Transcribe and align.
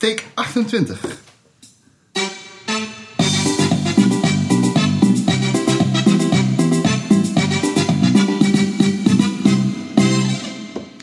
Take 0.00 0.22
28. 0.34 1.00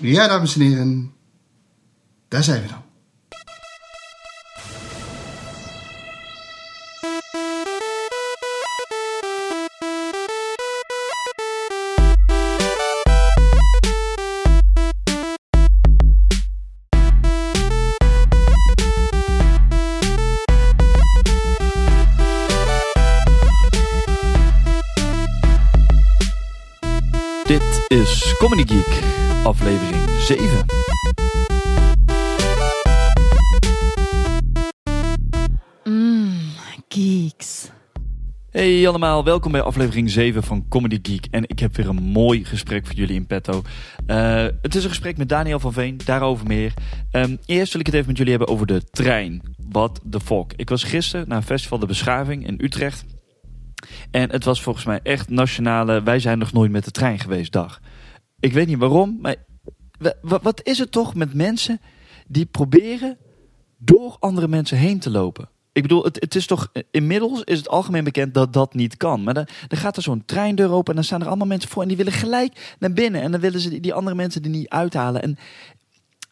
Ja, 0.02 0.28
dames 0.28 0.55
en 0.55 0.62
heren. 0.62 1.13
Daar 2.28 2.44
zijn 2.44 2.62
we 2.62 2.68
dan. 2.68 2.87
7. 30.27 30.66
Mmm, 35.84 36.30
geeks. 36.88 37.72
Hey 38.50 38.88
allemaal, 38.88 39.23
welkom 39.23 39.52
bij 39.52 39.62
aflevering 39.62 40.09
7 40.09 40.44
van 40.44 40.66
Comedy 40.70 41.00
Geek. 41.02 41.27
En 41.31 41.44
ik 41.48 41.59
heb 41.59 41.76
weer 41.76 41.88
een 41.88 42.03
mooi 42.03 42.45
gesprek 42.45 42.86
voor 42.86 42.95
jullie 42.95 43.16
in 43.16 43.27
petto. 43.27 43.62
Eh, 44.05 44.45
het 44.62 44.76
is 44.76 44.84
een 44.84 44.90
gesprek 44.90 45.17
met 45.17 45.30
Daniel 45.30 45.59
van 45.59 45.73
Veen, 45.73 46.00
daarover 46.05 46.48
meer. 46.48 46.73
Ehm, 47.12 47.36
eerst 47.45 47.72
wil 47.72 47.81
ik 47.81 47.88
het 47.88 47.95
even 47.95 48.08
met 48.08 48.17
jullie 48.17 48.34
hebben 48.34 48.53
over 48.53 48.67
de 48.67 48.84
trein. 48.84 49.41
What 49.70 50.02
the 50.09 50.20
fuck. 50.20 50.53
Ik 50.55 50.70
was 50.70 50.84
gisteren 50.84 51.28
naar 51.28 51.38
een 51.38 51.44
festival 51.44 51.80
De 51.80 51.86
Beschaving 51.86 52.48
in 52.48 52.59
Utrecht. 52.64 53.05
En 54.11 54.31
het 54.31 54.44
was 54.44 54.61
volgens 54.61 54.86
mij 54.86 55.00
echt 55.03 55.30
nationale, 55.30 56.03
wij 56.03 56.20
zijn 56.20 56.38
nog 56.38 56.53
nooit 56.53 56.72
met 56.72 56.86
de 56.86 56.92
trein 56.92 57.20
geweest 57.20 57.52
dag. 57.52 57.80
Ik 58.39 58.53
weet 58.53 58.67
niet 58.67 58.78
waarom, 58.78 59.17
maar 59.22 59.36
wat 60.22 60.62
is 60.64 60.78
het 60.78 60.92
toch 60.92 61.16
met 61.16 61.34
mensen 61.34 61.81
die 62.28 62.45
proberen 62.45 63.17
door 63.78 64.16
andere 64.20 64.48
mensen 64.48 64.78
heen 64.78 65.00
te 65.00 65.09
lopen? 65.09 65.50
Ik 65.78 65.84
bedoel, 65.84 66.04
het, 66.04 66.17
het 66.20 66.36
is 66.36 66.45
toch, 66.45 66.72
inmiddels 66.92 67.44
is 67.44 67.58
het 67.58 67.70
algemeen 67.70 68.04
bekend 68.04 68.34
dat 68.34 68.54
dat 68.54 68.73
niet 68.73 68.98
kan. 68.98 69.23
Maar 69.23 69.34
dan, 69.34 69.48
gaat 69.67 69.98
er 69.98 70.04
zo'n 70.04 70.23
treindeur 70.26 70.72
open 70.72 70.89
en 70.89 70.95
dan 70.95 71.04
staan 71.04 71.22
er 71.22 71.28
allemaal 71.28 71.48
mensen 71.48 71.70
voor 71.70 71.81
en 71.81 71.88
die 71.88 71.98
willen 71.98 72.14
gelijk 72.14 72.76
naar 72.80 72.94
binnen. 72.94 73.22
En 73.22 73.31
dan 73.31 73.39
willen 73.42 73.59
ze 73.59 73.80
die, 73.80 73.94
andere 73.94 74.16
mensen 74.16 74.44
er 74.44 74.50
niet 74.50 74.70
uithalen. 74.70 75.22
En 75.22 75.38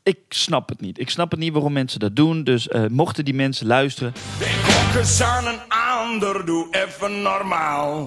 ik 0.03 0.19
snap 0.29 0.69
het 0.69 0.81
niet. 0.81 1.00
Ik 1.00 1.09
snap 1.09 1.31
het 1.31 1.39
niet 1.39 1.53
waarom 1.53 1.73
mensen 1.73 2.00
dat 2.00 2.16
doen. 2.16 2.44
Dus 2.44 2.67
eh, 2.67 2.85
mochten 2.88 3.25
die 3.25 3.33
mensen 3.33 3.67
luisteren, 3.67 4.13
Ik 4.39 4.95
eens 4.97 5.22
aan 5.22 5.47
een 5.47 5.59
ander, 5.67 6.45
doe 6.45 6.67
even 6.72 7.22
normaal. 7.22 8.05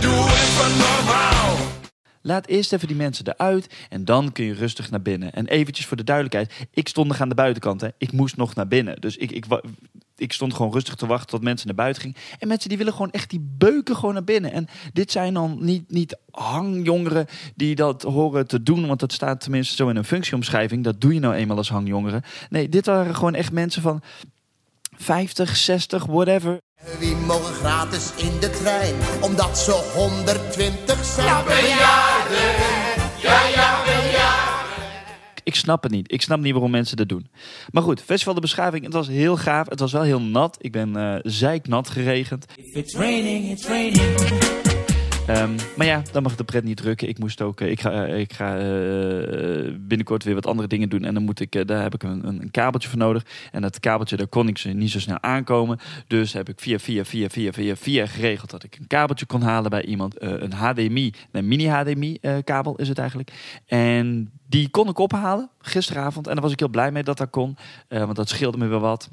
Doe 0.00 0.24
even 0.24 0.78
normaal. 0.78 1.56
Laat 2.26 2.46
eerst 2.46 2.72
even 2.72 2.88
die 2.88 2.96
mensen 2.96 3.26
eruit 3.26 3.74
en 3.88 4.04
dan 4.04 4.32
kun 4.32 4.44
je 4.44 4.54
rustig 4.54 4.90
naar 4.90 5.02
binnen. 5.02 5.32
En 5.32 5.46
eventjes 5.46 5.86
voor 5.86 5.96
de 5.96 6.04
duidelijkheid, 6.04 6.68
ik 6.70 6.88
stond 6.88 7.08
nog 7.08 7.20
aan 7.20 7.28
de 7.28 7.34
buitenkant. 7.34 7.80
Hè. 7.80 7.88
Ik 7.98 8.12
moest 8.12 8.36
nog 8.36 8.54
naar 8.54 8.68
binnen. 8.68 9.00
Dus 9.00 9.16
ik, 9.16 9.30
ik, 9.30 9.46
ik 10.16 10.32
stond 10.32 10.54
gewoon 10.54 10.72
rustig 10.72 10.94
te 10.94 11.06
wachten 11.06 11.28
tot 11.28 11.42
mensen 11.42 11.66
naar 11.66 11.76
buiten 11.76 12.02
gingen. 12.02 12.16
En 12.38 12.48
mensen 12.48 12.68
die 12.68 12.78
willen 12.78 12.92
gewoon 12.92 13.10
echt 13.10 13.30
die 13.30 13.48
beuken 13.58 13.96
gewoon 13.96 14.14
naar 14.14 14.24
binnen. 14.24 14.52
En 14.52 14.66
dit 14.92 15.10
zijn 15.10 15.34
dan 15.34 15.56
niet, 15.60 15.90
niet 15.90 16.18
hangjongeren 16.30 17.26
die 17.54 17.74
dat 17.74 18.02
horen 18.02 18.46
te 18.46 18.62
doen. 18.62 18.86
Want 18.86 19.00
dat 19.00 19.12
staat 19.12 19.40
tenminste 19.40 19.74
zo 19.74 19.88
in 19.88 19.96
een 19.96 20.04
functieomschrijving. 20.04 20.84
Dat 20.84 21.00
doe 21.00 21.14
je 21.14 21.20
nou 21.20 21.34
eenmaal 21.34 21.56
als 21.56 21.68
hangjongeren. 21.68 22.22
Nee, 22.50 22.68
dit 22.68 22.86
waren 22.86 23.14
gewoon 23.14 23.34
echt 23.34 23.52
mensen 23.52 23.82
van 23.82 24.02
50, 24.96 25.56
60, 25.56 26.06
whatever. 26.06 26.58
Wie 26.98 27.16
mogen 27.16 27.54
gratis 27.54 28.12
in 28.16 28.40
de 28.40 28.50
trein, 28.50 28.94
omdat 29.20 29.58
ze 29.58 29.70
120 29.94 31.04
zijn? 31.04 31.44
Ik 35.42 35.54
snap 35.54 35.82
het 35.82 35.92
niet. 35.92 36.12
Ik 36.12 36.22
snap 36.22 36.40
niet 36.40 36.52
waarom 36.52 36.70
mensen 36.70 36.96
dat 36.96 37.08
doen. 37.08 37.28
Maar 37.70 37.82
goed, 37.82 38.02
Festival 38.02 38.34
de 38.34 38.40
Beschaving, 38.40 38.84
het 38.84 38.92
was 38.92 39.08
heel 39.08 39.36
gaaf. 39.36 39.68
Het 39.68 39.80
was 39.80 39.92
wel 39.92 40.02
heel 40.02 40.20
nat. 40.20 40.56
Ik 40.60 40.72
ben 40.72 40.96
eh 40.96 41.14
zeiknat 41.22 41.88
geregend. 41.88 42.46
Ehm, 45.26 45.56
maar 45.76 45.86
ja, 45.86 46.02
dan 46.12 46.22
mag 46.22 46.36
de 46.36 46.44
pret 46.44 46.64
niet 46.64 46.76
drukken. 46.76 47.08
Ik 47.08 47.18
moest 47.18 47.42
ook, 47.42 47.60
eh, 47.60 47.70
ik 47.70 47.80
ga, 47.80 48.06
eh, 48.06 48.18
ik 48.18 48.32
ga 48.32 48.58
eh, 48.58 49.72
binnenkort 49.78 50.24
weer 50.24 50.34
wat 50.34 50.46
andere 50.46 50.68
dingen 50.68 50.88
doen. 50.88 51.04
En 51.04 51.14
dan 51.14 51.22
moet 51.22 51.40
ik, 51.40 51.66
daar 51.66 51.82
heb 51.82 51.94
ik 51.94 52.02
een, 52.02 52.26
een, 52.26 52.50
kabeltje 52.50 52.88
voor 52.88 52.98
nodig. 52.98 53.24
En 53.52 53.62
dat 53.62 53.80
kabeltje, 53.80 54.16
daar 54.16 54.26
kon 54.26 54.48
ik 54.48 54.58
ze 54.58 54.68
niet 54.68 54.90
zo 54.90 55.00
snel 55.00 55.22
aankomen. 55.22 55.78
Dus 56.06 56.32
heb 56.32 56.48
ik 56.48 56.60
via, 56.60 56.78
via, 56.78 57.04
via, 57.04 57.28
via, 57.28 57.52
via, 57.52 57.76
via 57.76 58.06
geregeld 58.06 58.50
dat 58.50 58.64
ik 58.64 58.76
een 58.76 58.86
kabeltje 58.86 59.26
kon 59.26 59.42
halen 59.42 59.70
bij 59.70 59.84
iemand. 59.84 60.22
Een 60.22 60.52
HDMI, 60.52 61.12
een 61.30 61.48
mini 61.48 61.68
HDMI 61.68 62.18
eh, 62.20 62.36
kabel 62.44 62.76
is 62.76 62.88
het 62.88 62.98
eigenlijk. 62.98 63.32
En 63.66 64.30
die 64.48 64.68
kon 64.68 64.88
ik 64.88 64.98
ophalen 64.98 65.50
gisteravond. 65.60 66.26
En 66.26 66.32
daar 66.32 66.42
was 66.42 66.52
ik 66.52 66.58
heel 66.58 66.68
blij 66.68 66.92
mee 66.92 67.02
dat 67.02 67.18
dat 67.18 67.30
kon. 67.30 67.56
Want 67.88 68.16
dat 68.16 68.28
scheelde 68.28 68.58
me 68.58 68.66
weer 68.66 68.78
wat 68.78 69.10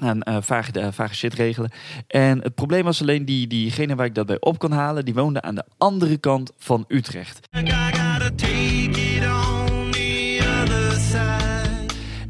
aan 0.00 0.42
vage, 0.42 0.72
eh, 0.72 0.88
vage 0.90 1.14
shit 1.14 1.34
regelen. 1.34 1.70
En 2.06 2.42
het 2.42 2.54
probleem 2.54 2.84
was 2.84 3.00
alleen 3.00 3.24
die, 3.24 3.46
diegene 3.46 3.94
waar 3.94 4.06
ik 4.06 4.14
dat 4.14 4.26
bij 4.26 4.40
op 4.40 4.58
kon 4.58 4.72
halen, 4.72 5.04
die 5.04 5.14
woonde 5.14 5.42
aan 5.42 5.54
de 5.54 5.64
andere 5.78 6.16
kant 6.16 6.52
van 6.58 6.84
Utrecht. 6.88 7.48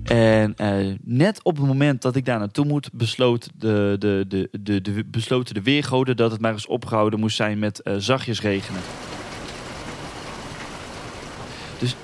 En 0.04 0.54
eh, 0.56 0.94
net 1.02 1.42
op 1.42 1.56
het 1.56 1.66
moment 1.66 2.02
dat 2.02 2.16
ik 2.16 2.24
daar 2.24 2.38
naartoe 2.38 2.64
moet, 2.64 2.92
besloot 2.92 3.50
de, 3.58 3.96
de, 3.98 4.24
de, 4.28 4.48
de, 4.60 4.80
de, 4.80 5.04
besloten 5.04 5.54
de 5.54 5.62
weergoden 5.62 6.16
dat 6.16 6.30
het 6.30 6.40
maar 6.40 6.52
eens 6.52 6.66
opgehouden 6.66 7.20
moest 7.20 7.36
zijn 7.36 7.58
met 7.58 7.80
zachtjes 7.96 8.40
regenen. 8.40 8.80
Dus 11.78 11.96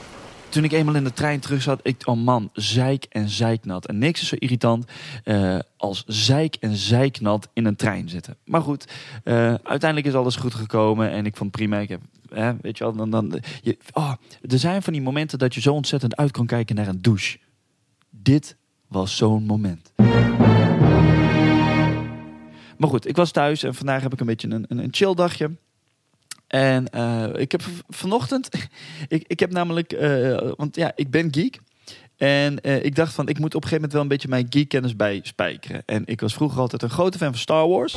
toen 0.48 0.64
ik 0.64 0.72
eenmaal 0.72 0.94
in 0.94 1.04
de 1.04 1.12
trein 1.12 1.40
terug 1.40 1.62
zat, 1.62 1.80
ik, 1.82 2.02
oh 2.04 2.16
man, 2.16 2.50
zeik 2.52 3.06
en 3.10 3.28
zeiknat. 3.28 3.86
En 3.86 3.98
niks 3.98 4.20
is 4.20 4.28
zo 4.28 4.36
irritant 4.38 4.84
eh, 5.24 5.58
als 5.76 6.04
zeik 6.06 6.56
en 6.60 6.76
zeiknat 6.76 7.48
in 7.52 7.64
een 7.64 7.76
trein 7.76 8.08
zitten. 8.08 8.36
Maar 8.44 8.62
goed, 8.62 8.84
eh, 9.24 9.54
uiteindelijk 9.54 10.06
is 10.06 10.14
alles 10.14 10.36
goed 10.36 10.54
gekomen 10.54 11.10
en 11.10 11.26
ik 11.26 11.36
vond 11.36 11.50
prima. 11.50 11.78
Ik 11.78 11.88
heb, 11.88 12.00
hè, 12.28 12.52
weet 12.60 12.78
je 12.78 12.84
wel, 12.84 12.92
dan, 12.96 13.10
dan, 13.10 13.42
je, 13.62 13.78
oh, 13.92 14.12
er 14.40 14.58
zijn 14.58 14.82
van 14.82 14.92
die 14.92 15.02
momenten 15.02 15.38
dat 15.38 15.54
je 15.54 15.60
zo 15.60 15.72
ontzettend 15.72 16.16
uit 16.16 16.30
kan 16.30 16.46
kijken 16.46 16.76
naar 16.76 16.88
een 16.88 17.02
douche. 17.02 17.38
Dit 18.10 18.56
was 18.88 19.16
zo'n 19.16 19.44
moment. 19.44 19.92
Maar 22.76 22.88
goed, 22.88 23.08
ik 23.08 23.16
was 23.16 23.30
thuis 23.30 23.62
en 23.62 23.74
vandaag 23.74 24.02
heb 24.02 24.12
ik 24.12 24.20
een 24.20 24.26
beetje 24.26 24.50
een, 24.50 24.64
een, 24.68 24.78
een 24.78 24.88
chill 24.90 25.14
dagje. 25.14 25.50
En 26.46 26.88
eh, 26.88 27.24
ik 27.34 27.52
heb 27.52 27.62
vanochtend, 27.88 28.48
ik, 29.08 29.24
ik 29.26 29.40
heb 29.40 29.52
namelijk, 29.52 29.92
eh, 29.92 30.50
want 30.56 30.76
ja, 30.76 30.92
ik 30.94 31.10
ben 31.10 31.28
geek. 31.34 31.58
En 32.16 32.60
eh, 32.60 32.84
ik 32.84 32.94
dacht 32.94 33.14
van, 33.14 33.28
ik 33.28 33.38
moet 33.38 33.54
op 33.54 33.62
een 33.62 33.68
gegeven 33.68 33.74
moment 33.74 33.92
wel 33.92 34.02
een 34.02 34.08
beetje 34.08 34.28
mijn 34.28 34.46
geekkennis 34.50 34.96
bij 34.96 35.20
spijkeren. 35.22 35.82
En 35.86 36.02
ik 36.06 36.20
was 36.20 36.34
vroeger 36.34 36.60
altijd 36.60 36.82
een 36.82 36.90
grote 36.90 37.18
fan 37.18 37.30
van 37.30 37.38
Star 37.38 37.68
Wars. 37.68 37.94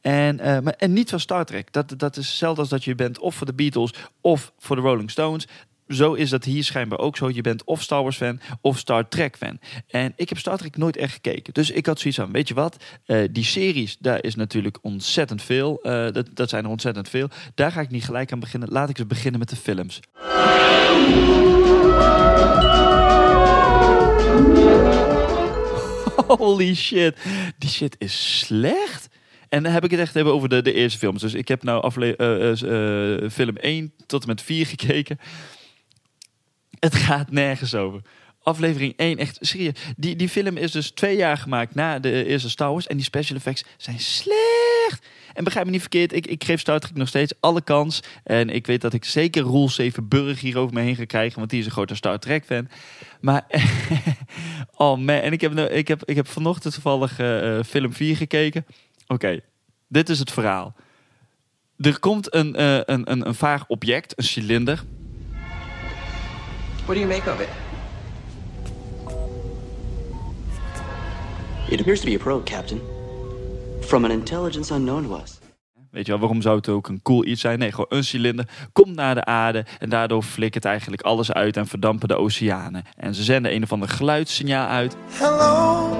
En, 0.00 0.36
maar, 0.36 0.74
en 0.78 0.92
niet 0.92 1.10
van 1.10 1.20
Star 1.20 1.44
Trek. 1.44 1.72
Dat, 1.72 1.94
dat 1.96 2.16
is 2.16 2.26
hetzelfde 2.26 2.60
als 2.60 2.70
dat 2.70 2.84
je 2.84 2.94
bent 2.94 3.18
of 3.18 3.34
voor 3.34 3.46
de 3.46 3.54
Beatles 3.54 3.94
of 4.20 4.52
voor 4.58 4.76
de 4.76 4.82
Rolling 4.82 5.10
Stones. 5.10 5.46
Zo 5.90 6.12
is 6.12 6.30
dat 6.30 6.44
hier 6.44 6.64
schijnbaar 6.64 6.98
ook 6.98 7.16
zo. 7.16 7.30
Je 7.30 7.40
bent 7.40 7.64
of 7.64 7.82
Star 7.82 8.02
Wars 8.02 8.16
fan 8.16 8.40
of 8.60 8.78
Star 8.78 9.08
Trek 9.08 9.36
fan. 9.36 9.58
En 9.88 10.12
ik 10.16 10.28
heb 10.28 10.38
Star 10.38 10.58
Trek 10.58 10.76
nooit 10.76 10.96
echt 10.96 11.12
gekeken. 11.12 11.54
Dus 11.54 11.70
ik 11.70 11.86
had 11.86 12.00
zoiets 12.00 12.18
van, 12.18 12.32
weet 12.32 12.48
je 12.48 12.54
wat? 12.54 12.76
Eh, 13.04 13.18
die 13.30 13.44
series, 13.44 13.96
daar 13.98 14.24
is 14.24 14.34
natuurlijk 14.34 14.78
ontzettend 14.82 15.42
veel. 15.42 15.80
Eh, 15.82 16.12
dat, 16.12 16.26
dat 16.34 16.48
zijn 16.48 16.64
er 16.64 16.70
ontzettend 16.70 17.08
veel. 17.08 17.28
Daar 17.54 17.72
ga 17.72 17.80
ik 17.80 17.90
niet 17.90 18.04
gelijk 18.04 18.32
aan 18.32 18.40
beginnen. 18.40 18.68
Laat 18.68 18.88
ik 18.88 18.98
eens 18.98 19.06
beginnen 19.06 19.40
met 19.40 19.48
de 19.48 19.56
films. 19.56 20.00
Holy 26.38 26.74
shit. 26.74 27.16
Die 27.58 27.70
shit 27.70 27.96
is 27.98 28.38
slecht. 28.38 29.08
En 29.48 29.62
dan 29.62 29.72
heb 29.72 29.84
ik 29.84 29.90
het 29.90 30.00
echt 30.00 30.16
even 30.16 30.32
over 30.32 30.48
de, 30.48 30.62
de 30.62 30.72
eerste 30.72 30.98
films. 30.98 31.20
Dus 31.20 31.34
ik 31.34 31.48
heb 31.48 31.62
nou 31.62 31.82
afle 31.82 32.16
eh, 32.16 33.30
film 33.30 33.56
1 33.56 33.92
tot 34.06 34.22
en 34.22 34.28
met 34.28 34.42
4 34.42 34.66
gekeken. 34.66 35.18
Het 36.80 36.94
gaat 36.94 37.30
nergens 37.30 37.74
over. 37.74 38.00
Aflevering 38.42 38.96
1, 38.96 39.18
echt 39.18 39.38
serieus. 39.40 39.74
Die, 39.96 40.16
die 40.16 40.28
film 40.28 40.56
is 40.56 40.72
dus 40.72 40.90
twee 40.90 41.16
jaar 41.16 41.36
gemaakt 41.36 41.74
na 41.74 41.98
de 41.98 42.24
eerste 42.24 42.50
Star 42.50 42.70
Wars. 42.70 42.86
En 42.86 42.96
die 42.96 43.04
special 43.04 43.36
effects 43.36 43.64
zijn 43.76 44.00
slecht. 44.00 45.06
En 45.32 45.44
begrijp 45.44 45.66
me 45.66 45.72
niet 45.72 45.80
verkeerd, 45.80 46.12
ik, 46.12 46.26
ik 46.26 46.44
geef 46.44 46.60
Star 46.60 46.78
Trek 46.78 46.94
nog 46.94 47.08
steeds 47.08 47.32
alle 47.40 47.62
kans. 47.62 48.02
En 48.24 48.50
ik 48.50 48.66
weet 48.66 48.80
dat 48.80 48.92
ik 48.92 49.04
zeker 49.04 49.42
Roel 49.42 49.68
Zevenburg 49.68 50.40
hier 50.40 50.58
over 50.58 50.74
me 50.74 50.80
heen 50.80 50.96
ga 50.96 51.04
krijgen. 51.04 51.38
Want 51.38 51.50
die 51.50 51.60
is 51.60 51.66
een 51.66 51.72
grote 51.72 51.94
Star 51.94 52.18
Trek 52.18 52.44
fan. 52.44 52.68
Maar, 53.20 53.46
oh 54.76 54.98
man. 54.98 55.08
En 55.08 55.32
ik 55.32 55.40
heb, 55.40 55.58
ik 55.58 55.88
heb, 55.88 56.04
ik 56.04 56.16
heb 56.16 56.28
vanochtend 56.28 56.74
toevallig 56.74 57.18
eh, 57.18 57.58
eh, 57.58 57.64
film 57.64 57.92
4 57.92 58.16
gekeken. 58.16 58.66
Oké, 59.06 59.40
dit 59.88 60.08
is 60.08 60.18
het 60.18 60.30
verhaal. 60.30 60.74
Er 61.76 61.98
komt 61.98 62.34
een, 62.34 62.56
eh, 62.56 62.74
een, 62.74 63.10
een, 63.10 63.26
een 63.26 63.34
vaag 63.34 63.66
object, 63.66 64.18
een 64.18 64.24
cilinder. 64.24 64.82
What 66.90 67.02
do 67.02 67.08
you 67.08 67.18
make 67.18 67.32
of 67.32 67.40
it? 67.40 67.48
It 71.72 71.80
appears 71.80 72.00
to 72.00 72.06
be 72.06 72.14
a 72.14 72.18
probe, 72.18 72.44
Captain. 72.44 72.80
From 73.80 74.04
an 74.04 74.10
intelligence 74.10 74.74
unknown 74.74 75.06
to 75.06 75.14
us. 75.14 75.38
Weet 75.90 76.06
je 76.06 76.12
wel, 76.12 76.20
waarom 76.20 76.42
zou 76.42 76.56
het 76.56 76.68
ook 76.68 76.88
een 76.88 77.02
cool 77.02 77.24
iets 77.24 77.40
zijn? 77.40 77.58
Nee, 77.58 77.70
gewoon 77.70 77.86
een 77.88 78.04
cilinder 78.04 78.48
komt 78.72 78.94
naar 78.94 79.14
de 79.14 79.24
aarde 79.24 79.64
en 79.78 79.88
daardoor 79.88 80.22
flikkert 80.22 80.64
eigenlijk 80.64 81.02
alles 81.02 81.32
uit 81.32 81.56
en 81.56 81.66
verdampen 81.66 82.08
de 82.08 82.16
oceanen. 82.16 82.84
En 82.96 83.14
ze 83.14 83.22
zenden 83.22 83.54
een 83.54 83.62
of 83.62 83.72
ander 83.72 83.88
geluidssignaal 83.88 84.66
uit. 84.66 84.96
Hello, 85.10 85.90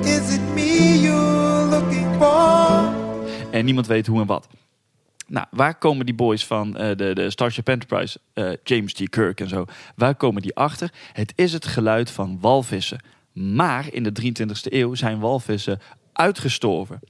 is 0.00 0.34
it 0.34 0.54
me 0.54 1.00
you're 1.00 1.68
looking 1.68 2.16
for? 2.18 2.92
En 3.50 3.64
niemand 3.64 3.86
weet 3.86 4.06
hoe 4.06 4.20
en 4.20 4.26
wat. 4.26 4.48
Nou, 5.28 5.46
waar 5.50 5.78
komen 5.78 6.06
die 6.06 6.14
boys 6.14 6.46
van 6.46 6.76
eh, 6.76 6.96
de, 6.96 7.14
de 7.14 7.30
Starship 7.30 7.68
Enterprise, 7.68 8.18
eh, 8.32 8.50
James 8.62 8.92
T. 8.92 9.08
Kirk 9.08 9.40
en 9.40 9.48
zo, 9.48 9.64
waar 9.96 10.14
komen 10.14 10.42
die 10.42 10.54
achter? 10.54 10.92
Het 11.12 11.32
is 11.36 11.52
het 11.52 11.66
geluid 11.66 12.10
van 12.10 12.38
walvissen. 12.40 13.00
Maar 13.32 13.92
in 13.92 14.02
de 14.02 14.12
23e 14.22 14.72
eeuw 14.72 14.94
zijn 14.94 15.18
walvissen 15.18 15.80
uitgestorven. 16.12 17.00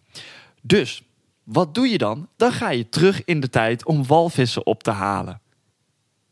Dus, 0.63 1.03
wat 1.45 1.75
doe 1.75 1.89
je 1.89 1.99
dan? 1.99 2.29
Dan 2.37 2.53
ga 2.53 2.71
je 2.71 2.89
terug 2.89 3.25
in 3.25 3.41
de 3.41 3.49
tijd 3.49 3.85
om 3.85 4.07
walvissen 4.07 4.67
op 4.67 4.83
te 4.83 4.91
halen. 4.91 5.41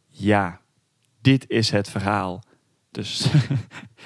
Ja, 0.09 0.61
dit 1.21 1.45
is 1.49 1.71
het 1.71 1.91
verhaal. 1.91 2.43
Dus 2.91 3.27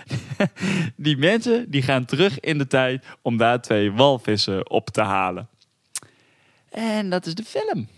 die 0.96 1.16
mensen 1.16 1.70
die 1.70 1.82
gaan 1.82 2.04
terug 2.04 2.40
in 2.40 2.58
de 2.58 2.66
tijd 2.66 3.06
om 3.22 3.36
daar 3.36 3.60
twee 3.60 3.92
walvissen 3.92 4.70
op 4.70 4.90
te 4.90 5.02
halen. 5.02 5.48
En 6.70 7.10
dat 7.10 7.26
is 7.26 7.34
de 7.34 7.44
film. 7.44 7.88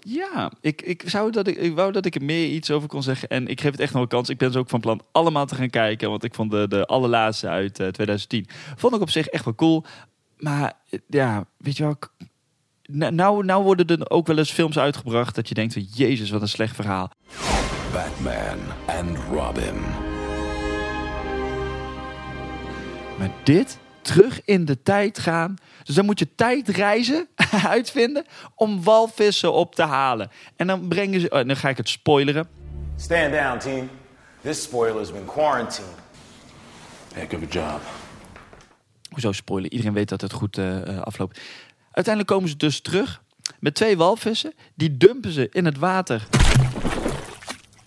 Ja, 0.00 0.52
ik, 0.60 0.82
ik, 0.82 1.02
zou 1.06 1.30
dat 1.30 1.46
ik, 1.46 1.56
ik 1.56 1.74
wou 1.74 1.92
dat 1.92 2.06
ik 2.06 2.14
er 2.14 2.24
meer 2.24 2.48
iets 2.48 2.70
over 2.70 2.88
kon 2.88 3.02
zeggen. 3.02 3.28
En 3.28 3.46
ik 3.46 3.60
geef 3.60 3.70
het 3.70 3.80
echt 3.80 3.92
nog 3.92 4.02
een 4.02 4.08
kans. 4.08 4.28
Ik 4.28 4.38
ben 4.38 4.52
zo 4.52 4.58
ook 4.58 4.68
van 4.68 4.80
plan 4.80 5.02
allemaal 5.12 5.46
te 5.46 5.54
gaan 5.54 5.70
kijken. 5.70 6.10
Want 6.10 6.24
ik 6.24 6.34
vond 6.34 6.50
de, 6.50 6.68
de 6.68 6.86
allerlaatste 6.86 7.48
uit 7.48 7.80
eh, 7.80 7.88
2010. 7.88 8.46
Vond 8.76 8.94
ik 8.94 9.00
op 9.00 9.10
zich 9.10 9.26
echt 9.26 9.44
wel 9.44 9.54
cool. 9.54 9.84
Maar 10.38 10.72
eh, 10.90 10.98
ja, 11.08 11.44
weet 11.56 11.76
je 11.76 11.82
wel. 11.82 11.96
Nou, 12.82 13.44
nou 13.44 13.62
worden 13.64 13.86
er 13.86 14.10
ook 14.10 14.26
wel 14.26 14.38
eens 14.38 14.52
films 14.52 14.78
uitgebracht 14.78 15.34
dat 15.34 15.48
je 15.48 15.54
denkt: 15.54 15.72
van, 15.72 15.82
Jezus, 15.82 16.30
wat 16.30 16.40
een 16.40 16.48
slecht 16.48 16.74
verhaal. 16.74 17.10
Batman 17.92 18.58
and 18.86 19.18
Robin. 19.30 19.80
Maar 23.18 23.30
dit, 23.42 23.78
terug 24.00 24.44
in 24.44 24.64
de 24.64 24.82
tijd 24.82 25.18
gaan. 25.18 25.56
Dus 25.82 25.94
dan 25.94 26.04
moet 26.04 26.18
je 26.18 26.34
tijdreizen 26.34 27.28
uitvinden 27.66 28.24
om 28.54 28.82
walvissen 28.82 29.52
op 29.52 29.74
te 29.74 29.82
halen. 29.82 30.30
En 30.56 30.66
dan 30.66 30.88
brengen 30.88 31.20
ze. 31.20 31.30
oh, 31.30 31.46
dan 31.46 31.56
ga 31.56 31.68
ik 31.68 31.76
het 31.76 31.88
spoileren. 31.88 32.48
Stand 32.96 33.32
down, 33.32 33.58
team. 33.58 33.90
This 34.42 34.62
spoiler's 34.62 35.12
been 35.12 35.24
quarantined. 35.24 35.90
Heck 37.14 37.32
of 37.32 37.42
a 37.42 37.46
job. 37.50 37.80
Hoezo 39.10 39.32
spoilen? 39.32 39.72
Iedereen 39.72 39.92
weet 39.92 40.08
dat 40.08 40.20
het 40.20 40.32
goed 40.32 40.58
eh, 40.58 40.88
eh, 40.88 41.00
afloopt. 41.00 41.40
Uiteindelijk 41.92 42.34
komen 42.34 42.48
ze 42.48 42.56
dus 42.56 42.80
terug 42.80 43.22
met 43.60 43.74
twee 43.74 43.96
walvissen. 43.96 44.52
Die 44.74 44.96
dumpen 44.96 45.32
ze 45.32 45.48
in 45.50 45.64
het 45.64 45.78
water 45.78 46.26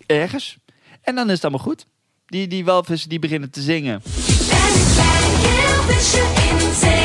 ergens. 0.05 0.57
En 1.01 1.15
dan 1.15 1.25
is 1.27 1.33
het 1.33 1.43
allemaal 1.43 1.65
goed. 1.65 1.85
Die, 2.25 2.47
die 2.47 2.65
walvissen 2.65 3.09
die 3.09 3.19
beginnen 3.19 3.49
te 3.49 3.61
zingen. 3.61 3.93
Een 3.93 4.93
klein 4.93 5.81
visje 5.87 6.19
in 6.49 7.04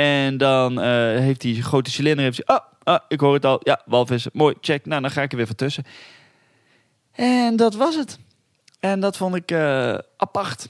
En 0.00 0.36
dan 0.36 0.80
eh, 0.80 0.86
heeft 1.18 1.40
die 1.40 1.62
grote 1.62 1.90
cilinder... 1.90 2.24
Heeft 2.24 2.42
hij, 2.44 2.56
oh, 2.56 2.64
oh, 2.84 2.98
ik 3.08 3.20
hoor 3.20 3.34
het 3.34 3.44
al. 3.44 3.60
Ja, 3.62 3.82
walvissen. 3.84 4.30
Mooi, 4.34 4.54
check. 4.60 4.86
Nou, 4.86 5.02
dan 5.02 5.10
ga 5.10 5.22
ik 5.22 5.30
er 5.30 5.36
weer 5.36 5.46
van 5.46 5.56
tussen. 5.56 5.84
En 7.12 7.56
dat 7.56 7.74
was 7.74 7.96
het. 7.96 8.18
En 8.78 9.00
dat 9.00 9.16
vond 9.16 9.34
ik 9.34 9.50
eh, 9.50 9.98
apart. 10.16 10.68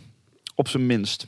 Op 0.54 0.68
zijn 0.68 0.86
minst. 0.86 1.26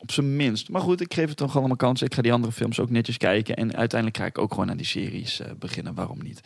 Op 0.00 0.12
zijn 0.12 0.36
minst. 0.36 0.68
Maar 0.68 0.80
goed, 0.80 1.00
ik 1.00 1.14
geef 1.14 1.28
het 1.28 1.36
toch 1.36 1.56
allemaal 1.56 1.76
kansen. 1.76 2.06
Ik 2.06 2.14
ga 2.14 2.22
die 2.22 2.32
andere 2.32 2.52
films 2.52 2.80
ook 2.80 2.90
netjes 2.90 3.16
kijken. 3.16 3.56
En 3.56 3.76
uiteindelijk 3.76 4.20
ga 4.20 4.26
ik 4.26 4.38
ook 4.38 4.54
gewoon 4.54 4.70
aan 4.70 4.76
die 4.76 4.86
series 4.86 5.40
eh, 5.40 5.50
beginnen. 5.58 5.94
Waarom 5.94 6.22
niet? 6.22 6.40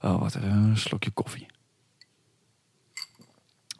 Oh, 0.00 0.20
wat 0.20 0.34
een 0.34 0.76
slokje 0.76 1.10
koffie. 1.10 1.46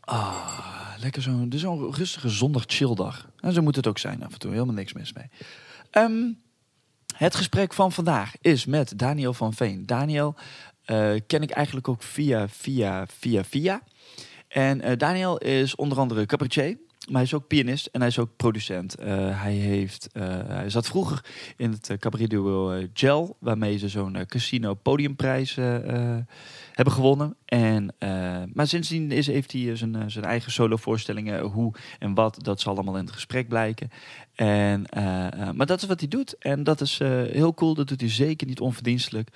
Ah, 0.01 0.95
lekker 1.01 1.23
zo'n 1.23 1.53
zo'n 1.55 1.95
rustige 1.95 2.29
zondag 2.29 2.65
chilldag. 2.67 3.29
En 3.41 3.53
zo 3.53 3.63
moet 3.63 3.77
het 3.77 3.87
ook 3.87 3.99
zijn 3.99 4.25
af 4.25 4.33
en 4.33 4.39
toe. 4.39 4.53
Helemaal 4.53 4.75
niks 4.75 4.93
mis 4.93 5.13
mee. 5.13 5.29
Ehm, 5.91 6.29
het 7.17 7.35
gesprek 7.35 7.73
van 7.73 7.93
vandaag 7.93 8.35
is 8.41 8.67
met 8.67 8.99
Daniel 8.99 9.35
van 9.35 9.53
Veen. 9.53 9.87
Daniel 9.87 10.35
eh, 10.85 11.13
ken 11.27 11.43
ik 11.43 11.51
eigenlijk 11.51 11.89
ook 11.89 12.03
via, 12.03 12.49
via, 12.49 13.07
via, 13.19 13.45
via. 13.45 13.83
En 14.49 14.81
eh, 14.81 14.97
Daniel 14.97 15.39
is 15.39 15.75
onder 15.75 15.99
andere 15.99 16.27
cabaretier, 16.27 16.79
maar 17.07 17.15
hij 17.15 17.23
is 17.23 17.35
ook 17.35 17.47
pianist 17.47 17.87
en 17.87 18.01
hij 18.01 18.09
is 18.09 18.19
ook 18.19 18.37
producent. 18.37 18.95
Eh, 18.95 19.43
hij, 19.43 19.53
heeft, 19.53 20.09
eh, 20.13 20.23
hij 20.47 20.71
zat 20.71 20.87
vroeger 20.87 21.25
in 21.57 21.71
het 21.71 21.91
uh, 21.91 22.79
eh, 22.81 22.89
Gel, 22.93 23.37
waarmee 23.41 23.79
ze 23.79 23.89
zo'n 23.89 24.27
casino 24.27 24.75
podiumprijs 24.75 25.55
hebben 26.73 26.95
gewonnen. 26.95 27.37
En, 27.45 27.95
maar 28.53 28.67
sindsdien 28.67 29.11
is, 29.11 29.27
heeft 29.27 29.53
hij 29.53 29.77
zijn, 29.77 30.11
zijn 30.11 30.25
eigen 30.25 30.53
solovoorstellingen. 30.53 31.41
Hoe 31.41 31.75
en 31.99 32.15
wat, 32.15 32.39
dat 32.43 32.61
zal 32.61 32.75
allemaal 32.75 32.97
in 32.97 33.05
het 33.05 33.15
gesprek 33.15 33.49
blijken. 33.49 33.91
En, 34.35 34.87
maar 35.55 35.67
dat 35.67 35.83
is 35.83 35.89
wat 35.89 36.01
hij 36.01 36.09
doet. 36.09 36.39
En 36.39 36.65
dat 36.65 36.81
is 36.81 36.99
heel 37.31 37.55
cool. 37.55 37.75
Dat 37.75 37.89
doet 37.89 38.01
hij 38.01 38.11
zeker 38.11 38.47
niet 38.47 38.61
onverdienstelijk. 38.61 39.29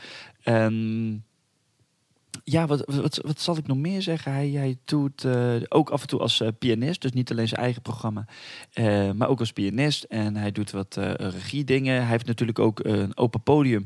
En 0.42 1.24
ja, 2.50 2.66
wat, 2.66 2.82
wat, 2.86 3.20
wat 3.22 3.40
zal 3.40 3.56
ik 3.56 3.66
nog 3.66 3.76
meer 3.76 4.02
zeggen? 4.02 4.32
Hij, 4.32 4.48
hij 4.50 4.78
doet 4.84 5.24
eh, 5.24 5.54
ook 5.68 5.90
af 5.90 6.00
en 6.02 6.08
toe 6.08 6.20
als 6.20 6.40
eh, 6.40 6.48
pianist. 6.58 7.00
Dus 7.02 7.12
niet 7.12 7.30
alleen 7.30 7.48
zijn 7.48 7.60
eigen 7.60 7.82
programma. 7.82 8.24
eh, 8.72 9.10
maar 9.12 9.28
ook 9.28 9.38
als 9.40 9.52
pianist. 9.52 10.04
En 10.04 10.36
hij 10.36 10.52
doet 10.52 10.70
wat 10.70 10.96
regiedingen. 11.16 11.94
Hij 12.00 12.10
heeft 12.10 12.26
natuurlijk 12.26 12.58
ook 12.58 12.84
een 12.84 13.16
open 13.16 13.42
podium 13.42 13.84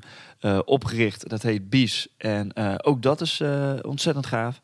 opgericht. 0.64 1.28
Dat 1.28 1.42
heet 1.42 1.70
Bies. 1.70 2.08
En 2.16 2.56
ook 2.84 3.02
dat 3.02 3.20
is 3.20 3.42
ontzettend 3.82 4.26
gaaf. 4.26 4.60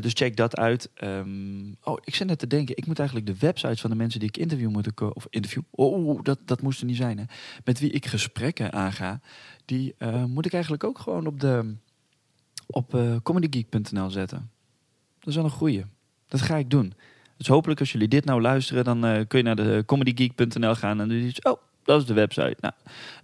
Dus 0.00 0.12
check 0.12 0.36
dat 0.36 0.56
uit. 0.56 0.90
Ehm, 0.94 1.72
oh, 1.82 1.98
ik 2.04 2.14
zit 2.14 2.26
net 2.26 2.38
te 2.38 2.46
denken. 2.46 2.76
Ik 2.76 2.86
moet 2.86 2.98
eigenlijk 2.98 3.28
de 3.28 3.36
websites 3.38 3.80
van 3.80 3.90
de 3.90 3.96
mensen 3.96 4.20
die 4.20 4.28
ik 4.28 4.36
interview 4.36 4.70
moeten... 4.70 4.94
ko- 4.94 5.10
Of 5.14 5.26
interview? 5.30 5.62
Oh, 5.70 6.22
dat, 6.22 6.38
dat 6.44 6.62
moest 6.62 6.80
er 6.80 6.86
niet 6.86 6.96
zijn, 6.96 7.18
hè. 7.18 7.24
Met 7.64 7.78
wie 7.80 7.90
ik 7.90 8.06
gesprekken 8.06 8.72
aanga. 8.72 9.20
Die 9.64 9.94
moet 10.26 10.46
ik 10.46 10.52
eigenlijk 10.52 10.84
ook 10.84 10.98
gewoon 10.98 11.26
op 11.26 11.40
de 11.40 11.74
op 12.72 12.94
eh, 12.94 13.16
comedygeek.nl 13.22 14.10
zetten. 14.10 14.50
Dat 15.18 15.28
is 15.28 15.34
wel 15.34 15.44
een 15.44 15.50
goeie. 15.50 15.84
Dat 16.26 16.40
ga 16.40 16.56
ik 16.56 16.70
doen. 16.70 16.92
Dus 17.36 17.46
hopelijk 17.46 17.80
als 17.80 17.92
jullie 17.92 18.08
dit 18.08 18.24
nou 18.24 18.40
luisteren, 18.40 18.84
dan 18.84 19.04
eh, 19.04 19.26
kun 19.28 19.38
je 19.38 19.44
naar 19.44 19.56
de 19.56 19.82
comedygeek.nl 19.86 20.74
gaan 20.74 21.00
en 21.00 21.08
dan 21.08 21.16
iets. 21.16 21.42
Oh, 21.42 21.60
dat 21.84 22.00
is 22.00 22.06
de 22.06 22.14
website. 22.14 22.56
Nou, 22.60 22.74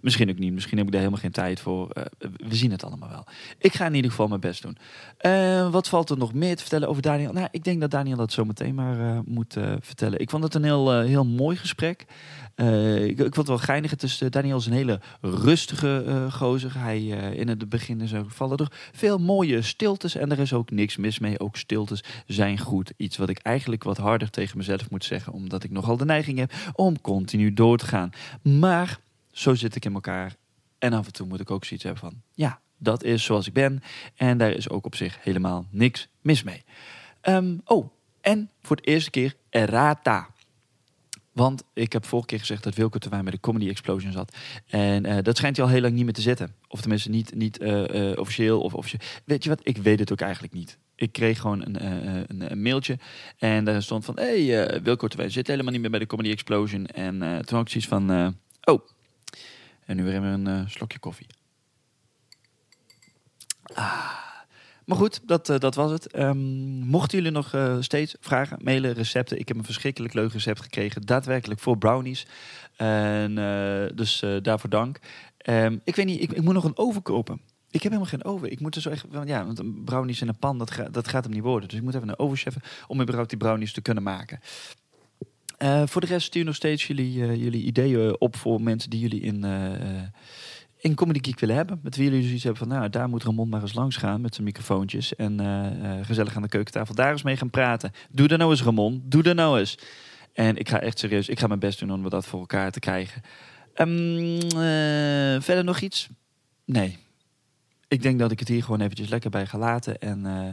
misschien 0.01 0.29
ook 0.29 0.37
niet. 0.37 0.53
Misschien 0.53 0.77
heb 0.77 0.85
ik 0.85 0.91
daar 0.91 1.01
helemaal 1.01 1.21
geen 1.21 1.31
tijd 1.31 1.59
voor. 1.59 1.89
Eh, 1.89 2.03
we 2.47 2.55
zien 2.55 2.71
het 2.71 2.83
allemaal 2.83 3.09
wel. 3.09 3.25
Ik 3.57 3.73
ga 3.73 3.85
in 3.85 3.93
ieder 3.93 4.09
geval 4.09 4.27
mijn 4.27 4.39
best 4.39 4.61
doen. 4.61 4.77
Eh, 5.17 5.71
wat 5.71 5.87
valt 5.87 6.09
er 6.09 6.17
nog 6.17 6.33
meer 6.33 6.55
te 6.55 6.61
vertellen 6.61 6.87
over 6.87 7.01
Daniel? 7.01 7.33
Nou, 7.33 7.47
ik 7.51 7.63
denk 7.63 7.81
dat 7.81 7.91
Daniel 7.91 8.17
dat 8.17 8.31
zo 8.31 8.45
meteen 8.45 8.75
maar 8.75 8.99
eh, 8.99 9.19
moet 9.25 9.57
vertellen. 9.79 10.19
Ik 10.19 10.29
vond 10.29 10.43
het 10.43 10.53
een 10.53 10.63
heel, 10.63 10.99
heel 11.01 11.25
mooi 11.25 11.57
gesprek. 11.57 12.05
Ik, 12.55 13.19
ik 13.19 13.19
vond 13.19 13.35
het 13.35 13.47
wel 13.47 13.57
geinig. 13.57 13.91
Het 13.91 14.03
is, 14.03 14.23
Daniel 14.29 14.57
is 14.57 14.65
een 14.65 14.73
hele 14.73 14.99
rustige 15.21 16.27
gozer. 16.31 16.71
Hij, 16.77 17.01
in 17.35 17.47
het 17.47 17.69
begin 17.69 18.01
is 18.01 18.11
er 18.11 18.23
vallen 18.27 18.57
er 18.57 18.71
veel 18.91 19.17
mooie 19.17 19.61
stiltes. 19.61 20.15
En 20.15 20.31
er 20.31 20.39
is 20.39 20.53
ook 20.53 20.71
niks 20.71 20.97
mis 20.97 21.19
mee. 21.19 21.39
Ook 21.39 21.57
stiltes 21.57 22.03
zijn 22.27 22.57
goed. 22.57 22.93
Iets 22.97 23.17
wat 23.17 23.29
ik 23.29 23.37
eigenlijk 23.37 23.83
wat 23.83 23.97
harder 23.97 24.29
tegen 24.29 24.57
mezelf 24.57 24.89
moet 24.89 25.05
zeggen. 25.05 25.33
Omdat 25.33 25.63
ik 25.63 25.71
nogal 25.71 25.97
de 25.97 26.05
neiging 26.05 26.37
heb 26.37 26.51
om 26.73 27.01
continu 27.01 27.53
door 27.53 27.77
te 27.77 27.85
gaan. 27.85 28.11
Maar 28.57 28.99
zo 29.31 29.55
zit 29.55 29.75
ik 29.75 29.85
in 29.85 29.93
elkaar. 29.93 30.35
En 30.77 30.93
af 30.93 31.05
en 31.05 31.13
toe 31.13 31.27
moet 31.27 31.39
ik 31.39 31.51
ook 31.51 31.65
zoiets 31.65 31.85
hebben 31.85 32.01
van... 32.01 32.21
Ja, 32.33 32.59
dat 32.77 33.03
is 33.03 33.23
zoals 33.23 33.47
ik 33.47 33.53
ben. 33.53 33.81
En 34.15 34.37
daar 34.37 34.51
is 34.51 34.69
ook 34.69 34.85
op 34.85 34.95
zich 34.95 35.17
helemaal 35.23 35.65
niks 35.69 36.07
mis 36.21 36.43
mee. 36.43 36.63
Ehm, 37.21 37.57
oh, 37.65 37.89
en 38.21 38.49
voor 38.61 38.75
de 38.75 38.81
eerste 38.81 39.09
keer 39.09 39.35
errata. 39.49 40.27
Want 41.31 41.63
ik 41.73 41.93
heb 41.93 42.05
vorige 42.05 42.27
keer 42.27 42.39
gezegd 42.39 42.63
dat 42.63 42.75
Wilco 42.75 42.97
Terwijn 42.97 43.23
bij 43.23 43.31
de 43.31 43.39
Comedy 43.39 43.69
Explosion 43.69 44.11
zat. 44.11 44.35
En 44.67 45.05
eh, 45.05 45.23
dat 45.23 45.37
schijnt 45.37 45.57
hij 45.57 45.65
al 45.65 45.71
heel 45.71 45.81
lang 45.81 45.93
niet 45.93 46.03
meer 46.03 46.13
te 46.13 46.21
zitten. 46.21 46.55
Of 46.67 46.79
tenminste 46.81 47.09
niet, 47.09 47.35
niet 47.35 47.57
eh, 47.57 48.11
eh, 48.11 48.17
officieel 48.17 48.61
of 48.61 48.73
officieel. 48.73 49.01
Weet 49.25 49.43
je 49.43 49.49
wat, 49.49 49.59
ik 49.63 49.77
weet 49.77 49.99
het 49.99 50.11
ook 50.11 50.21
eigenlijk 50.21 50.53
niet. 50.53 50.77
Ik 50.99 51.11
kreeg 51.11 51.39
gewoon 51.39 51.65
een, 51.65 51.77
eh, 51.77 52.21
een, 52.27 52.51
een 52.51 52.61
mailtje. 52.61 52.97
En 53.37 53.63
daar 53.63 53.83
stond 53.83 54.05
van... 54.05 54.19
Hé, 54.19 54.45
hey, 54.45 54.67
eh, 54.67 54.81
Wilco 54.81 55.07
Terwijn 55.07 55.31
zit 55.31 55.47
helemaal 55.47 55.71
niet 55.71 55.81
meer 55.81 55.89
bij 55.89 55.99
de 55.99 56.05
Comedy 56.05 56.29
Explosion. 56.29 56.85
En 56.85 57.21
eh, 57.21 57.37
toen 57.37 57.57
had 57.57 57.61
ik 57.61 57.69
zoiets 57.69 57.87
van... 57.87 58.11
eh, 58.11 58.27
oh, 58.63 58.87
en 59.85 59.95
nu 59.95 60.03
weer 60.03 60.15
een 60.15 60.47
eh, 60.47 60.61
slokje 60.67 60.99
koffie. 60.99 61.27
Ah. 63.73 64.27
Maar 64.85 64.97
goed, 64.97 65.27
dat, 65.27 65.49
eh, 65.49 65.59
dat 65.59 65.75
was 65.75 65.91
het. 65.91 66.07
Ehm, 66.07 66.37
mochten 66.87 67.17
jullie 67.17 67.33
nog 67.33 67.53
eh, 67.53 67.77
steeds 67.79 68.15
vragen, 68.19 68.57
mailen, 68.61 68.93
recepten. 68.93 69.39
Ik 69.39 69.47
heb 69.47 69.57
een 69.57 69.63
verschrikkelijk 69.63 70.13
leuk 70.13 70.31
recept 70.31 70.61
gekregen. 70.61 71.01
Daadwerkelijk 71.01 71.59
voor 71.59 71.77
brownies. 71.77 72.25
En, 72.75 73.37
eh, 73.37 73.95
dus 73.95 74.21
eh, 74.21 74.35
daarvoor 74.41 74.69
dank. 74.69 74.99
Ehm, 75.37 75.77
ik 75.83 75.95
weet 75.95 76.05
niet, 76.05 76.21
ik, 76.21 76.31
ik 76.31 76.41
moet 76.41 76.53
nog 76.53 76.63
een 76.63 76.77
oven 76.77 77.01
kopen. 77.01 77.41
Ik 77.71 77.83
heb 77.83 77.91
helemaal 77.91 78.11
geen 78.11 78.23
oven. 78.23 78.51
Ik 78.51 78.59
moet 78.59 78.75
er 78.75 78.81
zo 78.81 78.89
echt... 78.89 79.05
Ja, 79.25 79.45
want 79.45 79.85
brownies 79.85 80.21
in 80.21 80.27
een 80.27 80.37
pan, 80.39 80.57
dat, 80.57 80.71
dat 80.91 81.07
gaat 81.07 81.23
hem 81.23 81.33
niet 81.33 81.43
worden. 81.43 81.69
Dus 81.69 81.77
ik 81.77 81.83
moet 81.83 81.95
even 81.95 82.09
een 82.09 82.19
overcheffen 82.19 82.61
om 82.87 83.01
überhaupt 83.01 83.29
die 83.29 83.39
brownies 83.39 83.73
te 83.73 83.81
kunnen 83.81 84.03
maken. 84.03 84.39
Eh, 85.57 85.83
voor 85.85 86.01
de 86.01 86.07
rest 86.07 86.25
stuur 86.25 86.45
nog 86.45 86.55
steeds 86.55 86.87
jullie, 86.87 87.23
eh, 87.23 87.35
jullie 87.35 87.63
ideeën 87.63 88.19
op 88.19 88.35
voor 88.35 88.61
mensen 88.61 88.89
die 88.89 88.99
jullie 88.99 89.21
in, 89.21 89.43
eh, 89.43 90.03
in 90.77 90.95
Comedy 90.95 91.19
Geek 91.21 91.39
willen 91.39 91.55
hebben. 91.55 91.79
Met 91.83 91.95
wie 91.95 92.09
jullie 92.09 92.25
zoiets 92.25 92.43
hebben 92.43 92.67
van, 92.67 92.77
nou, 92.77 92.89
daar 92.89 93.09
moet 93.09 93.23
Ramon 93.23 93.49
maar 93.49 93.61
eens 93.61 93.73
langs 93.73 93.95
gaan 93.95 94.21
met 94.21 94.33
zijn 94.33 94.45
microfoontjes. 94.45 95.15
En 95.15 95.39
gezellig 96.05 96.35
aan 96.35 96.41
de 96.41 96.47
keukentafel 96.47 96.95
daar 96.95 97.11
eens 97.11 97.23
mee 97.23 97.37
gaan 97.37 97.49
praten. 97.49 97.91
Doe 98.11 98.27
dat 98.27 98.37
nou 98.37 98.51
eens, 98.51 98.63
Ramon. 98.63 99.03
Doe 99.05 99.23
dat 99.23 99.35
nou 99.35 99.59
eens. 99.59 99.77
En 100.33 100.57
ik 100.57 100.69
ga 100.69 100.79
echt 100.79 100.99
serieus, 100.99 101.29
ik 101.29 101.39
ga 101.39 101.47
mijn 101.47 101.59
best 101.59 101.79
doen 101.79 101.91
om 101.91 102.09
dat 102.09 102.25
voor 102.25 102.39
elkaar 102.39 102.71
te 102.71 102.79
krijgen. 102.79 103.21
Ehm, 103.73 104.39
eh, 104.39 105.41
verder 105.41 105.63
nog 105.63 105.79
iets? 105.79 106.09
Nee. 106.65 106.97
Ik 107.89 108.01
denk 108.01 108.19
dat 108.19 108.31
ik 108.31 108.39
het 108.39 108.47
hier 108.47 108.63
gewoon 108.63 108.81
eventjes 108.81 109.09
lekker 109.09 109.29
bij 109.29 109.45
ga 109.45 109.57
laten. 109.57 109.99
En 109.99 110.25
eh, 110.25 110.47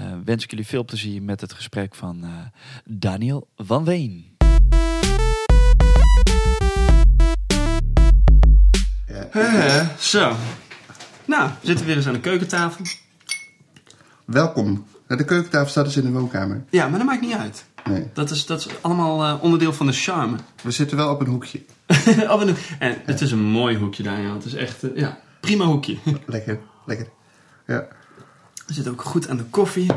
eh, 0.00 0.12
wens 0.24 0.44
ik 0.44 0.50
jullie 0.50 0.66
veel 0.66 0.84
plezier 0.84 1.22
met 1.22 1.40
het 1.40 1.52
gesprek 1.52 1.94
van 1.94 2.24
eh, 2.24 2.30
Daniel 2.84 3.48
van 3.56 3.84
Ween. 3.84 4.36
Eh, 9.32 9.88
zo. 9.98 10.36
Nou, 11.24 11.50
we 11.60 11.66
zitten 11.66 11.86
weer 11.86 11.96
eens 11.96 12.06
aan 12.06 12.12
de 12.12 12.20
keukentafel. 12.20 12.84
Welkom. 14.24 14.84
De 15.06 15.24
keukentafel 15.24 15.68
staat 15.70 15.84
dus 15.84 15.96
in 15.96 16.02
de 16.02 16.10
woonkamer. 16.10 16.64
Ja, 16.70 16.88
maar 16.88 16.98
dat 16.98 17.08
maakt 17.08 17.20
niet 17.20 17.34
uit. 17.34 17.64
Nee. 17.84 18.06
Dat 18.12 18.30
is, 18.30 18.46
dat 18.46 18.58
is 18.60 18.66
allemaal 18.80 19.24
eh, 19.24 19.42
onderdeel 19.42 19.72
van 19.72 19.86
de 19.86 19.92
charme. 19.92 20.36
We 20.62 20.70
zitten 20.70 20.96
wel 20.96 21.10
op 21.12 21.20
een 21.20 21.26
hoekje. 21.26 21.62
Af 22.26 22.40
en, 22.40 22.46
toe- 22.46 22.56
en 22.78 22.96
het 23.04 23.20
is 23.20 23.32
een 23.32 23.42
mooi 23.42 23.76
hoekje, 23.76 24.02
Daniel. 24.02 24.32
Het 24.34 24.44
is 24.44 24.54
echt, 24.54 24.84
ja, 24.94 25.18
prima 25.40 25.64
hoekje. 25.64 25.96
Lekker, 26.26 26.58
lekker. 26.86 27.08
Ja. 27.66 27.86
We 28.66 28.72
zitten 28.72 28.92
ook 28.92 29.02
goed 29.02 29.28
aan 29.28 29.36
de 29.36 29.44
koffie. 29.44 29.92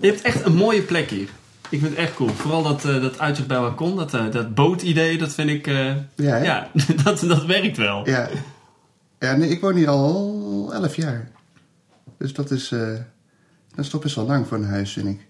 Je 0.00 0.06
hebt 0.06 0.20
echt 0.22 0.44
een 0.44 0.54
mooie 0.54 0.82
plek 0.82 1.10
hier. 1.10 1.28
Ik 1.70 1.80
vind 1.80 1.90
het 1.90 1.94
echt 1.94 2.14
cool. 2.14 2.28
Vooral 2.28 2.62
dat, 2.62 2.84
eh, 2.84 3.00
dat 3.02 3.18
uitzicht 3.18 3.48
bij 3.48 3.58
balkon, 3.58 3.96
dat, 3.96 4.14
eh, 4.14 4.30
dat 4.30 4.54
bootidee, 4.54 5.18
dat 5.18 5.34
vind 5.34 5.50
ik... 5.50 5.66
eh, 5.66 5.94
Ja, 6.14 6.36
ja 6.36 6.68
dat, 7.04 7.20
dat 7.20 7.44
werkt 7.44 7.76
wel. 7.76 8.08
Ja. 8.08 8.28
Ja, 9.18 9.32
nee, 9.36 9.48
ik 9.48 9.60
woon 9.60 9.74
hier 9.74 9.88
al 9.88 10.70
11 10.72 10.96
jaar. 10.96 11.30
Dus 12.18 12.32
dat 12.32 12.50
is, 12.50 12.68
dat 12.68 13.84
is 13.84 13.88
toch 13.88 14.02
best 14.02 14.14
wel 14.14 14.26
lang 14.26 14.46
voor 14.46 14.56
een 14.56 14.64
huis, 14.64 14.92
vind 14.92 15.06
ik. 15.08 15.26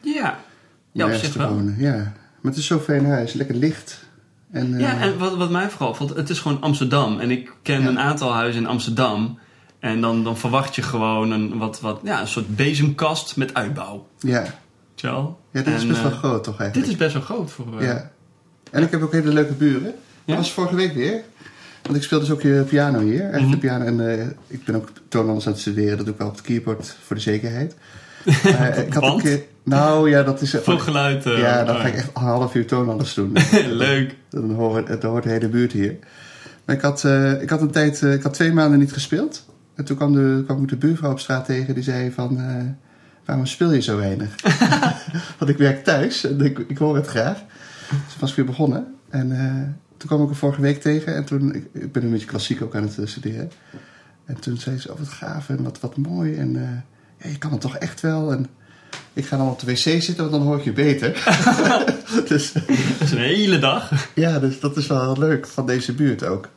Ja, 0.00 0.38
ja 0.92 1.06
op 1.06 1.12
zich 1.12 1.34
wel. 1.34 1.48
wonen. 1.48 1.74
Ja. 1.78 1.94
Maar 2.40 2.52
het 2.52 2.56
is 2.56 2.66
zo'n 2.66 2.80
fijn 2.80 3.06
huis. 3.06 3.32
Lekker 3.32 3.54
licht. 3.54 4.04
En, 4.50 4.78
Ja, 4.78 5.00
en 5.00 5.18
wat, 5.18 5.36
wat 5.36 5.50
mij 5.50 5.70
vooral 5.70 5.94
valt, 5.94 6.16
het 6.16 6.30
is 6.30 6.38
gewoon 6.38 6.60
Amsterdam. 6.60 7.20
En 7.20 7.30
ik 7.30 7.52
ken 7.62 7.82
Ja. 7.82 7.88
een 7.88 7.98
aantal 7.98 8.32
huizen 8.34 8.62
in 8.62 8.68
Amsterdam. 8.68 9.38
En 9.80 10.00
dan, 10.00 10.24
dan 10.24 10.36
verwacht 10.38 10.74
je 10.74 10.82
gewoon 10.82 11.30
een, 11.30 11.58
wat, 11.58 11.80
wat, 11.80 12.00
ja, 12.02 12.20
een 12.20 12.28
soort 12.28 12.56
bezemkast 12.56 13.36
met 13.36 13.54
uitbouw. 13.54 14.06
ja. 14.18 14.44
Tjal. 14.94 15.40
ja, 15.50 15.62
dit 15.62 15.74
is 15.74 15.86
best 15.86 16.02
wel 16.02 16.10
eh, 16.10 16.18
groot 16.18 16.44
toch 16.44 16.52
Dit 16.56 16.60
eigenlijk? 16.62 16.92
is 16.92 16.98
best 16.98 17.12
wel 17.12 17.22
groot 17.22 17.50
voor... 17.50 17.66
eh, 17.80 17.86
Ja. 17.86 18.10
En 18.70 18.82
ik 18.82 18.90
heb 18.90 19.02
ook 19.02 19.12
hele 19.12 19.32
leuke 19.32 19.52
buren. 19.52 19.94
Dat 20.24 20.36
was 20.36 20.52
vorige 20.52 20.74
week 20.74 20.94
weer. 20.94 21.20
Want 21.82 21.96
ik 21.96 22.02
speel 22.02 22.18
dus 22.20 22.30
ook 22.30 22.42
je 22.42 22.64
piano 22.68 23.00
hier. 23.00 23.30
Echt 23.30 23.42
Mhm. 23.42 23.50
de 23.50 23.56
piano. 23.58 23.84
En 23.84 24.18
eh, 24.20 24.26
ik 24.46 24.64
ben 24.64 24.74
ook 24.74 24.88
toonlanders 25.08 25.46
aan 25.46 25.52
het 25.52 25.60
studeren. 25.60 25.96
Dat 25.96 26.04
doe 26.06 26.14
ik 26.14 26.20
wel 26.20 26.28
op 26.28 26.34
het 26.36 26.44
keyboard 26.44 26.96
voor 27.06 27.16
de 27.16 27.22
zekerheid. 27.22 27.74
Eh, 28.44 28.78
ik 28.78 28.92
had 28.92 29.02
een 29.02 29.18
keer... 29.20 29.42
Nou 29.62 30.10
ja, 30.10 30.22
dat 30.22 30.40
is... 30.40 30.54
Veel 30.62 30.78
geluid. 30.78 31.26
eh, 31.26 31.38
ja, 31.38 31.64
dan 31.64 31.74
oh 31.76 31.80
ga 31.80 31.86
ik 31.88 31.94
echt 31.94 32.10
een 32.14 32.22
half 32.22 32.54
uur 32.54 32.66
toonlanders 32.66 33.14
doen. 33.14 33.36
Leuk. 33.86 34.14
Dan 34.30 34.50
hoort, 34.50 34.88
het 34.88 35.02
hoort 35.02 35.22
de 35.22 35.28
hele 35.30 35.48
buurt 35.48 35.72
hier. 35.72 35.96
Maar 36.64 36.76
ik 36.76 36.82
had, 36.82 37.04
eh, 37.04 37.42
ik 37.42 37.50
had 37.50 37.60
een 37.60 37.70
tijd... 37.70 38.02
eh, 38.02 38.12
ik 38.12 38.22
had 38.22 38.34
twee 38.34 38.52
maanden 38.52 38.78
niet 38.78 38.92
gespeeld. 38.92 39.44
En 39.80 39.86
toen 39.86 39.96
kwam, 39.96 40.12
de, 40.12 40.42
kwam 40.46 40.62
ik 40.62 40.68
de 40.68 40.76
buurvrouw 40.76 41.10
op 41.10 41.20
straat 41.20 41.44
tegen. 41.44 41.74
Die 41.74 41.82
zei 41.82 42.10
van... 42.10 42.38
eh, 42.38 42.64
waarom 43.24 43.46
speel 43.46 43.72
je 43.72 43.80
zo 43.80 43.96
weinig? 43.96 44.34
Want 45.38 45.50
ik 45.50 45.56
werk 45.56 45.84
thuis. 45.84 46.24
En 46.24 46.40
ik, 46.40 46.58
ik 46.58 46.78
hoor 46.78 46.96
het 46.96 47.06
graag. 47.06 47.38
Dus 47.88 48.16
was 48.18 48.30
ik 48.30 48.36
weer 48.36 48.44
begonnen. 48.44 48.94
En 49.10 49.32
eh, 49.32 49.62
toen 49.96 50.08
kwam 50.08 50.22
ik 50.22 50.28
er 50.28 50.36
vorige 50.36 50.60
week 50.60 50.80
tegen. 50.80 51.14
En 51.14 51.24
toen... 51.24 51.54
Ik, 51.54 51.68
ik 51.72 51.92
ben 51.92 52.02
een 52.02 52.10
beetje 52.10 52.26
klassiek 52.26 52.62
ook 52.62 52.74
aan 52.74 52.82
het 52.82 52.98
eh, 52.98 53.06
studeren. 53.06 53.50
En 54.24 54.40
toen 54.40 54.56
zei 54.56 54.78
ze... 54.78 54.92
Oh, 54.92 54.98
wat 54.98 55.08
gaaf 55.08 55.48
en 55.48 55.62
wat, 55.62 55.80
wat 55.80 55.96
mooi. 55.96 56.36
En 56.36 56.52
ja, 57.22 57.28
je 57.30 57.38
kan 57.38 57.52
het 57.52 57.60
toch 57.60 57.76
echt 57.76 58.00
wel. 58.00 58.32
En 58.32 58.46
ik 59.12 59.26
ga 59.26 59.36
dan 59.36 59.48
op 59.48 59.60
de 59.60 59.66
wc 59.66 59.76
zitten, 59.76 60.16
want 60.16 60.30
dan 60.30 60.42
hoor 60.42 60.58
ik 60.58 60.64
je 60.64 60.72
beter. 60.72 61.24
dus... 62.28 62.52
Dat 62.52 62.68
is 63.00 63.10
een 63.10 63.18
hele 63.18 63.58
dag. 63.58 64.08
Ja, 64.14 64.38
dus 64.38 64.60
dat 64.60 64.76
is 64.76 64.86
wel 64.86 65.18
leuk 65.18 65.46
van 65.46 65.66
deze 65.66 65.94
buurt 65.94 66.24
ook. 66.24 66.48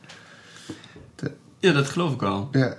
Ja, 1.58 1.72
dat 1.72 1.88
geloof 1.88 2.12
ik 2.12 2.20
wel. 2.20 2.48
Ja, 2.52 2.76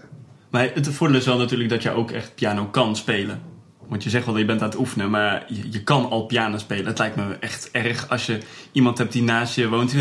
Maar 0.55 0.71
het 0.73 0.87
voordeel 0.89 1.17
is 1.17 1.25
wel 1.25 1.37
natuurlijk 1.37 1.69
dat 1.69 1.83
je 1.83 1.89
ook 1.89 2.11
echt 2.11 2.35
piano 2.35 2.65
kan 2.65 2.95
spelen. 2.95 3.41
Want 3.87 4.03
je 4.03 4.09
zegt 4.09 4.25
wel 4.25 4.33
dat 4.33 4.43
je 4.43 4.49
bent 4.49 4.61
aan 4.61 4.69
het 4.69 4.77
oefenen, 4.77 5.09
maar 5.09 5.45
je, 5.47 5.71
je 5.71 5.83
kan 5.83 6.09
al 6.09 6.25
piano 6.25 6.57
spelen. 6.57 6.85
Het 6.85 6.97
lijkt 6.97 7.15
me 7.15 7.37
echt 7.39 7.69
erg 7.71 8.09
als 8.09 8.25
je 8.25 8.39
iemand 8.71 8.97
hebt 8.97 9.11
die 9.11 9.23
naast 9.23 9.55
je 9.55 9.67
woont. 9.67 9.93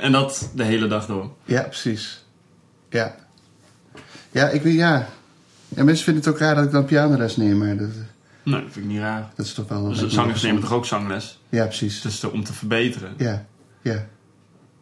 En 0.00 0.12
dat 0.12 0.50
de 0.54 0.64
hele 0.64 0.86
dag 0.86 1.06
door. 1.06 1.30
ja 1.44 1.62
precies. 1.62 2.24
Ja. 2.90 3.14
Ja, 4.30 4.48
ik 4.48 4.62
weet, 4.62 4.74
ja. 4.74 5.08
Ja, 5.68 5.84
mensen 5.84 6.04
vinden 6.04 6.24
het 6.24 6.32
ook 6.32 6.38
raar 6.38 6.54
dat 6.54 6.64
ik 6.64 6.70
dan 6.70 6.84
pianoles 6.84 7.36
neem, 7.36 7.58
maar 7.58 7.76
dat, 7.76 7.88
Nee, 8.42 8.60
dat 8.60 8.72
vind 8.72 8.84
ik 8.84 8.90
niet 8.90 9.00
raar. 9.00 9.30
dat 9.36 9.46
is 9.46 9.54
toch 9.54 9.68
wel... 9.68 9.88
Dus 9.88 10.06
zangers 10.06 10.42
nemen 10.42 10.60
toch 10.60 10.72
ook 10.72 10.86
zangles? 10.86 11.38
Ja, 11.48 11.64
precies. 11.64 12.22
Er 12.22 12.32
om 12.32 12.44
te 12.44 12.52
verbeteren. 12.52 13.14
Ja, 13.16 13.46
ja. 13.82 14.06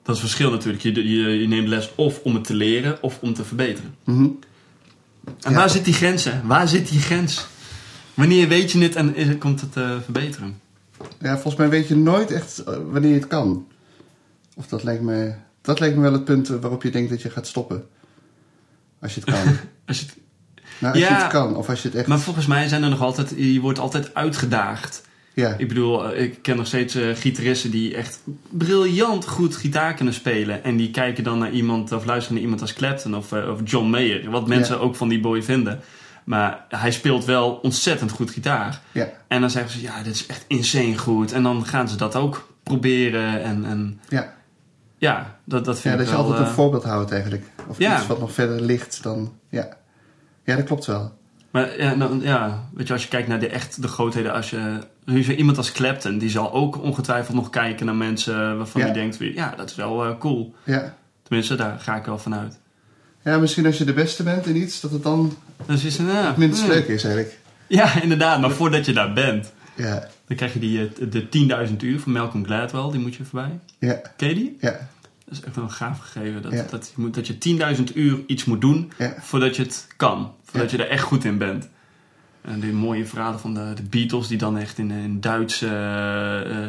Dat 0.07 0.17
is 0.17 0.23
het 0.23 0.31
verschil 0.31 0.51
natuurlijk. 0.51 0.83
Je, 0.83 0.93
je, 1.09 1.41
je 1.41 1.49
neemt 1.49 1.69
les 1.69 1.91
of 1.95 2.21
om 2.23 2.35
het 2.35 2.45
te 2.45 2.55
leren 2.55 3.03
of 3.03 3.19
om 3.21 3.35
te 3.35 3.45
verbeteren. 3.45 3.95
Mhm. 4.05 4.25
En 4.25 5.51
Ja. 5.51 5.53
waar 5.57 5.71
zit 5.71 5.85
die 5.85 5.95
grens, 5.95 6.25
hè? 6.25 6.33
Waar 6.45 6.69
zit 6.69 6.89
die 6.89 7.01
grens? 7.01 7.47
Wanneer 8.15 8.49
weet 8.49 8.73
je 8.73 8.79
het 8.79 8.97
en 8.97 9.15
is- 9.17 9.39
komt 9.39 9.61
het 9.61 9.77
eh, 9.77 9.91
verbeteren? 10.05 10.61
Ja, 11.21 11.33
volgens 11.35 11.57
mij 11.57 11.69
weet 11.69 11.89
je 11.89 11.97
nooit 11.97 12.31
echt 12.31 12.59
eh, 12.59 12.77
wanneer 12.91 13.11
je 13.11 13.17
het 13.19 13.27
kan. 13.27 13.67
Of 14.57 14.67
dat 14.67 14.83
lijkt 14.85 15.03
me... 15.03 15.35
Dat 15.63 15.81
lijkt 15.81 15.97
me 15.97 16.03
wel 16.03 16.13
het 16.13 16.25
punt 16.25 16.49
eh, 16.49 16.57
waarop 16.61 16.83
je 16.83 16.91
denkt 16.91 17.11
dat 17.11 17.23
je 17.23 17.31
gaat 17.31 17.47
stoppen. 17.47 17.87
Als 19.01 19.15
je 19.15 19.21
het 19.21 19.31
kan. 19.31 19.43
Als 19.87 19.99
je 20.01 20.07
het- 20.07 20.17
nou, 20.79 20.95
als 20.95 21.03
Ja. 21.03 21.17
je 21.17 21.23
het 21.23 21.33
kan. 21.33 21.57
Of 21.57 21.69
als 21.69 21.83
je 21.83 21.89
het 21.89 21.97
echt... 21.97 22.07
maar 22.07 22.19
volgens 22.21 22.47
mij 22.47 22.69
zijn 22.69 22.83
er 22.83 22.89
nog 22.91 23.01
altijd, 23.01 23.33
je 23.37 23.61
wordt 23.61 23.79
altijd 23.79 24.15
uitgedaagd. 24.15 25.03
Ja. 25.37 25.55
Ik 25.59 25.69
bedoel, 25.69 26.13
eh, 26.13 26.23
ik 26.23 26.43
ken 26.43 26.57
nog 26.57 26.67
steeds 26.67 26.95
eh, 26.95 27.15
gitaristen 27.15 27.71
die 27.71 27.95
echt 27.97 28.21
briljant 28.51 29.27
goed 29.29 29.57
gitaar 29.57 29.95
kunnen 29.95 30.15
spelen. 30.15 30.65
En 30.65 30.77
die 30.77 30.91
kijken 30.91 31.25
dan 31.25 31.39
naar 31.39 31.51
iemand 31.51 31.93
of 31.93 32.05
luisteren 32.05 32.35
naar 32.35 32.43
iemand 32.43 32.61
als 32.61 32.73
Clapton 32.73 33.17
of, 33.17 33.33
eh, 33.33 33.49
of 33.51 33.61
John 33.65 33.87
Mayer. 33.91 34.31
Wat 34.31 34.47
mensen 34.49 34.75
Ja. 34.77 34.81
ook 34.83 34.97
van 34.97 35.09
die 35.09 35.21
boy 35.21 35.43
vinden. 35.43 35.81
Maar 36.25 36.65
hij 36.69 36.91
speelt 36.91 37.25
wel 37.25 37.53
ontzettend 37.63 38.11
goed 38.11 38.31
gitaar. 38.31 38.81
Ja, 38.93 39.09
En 39.29 39.41
dan 39.41 39.51
zeggen 39.51 39.71
ze, 39.71 39.81
ja, 39.81 40.03
dit 40.03 40.15
is 40.15 40.27
echt 40.27 40.45
insane 40.49 40.99
goed. 40.99 41.33
En 41.33 41.43
dan 41.43 41.67
gaan 41.67 41.89
ze 41.89 41.97
dat 41.97 42.17
ook 42.17 42.49
proberen. 42.63 43.43
En, 43.43 43.65
en 43.65 44.01
ja. 44.09 44.35
ja, 44.99 45.39
dat, 45.45 45.65
dat 45.65 45.81
vind 45.81 45.85
ja 45.95 46.01
ik 46.01 46.07
dat 46.07 46.09
je 46.09 46.23
wel... 46.23 46.25
altijd 46.25 46.49
een 46.49 46.55
voorbeeld 46.55 46.85
houdt 46.85 47.11
eigenlijk. 47.13 47.45
Of 47.69 47.79
iets 47.79 48.07
wat 48.07 48.21
nog 48.21 48.33
verder 48.33 48.61
ligt 48.61 49.03
dan... 49.03 49.33
Ja, 49.49 49.77
ja 50.45 50.57
dat 50.57 50.65
klopt 50.65 50.87
wel. 50.87 51.13
Maar 51.57 51.81
ja, 51.81 51.95
nou, 51.95 52.23
ja, 52.25 52.69
weet 52.75 52.87
je, 52.87 52.93
als 52.93 53.03
je 53.03 53.09
kijkt 53.09 53.29
naar 53.29 53.41
de, 53.41 53.49
echt 53.49 53.83
de 53.83 53.89
grootheden, 53.89 54.33
als 54.33 54.51
je, 54.51 55.37
iemand 55.37 55.57
als 55.57 55.73
Clapton, 55.73 56.19
die 56.19 56.31
zal 56.31 56.53
ook 56.53 56.83
ongetwijfeld 56.83 57.37
nog 57.37 57.51
kijken 57.51 57.87
naar 57.87 57.95
mensen 57.95 58.57
waarvan 58.57 58.81
Ja. 58.81 58.87
hij 58.87 58.97
denkt, 58.97 59.17
ja, 59.19 59.55
dat 59.57 59.71
is 59.71 59.77
wel 59.77 60.05
eh, 60.05 60.19
cool. 60.19 60.55
Ja. 60.65 60.97
Tenminste, 61.23 61.55
daar 61.55 61.79
ga 61.81 61.97
ik 61.97 62.05
wel 62.05 62.19
van 62.19 62.35
uit. 62.35 62.59
ja, 63.25 63.39
misschien 63.39 63.67
als 63.67 63.79
je 63.79 63.85
de 63.85 63.93
beste 63.93 64.23
bent 64.23 64.47
in 64.47 64.57
iets, 64.57 64.81
dat 64.81 64.91
het 64.91 65.03
dan 65.03 65.37
Dus 65.67 65.85
is 65.85 65.97
ja, 65.97 66.27
het 66.27 66.37
minst 66.37 66.61
hmm. 66.61 66.71
leuk 66.71 66.87
is 66.87 67.05
eigenlijk. 67.05 67.39
Ja, 67.67 68.03
inderdaad, 68.03 68.41
maar 68.41 68.51
voordat 68.51 68.87
je 68.87 68.93
daar 68.93 69.13
bent, 69.13 69.53
Ja, 69.75 70.09
dan 70.27 70.37
krijg 70.37 70.53
je 70.53 70.59
die, 70.59 70.81
eh, 70.81 71.11
de 71.11 71.29
10.000 71.69 71.77
uur 71.83 72.01
van 72.01 72.13
Malcolm 72.13 72.45
Gladwell, 72.45 72.91
die 72.91 73.01
moet 73.01 73.15
je 73.15 73.25
voorbij. 73.25 73.59
ja, 73.79 74.01
Ken 74.17 74.29
je 74.29 74.35
die? 74.35 74.57
ja, 74.61 74.71
Dat 75.25 75.39
is 75.39 75.41
echt 75.41 75.55
wel 75.57 75.65
een 75.65 75.71
gaaf 75.71 75.99
gegeven. 75.99 76.43
Dat, 76.43 76.71
dat, 76.71 76.93
je, 76.95 77.01
moet, 77.03 77.15
dat 77.15 77.27
je 77.27 77.77
10.000 77.89 77.95
uur 77.95 78.19
iets 78.27 78.45
moet 78.45 78.61
doen 78.61 78.93
voordat 79.21 79.57
je 79.57 79.63
het 79.63 79.87
kan. 79.97 80.33
Ja. 80.57 80.67
je 80.71 80.85
er 80.85 80.91
echt 80.91 81.03
goed 81.03 81.25
in 81.25 81.39
bent. 81.39 81.69
En 82.41 82.61
die 82.61 82.73
mooie 82.73 83.07
verhalen 83.07 83.41
van 83.41 83.55
de, 83.55 83.73
de 83.75 83.83
Beatles 83.83 84.29
die 84.29 84.39
dan 84.39 84.59
echt 84.59 84.79
in 84.79 84.91
een 84.91 85.21
Duitse, 85.21 85.67
eh, 85.67 86.67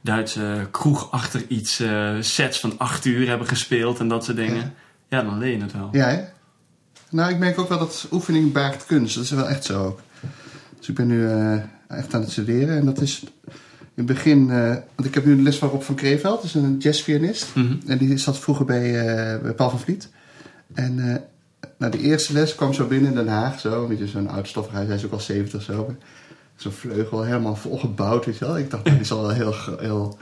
Duitse 0.00 0.68
kroeg 0.70 1.10
achter 1.10 1.44
iets 1.48 1.80
eh, 1.80 2.14
sets 2.20 2.60
van 2.60 2.78
8 2.78 3.04
uur 3.04 3.28
hebben 3.28 3.46
gespeeld 3.46 3.98
en 4.00 4.08
dat 4.08 4.24
soort 4.24 4.36
dingen. 4.36 4.74
Ja, 5.08 5.22
dan 5.22 5.38
leer 5.38 5.56
je 5.56 5.62
het 5.62 5.72
wel. 5.72 5.88
ja 5.92 6.08
hè? 6.08 6.24
Nou, 7.10 7.32
ik 7.32 7.38
merk 7.38 7.58
ook 7.58 7.68
wel 7.68 7.78
dat 7.78 8.08
oefening 8.10 8.52
baart 8.52 8.86
kunst. 8.86 9.14
Dat 9.14 9.24
is 9.24 9.30
wel 9.30 9.48
echt 9.48 9.64
zo 9.64 9.84
ook. 9.84 10.00
Dus 10.78 10.88
ik 10.88 10.94
ben 10.94 11.06
nu 11.06 11.28
eh, 11.28 11.52
echt 11.88 12.14
aan 12.14 12.20
het 12.20 12.30
studeren. 12.30 12.78
En 12.78 12.84
dat 12.84 13.00
is 13.00 13.22
in 13.22 14.04
het 14.04 14.06
begin... 14.06 14.46
want 14.94 15.08
ik 15.08 15.14
heb 15.14 15.24
nu 15.24 15.32
een 15.32 15.42
les 15.42 15.56
van 15.56 15.68
Rob 15.68 15.82
van 15.82 15.94
Kreeveld. 15.94 16.36
Dat 16.36 16.44
is 16.44 16.54
een 16.54 16.76
jazzpianist. 16.78 17.54
Mhm. 17.54 17.76
En 17.86 17.98
die 17.98 18.16
zat 18.16 18.38
vroeger 18.38 18.64
bij, 18.64 19.00
eh, 19.00 19.42
bij 19.42 19.52
Paul 19.52 19.70
van 19.70 19.80
Vliet. 19.80 20.08
En 20.74 21.22
eh 21.78 21.88
nou, 21.88 21.92
de 21.92 21.98
eerste 22.08 22.32
les 22.32 22.54
kwam 22.54 22.72
zo 22.72 22.86
binnen 22.86 23.10
in 23.10 23.16
Den 23.16 23.28
Haag. 23.28 23.60
Zo, 23.60 23.82
een 23.82 23.88
beetje 23.88 24.06
zo'n 24.06 24.28
oud 24.28 24.48
stoffig 24.48 24.72
huis. 24.72 24.86
Hij 24.86 24.96
is 24.96 25.04
ook 25.04 25.12
al 25.12 25.20
70 25.20 25.62
zo. 25.62 25.96
Zo'n 26.56 26.72
vleugel 26.72 27.22
helemaal 27.22 27.56
volgebouwd, 27.56 28.24
weet 28.26 28.38
je 28.38 28.44
wel. 28.44 28.58
Ik 28.58 28.70
dacht, 28.70 28.84
nou, 28.84 28.96
die 28.96 29.06
zal 29.06 29.20
wel 29.20 29.30
heel, 29.30 29.54
heel... 29.78 30.18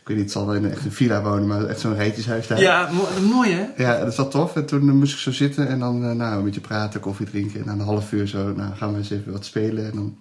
Ik 0.00 0.06
weet 0.08 0.16
niet, 0.16 0.24
het 0.24 0.34
zal 0.34 0.46
wel 0.46 0.54
in 0.54 0.64
een, 0.64 0.70
echt 0.70 0.84
een 0.84 0.92
villa 0.92 1.22
wonen, 1.22 1.46
maar 1.46 1.64
echt 1.64 1.80
zo'n 1.80 1.94
rijtjeshuis 1.94 2.46
daar. 2.46 2.60
Ja, 2.60 2.88
mo- 2.92 3.28
mooi 3.28 3.52
hè? 3.52 3.66
Ja, 3.82 3.98
dat 3.98 4.08
is 4.08 4.16
wel 4.16 4.28
tof. 4.28 4.56
En 4.56 4.66
toen 4.66 4.88
eh, 4.88 4.94
moest 4.94 5.12
ik 5.12 5.18
zo 5.18 5.32
zitten 5.32 5.68
en 5.68 5.78
dan 5.78 6.04
eh, 6.04 6.10
nou, 6.12 6.38
een 6.38 6.44
beetje 6.44 6.60
praten, 6.60 7.00
koffie 7.00 7.26
drinken. 7.26 7.60
En 7.60 7.66
na 7.66 7.72
een 7.72 7.80
half 7.80 8.12
uur 8.12 8.26
zo, 8.26 8.52
nou 8.52 8.74
gaan 8.74 8.92
we 8.92 8.98
eens 8.98 9.10
even 9.10 9.32
wat 9.32 9.44
spelen. 9.44 9.84
En 9.84 9.92
dan 9.94 10.16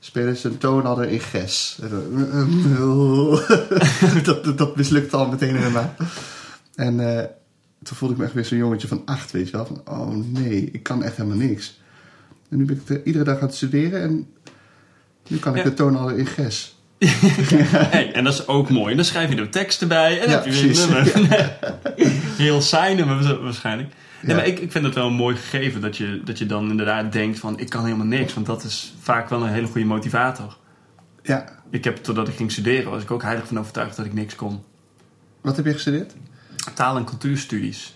spelen 0.00 0.36
ze 0.36 0.48
een 0.48 0.58
toonladder 0.58 1.08
in 1.08 1.20
ges. 1.20 1.78
En 1.82 1.88
dan- 1.90 3.30
dat, 4.24 4.44
dat, 4.44 4.58
dat 4.58 4.76
mislukte 4.76 5.16
al 5.16 5.28
meteen 5.28 5.56
helemaal. 5.56 5.94
En 6.74 7.18
eh, 7.18 7.24
toen 7.86 7.96
voelde 7.96 8.14
ik 8.14 8.20
me 8.20 8.26
echt 8.26 8.34
weer 8.34 8.44
zo'n 8.44 8.58
jongetje 8.58 8.88
van 8.88 9.02
acht, 9.04 9.30
weet 9.30 9.46
je 9.46 9.52
wel. 9.52 9.66
Van, 9.66 9.80
oh 9.84 10.08
nee, 10.32 10.68
ik 10.72 10.82
kan 10.82 11.02
echt 11.02 11.16
helemaal 11.16 11.38
niks. 11.38 11.80
En 12.50 12.56
nu 12.58 12.64
ben 12.64 12.76
ik 12.84 12.88
er 12.88 13.04
iedere 13.06 13.24
dag 13.24 13.38
aan 13.40 13.46
het 13.46 13.54
studeren 13.56 14.02
en 14.02 14.26
nu 15.28 15.36
kan 15.38 15.52
ik 15.56 15.62
Ja. 15.64 15.68
de 15.70 15.74
toonladder 15.74 16.18
in 16.18 16.26
ges. 16.26 16.74
Hey, 17.70 18.12
en 18.12 18.24
dat 18.24 18.32
is 18.32 18.46
ook 18.46 18.70
mooi. 18.70 18.90
En 18.90 18.96
dan 18.96 19.04
schrijf 19.04 19.30
je 19.30 19.36
er 19.36 19.48
tekst 19.50 19.80
erbij 19.80 20.20
en 20.20 20.20
dan 20.20 20.30
Ja, 20.30 20.42
heb 20.44 20.52
je 20.54 20.60
weer 20.60 20.82
een 20.82 21.22
nummer. 21.22 21.56
Heel 22.36 22.60
saai 22.60 22.94
nummer 22.94 23.22
wa- 23.22 23.38
waarschijnlijk. 23.40 23.88
Nee, 24.22 24.30
Ja. 24.30 24.36
maar 24.36 24.46
ik, 24.46 24.58
ik 24.58 24.72
vind 24.72 24.84
het 24.84 24.94
wel 24.94 25.06
een 25.06 25.12
mooi 25.14 25.36
gegeven 25.36 25.80
dat 25.80 25.96
je, 25.96 26.20
dat 26.24 26.38
je 26.38 26.46
dan 26.46 26.70
inderdaad 26.70 27.12
denkt 27.12 27.38
van 27.38 27.58
ik 27.58 27.68
kan 27.68 27.84
helemaal 27.84 28.06
niks. 28.06 28.34
Want 28.34 28.46
dat 28.46 28.64
is 28.64 28.94
vaak 29.00 29.28
wel 29.28 29.42
een 29.42 29.52
hele 29.52 29.66
goede 29.66 29.86
motivator. 29.86 30.56
Ja, 31.22 31.44
Ik 31.70 31.84
heb, 31.84 31.96
totdat 31.96 32.28
ik 32.28 32.34
ging 32.36 32.52
studeren, 32.52 32.90
was 32.90 33.02
ik 33.02 33.10
ook 33.10 33.22
heilig 33.22 33.46
van 33.46 33.58
overtuigd 33.58 33.96
dat 33.96 34.06
ik 34.06 34.12
niks 34.12 34.34
kon. 34.34 34.62
wat 35.40 35.56
heb 35.56 35.64
je 35.64 35.72
gestudeerd? 35.72 36.14
Taal- 36.74 36.96
en 36.96 37.04
cultuurstudies. 37.04 37.94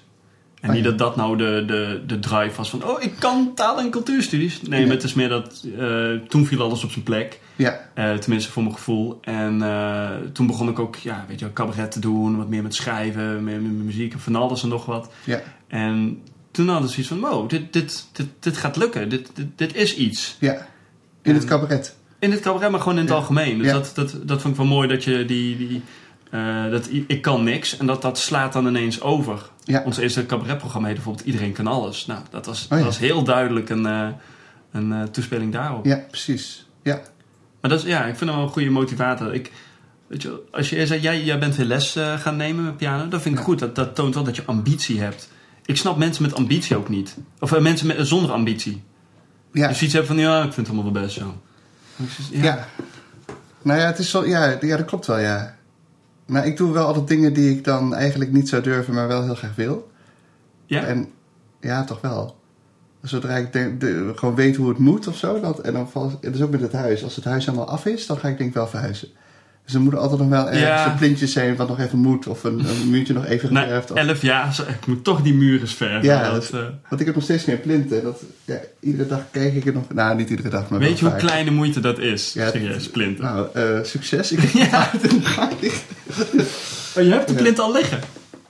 En 0.60 0.68
Oh, 0.68 0.74
niet 0.74 0.84
ja. 0.84 0.90
dat 0.90 0.98
dat 0.98 1.16
nou 1.16 1.36
de, 1.36 1.64
de, 1.66 2.02
de 2.06 2.18
drive 2.18 2.56
was 2.56 2.70
van, 2.70 2.84
oh, 2.84 3.02
ik 3.02 3.12
kan 3.18 3.52
taal- 3.54 3.78
en 3.80 3.90
cultuurstudies. 3.90 4.62
Nee, 4.62 4.80
Ja. 4.80 4.86
maar 4.86 4.94
het 4.94 5.04
is 5.04 5.14
meer 5.14 5.28
dat, 5.28 5.66
eh, 5.78 6.10
toen 6.28 6.46
viel 6.46 6.62
alles 6.62 6.84
op 6.84 6.90
zijn 6.90 7.04
plek. 7.04 7.40
Ja, 7.56 7.88
Eh, 7.94 8.12
tenminste, 8.14 8.50
voor 8.50 8.62
mijn 8.62 8.74
gevoel. 8.74 9.18
En 9.22 9.62
eh, 9.62 10.08
toen 10.32 10.46
begon 10.46 10.68
ik 10.68 10.78
ook, 10.78 10.96
ja, 10.96 11.24
weet 11.28 11.38
je, 11.38 11.52
cabaret 11.52 11.90
te 11.92 12.00
doen. 12.00 12.36
Wat 12.36 12.48
meer 12.48 12.62
met 12.62 12.74
schrijven, 12.74 13.44
meer 13.44 13.60
met 13.60 13.84
muziek 13.84 14.12
en 14.12 14.20
van 14.20 14.34
alles 14.36 14.62
en 14.62 14.68
nog 14.68 14.84
wat. 14.86 15.10
ja, 15.24 15.40
En 15.68 16.22
toen 16.50 16.68
hadden 16.68 16.88
ze 16.90 17.02
zoiets 17.02 17.12
van, 17.12 17.30
wow, 17.30 17.48
dit, 17.50 17.72
dit, 17.72 18.06
dit, 18.12 18.26
dit 18.40 18.56
gaat 18.56 18.76
lukken. 18.76 19.08
Dit, 19.08 19.30
dit, 19.34 19.46
dit 19.56 19.74
is 19.76 19.96
iets. 19.96 20.36
ja. 20.40 20.66
In 21.22 21.34
het 21.34 21.44
cabaret. 21.44 21.96
In 22.18 22.30
het 22.30 22.40
cabaret, 22.40 22.70
maar 22.70 22.80
gewoon 22.80 22.94
in 22.94 23.00
het 23.00 23.10
Ja. 23.10 23.16
algemeen. 23.16 23.58
Dus 23.58 23.66
Ja. 23.66 23.72
dat, 23.72 23.92
dat, 23.94 24.16
dat 24.22 24.40
vond 24.40 24.54
ik 24.54 24.60
wel 24.60 24.68
mooi 24.70 24.88
dat 24.88 25.04
je 25.04 25.24
die... 25.24 25.56
die 25.56 25.82
eh, 26.30 26.70
dat 26.70 26.88
ik 27.06 27.22
kan 27.22 27.44
niks 27.44 27.76
en 27.76 27.86
dat 27.86 28.02
dat 28.02 28.18
slaat 28.18 28.52
dan 28.52 28.66
ineens 28.66 29.00
over. 29.00 29.50
Ja. 29.64 29.82
Ons 29.84 29.96
eerste 29.96 30.26
cabaretprogramma 30.26 30.86
heette 30.88 31.02
bijvoorbeeld 31.02 31.32
Iedereen 31.32 31.52
kan 31.52 31.66
alles. 31.66 32.06
Nou, 32.06 32.20
dat 32.30 32.46
was, 32.46 32.62
Oh 32.62 32.68
ja. 32.70 32.76
dat 32.76 32.84
was 32.84 32.98
heel 32.98 33.22
duidelijk 33.24 33.68
een, 33.68 33.86
eh, 33.86 34.08
een 34.72 34.92
eh, 34.92 35.02
toespeling 35.02 35.52
daarop. 35.52 35.84
Ja, 35.84 35.96
precies. 36.10 36.66
Ja, 36.82 37.00
Maar 37.60 37.70
dat 37.70 37.80
is, 37.80 37.86
ja, 37.86 37.98
ik 38.04 38.16
vind 38.16 38.30
hem 38.30 38.38
wel 38.38 38.42
een 38.48 38.52
goede 38.52 38.70
motivator. 38.70 39.34
Ik, 39.34 39.52
weet 40.06 40.22
je, 40.22 40.42
als 40.50 40.70
je 40.70 40.86
zei, 40.86 41.00
jij, 41.00 41.22
jij 41.24 41.38
bent 41.38 41.56
weer 41.56 41.66
les 41.66 41.96
gaan 42.16 42.36
nemen 42.36 42.64
met 42.64 42.76
piano, 42.76 43.08
dat 43.08 43.22
vind 43.22 43.34
ik 43.34 43.40
Ja. 43.40 43.46
goed. 43.46 43.58
Dat, 43.58 43.74
dat 43.74 43.94
toont 43.94 44.14
wel 44.14 44.24
dat 44.24 44.36
je 44.36 44.42
ambitie 44.44 45.00
hebt. 45.00 45.28
Ik 45.64 45.76
snap 45.76 45.96
mensen 45.96 46.22
met 46.22 46.34
ambitie 46.34 46.76
ook 46.76 46.88
niet. 46.88 47.16
Of 47.38 47.58
mensen 47.60 47.86
met, 47.86 47.96
zonder 48.06 48.32
ambitie. 48.32 48.82
ja. 49.52 49.68
Dus 49.68 49.82
iets 49.82 49.92
hebben 49.92 50.10
van, 50.16 50.20
ja, 50.24 50.36
ik 50.36 50.52
vind 50.52 50.66
het 50.66 50.76
allemaal 50.76 50.92
wel 50.92 51.02
best 51.02 51.14
zo. 51.16 51.40
Zeg, 52.30 52.42
Ja. 52.42 52.66
Nou 53.62 53.80
ja, 53.80 53.86
het 53.86 53.98
is 53.98 54.12
wel, 54.12 54.24
ja, 54.24 54.56
ja, 54.60 54.76
dat 54.76 54.84
klopt 54.86 55.06
wel, 55.06 55.18
ja. 55.18 55.56
Maar 56.30 56.46
ik 56.46 56.56
doe 56.56 56.72
wel 56.72 56.86
altijd 56.86 57.08
dingen 57.08 57.32
die 57.32 57.50
ik 57.56 57.64
dan 57.64 57.94
eigenlijk 57.94 58.32
niet 58.32 58.48
zou 58.48 58.62
durven, 58.62 58.94
maar 58.94 59.08
wel 59.08 59.22
heel 59.24 59.34
graag 59.34 59.54
wil. 59.54 59.90
Ja? 60.66 60.84
En 60.84 61.08
ja, 61.60 61.84
toch 61.84 62.00
wel. 62.00 62.36
Zodra 63.02 63.36
ik 63.36 63.52
denk, 63.52 63.80
de- 63.80 64.12
gewoon 64.14 64.34
weet 64.34 64.56
hoe 64.56 64.68
het 64.68 64.78
moet 64.78 65.06
of 65.06 65.16
zo. 65.16 65.40
Dat, 65.40 65.58
en 65.60 65.72
dan 65.72 65.90
valt, 65.90 66.16
het 66.20 66.34
is 66.34 66.42
ook 66.42 66.50
met 66.50 66.60
het 66.60 66.72
huis. 66.72 67.04
Als 67.04 67.16
het 67.16 67.24
huis 67.24 67.46
helemaal 67.46 67.68
af 67.68 67.86
is, 67.86 68.06
dan 68.06 68.16
ga 68.16 68.28
ik 68.28 68.36
denk 68.38 68.48
ik 68.48 68.54
wel 68.54 68.66
verhuizen. 68.66 69.08
Dus 69.70 69.78
er 69.78 69.84
moet 69.84 69.94
altijd 69.96 70.20
nog 70.20 70.28
wel 70.28 70.46
ergens 70.46 70.60
Ja. 70.62 70.90
een 70.90 70.96
plintje 70.98 71.26
zijn 71.26 71.56
wat 71.56 71.68
nog 71.68 71.78
even 71.80 71.98
moet. 71.98 72.26
Of 72.26 72.44
een, 72.44 72.58
een 72.58 72.90
muurtje 72.90 73.12
nog 73.14 73.26
even 73.26 73.52
Na 73.52 73.60
geverfd. 73.62 73.90
of- 73.90 73.96
elf 73.96 74.22
jaar, 74.22 74.64
ik 74.80 74.86
moet 74.86 75.04
toch 75.04 75.22
die 75.22 75.34
muren 75.34 75.60
eens 75.60 75.74
verven. 75.74 76.02
Ja, 76.02 76.30
Dat, 76.32 76.48
dat- 76.50 76.60
eh, 76.60 76.66
Want 76.88 77.00
ik 77.00 77.06
heb 77.06 77.14
nog 77.14 77.24
steeds 77.24 77.44
geen 77.44 77.60
plinten. 77.60 78.02
Dat, 78.02 78.22
ja, 78.44 78.60
iedere 78.80 79.06
dag 79.08 79.24
kijk 79.30 79.54
ik 79.54 79.66
er 79.66 79.72
nog... 79.72 79.92
Nou, 79.94 80.16
niet 80.16 80.30
iedere 80.30 80.48
dag, 80.48 80.68
maar 80.68 80.78
weet 80.78 80.98
je 80.98 81.04
hoe 81.04 81.10
vaak. 81.10 81.20
kleine 81.20 81.50
moeite 81.50 81.80
dat 81.80 81.98
is? 81.98 82.32
Ja, 82.32 82.50
Serieus, 82.50 82.88
plinten. 82.90 83.24
Nou, 83.24 83.46
eh, 83.54 83.78
succes. 83.82 84.32
Ik 84.32 84.38
heb 84.40 84.92
het 84.92 85.12
in 85.12 85.18
de 85.20 85.34
oh, 86.96 87.02
je 87.04 87.10
hebt 87.10 87.28
de 87.28 87.34
plint 87.34 87.58
al 87.58 87.72
liggen? 87.72 87.98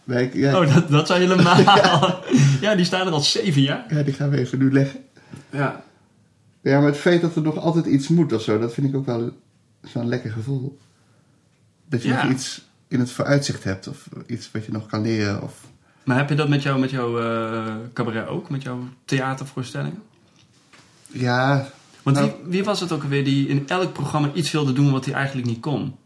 Nee, 0.04 0.24
ik- 0.24 0.34
ja, 0.34 0.60
Oh, 0.60 0.74
dat, 0.74 0.88
dat 0.90 1.06
zou 1.06 1.20
helemaal... 1.20 2.20
ja, 2.60 2.74
die 2.74 2.84
staan 2.84 3.06
er 3.06 3.12
al 3.12 3.20
zeven 3.20 3.62
jaar. 3.62 3.84
ja, 3.88 4.02
die 4.02 4.14
gaan 4.14 4.30
we 4.30 4.38
even 4.38 4.58
nu 4.58 4.72
leggen. 4.72 5.00
Ja. 5.50 5.82
Ja, 6.62 6.78
maar 6.78 6.88
het 6.88 6.96
feit 6.98 7.20
dat 7.20 7.36
er 7.36 7.42
nog 7.42 7.56
altijd 7.58 7.86
iets 7.86 8.08
moet 8.08 8.32
of 8.32 8.42
zo, 8.42 8.58
dat 8.58 8.74
vind 8.74 8.86
ik 8.88 8.94
ook 8.96 9.06
wel 9.06 9.30
zo'n 9.82 10.08
lekker 10.08 10.30
gevoel. 10.30 10.78
Dat 11.90 12.02
je 12.02 12.08
Ja. 12.08 12.22
nog 12.22 12.32
iets 12.32 12.64
in 12.88 13.00
het 13.00 13.10
vooruitzicht 13.12 13.64
hebt 13.64 13.86
of 13.88 14.08
iets 14.26 14.50
wat 14.52 14.64
je 14.64 14.72
nog 14.72 14.86
kan 14.86 15.02
leren. 15.02 15.42
Of... 15.42 15.54
Maar 16.04 16.16
heb 16.16 16.28
je 16.28 16.34
dat 16.34 16.48
met, 16.48 16.62
jou, 16.62 16.80
met 16.80 16.90
jouw 16.90 17.20
eh, 17.20 17.74
cabaret 17.92 18.26
ook? 18.28 18.50
Met 18.50 18.62
jouw 18.62 18.88
theatervoorstellingen? 19.04 20.02
Ja, 21.06 21.70
Want 22.02 22.16
Nou- 22.16 22.30
wie, 22.42 22.50
wie 22.50 22.64
was 22.64 22.80
het 22.80 22.92
ook 22.92 23.02
alweer 23.02 23.24
die 23.24 23.48
in 23.48 23.68
elk 23.68 23.92
programma 23.92 24.32
iets 24.32 24.50
wilde 24.50 24.72
doen 24.72 24.90
wat 24.92 25.04
hij 25.04 25.14
eigenlijk 25.14 25.46
niet 25.46 25.60
kon? 25.60 25.96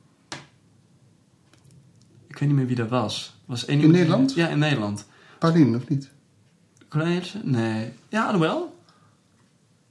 Ik 2.27 2.39
weet 2.39 2.49
niet 2.49 2.59
meer 2.59 2.67
wie 2.67 2.77
dat 2.77 2.89
was. 2.89 3.35
was 3.45 3.65
één 3.65 3.81
In 3.81 3.85
die- 3.85 3.93
Nederland? 3.93 4.35
Ja, 4.35 4.49
in 4.49 4.59
Nederland. 4.59 5.07
Paulien 5.39 5.77
of 5.77 5.89
niet? 5.89 6.11
Cornelissen? 6.89 7.41
Nee. 7.51 7.93
Ja, 8.09 8.25
alhoewel. 8.27 8.57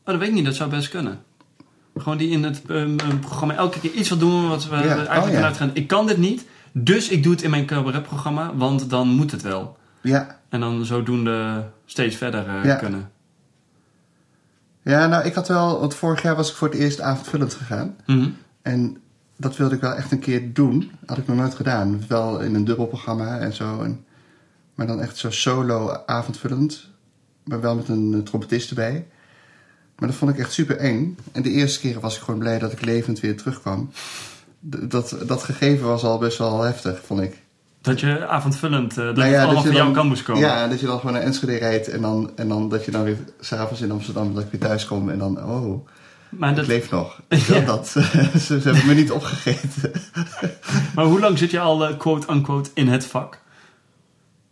Oh, 0.05 0.11
dat 0.11 0.17
weet 0.17 0.27
ik 0.27 0.33
niet. 0.33 0.45
Dat 0.45 0.55
zou 0.55 0.69
best 0.69 0.89
kunnen. 0.89 1.23
Gewoon 1.95 2.17
die 2.17 2.29
in 2.29 2.43
het 2.43 2.61
ehm, 2.67 2.95
programma 3.19 3.55
elke 3.55 3.79
keer 3.79 3.91
iets 3.91 4.09
wil 4.09 4.17
doen 4.17 4.47
wat 4.47 4.67
we 4.67 4.75
Ja, 4.75 4.81
eigenlijk 4.81 5.25
oh 5.25 5.33
vanuit 5.33 5.57
gaan. 5.57 5.71
Ik 5.73 5.87
kan 5.87 6.07
dit 6.07 6.17
niet, 6.17 6.45
dus 6.71 7.09
ik 7.09 7.23
doe 7.23 7.31
het 7.31 7.41
in 7.41 7.49
mijn 7.49 7.65
cabaretprogramma, 7.65 8.55
want 8.55 8.89
dan 8.89 9.07
moet 9.07 9.31
het 9.31 9.41
wel. 9.41 9.77
Ja. 10.01 10.39
En 10.49 10.59
dan 10.59 10.85
zodoende 10.85 11.65
steeds 11.85 12.15
verder 12.15 12.47
eh, 12.47 12.63
Ja. 12.63 12.75
kunnen. 12.75 13.11
Ja, 14.81 15.07
nou, 15.07 15.25
ik 15.25 15.33
had 15.33 15.47
wel, 15.47 15.79
want 15.79 15.95
vorig 15.95 16.21
jaar 16.21 16.35
was 16.35 16.49
ik 16.49 16.55
voor 16.55 16.69
het 16.69 16.77
eerst 16.77 17.01
avondvullend 17.01 17.53
gegaan. 17.53 17.95
Mhm. 18.05 18.29
En 18.61 18.97
dat 19.37 19.57
wilde 19.57 19.75
ik 19.75 19.81
wel 19.81 19.93
echt 19.93 20.11
een 20.11 20.19
keer 20.19 20.53
doen. 20.53 20.91
Had 21.05 21.17
ik 21.17 21.27
nog 21.27 21.37
nooit 21.37 21.55
gedaan. 21.55 22.01
Wel 22.07 22.39
in 22.39 22.55
een 22.55 22.63
dubbelprogramma 22.65 23.37
en 23.39 23.53
zo. 23.53 23.81
En, 23.81 24.05
maar 24.75 24.87
dan 24.87 25.01
echt 25.01 25.17
zo 25.17 25.31
solo 25.31 25.97
avondvullend. 26.05 26.89
Maar 27.43 27.61
wel 27.61 27.75
met 27.75 27.87
een 27.87 28.21
trompetist 28.23 28.69
erbij. 28.69 29.07
Maar 29.97 30.09
dat 30.09 30.17
vond 30.17 30.31
ik 30.31 30.37
echt 30.37 30.51
super 30.51 30.77
eng. 30.77 31.17
En 31.31 31.41
de 31.41 31.49
eerste 31.49 31.79
keer 31.79 31.99
was 31.99 32.15
ik 32.15 32.21
gewoon 32.21 32.39
blij 32.39 32.59
dat 32.59 32.71
ik 32.71 32.85
levend 32.85 33.19
weer 33.19 33.37
terugkwam. 33.37 33.91
Dat, 34.59 35.17
dat 35.25 35.43
gegeven 35.43 35.87
was 35.87 36.03
al 36.03 36.17
best 36.17 36.37
wel 36.37 36.61
heftig, 36.61 37.01
vond 37.05 37.21
ik. 37.21 37.41
Dat 37.81 37.99
je 37.99 38.27
avondvullend, 38.27 38.97
eh, 38.97 39.05
dat 39.05 39.15
Nou 39.15 39.29
het 39.29 39.43
allemaal 39.43 39.63
van 39.63 39.73
jouw 39.73 39.91
kant 39.91 40.09
moest 40.09 40.23
komen. 40.23 40.41
Ja, 40.41 40.67
dat 40.67 40.79
je 40.79 40.85
dan 40.85 40.99
gewoon 40.99 41.13
naar 41.13 41.21
Enschede 41.21 41.57
rijdt. 41.57 41.87
En 41.87 42.01
dan, 42.01 42.31
en 42.35 42.47
dan 42.47 42.69
dat 42.69 42.85
je 42.85 42.91
dan 42.91 43.03
weer 43.03 43.17
s'avonds 43.39 43.81
in 43.81 43.91
Amsterdam 43.91 44.33
dat 44.33 44.43
ik 44.43 44.51
weer 44.51 44.61
thuis 44.61 44.85
kom. 44.85 45.09
En 45.09 45.17
dan, 45.17 45.43
oh, 45.43 45.87
maar, 46.29 46.49
ik 46.49 46.55
dat, 46.55 46.67
leef 46.67 46.91
nog. 46.91 47.21
Ja. 47.47 47.59
dat, 47.59 47.87
ze, 47.87 48.39
ze 48.41 48.59
hebben 48.63 48.85
me 48.85 48.93
niet 48.93 49.11
opgegeten. 49.11 49.91
maar 50.95 51.05
hoe 51.05 51.19
lang 51.19 51.37
zit 51.37 51.51
je 51.51 51.59
al, 51.59 51.87
eh, 51.87 51.97
quote-unquote, 51.97 52.69
in 52.73 52.87
het 52.87 53.05
vak? 53.05 53.39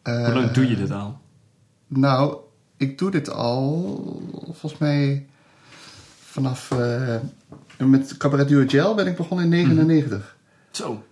Hoe 0.03 0.33
lang 0.33 0.47
Eh, 0.47 0.53
doe 0.53 0.69
je 0.69 0.75
dit 0.75 0.91
al? 0.91 1.19
Nou, 1.87 2.35
ik 2.77 2.97
doe 2.97 3.11
dit 3.11 3.31
al 3.31 4.21
volgens 4.43 4.77
mij 4.77 5.25
vanaf. 6.31 6.71
eh, 6.71 7.15
met 7.77 8.17
Cabaret 8.17 8.47
Duo 8.47 8.63
Gel 8.67 8.95
ben 8.95 9.07
ik 9.07 9.15
begonnen 9.15 9.45
in 9.45 9.51
99. 9.51 10.35
Zo. 10.71 11.03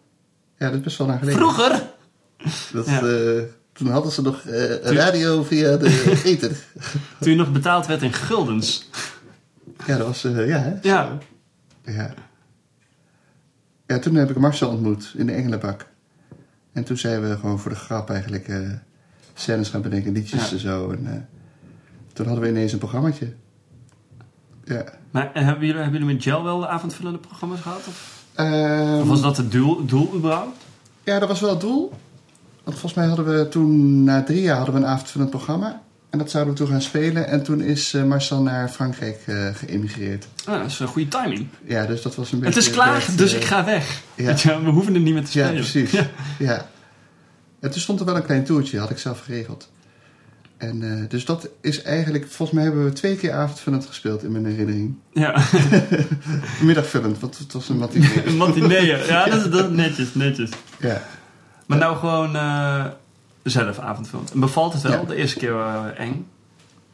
Ja, 0.57 0.65
dat 0.69 0.77
is 0.77 0.83
best 0.83 0.97
wel 0.97 1.07
lang 1.07 1.19
geleden. 1.19 1.39
Vroeger? 1.39 1.83
Dat, 2.73 2.85
Ja. 2.85 3.01
eh, 3.01 3.41
toen 3.73 3.87
hadden 3.87 4.11
ze 4.11 4.21
nog 4.21 4.41
eh, 4.45 4.75
radio 4.79 5.43
via 5.43 5.77
de 5.77 6.11
ether. 6.23 6.63
Toen 7.19 7.31
je 7.31 7.37
nog 7.37 7.51
betaald 7.51 7.85
werd 7.87 8.01
in 8.01 8.13
guldens. 8.13 8.89
ja, 9.85 9.97
dat 9.97 10.07
was. 10.07 10.21
ja, 10.21 10.29
hè? 10.59 10.73
Ja. 10.81 11.17
ja. 11.85 12.13
Ja, 13.87 13.99
toen 13.99 14.15
heb 14.15 14.29
ik 14.29 14.37
Marcel 14.37 14.69
ontmoet 14.69 15.13
in 15.17 15.25
de 15.25 15.31
Engelenbak. 15.31 15.85
En 16.73 16.83
toen 16.83 16.97
zijn 16.97 17.21
we 17.21 17.35
gewoon 17.39 17.59
voor 17.59 17.71
de 17.71 17.77
grap 17.77 18.09
eigenlijk 18.09 18.49
scènes 19.33 19.69
gaan 19.69 19.81
bedenken, 19.81 20.11
liedjes 20.11 20.45
Ja. 20.45 20.51
en 20.51 20.59
zo. 20.59 20.91
En, 20.91 21.29
toen 22.13 22.25
hadden 22.25 22.43
we 22.43 22.49
ineens 22.49 22.71
een 22.73 22.79
programmaatje. 22.79 23.33
Ja. 24.63 24.83
Maar 25.11 25.31
en 25.33 25.45
hebben, 25.45 25.65
jullie, 25.65 25.81
hebben 25.81 25.99
jullie 25.99 26.15
met 26.15 26.23
Gel 26.23 26.43
wel 26.43 26.67
avondvullende 26.67 27.19
programma's 27.19 27.61
gehad? 27.61 27.81
Of, 27.87 28.17
Ehm, 28.35 28.99
of 29.01 29.07
was 29.07 29.21
dat 29.21 29.37
het 29.37 29.51
doel, 29.51 29.85
doel 29.85 30.13
überhaupt? 30.15 30.57
Ja, 31.03 31.19
dat 31.19 31.27
was 31.27 31.39
wel 31.39 31.49
het 31.49 31.61
doel. 31.61 31.91
Want 32.63 32.79
volgens 32.79 32.93
mij 32.93 33.05
hadden 33.07 33.25
we 33.25 33.47
toen, 33.49 34.03
na 34.03 34.23
drie 34.23 34.41
jaar, 34.41 34.55
hadden 34.57 34.75
we 34.75 34.81
een 34.81 34.87
avondvullend 34.87 35.29
programma. 35.29 35.81
En 36.09 36.17
dat 36.17 36.31
zouden 36.31 36.53
we 36.53 36.59
toen 36.59 36.69
gaan 36.69 36.81
spelen. 36.81 37.27
En 37.27 37.43
toen 37.43 37.61
is 37.61 37.93
eh, 37.93 38.03
Marcel 38.03 38.41
naar 38.41 38.69
Frankrijk 38.69 39.23
eh 39.25 39.47
geëmigreerd. 39.53 40.27
Ah, 40.45 40.57
dat 40.59 40.65
is 40.67 40.79
een 40.79 40.87
goede 40.87 41.07
timing. 41.07 41.47
Ja, 41.63 41.85
dus 41.85 42.01
dat 42.01 42.15
was 42.15 42.31
een 42.31 42.39
beetje... 42.39 42.53
Het 42.59 42.63
is 42.67 42.71
klaar, 42.73 43.05
dus 43.15 43.33
eh, 43.33 43.39
ik 43.39 43.45
ga 43.45 43.65
weg. 43.65 44.01
ja. 44.15 44.29
Je, 44.37 44.61
we 44.63 44.69
hoeven 44.69 44.93
er 44.93 44.99
niet 44.99 45.13
meer 45.13 45.25
te 45.25 45.37
Ja, 45.39 45.45
spelen. 45.45 45.61
precies. 45.63 45.91
Ja. 45.91 46.07
Ja. 46.39 46.65
En 47.59 47.71
toen 47.71 47.81
stond 47.81 47.99
er 47.99 48.05
wel 48.05 48.15
een 48.15 48.25
klein 48.25 48.43
toertje, 48.43 48.79
had 48.79 48.89
ik 48.89 48.97
zelf 48.97 49.19
geregeld. 49.19 49.69
En 50.59 50.83
eh, 51.01 51.09
dus 51.09 51.25
dat 51.25 51.49
is 51.61 51.81
eigenlijk... 51.81 52.25
Volgens 52.27 52.51
mij 52.51 52.63
hebben 52.63 52.83
we 52.83 52.93
twee 52.93 53.15
keer 53.15 53.31
avondvullend 53.33 53.85
gespeeld 53.85 54.23
in 54.23 54.31
mijn 54.31 54.45
herinnering. 54.45 54.95
Ja, 55.13 55.41
Middagvullend, 56.61 57.19
want 57.19 57.37
het 57.37 57.53
was 57.53 57.69
een 57.69 57.77
matinee. 57.77 58.25
een 58.27 58.37
matinee. 58.37 58.85
Ja, 59.07 59.25
dat 59.25 59.45
is, 59.45 59.49
dat 59.51 59.69
is 59.69 59.75
netjes, 59.75 60.13
netjes. 60.13 60.49
ja. 60.79 61.01
Maar 61.65 61.77
nou 61.77 61.97
gewoon 61.97 62.35
eh, 62.35 62.85
zelf 63.43 63.79
avondvullend. 63.79 64.31
En 64.31 64.39
bevalt 64.39 64.73
het 64.73 64.81
wel? 64.81 64.91
Ja. 64.91 65.03
De 65.03 65.15
eerste 65.15 65.39
keer 65.39 65.51
eh, 65.59 65.85
eng. 65.97 66.27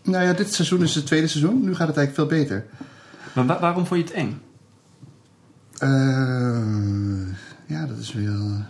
Nou 0.04 0.23
ja, 0.25 0.34
dit 0.34 0.54
seizoen 0.54 0.82
is 0.84 0.95
het 0.95 1.06
tweede 1.06 1.28
seizoen. 1.28 1.62
Nu 1.63 1.75
gaat 1.75 1.88
het 1.88 1.97
eigenlijk 1.97 2.30
veel 2.30 2.39
beter. 2.39 2.65
Maar 3.34 3.45
wa- 3.45 3.60
waarom 3.60 3.86
vond 3.86 3.99
je 3.99 4.06
het 4.06 4.15
eng? 4.15 4.41
Ja, 7.67 7.86
dat 7.86 7.97
is 7.97 8.13
wel... 8.13 8.63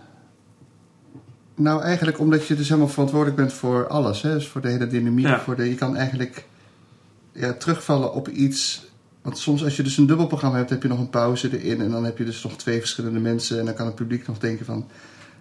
Nou, 1.55 1.81
eigenlijk 1.81 2.19
omdat 2.19 2.47
je 2.47 2.55
dus 2.55 2.67
helemaal 2.67 2.89
verantwoordelijk 2.89 3.37
bent 3.37 3.53
voor 3.53 3.87
alles. 3.87 4.21
Hè? 4.21 4.33
Dus 4.33 4.47
voor 4.47 4.61
de 4.61 4.67
hele 4.67 4.87
dynamiek. 4.87 5.25
Ja. 5.25 5.39
Voor 5.39 5.55
de, 5.55 5.69
je 5.69 5.75
kan 5.75 5.95
eigenlijk 5.95 6.45
ja, 7.31 7.53
terugvallen 7.53 8.13
op 8.13 8.27
iets... 8.27 8.85
Want 9.21 9.37
soms 9.37 9.63
als 9.63 9.75
je 9.75 9.83
dus 9.83 9.97
een 9.97 10.05
dubbelprogramma 10.05 10.57
hebt, 10.57 10.69
heb 10.69 10.81
je 10.81 10.87
nog 10.87 10.99
een 10.99 11.09
pauze 11.09 11.59
erin. 11.59 11.81
En 11.81 11.91
dan 11.91 12.05
heb 12.05 12.17
je 12.17 12.25
dus 12.25 12.43
nog 12.43 12.57
twee 12.57 12.79
verschillende 12.79 13.19
mensen. 13.19 13.59
En 13.59 13.65
dan 13.65 13.73
kan 13.73 13.85
het 13.85 13.95
publiek 13.95 14.27
nog 14.27 14.37
denken 14.37 14.65
van... 14.65 14.87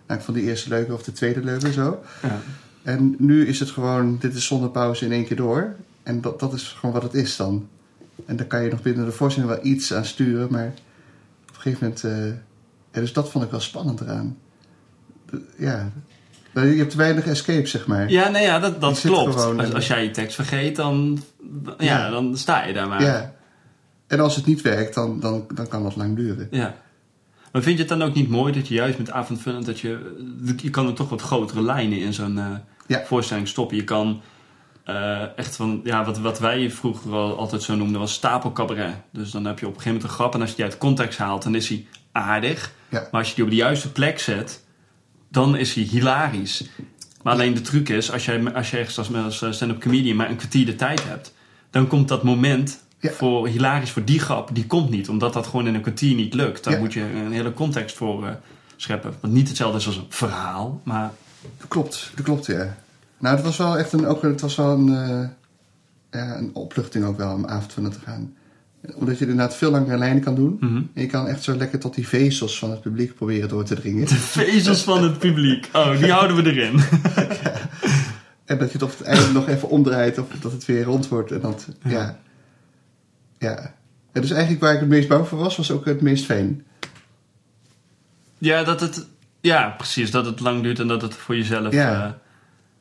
Nou, 0.07 0.19
ik 0.19 0.25
vond 0.25 0.37
die 0.37 0.47
eerste 0.47 0.69
leuker 0.69 0.95
of 0.95 1.03
de 1.03 1.13
tweede 1.13 1.45
leuker 1.45 1.73
zo. 1.73 2.03
Ja. 2.23 2.41
En 2.83 3.15
nu 3.19 3.47
is 3.47 3.61
het 3.61 3.71
gewoon, 3.71 4.19
dit 4.21 4.35
is 4.35 4.47
zonder 4.47 4.71
pauze 4.71 5.05
in 5.05 5.13
één 5.13 5.25
keer 5.27 5.37
door. 5.37 5.75
En 6.03 6.21
dat, 6.21 6.41
dat 6.41 6.53
is 6.53 6.63
gewoon 6.63 6.95
wat 6.95 7.03
het 7.03 7.15
is 7.15 7.37
dan. 7.37 7.69
En 8.27 8.37
daar 8.37 8.47
kan 8.47 8.63
je 8.63 8.71
nog 8.71 8.83
binnen 8.83 9.05
de 9.05 9.13
voorstelling 9.13 9.53
wel 9.53 9.65
iets 9.65 9.95
aan 9.95 10.05
sturen, 10.05 10.49
maar 10.51 10.67
op 11.49 11.55
een 11.55 11.61
gegeven 11.61 11.79
moment... 11.83 12.05
eh, 12.05 12.27
ja, 12.91 13.01
dus 13.01 13.13
dat 13.13 13.31
vond 13.31 13.45
ik 13.45 13.51
wel 13.51 13.61
spannend 13.61 14.01
eraan. 14.01 14.37
Ja, 15.59 15.91
je 16.55 16.61
hebt 16.61 16.95
weinig 16.95 17.27
escape, 17.27 17.67
zeg 17.67 17.87
maar. 17.87 18.11
Ja, 18.11 18.29
nee, 18.29 18.43
ja, 18.43 18.59
dat, 18.59 18.81
dat 18.81 19.01
klopt. 19.01 19.35
Als, 19.45 19.73
als 19.75 19.87
jij 19.87 20.03
je 20.05 20.11
tekst 20.11 20.35
vergeet, 20.35 20.77
dan, 20.77 21.23
ja, 21.79 21.85
Ja. 21.85 22.11
dan 22.11 22.37
sta 22.37 22.65
je 22.65 22.73
daar 22.73 22.89
maar. 22.89 23.03
Ja. 23.03 23.33
En 24.07 24.21
als 24.21 24.37
het 24.37 24.47
niet 24.47 24.61
werkt, 24.63 24.95
dan, 24.95 25.21
dan, 25.21 25.45
dan 25.55 25.69
kan 25.69 25.83
dat 25.83 25.97
lang 25.97 26.17
duren. 26.17 26.49
Ja. 26.51 26.75
Maar 27.53 27.63
vind 27.63 27.75
je 27.79 27.85
het 27.85 27.99
dan 27.99 28.03
ook 28.09 28.15
niet 28.15 28.29
mooi 28.29 28.53
dat 28.53 28.69
je 28.69 28.75
juist 28.75 28.99
met 28.99 29.11
avondvullend 29.11 29.67
dat 29.67 29.81
je 29.81 30.17
je 30.63 30.71
kan 30.71 30.87
er 30.87 30.93
toch 30.95 31.09
wat 31.09 31.23
grotere 31.23 31.63
lijnen 31.63 31.99
in 31.99 32.13
zo'n 32.13 32.39
eh, 32.39 32.47
Ja. 32.87 33.03
voorstelling 33.05 33.49
stoppen. 33.49 33.77
Je 33.77 33.85
kan 33.85 34.21
eh, 34.85 35.39
echt 35.39 35.57
van 35.57 35.81
ja 35.85 36.05
wat, 36.05 36.19
wat 36.19 36.39
wij 36.39 36.71
vroeger 36.71 37.13
al, 37.13 37.39
altijd 37.39 37.63
zo 37.63 37.75
noemden 37.75 38.01
was 38.01 38.13
stapelcabaret. 38.13 38.95
Dus 39.13 39.31
dan 39.31 39.45
heb 39.45 39.59
je 39.59 39.67
op 39.67 39.75
een 39.75 39.81
gegeven 39.81 39.93
moment 40.01 40.11
een 40.11 40.17
grap 40.17 40.35
en 40.35 40.41
als 40.41 40.51
je 40.51 40.57
die 40.57 40.65
uit 40.65 40.79
context 40.79 41.19
haalt, 41.19 41.43
dan 41.43 41.55
is 41.55 41.69
hij 41.69 41.87
aardig. 42.13 42.73
Ja. 42.89 43.09
Maar 43.11 43.21
als 43.21 43.29
je 43.29 43.35
die 43.35 43.45
op 43.45 43.51
de 43.51 43.57
juiste 43.57 43.93
plek 43.93 44.19
zet, 44.19 44.64
dan 45.35 45.57
is 45.57 45.75
hij 45.75 45.85
hilarisch. 45.85 46.65
Maar 47.23 47.33
alleen 47.33 47.55
de 47.55 47.61
truc 47.61 47.89
is, 47.89 48.11
als 48.13 48.25
jij, 48.25 48.55
als 48.55 48.71
jij 48.71 48.81
echt 48.81 48.99
als, 48.99 49.15
als 49.15 49.37
stand-up 49.57 49.81
comedian 49.81 50.17
maar 50.17 50.31
een 50.31 50.37
kwartier 50.37 50.67
de 50.67 50.75
tijd 50.75 51.05
hebt, 51.05 51.35
dan 51.71 51.87
komt 51.87 52.09
dat 52.09 52.23
moment 52.23 52.83
Ja. 52.99 53.11
voor 53.11 53.49
hilarisch 53.49 53.91
voor 53.91 54.05
die 54.05 54.19
grap, 54.21 54.51
die 54.53 54.67
komt 54.67 54.91
niet. 54.91 55.09
Omdat 55.09 55.33
dat 55.33 55.47
gewoon 55.47 55.67
in 55.67 55.75
een 55.75 55.81
kwartier 55.81 56.15
niet 56.15 56.35
lukt. 56.35 56.65
Daar 56.65 56.73
Ja. 56.75 56.79
moet 56.81 56.93
je 56.93 57.01
een 57.01 57.33
hele 57.33 57.53
context 57.53 57.97
voor 57.97 58.27
eh, 58.27 58.33
scheppen. 58.77 59.15
Wat 59.21 59.31
niet 59.31 59.49
hetzelfde 59.49 59.79
is 59.79 59.87
als 59.87 59.97
een 59.97 60.07
verhaal, 60.09 60.81
maar 60.85 61.11
Dat 61.59 61.69
klopt, 61.69 62.11
dat 62.15 62.25
klopt, 62.25 62.47
ja. 62.47 62.77
Nou, 63.19 63.37
het 63.37 63.45
was 63.45 63.57
wel 63.57 63.79
echt 63.79 63.93
een, 63.93 64.07
ook, 64.07 64.23
het 64.23 64.41
was 64.41 64.55
wel 64.57 64.71
een, 64.71 64.89
eh, 64.89 65.29
ja, 66.21 66.37
een 66.37 66.51
opluchting 66.55 67.05
ook 67.05 67.17
wel 67.17 67.33
om 67.35 67.47
avondvullend 67.47 67.95
te 67.95 68.01
gaan. 68.01 68.35
Omdat 68.95 69.19
je 69.19 69.27
inderdaad 69.27 69.57
veel 69.57 69.71
langere 69.71 69.99
lijnen 69.99 70.23
kan 70.23 70.35
doen. 70.35 70.57
Mhm. 70.61 70.77
En 70.77 71.03
je 71.03 71.07
kan 71.07 71.27
echt 71.27 71.43
zo 71.43 71.57
lekker 71.57 71.79
tot 71.79 71.95
die 71.95 72.09
vezels 72.09 72.59
van 72.59 72.71
het 72.71 72.81
publiek 72.81 73.15
proberen 73.15 73.49
door 73.49 73.65
te 73.65 73.75
dringen. 73.75 74.07
de 74.07 74.15
vezels 74.15 74.83
van 74.83 75.03
het 75.03 75.19
publiek. 75.19 75.69
Oh, 75.73 75.99
die 75.99 76.13
houden 76.13 76.37
we 76.37 76.53
erin. 76.53 76.81
En 78.45 78.59
dat 78.59 78.67
je 78.67 78.73
het 78.73 78.83
op 78.83 78.91
het 78.99 79.03
einde 79.03 79.33
nog 79.33 79.49
even 79.49 79.69
omdraait 79.69 80.19
of 80.19 80.27
dat 80.41 80.53
het 80.53 80.65
weer 80.65 80.83
rond 80.85 81.09
wordt. 81.09 81.31
En 81.33 81.41
dat, 81.41 81.69
ja. 81.85 82.19
ja. 83.39 83.75
En 84.13 84.21
dus 84.21 84.31
eigenlijk 84.31 84.63
waar 84.63 84.75
ik 84.75 84.81
het 84.81 84.89
meest 84.89 85.09
bang 85.09 85.29
voor 85.29 85.39
was, 85.39 85.57
was 85.57 85.71
ook 85.71 85.85
het 85.85 86.01
meest 86.01 86.25
fijn. 86.25 86.65
Ja, 88.39 88.65
dat 88.65 88.81
het, 88.81 89.07
ja, 89.41 89.75
precies. 89.77 90.11
Dat 90.11 90.27
het 90.27 90.41
lang 90.41 90.63
duurt 90.63 90.79
en 90.81 90.89
dat 90.89 91.03
het 91.03 91.15
voor 91.15 91.37
jezelf. 91.37 91.73
Ja. 91.73 92.05
eh, 92.07 92.13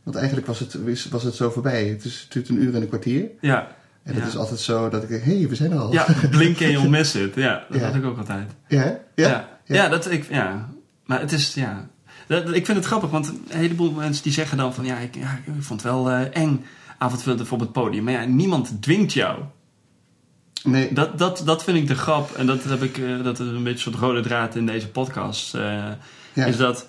Want 0.04 0.16
eigenlijk 0.16 0.48
was 0.48 0.60
het, 0.60 0.78
was 1.10 1.24
het 1.24 1.36
zo 1.36 1.50
voorbij. 1.50 1.88
Het, 1.88 2.06
is, 2.06 2.22
het 2.22 2.32
duurt 2.32 2.50
een 2.50 2.64
uur 2.64 2.76
en 2.76 2.82
een 2.82 2.88
kwartier. 2.88 3.26
ja. 3.42 3.76
En 4.04 4.14
het 4.14 4.24
Ja. 4.24 4.30
is 4.30 4.38
altijd 4.38 4.60
zo 4.60 4.90
dat 4.90 5.04
ik 5.04 5.10
denk, 5.10 5.24
hé, 5.24 5.38
hey, 5.38 5.48
we 5.50 5.56
zijn 5.56 5.72
er 5.72 5.78
al. 5.80 5.92
Ja, 5.94 6.06
blink 6.30 6.60
en 6.60 6.72
you'll 6.72 6.90
miss 6.90 7.16
it. 7.16 7.36
Ja, 7.36 7.64
dat 7.70 7.80
Ja. 7.80 7.86
had 7.86 7.96
ik 7.96 8.04
ook 8.06 8.18
altijd. 8.18 8.52
Ja? 8.68 8.84
Ja, 8.84 9.00
ja. 9.16 9.48
ja. 9.66 9.88
dat 9.88 10.12
ik, 10.12 10.30
ja. 10.30 10.70
Maar 11.06 11.20
het 11.20 11.32
is, 11.32 11.54
ja. 11.54 11.88
Dat, 12.28 12.54
ik 12.54 12.66
vind 12.66 12.78
het 12.78 12.86
grappig, 12.88 13.10
want 13.10 13.28
een 13.28 13.42
heleboel 13.58 13.92
mensen 13.92 14.24
die 14.24 14.34
zeggen 14.34 14.58
dan 14.58 14.74
van, 14.74 14.86
ja, 14.86 14.98
ik, 14.98 15.16
ja, 15.16 15.40
ik 15.46 15.64
vond 15.64 15.82
het 15.84 15.92
wel 15.92 16.10
eh, 16.10 16.22
eng 16.42 16.66
avondvullend 16.98 17.48
voor 17.48 17.58
op 17.58 17.64
het 17.64 17.72
podium. 17.72 18.04
Maar 18.04 18.14
ja, 18.14 18.24
niemand 18.26 18.82
dwingt 18.82 19.14
jou. 19.14 19.40
Nee, 20.64 20.94
Dat, 20.94 21.18
dat, 21.18 21.42
dat 21.46 21.64
vind 21.64 21.78
ik 21.78 21.88
de 21.88 21.96
grap. 21.96 22.32
En 22.32 22.46
dat 22.46 22.64
heb 22.64 22.84
ik, 22.84 22.98
eh, 22.98 23.24
dat 23.24 23.40
is 23.40 23.48
een 23.48 23.64
beetje 23.64 23.86
een 23.86 23.92
soort 23.94 24.04
rode 24.04 24.22
draad 24.22 24.56
in 24.56 24.66
deze 24.66 24.88
podcast. 24.90 25.52
Ja. 26.34 26.46
Is 26.46 26.58
dat 26.58 26.88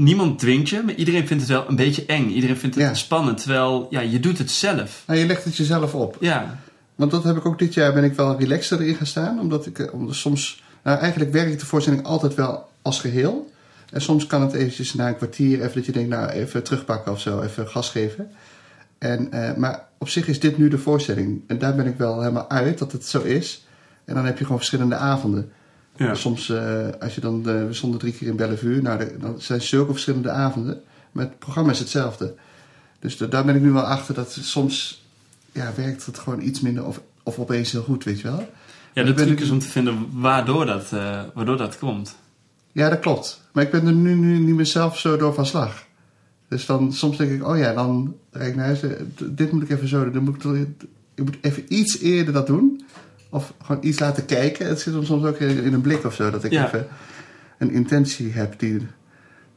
niemand 0.00 0.38
dwingt 0.38 0.68
je, 0.68 0.82
maar 0.84 0.94
iedereen 0.94 1.26
vindt 1.26 1.42
het 1.42 1.52
wel 1.52 1.68
een 1.68 1.76
beetje 1.76 2.06
eng. 2.06 2.28
Iedereen 2.28 2.56
vindt 2.56 2.74
het 2.76 2.84
Ja. 2.84 2.94
spannend, 2.94 3.38
terwijl 3.40 3.86
ja, 3.90 4.00
je 4.00 4.20
doet 4.20 4.38
het 4.38 4.50
zelf. 4.50 5.02
nou, 5.06 5.18
je 5.18 5.26
legt 5.26 5.44
het 5.44 5.56
jezelf 5.56 5.94
op. 5.94 6.16
Ja, 6.20 6.58
Want 6.94 7.10
dat 7.10 7.24
heb 7.24 7.36
ik 7.36 7.46
ook 7.46 7.58
dit 7.58 7.74
jaar, 7.74 7.92
ben 7.92 8.04
ik 8.04 8.14
wel 8.14 8.38
relaxter 8.38 8.80
erin 8.80 8.94
gaan 8.94 9.06
staan. 9.06 9.40
Omdat 9.40 9.66
ik 9.66 9.78
eh, 9.78 9.92
omdat 9.94 10.14
soms, 10.14 10.62
nou 10.82 10.98
eigenlijk 10.98 11.32
werkt 11.32 11.60
de 11.60 11.66
voorstelling 11.66 12.04
altijd 12.04 12.34
wel 12.34 12.68
als 12.82 13.00
geheel. 13.00 13.50
En 13.92 14.00
soms 14.00 14.26
kan 14.26 14.42
het 14.42 14.52
eventjes 14.52 14.94
na 14.94 15.08
een 15.08 15.16
kwartier 15.16 15.60
even 15.60 15.74
dat 15.74 15.86
je 15.86 15.92
denkt, 15.92 16.08
nou 16.08 16.28
even 16.28 16.62
terugpakken 16.62 17.12
of 17.12 17.20
zo, 17.20 17.40
even 17.40 17.68
gas 17.68 17.90
geven. 17.90 18.30
En, 18.98 19.32
eh, 19.32 19.56
maar 19.56 19.84
op 19.98 20.08
zich 20.08 20.28
is 20.28 20.40
dit 20.40 20.58
nu 20.58 20.68
de 20.68 20.78
voorstelling. 20.78 21.42
En 21.46 21.58
daar 21.58 21.74
ben 21.74 21.86
ik 21.86 21.96
wel 21.96 22.20
helemaal 22.20 22.50
uit 22.50 22.78
dat 22.78 22.92
het 22.92 23.06
zo 23.06 23.20
is. 23.22 23.66
En 24.04 24.14
dan 24.14 24.24
heb 24.24 24.38
je 24.38 24.42
gewoon 24.44 24.58
verschillende 24.58 24.94
avonden. 24.94 25.52
Ja. 26.08 26.14
Soms, 26.14 26.48
eh, 26.50 26.88
als 27.00 27.14
je 27.14 27.20
dan, 27.20 27.48
eh, 27.48 27.66
we 27.66 27.72
stonden 27.72 28.00
drie 28.00 28.12
keer 28.12 28.28
in 28.28 28.36
Bellevue, 28.36 28.82
nou, 28.82 28.98
de- 28.98 29.16
dan 29.20 29.34
zijn 29.40 29.62
zulke 29.62 29.92
verschillende 29.92 30.30
avonden. 30.30 30.80
Maar 31.12 31.24
het 31.24 31.38
programma 31.38 31.70
is 31.70 31.78
hetzelfde. 31.78 32.34
Dus 32.98 33.16
da- 33.16 33.26
daar 33.26 33.44
ben 33.44 33.54
ik 33.54 33.62
nu 33.62 33.70
wel 33.70 33.82
achter 33.82 34.14
dat 34.14 34.32
soms 34.40 35.04
ja, 35.52 35.72
werkt 35.76 36.06
het 36.06 36.18
gewoon 36.18 36.40
iets 36.42 36.60
minder 36.60 36.84
of, 36.86 37.00
of 37.22 37.38
opeens 37.38 37.72
heel 37.72 37.82
goed, 37.82 38.04
weet 38.04 38.20
je 38.20 38.28
wel. 38.28 38.48
ja 38.94 39.02
de 39.02 39.12
ben 39.14 39.26
truc 39.26 39.40
is 39.40 39.50
om 39.50 39.58
te 39.58 39.66
vinden 39.68 40.06
waardoor 40.12 40.66
dat, 40.66 40.92
eh, 40.92 41.22
waardoor 41.34 41.56
dat 41.56 41.78
komt. 41.78 42.16
Ja, 42.72 42.88
dat 42.88 42.98
klopt. 43.00 43.40
Maar 43.52 43.64
ik 43.64 43.70
ben 43.70 43.86
er 43.86 43.92
nu, 43.92 44.14
nu 44.14 44.38
niet 44.38 44.54
meer 44.54 44.66
zelf 44.66 44.98
zo 44.98 45.16
door 45.16 45.34
van 45.34 45.46
slag. 45.46 45.84
Dus 46.48 46.66
dan 46.66 46.92
soms 46.92 47.16
denk 47.16 47.30
ik, 47.30 47.46
oh 47.46 47.58
ja, 47.58 47.72
dan 47.72 48.14
rijd 48.30 48.48
ik 48.50 48.56
naar 48.56 48.64
huis. 48.64 48.80
Dit 49.24 49.52
moet 49.52 49.62
ik 49.62 49.70
even 49.70 49.88
zo 49.88 50.04
doen. 50.04 50.12
Dan 50.12 50.22
moet 50.24 50.44
ik, 50.44 50.68
ik 51.14 51.24
moet 51.24 51.36
even 51.40 51.64
iets 51.68 51.98
eerder 51.98 52.32
dat 52.34 52.46
doen. 52.46 52.84
Of 53.30 53.52
gewoon 53.62 53.84
iets 53.84 53.98
laten 53.98 54.24
kijken. 54.24 54.66
Het 54.66 54.80
zit 54.80 54.94
soms 55.04 55.24
ook 55.24 55.36
in 55.36 55.72
een 55.72 55.80
blik 55.80 56.04
of 56.04 56.14
zo. 56.14 56.30
Dat 56.30 56.44
ik 56.44 56.52
Ja. 56.52 56.66
even 56.66 56.86
een 57.58 57.70
intentie 57.70 58.32
heb 58.32 58.58
die, 58.58 58.86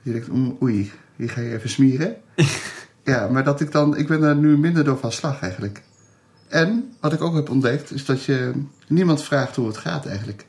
die 0.04 0.14
denkt, 0.14 0.28
"Mm, 0.28 0.58
oei, 0.62 0.92
hier 1.16 1.30
ga 1.30 1.42
je 1.42 1.54
even 1.54 1.70
smieren. 1.70 2.16
ja, 3.04 3.28
maar 3.28 3.44
dat 3.44 3.62
ik 3.62 3.72
dan, 3.72 3.98
ik 3.98 4.08
ben 4.08 4.24
er 4.24 4.36
nu 4.36 4.58
minder 4.58 4.84
door 4.84 4.98
van 4.98 5.12
slag 5.12 5.42
eigenlijk. 5.42 5.82
En 6.48 6.94
wat 7.00 7.14
ik 7.14 7.22
ook 7.22 7.36
heb 7.36 7.50
ontdekt, 7.50 7.92
is 7.92 8.06
dat 8.06 8.24
je 8.24 8.52
niemand 8.88 9.24
vraagt 9.24 9.56
hoe 9.56 9.68
het 9.68 9.78
gaat 9.78 10.06
eigenlijk. 10.06 10.46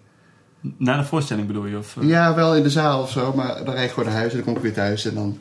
Na 0.76 0.96
de 0.98 1.04
voorstelling 1.04 1.46
bedoel 1.46 1.66
je? 1.66 1.78
Of, 1.78 1.96
eh? 1.96 2.08
Ja, 2.08 2.34
wel 2.34 2.56
in 2.56 2.62
de 2.62 2.70
zaal 2.70 3.02
of 3.02 3.10
zo, 3.10 3.32
maar 3.32 3.64
dan 3.64 3.74
rijd 3.74 3.86
ik 3.88 3.94
gewoon 3.94 4.08
naar 4.08 4.18
huis 4.18 4.30
en 4.30 4.36
dan 4.36 4.46
kom 4.46 4.56
ik 4.56 4.62
weer 4.62 4.72
thuis 4.72 5.04
en 5.04 5.14
dan 5.14 5.38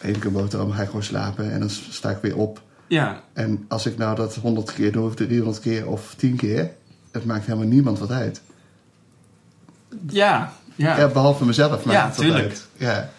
eet 0.00 0.16
ik 0.16 0.24
een 0.24 0.32
boterham, 0.32 0.70
ga 0.70 0.80
ik 0.80 0.86
gewoon 0.86 1.02
slapen 1.02 1.52
en 1.52 1.58
dan 1.60 1.70
sta 1.70 2.10
ik 2.10 2.18
weer 2.22 2.36
op. 2.36 2.62
ja. 2.92 3.22
En 3.32 3.64
als 3.68 3.86
ik 3.86 3.98
nou 3.98 4.16
dat 4.16 4.34
100 4.34 4.72
keer 4.74 4.92
doe, 4.92 5.06
of 5.06 5.14
300 5.14 5.60
keer 5.60 5.88
of 5.88 6.14
10 6.16 6.36
keer, 6.36 6.70
het 7.10 7.24
maakt 7.24 7.46
helemaal 7.46 7.66
niemand 7.68 7.98
wat 7.98 8.10
uit. 8.10 8.40
Ja, 10.08 10.52
ja. 10.74 10.98
Ja, 10.98 11.08
behalve 11.08 11.44
mezelf 11.44 11.70
maakt 11.84 11.98
Ja, 11.98 12.06
het 12.06 12.16
tuurlijk. 12.16 12.44
uit. 12.44 12.66
Ja. 12.76 13.10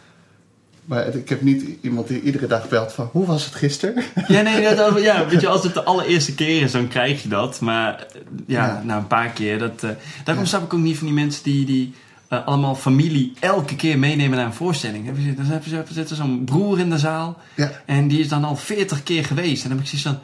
Maar 0.85 1.07
ik 1.15 1.29
heb 1.29 1.41
niet 1.41 1.65
iemand 1.81 2.07
die 2.07 2.21
iedere 2.21 2.47
dag 2.47 2.69
belt 2.69 2.93
van, 2.93 3.09
hoe 3.11 3.25
was 3.25 3.45
het 3.45 3.55
gisteren? 3.55 4.03
Ja, 4.27 4.41
nee, 4.41 4.75
dat, 4.75 5.01
ja, 5.01 5.25
weet 5.27 5.41
je, 5.41 5.47
als 5.47 5.63
het 5.63 5.73
de 5.73 5.83
allereerste 5.83 6.35
keer 6.35 6.61
is, 6.61 6.71
dan 6.71 6.87
krijg 6.87 7.23
je 7.23 7.29
dat. 7.29 7.59
Maar 7.59 8.07
ja, 8.47 8.65
Ja. 8.65 8.81
na 8.85 8.97
een 8.97 9.07
paar 9.07 9.29
keer, 9.29 9.59
dat, 9.59 9.83
eh, 9.83 9.89
daarom 10.23 10.45
snap 10.45 10.63
ik 10.63 10.73
ook 10.73 10.79
niet 10.79 10.97
van 10.97 11.07
die 11.07 11.15
mensen 11.15 11.43
die, 11.43 11.65
die 11.65 11.93
eh, 12.39 12.47
allemaal 12.47 12.75
familie 12.75 13.33
elke 13.39 13.75
keer 13.75 13.99
meenemen 13.99 14.37
naar 14.37 14.45
een 14.45 14.53
voorstelling. 14.53 15.05
Heb 15.05 15.17
je- 15.17 15.33
Dan 15.33 15.45
ze- 15.45 15.53
er 15.77 15.83
zit 15.93 16.09
er 16.09 16.15
zo'n 16.15 16.43
broer 16.45 16.79
in 16.79 16.89
de 16.89 16.97
zaal 16.97 17.37
Ja, 17.55 17.71
en 17.85 18.07
die 18.07 18.19
is 18.19 18.27
dan 18.27 18.43
al 18.43 18.55
40 18.55 19.03
keer 19.03 19.25
geweest. 19.25 19.63
En 19.63 19.69
dan 19.69 19.77
heb 19.77 19.87
ik 19.87 19.99
zoiets 19.99 20.07
van, 20.07 20.19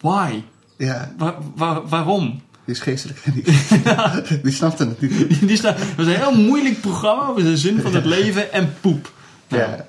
why? 0.00 0.42
ja, 0.76 1.12
Wa- 1.18 1.38
wa- 1.56 1.82
waarom? 1.86 2.40
die 2.64 2.74
is 2.74 2.80
geestelijk. 2.80 3.22
Die, 3.34 4.40
die 4.42 4.52
snapte 4.52 4.86
het 4.86 5.00
niet. 5.00 5.40
Die, 5.48 5.60
het 5.60 5.96
was 5.96 6.06
een 6.06 6.14
heel 6.14 6.34
moeilijk 6.36 6.80
programma 6.80 7.26
over 7.26 7.42
de 7.42 7.56
zin 7.56 7.80
van 7.80 7.94
het 7.94 8.04
leven 8.04 8.52
en 8.52 8.72
poep. 8.80 9.12
Nou, 9.48 9.62
Ja. 9.62 9.86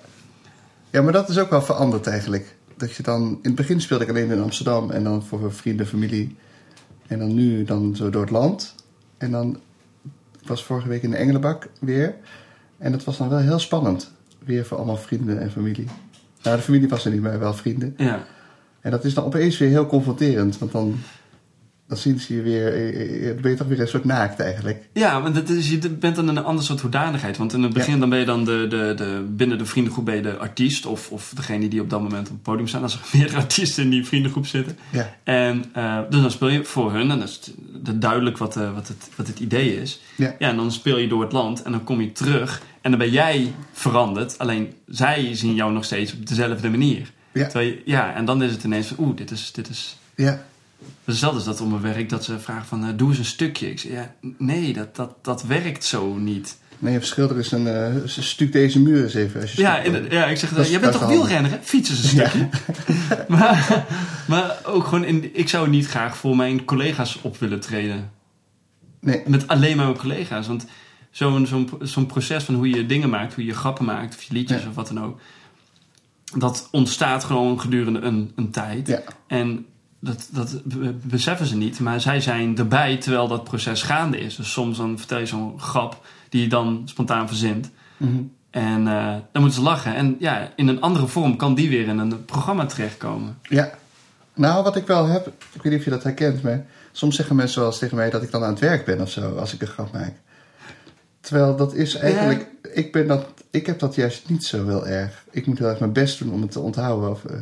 ja, 0.91 1.01
maar 1.01 1.13
dat 1.13 1.29
is 1.29 1.37
ook 1.37 1.49
wel 1.49 1.61
veranderd 1.61 2.07
eigenlijk. 2.07 2.55
Dat 2.77 2.95
je 2.95 3.03
dan, 3.03 3.21
in 3.29 3.37
het 3.41 3.55
begin 3.55 3.81
speelde 3.81 4.03
ik 4.03 4.09
alleen 4.09 4.31
in 4.31 4.41
Amsterdam 4.41 4.91
en 4.91 5.03
dan 5.03 5.23
voor 5.23 5.53
vrienden, 5.53 5.87
familie. 5.87 6.35
En 7.07 7.19
dan 7.19 7.33
nu 7.33 7.63
dan 7.63 7.95
zo 7.95 8.09
door 8.09 8.21
het 8.21 8.31
land. 8.31 8.75
En 9.17 9.31
dan, 9.31 9.57
ik 10.41 10.47
was 10.47 10.63
vorige 10.63 10.87
week 10.87 11.03
in 11.03 11.09
de 11.09 11.17
Engelenbak 11.17 11.69
weer. 11.79 12.15
En 12.77 12.91
dat 12.91 13.03
was 13.03 13.17
dan 13.17 13.29
wel 13.29 13.39
heel 13.39 13.59
spannend. 13.59 14.11
Weer 14.43 14.65
voor 14.65 14.77
allemaal 14.77 14.97
vrienden 14.97 15.39
en 15.39 15.51
familie. 15.51 15.87
Nou, 16.43 16.57
de 16.57 16.63
familie 16.63 16.89
was 16.89 17.05
er 17.05 17.11
niet, 17.11 17.21
maar 17.21 17.39
wel 17.39 17.53
vrienden. 17.53 17.93
ja. 17.97 18.23
En 18.81 18.91
dat 18.91 19.03
is 19.03 19.13
dan 19.13 19.23
opeens 19.23 19.57
weer 19.57 19.69
heel 19.69 19.85
confronterend. 19.85 20.57
Want 20.57 20.71
dan, 20.71 20.95
dan 21.91 21.99
zien 21.99 22.19
ze 22.19 22.35
je 22.35 22.41
weer, 22.41 22.73
eh, 22.73 23.19
eh, 23.27 23.33
dan 23.33 23.41
ben 23.41 23.51
je 23.51 23.57
toch 23.57 23.67
weer 23.67 23.79
een 23.79 23.87
soort 23.87 24.05
naakt 24.05 24.39
eigenlijk. 24.39 24.83
Ja, 24.93 25.21
want 25.21 25.35
dat 25.35 25.49
is, 25.49 25.69
je 25.69 25.89
bent 25.89 26.15
dan 26.15 26.27
een 26.27 26.43
ander 26.43 26.63
soort 26.63 26.81
hoedanigheid. 26.81 27.37
Want 27.37 27.53
in 27.53 27.63
het 27.63 27.73
begin 27.73 27.93
Ja. 27.93 27.99
dan 27.99 28.09
ben 28.09 28.19
je 28.19 28.25
dan 28.25 28.45
de, 28.45 28.65
de, 28.69 28.93
de, 28.95 29.25
binnen 29.29 29.57
de 29.57 29.65
vriendengroep 29.65 30.05
ben 30.05 30.15
je 30.15 30.21
de 30.21 30.37
artiest. 30.37 30.85
Of, 30.85 31.11
of 31.11 31.31
degene 31.35 31.67
die 31.67 31.81
op 31.81 31.89
dat 31.89 32.01
moment 32.01 32.27
op 32.27 32.33
het 32.33 32.41
podium 32.43 32.67
staan. 32.67 32.81
Als 32.81 32.93
er 32.93 33.01
meerdere 33.17 33.37
artiesten 33.37 33.83
in 33.83 33.89
die 33.89 34.05
vriendengroep 34.05 34.45
zitten. 34.45 34.77
Ja, 34.91 35.15
En 35.23 35.65
eh, 35.73 35.99
dus 36.09 36.21
dan 36.21 36.31
speel 36.31 36.47
je 36.49 36.63
voor 36.63 36.93
hun. 36.93 37.11
En 37.11 37.19
dat 37.19 37.27
is 37.29 37.51
duidelijk 37.95 38.37
wat, 38.37 38.55
eh, 38.57 38.73
wat, 38.73 38.87
het, 38.87 39.09
wat 39.15 39.27
het 39.27 39.39
idee 39.39 39.81
is. 39.81 40.01
Ja. 40.15 40.35
ja, 40.39 40.49
en 40.49 40.55
dan 40.55 40.71
speel 40.71 40.97
je 40.97 41.07
door 41.07 41.21
het 41.21 41.31
land. 41.31 41.61
En 41.61 41.71
dan 41.71 41.83
kom 41.83 42.01
je 42.01 42.11
terug. 42.11 42.61
En 42.81 42.91
dan 42.91 42.99
ben 42.99 43.09
jij 43.11 43.53
veranderd. 43.71 44.37
Alleen 44.39 44.73
zij 44.87 45.35
zien 45.35 45.55
jou 45.55 45.71
nog 45.73 45.85
steeds 45.85 46.13
op 46.13 46.27
dezelfde 46.27 46.69
manier. 46.69 47.11
Ja. 47.31 47.59
Je- 47.59 47.81
ja 47.85 48.13
en 48.15 48.25
dan 48.25 48.43
is 48.43 48.51
het 48.51 48.63
ineens 48.63 48.87
van... 48.87 49.05
Oeh, 49.05 49.15
dit 49.17 49.31
is... 49.31 49.51
Dit 49.51 49.69
is 49.69 49.97
ja, 50.15 50.45
Hetzelfde 51.05 51.39
is 51.39 51.45
dat 51.45 51.61
op 51.61 51.69
mijn 51.69 51.81
werk, 51.81 52.09
dat 52.09 52.23
ze 52.23 52.39
vragen 52.39 52.65
van, 52.65 52.83
eh, 52.85 52.89
doe 52.95 53.09
eens 53.09 53.17
een 53.17 53.25
stukje. 53.25 53.69
Ik 53.69 53.79
zeg, 53.79 53.91
ja, 53.91 54.13
nee, 54.37 54.73
dat, 54.73 54.95
dat, 54.95 55.15
dat 55.21 55.43
werkt 55.43 55.83
zo 55.83 56.13
niet. 56.15 56.57
nee, 56.79 56.93
je 56.93 57.01
schilder 57.05 57.37
is 57.37 57.51
een, 57.51 57.67
eh, 57.67 57.95
stuk 58.05 58.51
deze 58.51 58.79
muur 58.79 59.03
eens 59.03 59.13
even. 59.13 59.41
Als 59.41 59.51
je 59.53 59.61
Ja, 59.61 59.81
ja 60.09 60.25
ik 60.25 60.37
zeg, 60.37 60.49
Dat 60.49 60.65
is- 60.65 60.71
jij 60.71 60.79
bent 60.79 60.91
toch 60.93 61.07
wielrenner, 61.07 61.51
hè? 61.51 61.57
Fiets 61.61 61.89
eens 61.89 62.03
een 62.03 62.09
stukje. 62.09 62.49
maar, 63.35 63.85
maar 64.27 64.57
ook 64.65 64.83
gewoon, 64.83 65.03
in, 65.05 65.29
ik 65.37 65.49
zou 65.49 65.69
niet 65.69 65.87
graag 65.87 66.17
voor 66.17 66.35
mijn 66.35 66.65
collega's 66.65 67.19
op 67.21 67.37
willen 67.37 67.59
treden. 67.59 68.11
Nee, 68.99 69.21
Met 69.27 69.47
alleen 69.47 69.75
maar 69.77 69.85
mijn 69.85 69.97
collega's. 69.97 70.47
Want 70.47 70.65
zo'n 71.11 71.47
zo'n 71.47 71.69
zo'n 71.81 72.05
proces 72.05 72.43
van 72.43 72.55
hoe 72.55 72.69
je 72.69 72.85
dingen 72.85 73.09
maakt, 73.09 73.33
hoe 73.33 73.45
je 73.45 73.53
grappen 73.53 73.85
maakt, 73.85 74.15
of 74.15 74.21
je 74.23 74.33
liedjes 74.33 74.61
Ja. 74.61 74.67
of 74.69 74.75
wat 74.75 74.87
dan 74.87 75.03
ook. 75.03 75.19
Dat 76.37 76.67
ontstaat 76.71 77.23
gewoon 77.23 77.59
gedurende 77.61 77.99
een, 77.99 78.31
een 78.35 78.51
tijd. 78.51 78.87
Ja. 78.87 79.01
En 79.27 79.65
dat, 80.03 80.29
dat 80.31 80.61
be- 80.63 80.93
beseffen 81.03 81.45
ze 81.45 81.55
niet. 81.55 81.79
Maar 81.79 82.01
zij 82.01 82.21
zijn 82.21 82.57
erbij 82.57 82.97
terwijl 82.97 83.27
dat 83.27 83.43
proces 83.43 83.81
gaande 83.83 84.19
is. 84.19 84.35
Dus 84.35 84.51
soms 84.51 84.77
dan 84.77 84.97
vertel 84.97 85.19
je 85.19 85.25
zo'n 85.25 85.59
grap 85.59 86.05
die 86.29 86.41
je 86.41 86.47
dan 86.49 86.81
spontaan 86.85 87.27
verzint. 87.27 87.69
Mhm. 87.97 88.21
En 88.49 88.87
eh, 88.87 89.15
dan 89.31 89.41
moeten 89.41 89.59
ze 89.59 89.61
lachen. 89.61 89.95
En 89.95 90.15
ja, 90.19 90.51
in 90.55 90.67
een 90.67 90.81
andere 90.81 91.07
vorm 91.07 91.37
kan 91.37 91.55
die 91.55 91.69
weer 91.69 91.87
in 91.87 91.97
een 91.97 92.25
programma 92.25 92.65
terechtkomen. 92.65 93.37
ja. 93.43 93.79
Nou, 94.33 94.63
wat 94.63 94.75
ik 94.75 94.87
wel 94.87 95.05
heb, 95.05 95.27
ik 95.27 95.61
weet 95.61 95.71
niet 95.71 95.79
of 95.79 95.83
je 95.83 95.89
dat 95.91 96.03
herkent, 96.03 96.41
maar 96.43 96.65
soms 96.91 97.15
zeggen 97.15 97.35
mensen 97.35 97.59
wel 97.59 97.69
eens 97.69 97.79
tegen 97.79 97.97
mij 97.97 98.09
dat 98.09 98.23
ik 98.23 98.31
dan 98.31 98.43
aan 98.43 98.49
het 98.49 98.59
werk 98.59 98.85
ben 98.85 99.01
of 99.01 99.09
zo, 99.09 99.35
als 99.35 99.53
ik 99.53 99.61
een 99.61 99.67
grap 99.67 99.91
maak. 99.91 100.13
Terwijl 101.19 101.55
dat 101.55 101.73
is 101.73 101.95
eigenlijk, 101.95 102.47
ik, 102.73 102.91
ben 102.91 103.07
dat, 103.07 103.25
ik 103.49 103.65
heb 103.65 103.79
dat 103.79 103.95
juist 103.95 104.29
niet 104.29 104.45
zo 104.45 104.67
heel 104.67 104.87
erg. 104.87 105.25
Ik 105.31 105.45
moet 105.45 105.57
heel 105.57 105.67
erg 105.67 105.79
mijn 105.79 105.93
best 105.93 106.19
doen 106.19 106.31
om 106.33 106.41
het 106.41 106.51
te 106.51 106.59
onthouden. 106.59 107.09
Of, 107.09 107.25
eh, 107.25 107.35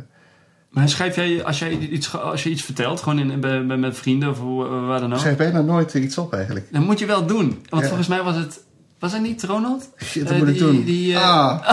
Maar 0.70 0.88
schrijf 0.88 1.16
jij, 1.16 1.44
als, 1.44 1.58
jij 1.58 1.78
iets, 1.78 2.16
als 2.16 2.42
je 2.42 2.50
iets 2.50 2.62
vertelt, 2.62 3.00
gewoon 3.00 3.18
in, 3.18 3.40
bij, 3.40 3.66
bij- 3.66 3.76
met 3.76 3.96
vrienden 3.96 4.30
of 4.30 4.38
hoe- 4.38 4.64
waar 4.68 4.98
dan 5.00 5.08
ik 5.08 5.14
ook, 5.14 5.20
schrijf 5.20 5.36
bijna 5.36 5.60
nooit 5.60 5.94
iets 5.94 6.18
op 6.18 6.32
eigenlijk. 6.32 6.66
dan 6.72 6.82
moet 6.82 6.98
je 6.98 7.06
wel 7.06 7.26
doen. 7.26 7.58
Want 7.68 7.82
Ja. 7.82 7.88
volgens 7.88 8.08
mij 8.08 8.22
was 8.22 8.36
het, 8.36 8.60
was 8.98 9.12
het 9.12 9.22
niet 9.22 9.42
Ronald? 9.44 9.90
Shit, 10.04 10.22
dat 10.22 10.32
Eh, 10.32 10.38
moet 10.38 10.48
ik 10.48 10.54
die- 10.54 10.62
doen. 10.62 10.84
die, 10.84 11.14
eh, 11.14 11.22
ah, 11.22 11.68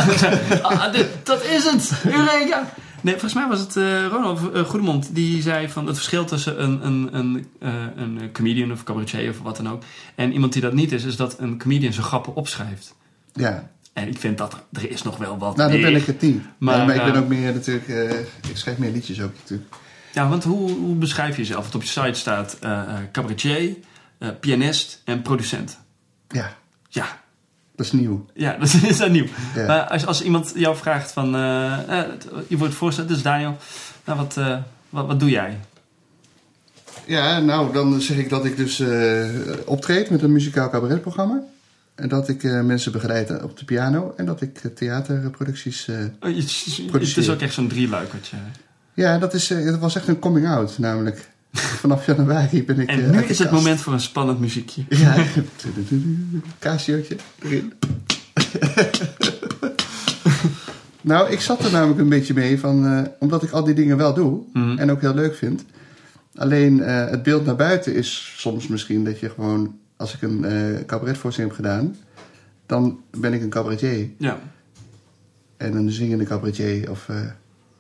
Ah, 0.72 0.92
dit- 0.94 1.10
dat 1.24 1.44
is 1.44 1.64
het! 1.66 1.92
Eureka! 2.06 2.70
Nee, 3.02 3.14
volgens 3.14 3.34
mij 3.34 3.48
was 3.48 3.60
het 3.60 3.76
eh, 3.76 4.06
Ronald 4.08 4.52
eh, 4.54 4.62
Goedemond 4.64 5.16
die 5.16 5.42
zei 5.42 5.70
van 5.70 5.88
het 5.88 5.96
verschil 5.96 6.26
tussen 6.26 6.64
een, 6.64 6.86
een, 6.86 7.10
een, 7.12 7.48
eh, 7.60 7.72
een 7.96 8.30
comedian 8.34 8.72
of 8.72 8.84
cabaretier 8.84 9.30
of 9.30 9.40
wat 9.42 9.58
dan 9.58 9.70
ook 9.70 9.82
en 10.16 10.34
iemand 10.34 10.54
die 10.54 10.62
dat 10.62 10.74
niet 10.74 10.92
is, 10.92 11.04
is 11.04 11.16
dat 11.16 11.36
een 11.40 11.58
comedian 11.58 11.94
zijn 11.94 12.06
grappen 12.06 12.36
opschrijft. 12.36 12.96
ja, 13.34 13.70
En 13.98 14.08
ik 14.08 14.20
vind 14.20 14.38
dat 14.38 14.58
er, 14.72 14.92
is 14.92 15.02
nog 15.02 15.18
wel 15.18 15.38
wat 15.38 15.56
nou 15.56 15.72
dan 15.72 15.82
ben 15.82 15.96
ik 15.96 16.06
het 16.06 16.22
niet. 16.22 16.44
Maar, 16.58 16.78
Maar, 16.78 16.86
maar 16.86 16.96
ik 16.96 17.04
ben 17.04 17.14
eh, 17.14 17.20
ook 17.20 17.28
meer 17.28 17.54
natuurlijk, 17.54 17.88
eh, 17.88 18.20
ik 18.50 18.58
schrijf 18.58 18.78
meer 18.78 18.92
liedjes 18.92 19.22
ook 19.22 19.34
natuurlijk. 19.40 19.76
Ja, 20.14 20.30
want 20.30 20.44
hoe, 20.44 20.72
hoe 20.72 20.96
beschrijf 20.96 21.36
je 21.36 21.42
jezelf? 21.42 21.62
Want 21.62 21.76
op 21.76 21.82
je 21.82 21.88
site 21.88 22.14
staat 22.14 22.58
eh, 22.62 22.82
cabaretier, 23.12 23.76
pianist 24.40 25.02
en 25.06 25.22
producent. 25.22 25.80
Ja, 26.28 26.56
Ja, 26.90 27.22
dat 27.76 27.86
is 27.86 27.92
nieuw. 27.92 28.26
ja 28.34 28.58
dat 28.60 28.74
is 28.84 28.98
dat 28.98 29.12
nieuw. 29.12 29.28
Ja. 29.56 29.66
Maar 29.66 29.88
als, 29.88 30.06
als 30.06 30.24
iemand 30.24 30.52
jou 30.56 30.76
vraagt 30.76 31.12
van... 31.12 31.32
je 32.48 32.58
wordt 32.58 32.74
voorstellen, 32.74 33.10
dus 33.10 33.22
Daniel, 33.22 33.58
nou, 34.06 34.18
wat, 34.20 34.36
wat, 34.90 35.08
wat 35.08 35.20
doe 35.20 35.30
jij? 35.30 35.60
Ja, 37.06 37.40
nou, 37.40 37.74
dan 37.74 38.02
zeg 38.02 38.18
ik 38.18 38.30
dat 38.30 38.46
ik 38.46 38.58
dus 38.58 38.84
optreed 39.66 40.10
met 40.10 40.22
een 40.22 40.32
muzikaal 40.32 40.70
cabaretprogramma. 40.70 41.44
En 41.98 42.10
dat 42.10 42.30
ik 42.30 42.44
eh, 42.44 42.62
mensen 42.62 42.92
begeleid 42.92 43.44
op 43.44 43.58
de 43.58 43.66
piano. 43.66 44.14
En 44.18 44.26
dat 44.26 44.42
ik 44.42 44.60
eh, 44.64 44.72
theaterproducties... 44.72 45.88
eh, 45.88 45.96
Oh, 46.20 46.30
je- 46.30 46.36
het 46.36 46.44
is 46.46 46.82
Produceer. 46.90 47.32
ook 47.32 47.42
echt 47.42 47.54
zo'n 47.54 47.68
drieluikertje. 47.68 48.38
ja, 48.94 49.18
dat, 49.18 49.34
is, 49.34 49.48
dat 49.48 49.80
was 49.80 49.96
echt 49.96 50.08
een 50.08 50.20
coming 50.20 50.48
out 50.48 50.78
namelijk. 50.80 51.28
Vanaf 51.82 52.06
januari 52.06 52.64
ben 52.66 52.80
ik... 52.80 52.90
En 52.90 53.12
nu 53.12 53.22
is 53.24 53.40
het 53.40 53.52
moment 53.52 53.80
voor 53.82 53.94
een 53.94 54.00
spannend 54.00 54.40
muziekje. 54.40 54.84
Ja, 54.90 55.16
Casiootje 56.60 57.16
erin. 57.44 57.74
nou, 61.02 61.32
ik 61.32 61.42
zat 61.42 61.66
er 61.66 61.72
namelijk 61.72 62.00
een 62.00 62.10
beetje 62.10 62.34
mee 62.34 62.60
van, 62.60 63.08
omdat 63.20 63.44
ik 63.44 63.52
al 63.52 63.64
die 63.64 63.76
dingen 63.76 63.98
wel 63.98 64.14
doe 64.14 64.44
Mhm. 64.54 64.78
en 64.78 64.92
ook 64.92 65.02
heel 65.02 65.14
leuk 65.14 65.36
vind. 65.36 65.64
Alleen 66.36 66.78
het 66.80 67.24
beeld 67.24 67.46
naar 67.46 67.56
buiten 67.56 67.96
is 67.96 68.34
soms 68.38 68.68
misschien 68.68 69.04
dat 69.04 69.20
je 69.20 69.30
gewoon, 69.30 69.78
als 69.98 70.14
ik 70.14 70.22
een 70.22 70.46
eh 70.46 70.86
cabaretvoorstelling 70.86 71.56
heb 71.56 71.66
gedaan, 71.66 71.96
dan 72.66 73.00
ben 73.18 73.34
ik 73.34 73.42
een 73.42 73.50
cabaretier 73.50 74.10
Ja. 74.18 74.40
en 75.58 75.76
een 75.76 75.92
zingende 75.92 76.24
cabaretier. 76.24 76.90
Of 76.92 77.10
eh, 77.10 77.16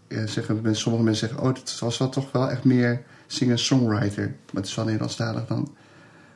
ja, 0.07 0.27
zeggen, 0.27 0.55
mensen- 0.61 0.81
sommige 0.81 1.03
mensen 1.03 1.27
zeggen, 1.27 1.47
oh, 1.47 1.53
het 1.55 1.79
was 1.79 1.97
wel 1.97 2.09
toch 2.09 2.31
wel 2.31 2.49
echt 2.49 2.63
meer 2.63 3.01
singer-songwriter. 3.27 4.25
Maar 4.25 4.61
het 4.61 4.65
is 4.65 4.75
wel 4.75 4.85
Nederlandstalig 4.85 5.45
dan. 5.47 5.71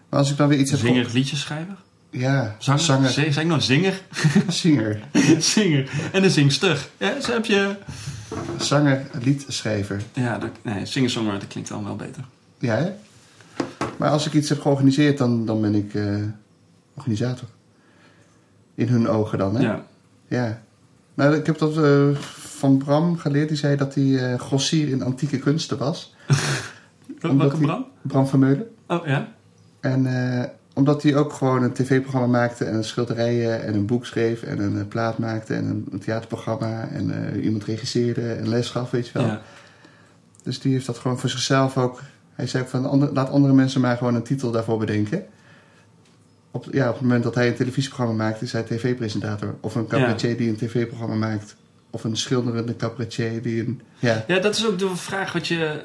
Maar 0.10 0.20
als 0.20 0.32
ik 0.32 0.38
dan 0.38 0.48
weer 0.48 0.60
iets 0.60 0.72
heb... 0.72 0.80
Zinger, 0.80 1.10
liedjeschrijver? 1.14 1.76
Ja, 2.10 2.56
Zanger? 2.60 2.80
zanger. 2.82 3.10
Zeg, 3.10 3.34
zeg 3.34 3.44
ik 3.44 3.50
nou 3.50 3.62
zinger? 3.62 4.02
Zinger. 4.48 5.00
zinger. 5.54 6.10
En 6.12 6.24
een 6.24 6.32
zingster. 6.32 6.88
Ja, 6.98 7.22
zo 7.22 7.32
heb 7.34 7.46
je... 7.46 7.76
Zanger, 8.60 9.06
liedschrijver. 9.24 10.02
Ja, 10.14 10.38
dat, 10.38 10.50
nee, 10.62 10.86
singer-songwriter 10.86 11.48
klinkt 11.48 11.70
dan 11.70 11.84
wel 11.84 11.96
beter. 11.96 12.24
Ja, 12.60 12.76
hè? 12.76 12.92
Maar 14.02 14.10
als 14.10 14.26
ik 14.26 14.34
iets 14.34 14.50
heb 14.50 14.62
georganiseerd, 14.62 15.18
dan, 15.18 15.46
dan 15.46 15.62
ben 15.62 15.76
ik 15.76 15.94
eh, 15.94 16.16
organisator. 16.94 17.48
In 18.76 18.88
hun 18.88 19.08
ogen 19.08 19.38
dan, 19.38 19.56
hè? 19.56 19.62
Ja. 19.62 19.86
Ja. 20.28 20.62
Nou, 21.14 21.36
ik 21.36 21.46
heb 21.46 21.58
dat 21.58 21.78
eh, 21.78 22.16
van 22.36 22.78
Bram 22.78 23.18
geleerd. 23.18 23.48
Die 23.48 23.58
zei 23.58 23.76
dat 23.76 23.96
hij 23.96 24.32
eh 24.32 24.40
grossier 24.40 24.90
in 24.90 25.04
antieke 25.04 25.40
kunsten 25.40 25.78
was. 25.78 26.16
Welke 27.38 27.58
Bram? 27.58 27.86
Bram 28.02 28.28
van 28.28 28.40
Meulen. 28.40 28.68
Oh, 28.88 29.06
ja? 29.06 29.28
En 29.80 30.08
omdat 30.74 31.04
hij 31.04 31.16
ook 31.16 31.34
gewoon 31.34 31.64
een 31.64 31.74
tv-programma 31.74 32.28
maakte 32.28 32.66
en 32.66 32.84
schilderijen 32.84 33.64
en 33.64 33.74
een 33.74 33.86
boek 33.86 34.06
schreef 34.06 34.44
en 34.44 34.60
een 34.60 34.88
plaat 34.88 35.18
maakte 35.18 35.54
en 35.54 35.86
een, 35.92 36.00
theaterprogramma 36.00 36.88
en 36.88 37.36
iemand 37.42 37.64
regisseerde 37.64 38.34
en 38.34 38.50
les 38.50 38.70
gaf, 38.70 38.92
weet 38.92 39.08
je 39.08 39.14
wel. 39.14 39.28
Ja. 39.28 39.42
Dus 40.44 40.60
die 40.60 40.74
heeft 40.74 40.86
dat 40.86 40.98
gewoon 40.98 41.20
voor 41.20 41.30
zichzelf 41.30 41.78
ook. 41.78 42.02
Hij 42.34 42.48
zei 42.48 42.66
van 42.68 42.86
ander- 42.90 43.14
laat 43.14 43.30
andere 43.30 43.54
mensen 43.54 43.82
maar 43.82 43.98
gewoon 43.98 44.16
een 44.16 44.24
titel 44.24 44.52
daarvoor 44.52 44.78
bedenken. 44.78 45.26
Op, 46.52 46.66
ja, 46.72 46.88
op 46.88 46.94
het 46.94 47.02
moment 47.02 47.24
dat 47.24 47.36
hij 47.36 47.48
een 47.48 47.56
televisieprogramma 47.56 48.24
maakt, 48.24 48.42
is 48.42 48.52
hij 48.52 48.64
tv-presentator. 48.64 49.56
Of 49.62 49.76
een 49.76 49.88
cabaretier 49.88 50.38
die 50.38 50.50
een 50.50 50.56
tv-programma 50.56 51.16
maakt. 51.16 51.56
Of 51.90 52.04
een 52.04 52.18
schilderende 52.18 52.76
cabaretier 52.76 53.42
die 53.42 53.62
een. 53.62 53.82
Ja, 54.00 54.24
Ja, 54.28 54.40
dat 54.40 54.56
is 54.56 54.68
ook 54.68 54.80
de 54.80 54.96
vraag 54.96 55.34
wat 55.34 55.48
je... 55.48 55.82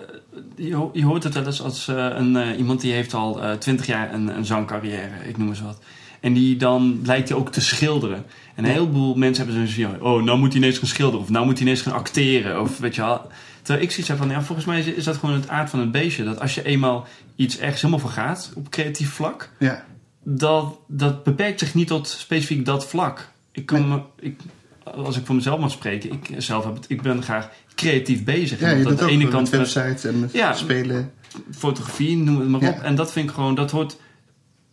Je, 0.54 0.74
ho- 0.74 0.90
je 0.92 1.04
hoort 1.04 1.24
het 1.24 1.34
wel 1.34 1.44
eens 1.46 1.62
als 1.62 1.88
eh, 1.88 1.96
een, 2.16 2.36
eh, 2.36 2.58
iemand 2.58 2.80
die 2.80 2.92
heeft 2.92 3.14
al 3.14 3.58
twintig 3.58 3.86
jaar 3.86 4.14
een, 4.14 4.28
een 4.36 4.44
zangcarrière, 4.44 5.28
ik 5.28 5.36
noem 5.36 5.48
eens 5.48 5.60
wat. 5.62 5.78
En 6.26 6.32
die 6.32 6.56
dan 6.56 7.00
lijkt 7.04 7.28
hij 7.28 7.38
ook 7.38 7.52
te 7.52 7.60
schilderen. 7.60 8.24
En 8.54 8.64
een 8.64 8.70
heleboel 8.70 9.14
mensen 9.14 9.46
hebben 9.46 9.68
zo'n 9.68 9.82
ja, 9.90 9.96
oh, 10.00 10.22
nou 10.22 10.38
moet 10.38 10.48
hij 10.52 10.60
ineens 10.60 10.78
gaan 10.78 10.88
schilderen. 10.88 11.20
Of 11.20 11.30
nou 11.30 11.44
moet 11.46 11.54
hij 11.58 11.62
ineens 11.66 11.80
gaan 11.82 11.92
acteren. 11.92 12.60
Of 12.60 12.78
weet 12.78 12.94
je 12.94 13.00
wel. 13.00 13.30
Terwijl 13.62 13.84
ik 13.84 13.90
zoiets 13.90 14.08
heb 14.08 14.18
van, 14.18 14.28
ja, 14.28 14.42
volgens 14.42 14.66
mij 14.66 14.80
is, 14.80 15.04
dat 15.04 15.16
gewoon 15.16 15.34
het 15.34 15.48
aard 15.48 15.70
van 15.70 15.80
het 15.80 15.92
beestje. 15.92 16.24
Dat 16.24 16.40
als 16.40 16.54
je 16.54 16.64
eenmaal 16.64 17.06
iets 17.36 17.58
ergens 17.58 17.80
helemaal 17.82 18.00
voor 18.02 18.10
gaat, 18.10 18.52
op 18.54 18.68
creatief 18.70 19.10
vlak, 19.12 19.50
ja, 19.58 19.84
dat, 20.22 20.78
dat 20.88 21.24
beperkt 21.24 21.58
zich 21.58 21.74
niet 21.74 21.86
tot 21.88 22.08
specifiek 22.08 22.64
dat 22.64 22.86
vlak. 22.86 23.30
Ik 23.52 23.66
kan 23.66 23.88
me, 23.88 24.00
ik, 24.20 24.40
als 24.84 25.16
ik 25.16 25.26
voor 25.26 25.34
mezelf 25.34 25.60
mag 25.60 25.70
spreken, 25.70 26.12
ik, 26.12 26.28
zelf 26.38 26.64
heb 26.64 26.74
het, 26.74 26.84
ik 26.88 27.02
ben 27.02 27.22
graag 27.22 27.48
creatief 27.74 28.24
bezig. 28.24 28.60
ja 28.60 28.70
je 28.70 28.84
dat 28.84 28.98
de 28.98 29.06
ene 29.06 29.28
kant 29.28 29.50
met 29.50 29.60
websites 29.60 30.04
en 30.04 30.20
met 30.20 30.32
Ja. 30.32 30.52
spelen. 30.54 31.12
fotografie, 31.50 32.16
noem 32.16 32.40
het 32.40 32.48
maar 32.48 32.62
Ja. 32.62 32.68
op. 32.70 32.78
En 32.82 32.94
dat 32.94 33.12
vind 33.12 33.28
ik 33.28 33.34
gewoon, 33.34 33.54
dat 33.54 33.70
hoort... 33.70 33.96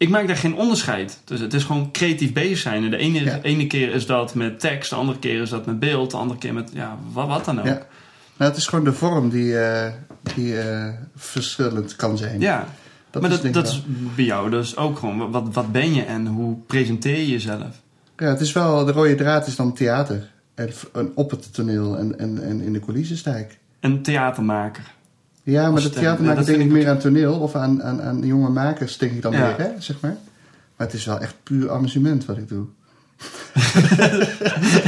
Ik 0.03 0.09
maak 0.09 0.27
daar 0.27 0.37
geen 0.37 0.55
onderscheid. 0.55 1.21
Dus 1.25 1.39
het 1.39 1.53
is 1.53 1.63
gewoon 1.63 1.91
creatief 1.91 2.33
bezig 2.33 2.57
zijn. 2.57 2.83
En 2.83 2.89
de 2.89 2.97
ene, 2.97 3.23
Ja. 3.43 3.67
keer 3.67 3.93
is 3.93 4.05
dat 4.05 4.35
met 4.35 4.59
tekst, 4.59 4.89
de 4.89 4.95
andere 4.95 5.19
keer 5.19 5.41
is 5.41 5.49
dat 5.49 5.65
met 5.65 5.79
beeld, 5.79 6.11
de 6.11 6.17
andere 6.17 6.39
keer 6.39 6.53
met, 6.53 6.69
ja, 6.73 6.97
wat, 7.11 7.27
wat 7.27 7.45
dan 7.45 7.59
ook. 7.59 7.65
Ja. 7.65 7.71
Ja. 7.71 7.85
Nou, 8.37 8.51
het 8.51 8.57
is 8.59 8.67
gewoon 8.67 8.85
de 8.85 8.93
vorm 8.93 9.29
die, 9.29 9.59
eh, 9.59 9.91
die 10.35 10.59
eh, 10.59 10.93
verschillend 11.15 11.95
kan 11.95 12.17
zijn. 12.17 12.39
Dat 13.09 13.21
maar 13.21 13.31
is 13.31 13.41
dat, 13.41 13.53
dat 13.53 13.67
is 13.67 13.83
bij 14.15 14.25
jou 14.25 14.49
dus 14.49 14.77
ook 14.77 14.99
gewoon, 14.99 15.31
wat, 15.31 15.53
wat 15.53 15.71
ben 15.71 15.93
je 15.93 16.03
en 16.03 16.27
hoe 16.27 16.57
presenteer 16.67 17.17
je 17.17 17.29
jezelf? 17.29 17.81
Ja, 18.17 18.25
het 18.25 18.39
is 18.41 18.51
wel, 18.51 18.85
de 18.85 18.91
rode 18.91 19.15
draad 19.15 19.47
is 19.47 19.55
dan 19.55 19.73
theater. 19.73 20.31
En, 20.55 20.69
en 20.93 21.11
op 21.15 21.31
het 21.31 21.53
toneel 21.53 21.97
en, 21.97 22.19
en, 22.19 22.43
en 22.43 22.61
in 22.61 22.73
de 22.73 22.79
coulissen 22.79 23.17
sta 23.17 23.35
ik. 23.35 23.59
Een 23.79 24.01
theatermaker. 24.01 24.83
Ja, 25.43 25.71
maar 25.71 25.81
het- 25.81 25.93
theatermaker 25.93 26.35
dat 26.37 26.45
denk 26.45 26.61
ik 26.61 26.69
meer 26.71 26.89
aan 26.89 26.97
toneel 26.99 27.33
of 27.39 27.55
aan, 27.55 27.83
aan, 27.83 28.01
aan 28.01 28.25
jonge 28.25 28.49
makers, 28.49 28.97
denk 28.97 29.11
ik 29.11 29.21
dan 29.21 29.31
Ja. 29.31 29.45
weer, 29.57 29.65
hè, 29.67 29.71
zeg 29.81 29.99
maar. 29.99 30.17
Maar 30.77 30.87
het 30.87 30.95
is 30.95 31.05
wel 31.05 31.19
echt 31.19 31.35
puur 31.43 31.71
amusement 31.71 32.25
wat 32.25 32.37
ik 32.37 32.47
doe. 32.47 32.65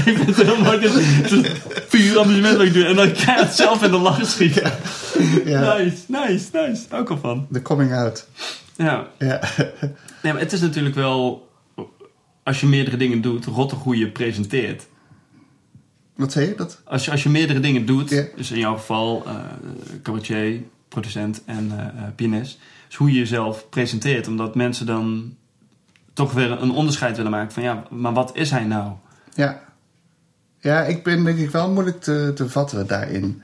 ik 0.05 0.15
vind 0.17 0.25
het 0.25 0.41
heel 0.41 0.61
mooi. 0.61 0.79
Het 0.89 1.31
is- 1.31 1.51
puur 1.89 2.19
amusement 2.19 2.57
wat 2.57 2.65
ik 2.65 2.73
doe. 2.73 2.85
En 2.85 2.95
dan 2.95 3.11
kan 3.11 3.35
je 3.35 3.41
het 3.43 3.53
zelf 3.53 3.83
in 3.83 3.91
de 3.91 3.97
lach 3.97 4.25
schieten. 4.25 4.71
Ja, 5.45 5.77
Nice, 5.77 5.97
nice, 6.07 6.45
nice. 6.51 6.83
Ook 6.91 7.09
al 7.09 7.17
van. 7.17 7.47
de 7.49 7.61
coming 7.61 7.93
out. 7.93 8.27
Ja. 8.75 9.07
Ja, 9.19 9.39
Nee, 10.23 10.33
maar 10.33 10.41
het 10.41 10.53
is 10.53 10.61
natuurlijk 10.61 10.95
wel... 10.95 11.47
Als 12.43 12.59
je 12.59 12.65
meerdere 12.67 12.97
dingen 12.97 13.21
doet, 13.21 13.45
rotte 13.45 13.75
hoe 13.75 13.97
je 13.97 14.07
presenteert. 14.11 14.87
Wat 16.15 16.31
zei 16.31 16.47
je? 16.47 16.55
Dat? 16.55 16.81
Als 16.83 17.05
je, 17.05 17.11
als 17.11 17.23
je 17.23 17.29
meerdere 17.29 17.59
dingen 17.59 17.85
doet, 17.85 18.09
dus 18.35 18.51
in 18.51 18.59
jouw 18.59 18.75
geval 18.75 19.23
eh 19.25 19.35
cabaretier, 20.01 20.61
producent 20.87 21.41
en 21.45 21.71
eh, 21.71 21.85
eh, 21.85 22.13
pianist, 22.15 22.59
is 22.89 22.95
hoe 22.95 23.11
je 23.11 23.17
jezelf 23.17 23.69
presenteert. 23.69 24.27
Omdat 24.27 24.55
mensen 24.55 24.85
dan 24.85 25.35
toch 26.13 26.33
weer 26.33 26.51
een 26.51 26.71
onderscheid 26.71 27.15
willen 27.15 27.31
maken 27.31 27.51
van 27.51 27.63
ja, 27.63 27.83
maar 27.89 28.13
wat 28.13 28.35
is 28.35 28.51
hij 28.51 28.63
nou? 28.63 28.93
Ja. 29.33 29.63
Ja, 30.59 30.83
ik 30.83 31.03
ben 31.03 31.23
denk 31.23 31.37
ik 31.37 31.49
wel 31.49 31.71
moeilijk 31.71 32.01
te, 32.01 32.31
te 32.35 32.49
vatten 32.49 32.87
daarin. 32.87 33.41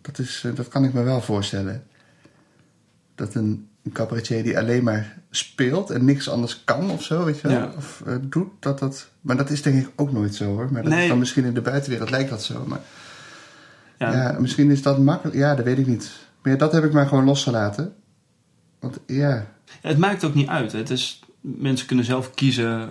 Dat, 0.00 0.18
is, 0.18 0.46
dat 0.54 0.68
kan 0.68 0.84
ik 0.84 0.92
me 0.92 1.02
wel 1.02 1.20
voorstellen. 1.20 1.84
Dat 3.14 3.34
een, 3.34 3.67
een 3.88 3.94
cabaretier 3.94 4.42
die 4.42 4.58
alleen 4.58 4.84
maar 4.84 5.18
speelt 5.30 5.90
en 5.90 6.04
niks 6.04 6.28
anders 6.28 6.64
kan 6.64 6.90
of 6.90 7.02
zo, 7.02 7.24
weet 7.24 7.40
je 7.40 7.48
wel, 7.48 7.56
Ja. 7.56 7.72
of 7.76 8.02
eh, 8.06 8.14
doet, 8.20 8.48
dat 8.60 8.78
dat... 8.78 9.08
Maar 9.20 9.36
dat 9.36 9.50
is 9.50 9.62
denk 9.62 9.78
ik 9.86 9.90
ook 9.96 10.12
nooit 10.12 10.34
zo 10.34 10.44
hoor. 10.44 10.68
Maar 10.72 10.82
dat 10.82 10.92
Nee. 10.92 11.02
is 11.02 11.08
dan 11.08 11.18
misschien 11.18 11.44
in 11.44 11.54
de 11.54 11.60
buitenwereld 11.60 12.10
lijkt 12.10 12.30
dat 12.30 12.42
zo. 12.42 12.64
Maar 12.66 12.80
Ja, 13.98 14.12
ja, 14.12 14.36
misschien 14.40 14.70
is 14.70 14.82
dat 14.82 14.98
makkelijk. 14.98 15.36
Ja, 15.36 15.54
dat 15.54 15.64
weet 15.64 15.78
ik 15.78 15.86
niet. 15.86 16.10
Maar 16.42 16.52
ja, 16.52 16.58
dat 16.58 16.72
heb 16.72 16.84
ik 16.84 16.92
maar 16.92 17.06
gewoon 17.06 17.24
losgelaten. 17.24 17.94
Want 18.80 18.98
ja, 19.06 19.46
Het 19.80 19.98
maakt 19.98 20.24
ook 20.24 20.34
niet 20.34 20.48
uit. 20.48 20.72
Het 20.72 20.90
is, 20.90 21.20
mensen 21.40 21.86
kunnen 21.86 22.04
zelf 22.04 22.34
kiezen 22.34 22.90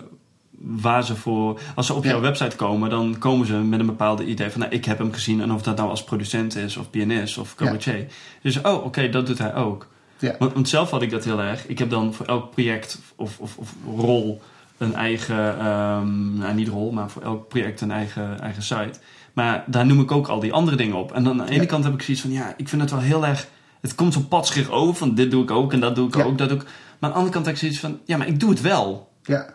waar 0.59 1.03
ze 1.05 1.15
voor... 1.15 1.59
Als 1.75 1.85
ze 1.85 1.93
op 1.93 2.03
jouw 2.03 2.19
website 2.21 2.55
komen, 2.55 2.89
dan 2.89 3.15
komen 3.19 3.47
ze 3.47 3.53
met 3.53 3.79
een 3.79 3.85
bepaalde 3.85 4.25
idee 4.25 4.49
van... 4.49 4.59
Nou, 4.59 4.71
ik 4.71 4.85
heb 4.85 4.97
hem 4.97 5.13
gezien 5.13 5.41
en 5.41 5.51
of 5.51 5.61
dat 5.61 5.77
nou 5.77 5.89
als 5.89 6.03
producent 6.03 6.55
is 6.55 6.77
of 6.77 6.89
pianist 6.89 7.37
of 7.37 7.55
cabaretier. 7.55 8.05
Dus 8.41 8.61
oh, 8.61 8.85
oké, 8.85 9.09
dat 9.09 9.25
doet 9.27 9.37
hij 9.37 9.55
ook. 9.55 9.87
Ja, 10.19 10.35
Want, 10.39 10.53
want 10.53 10.69
zelf 10.69 10.89
had 10.89 11.01
ik 11.01 11.09
dat 11.09 11.23
heel 11.23 11.39
erg. 11.41 11.67
Ik 11.67 11.79
heb 11.79 11.89
dan 11.89 12.13
voor 12.13 12.25
elk 12.25 12.51
project 12.51 12.99
of, 13.15 13.39
of, 13.39 13.57
of 13.57 13.73
rol 13.97 14.41
een 14.77 14.95
eigen... 14.95 15.59
ehm, 15.59 16.37
nou, 16.37 16.53
niet 16.53 16.67
rol, 16.67 16.91
maar 16.91 17.09
voor 17.09 17.21
elk 17.21 17.47
project 17.47 17.81
een 17.81 17.91
eigen, 17.91 18.39
eigen 18.39 18.63
site. 18.63 18.99
Maar 19.33 19.63
daar 19.67 19.85
noem 19.85 19.99
ik 19.99 20.11
ook 20.11 20.27
al 20.27 20.39
die 20.39 20.53
andere 20.53 20.77
dingen 20.77 20.95
op. 20.95 21.11
En 21.11 21.23
dan 21.23 21.39
aan 21.39 21.45
de 21.45 21.51
ene 21.51 21.61
Ja. 21.61 21.67
kant 21.67 21.83
heb 21.83 21.93
ik 21.93 22.01
zoiets 22.01 22.21
van... 22.23 22.31
Ja, 22.31 22.53
ik 22.57 22.69
vind 22.69 22.81
het 22.81 22.91
wel 22.91 22.99
heel 22.99 23.25
erg... 23.25 23.47
Het 23.81 23.95
komt 23.95 24.13
zo 24.13 24.19
padschicht 24.29 24.69
over 24.69 24.95
van 24.95 25.15
dit 25.15 25.31
doe 25.31 25.43
ik 25.43 25.51
ook 25.51 25.73
en 25.73 25.79
dat 25.79 25.95
doe 25.95 26.07
ik 26.07 26.15
Ja. 26.15 26.23
ook, 26.23 26.37
dat 26.37 26.49
doe 26.49 26.57
ik. 26.57 26.63
Maar 26.63 26.73
aan 26.99 27.09
de 27.09 27.15
andere 27.15 27.33
kant 27.33 27.45
heb 27.45 27.53
ik 27.53 27.59
zoiets 27.59 27.79
van... 27.79 27.99
Ja, 28.05 28.17
maar 28.17 28.27
ik 28.27 28.39
doe 28.39 28.49
het 28.49 28.61
wel. 28.61 29.11
ja, 29.23 29.53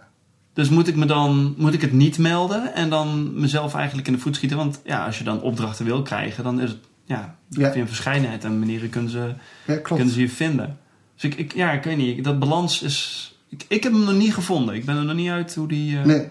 Dus 0.53 0.69
moet 0.69 0.89
ik 0.89 0.97
me 0.97 1.07
dan 1.07 1.55
moet 1.59 1.75
ik 1.75 1.81
het 1.81 1.93
niet 1.93 2.19
melden 2.19 2.75
en 2.75 2.91
dan 2.91 3.41
mezelf 3.41 3.75
eigenlijk 3.75 4.07
in 4.07 4.13
de 4.13 4.19
voet 4.19 4.37
schieten? 4.37 4.57
Want 4.59 4.81
ja, 4.85 5.05
als 5.07 5.19
je 5.19 5.25
dan 5.25 5.41
opdrachten 5.41 5.85
wil 5.85 6.03
krijgen, 6.03 6.45
dan 6.45 6.61
is 6.61 6.71
het 6.71 6.79
ja, 7.05 7.37
via 7.51 7.75
een 7.75 7.87
verscheidenheid 7.87 8.45
en 8.45 8.59
manieren 8.59 8.91
kunnen 8.91 9.11
ze, 9.11 9.35
kunnen 9.83 10.09
ze 10.09 10.21
je 10.21 10.29
vinden. 10.29 10.79
Dus 11.15 11.25
ik, 11.25 11.35
ik, 11.39 11.55
ja, 11.55 11.73
ik 11.73 11.83
weet 11.85 11.97
niet, 11.97 12.25
dat 12.25 12.39
balans 12.39 12.83
is. 12.83 13.27
Ik, 13.49 13.65
ik 13.69 13.83
heb 13.83 13.93
hem 13.93 14.05
nog 14.05 14.15
niet 14.15 14.35
gevonden. 14.35 14.75
Ik 14.75 14.85
ben 14.85 14.97
er 14.97 15.05
nog 15.05 15.15
niet 15.17 15.31
uit 15.31 15.55
hoe 15.55 15.69
die. 15.69 15.99
eh, 15.99 16.05
Nee. 16.05 16.29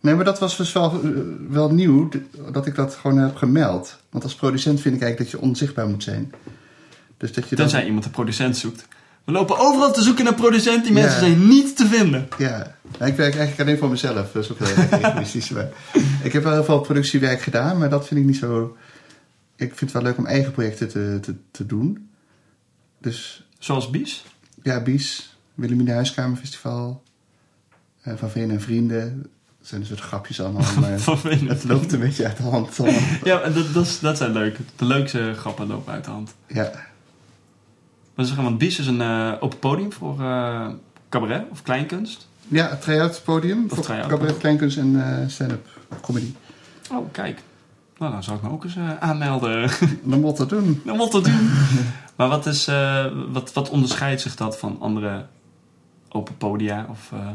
Nee, 0.00 0.14
maar 0.14 0.24
dat 0.24 0.38
was 0.38 0.56
dus 0.56 0.72
wel, 0.72 1.00
eh, 1.04 1.10
wel 1.48 1.72
nieuw, 1.72 2.08
dat 2.52 2.66
ik 2.66 2.74
dat 2.74 2.94
gewoon 2.94 3.18
heb 3.18 3.36
gemeld. 3.36 3.98
Want 4.10 4.24
als 4.24 4.34
producent 4.34 4.80
vind 4.80 4.94
ik 4.94 5.02
eigenlijk 5.02 5.30
dat 5.32 5.40
je 5.40 5.46
onzichtbaar 5.46 5.88
moet 5.88 6.02
zijn. 6.02 6.32
Dus 7.16 7.32
dat 7.32 7.48
je 7.48 7.56
dan... 7.56 7.66
Tenzij 7.66 7.86
iemand 7.86 8.04
een 8.04 8.10
producent 8.10 8.56
zoekt. 8.56 8.88
We 9.24 9.32
lopen 9.32 9.58
overal 9.58 9.92
te 9.92 10.02
zoeken 10.02 10.24
naar 10.24 10.34
producent. 10.34 10.84
Die 10.84 10.92
Ja. 10.94 11.00
mensen 11.00 11.20
zijn 11.20 11.48
niet 11.48 11.76
te 11.76 11.86
vinden. 11.86 12.28
Ja, 12.38 12.76
Nou, 12.98 13.10
ik 13.10 13.16
werk 13.16 13.34
eigenlijk 13.34 13.60
alleen 13.60 13.78
voor 13.78 13.88
mezelf. 13.88 14.32
Dat 14.32 14.44
is 14.44 14.50
ook 14.52 14.58
heel 14.58 14.76
erg 14.76 14.90
egoïstisch. 15.12 15.48
Maar 15.50 15.68
ik 16.22 16.32
heb 16.32 16.42
wel 16.42 16.52
heel 16.52 16.64
veel 16.64 16.80
productiewerk 16.80 17.40
gedaan, 17.42 17.78
maar 17.78 17.90
dat 17.90 18.06
vind 18.06 18.20
ik 18.20 18.26
niet 18.26 18.36
zo... 18.36 18.76
Ik 19.56 19.68
vind 19.68 19.80
het 19.80 19.92
wel 19.92 20.02
leuk 20.02 20.18
om 20.18 20.26
eigen 20.26 20.52
projecten 20.52 20.88
te, 20.88 21.18
te, 21.20 21.34
te 21.50 21.66
doen. 21.66 22.10
Dus 23.00 23.46
Zoals 23.58 23.90
Bies. 23.90 24.24
ja, 24.62 24.82
Bies, 24.82 25.36
Wilhelmina 25.54 25.92
Huiskamerfestival, 25.94 27.02
eh, 28.02 28.14
Van 28.16 28.30
Veen 28.30 28.50
en 28.50 28.60
Vrienden. 28.60 29.22
Dat 29.58 29.68
zijn 29.68 29.80
een 29.80 29.86
soort 29.86 30.00
grapjes 30.00 30.40
allemaal, 30.40 30.62
maar 30.80 30.90
het 30.90 31.64
loopt 31.64 31.92
een 31.92 32.00
beetje 32.00 32.26
uit 32.26 32.36
de 32.36 32.42
hand. 32.42 32.78
Ja, 33.24 33.40
en 33.40 33.52
dat, 33.52 33.72
dat, 33.74 33.98
dat 34.00 34.16
zijn 34.16 34.32
leuk. 34.32 34.58
De 34.76 34.84
leukste 34.84 35.34
grappen 35.36 35.66
lopen 35.66 35.92
uit 35.92 36.04
de 36.04 36.10
hand. 36.10 36.34
Ja, 36.46 36.70
Maar 38.14 38.24
zeggen, 38.26 38.44
want 38.44 38.58
Bies 38.58 38.78
is 38.78 38.86
een 38.86 39.00
eh, 39.00 39.32
open 39.40 39.58
podium 39.58 39.92
voor 39.92 40.20
eh, 40.20 40.68
cabaret 41.08 41.44
of 41.50 41.62
kleinkunst. 41.62 42.28
Ja, 42.48 42.68
het 42.68 42.80
try-out 42.82 43.22
podium 43.24 43.64
Of 43.64 43.74
voor 43.74 43.84
try-out. 43.84 44.08
cabaret, 44.08 44.38
kleinkunst 44.38 44.76
en 44.76 45.24
stand-up 45.30 45.66
comedy. 46.00 46.32
Oh, 46.92 47.12
kijk. 47.12 47.40
Nou, 48.02 48.14
dan 48.14 48.22
zou 48.22 48.36
ik 48.36 48.42
me 48.42 48.50
ook 48.50 48.64
eens 48.64 48.76
eh, 48.76 48.98
aanmelden. 48.98 49.70
Dan 50.02 50.20
moet 50.20 50.36
dat 50.36 50.48
doen. 50.48 50.80
Dan 50.84 50.96
wat 50.96 51.10
te 51.10 51.20
doen. 51.20 51.50
maar 52.16 52.28
wat, 52.28 52.46
is, 52.46 52.66
eh, 52.66 53.06
wat, 53.32 53.52
wat 53.52 53.70
onderscheidt 53.70 54.20
zich 54.20 54.36
dat 54.36 54.58
van 54.58 54.76
andere 54.80 55.24
open 56.08 56.36
podia 56.36 56.86
of 56.90 57.10
eh 57.12 57.28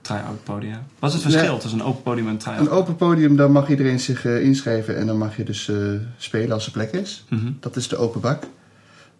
try-out 0.00 0.44
podia? 0.44 0.82
Wat 0.98 1.14
is 1.14 1.22
het 1.22 1.32
verschil 1.32 1.54
Ja. 1.54 1.58
tussen 1.58 1.80
een 1.80 1.86
open 1.86 2.02
podium 2.02 2.26
en 2.26 2.32
een 2.32 2.38
try-out? 2.38 2.60
Een 2.60 2.72
open 2.72 2.96
podium, 2.96 3.36
dan 3.36 3.52
mag 3.52 3.68
iedereen 3.68 4.00
zich 4.00 4.24
inschrijven 4.24 4.96
en 4.96 5.06
dan 5.06 5.18
mag 5.18 5.36
je 5.36 5.44
dus 5.44 5.70
spelen 6.16 6.52
als 6.52 6.66
er 6.66 6.72
plek 6.72 6.92
is. 6.92 7.24
Mhm. 7.28 7.52
Dat 7.60 7.76
is 7.76 7.88
de 7.88 7.96
open 7.96 8.20
bak. 8.20 8.42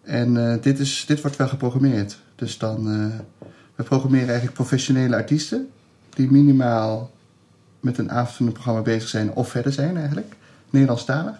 En 0.03 0.59
dit, 0.61 0.79
is, 0.79 1.05
dit 1.07 1.21
wordt 1.21 1.37
wel 1.37 1.47
geprogrammeerd. 1.47 2.17
Dus 2.35 2.57
dan, 2.57 2.83
we 3.75 3.83
programmeren 3.83 4.27
eigenlijk 4.27 4.55
professionele 4.55 5.15
artiesten 5.15 5.69
die 6.09 6.31
minimaal 6.31 7.11
met 7.79 7.97
een 7.97 8.11
avondprogramma 8.11 8.81
bezig 8.81 9.09
zijn 9.09 9.31
of 9.31 9.49
verder 9.49 9.71
zijn 9.71 9.97
eigenlijk. 9.97 10.37
Nederlandstalig. 10.69 11.35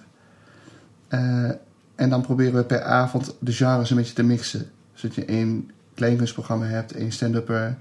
Eh, 1.07 1.49
en 1.95 2.09
dan 2.09 2.21
proberen 2.21 2.53
we 2.53 2.63
per 2.63 2.81
avond 2.83 3.35
de 3.39 3.51
genres 3.51 3.89
een 3.89 3.95
beetje 3.97 4.13
te 4.13 4.23
mixen. 4.23 4.69
Zodat 4.93 5.15
je 5.15 5.25
één 5.25 5.71
kleinkunstprogramma 5.93 6.65
hebt, 6.65 6.91
één 6.91 7.11
stand-upper, 7.11 7.77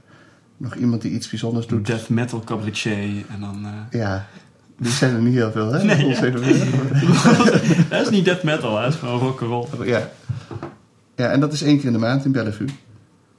nog 0.56 0.74
iemand 0.74 1.02
die 1.02 1.11
iets 1.12 1.28
bijzonders 1.30 1.66
doet. 1.66 1.87
Death 1.87 2.08
metal 2.08 2.40
cabaretier 2.40 3.24
en 3.30 3.40
dan... 3.40 3.64
eh, 3.90 4.00
Ja, 4.00 4.26
die 4.78 4.90
zijn 4.92 5.14
er 5.14 5.20
niet 5.22 5.34
heel 5.34 5.52
veel, 5.52 5.72
hè? 5.72 5.84
Nee, 5.94 6.06
ja. 6.06 6.20
dat 7.88 8.00
is 8.06 8.11
niet 8.11 8.24
death 8.24 8.42
metal, 8.42 8.76
hè? 8.76 8.82
dat 8.82 8.92
is 8.92 8.98
gewoon 8.98 9.18
rock'n'roll. 9.18 9.66
ja. 9.84 10.08
ja, 11.16 11.30
en 11.30 11.40
dat 11.40 11.52
is 11.52 11.62
één 11.62 11.76
keer 11.76 11.87
in 11.87 11.92
de 11.92 11.98
maand 11.98 12.24
in 12.24 12.32
Bellevue. 12.32 12.68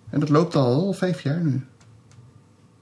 En 0.10 0.20
dat 0.20 0.30
loopt 0.30 0.56
al 0.56 0.94
vijf 0.94 1.22
jaar 1.22 1.40
nu. 1.44 1.66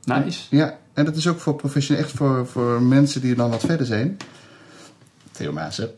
Nice. 0.03 0.55
Ja, 0.55 0.77
en 0.93 1.05
dat 1.05 1.15
is 1.15 1.27
ook 1.27 1.39
voor 1.39 1.55
professioneel, 1.55 2.03
echt 2.03 2.11
voor, 2.11 2.47
voor 2.47 2.81
mensen 2.81 3.21
die 3.21 3.35
dan 3.35 3.49
wat 3.49 3.61
verder 3.65 3.85
zijn. 3.85 4.17
Theo 5.38 5.52
Maassen. 5.52 5.89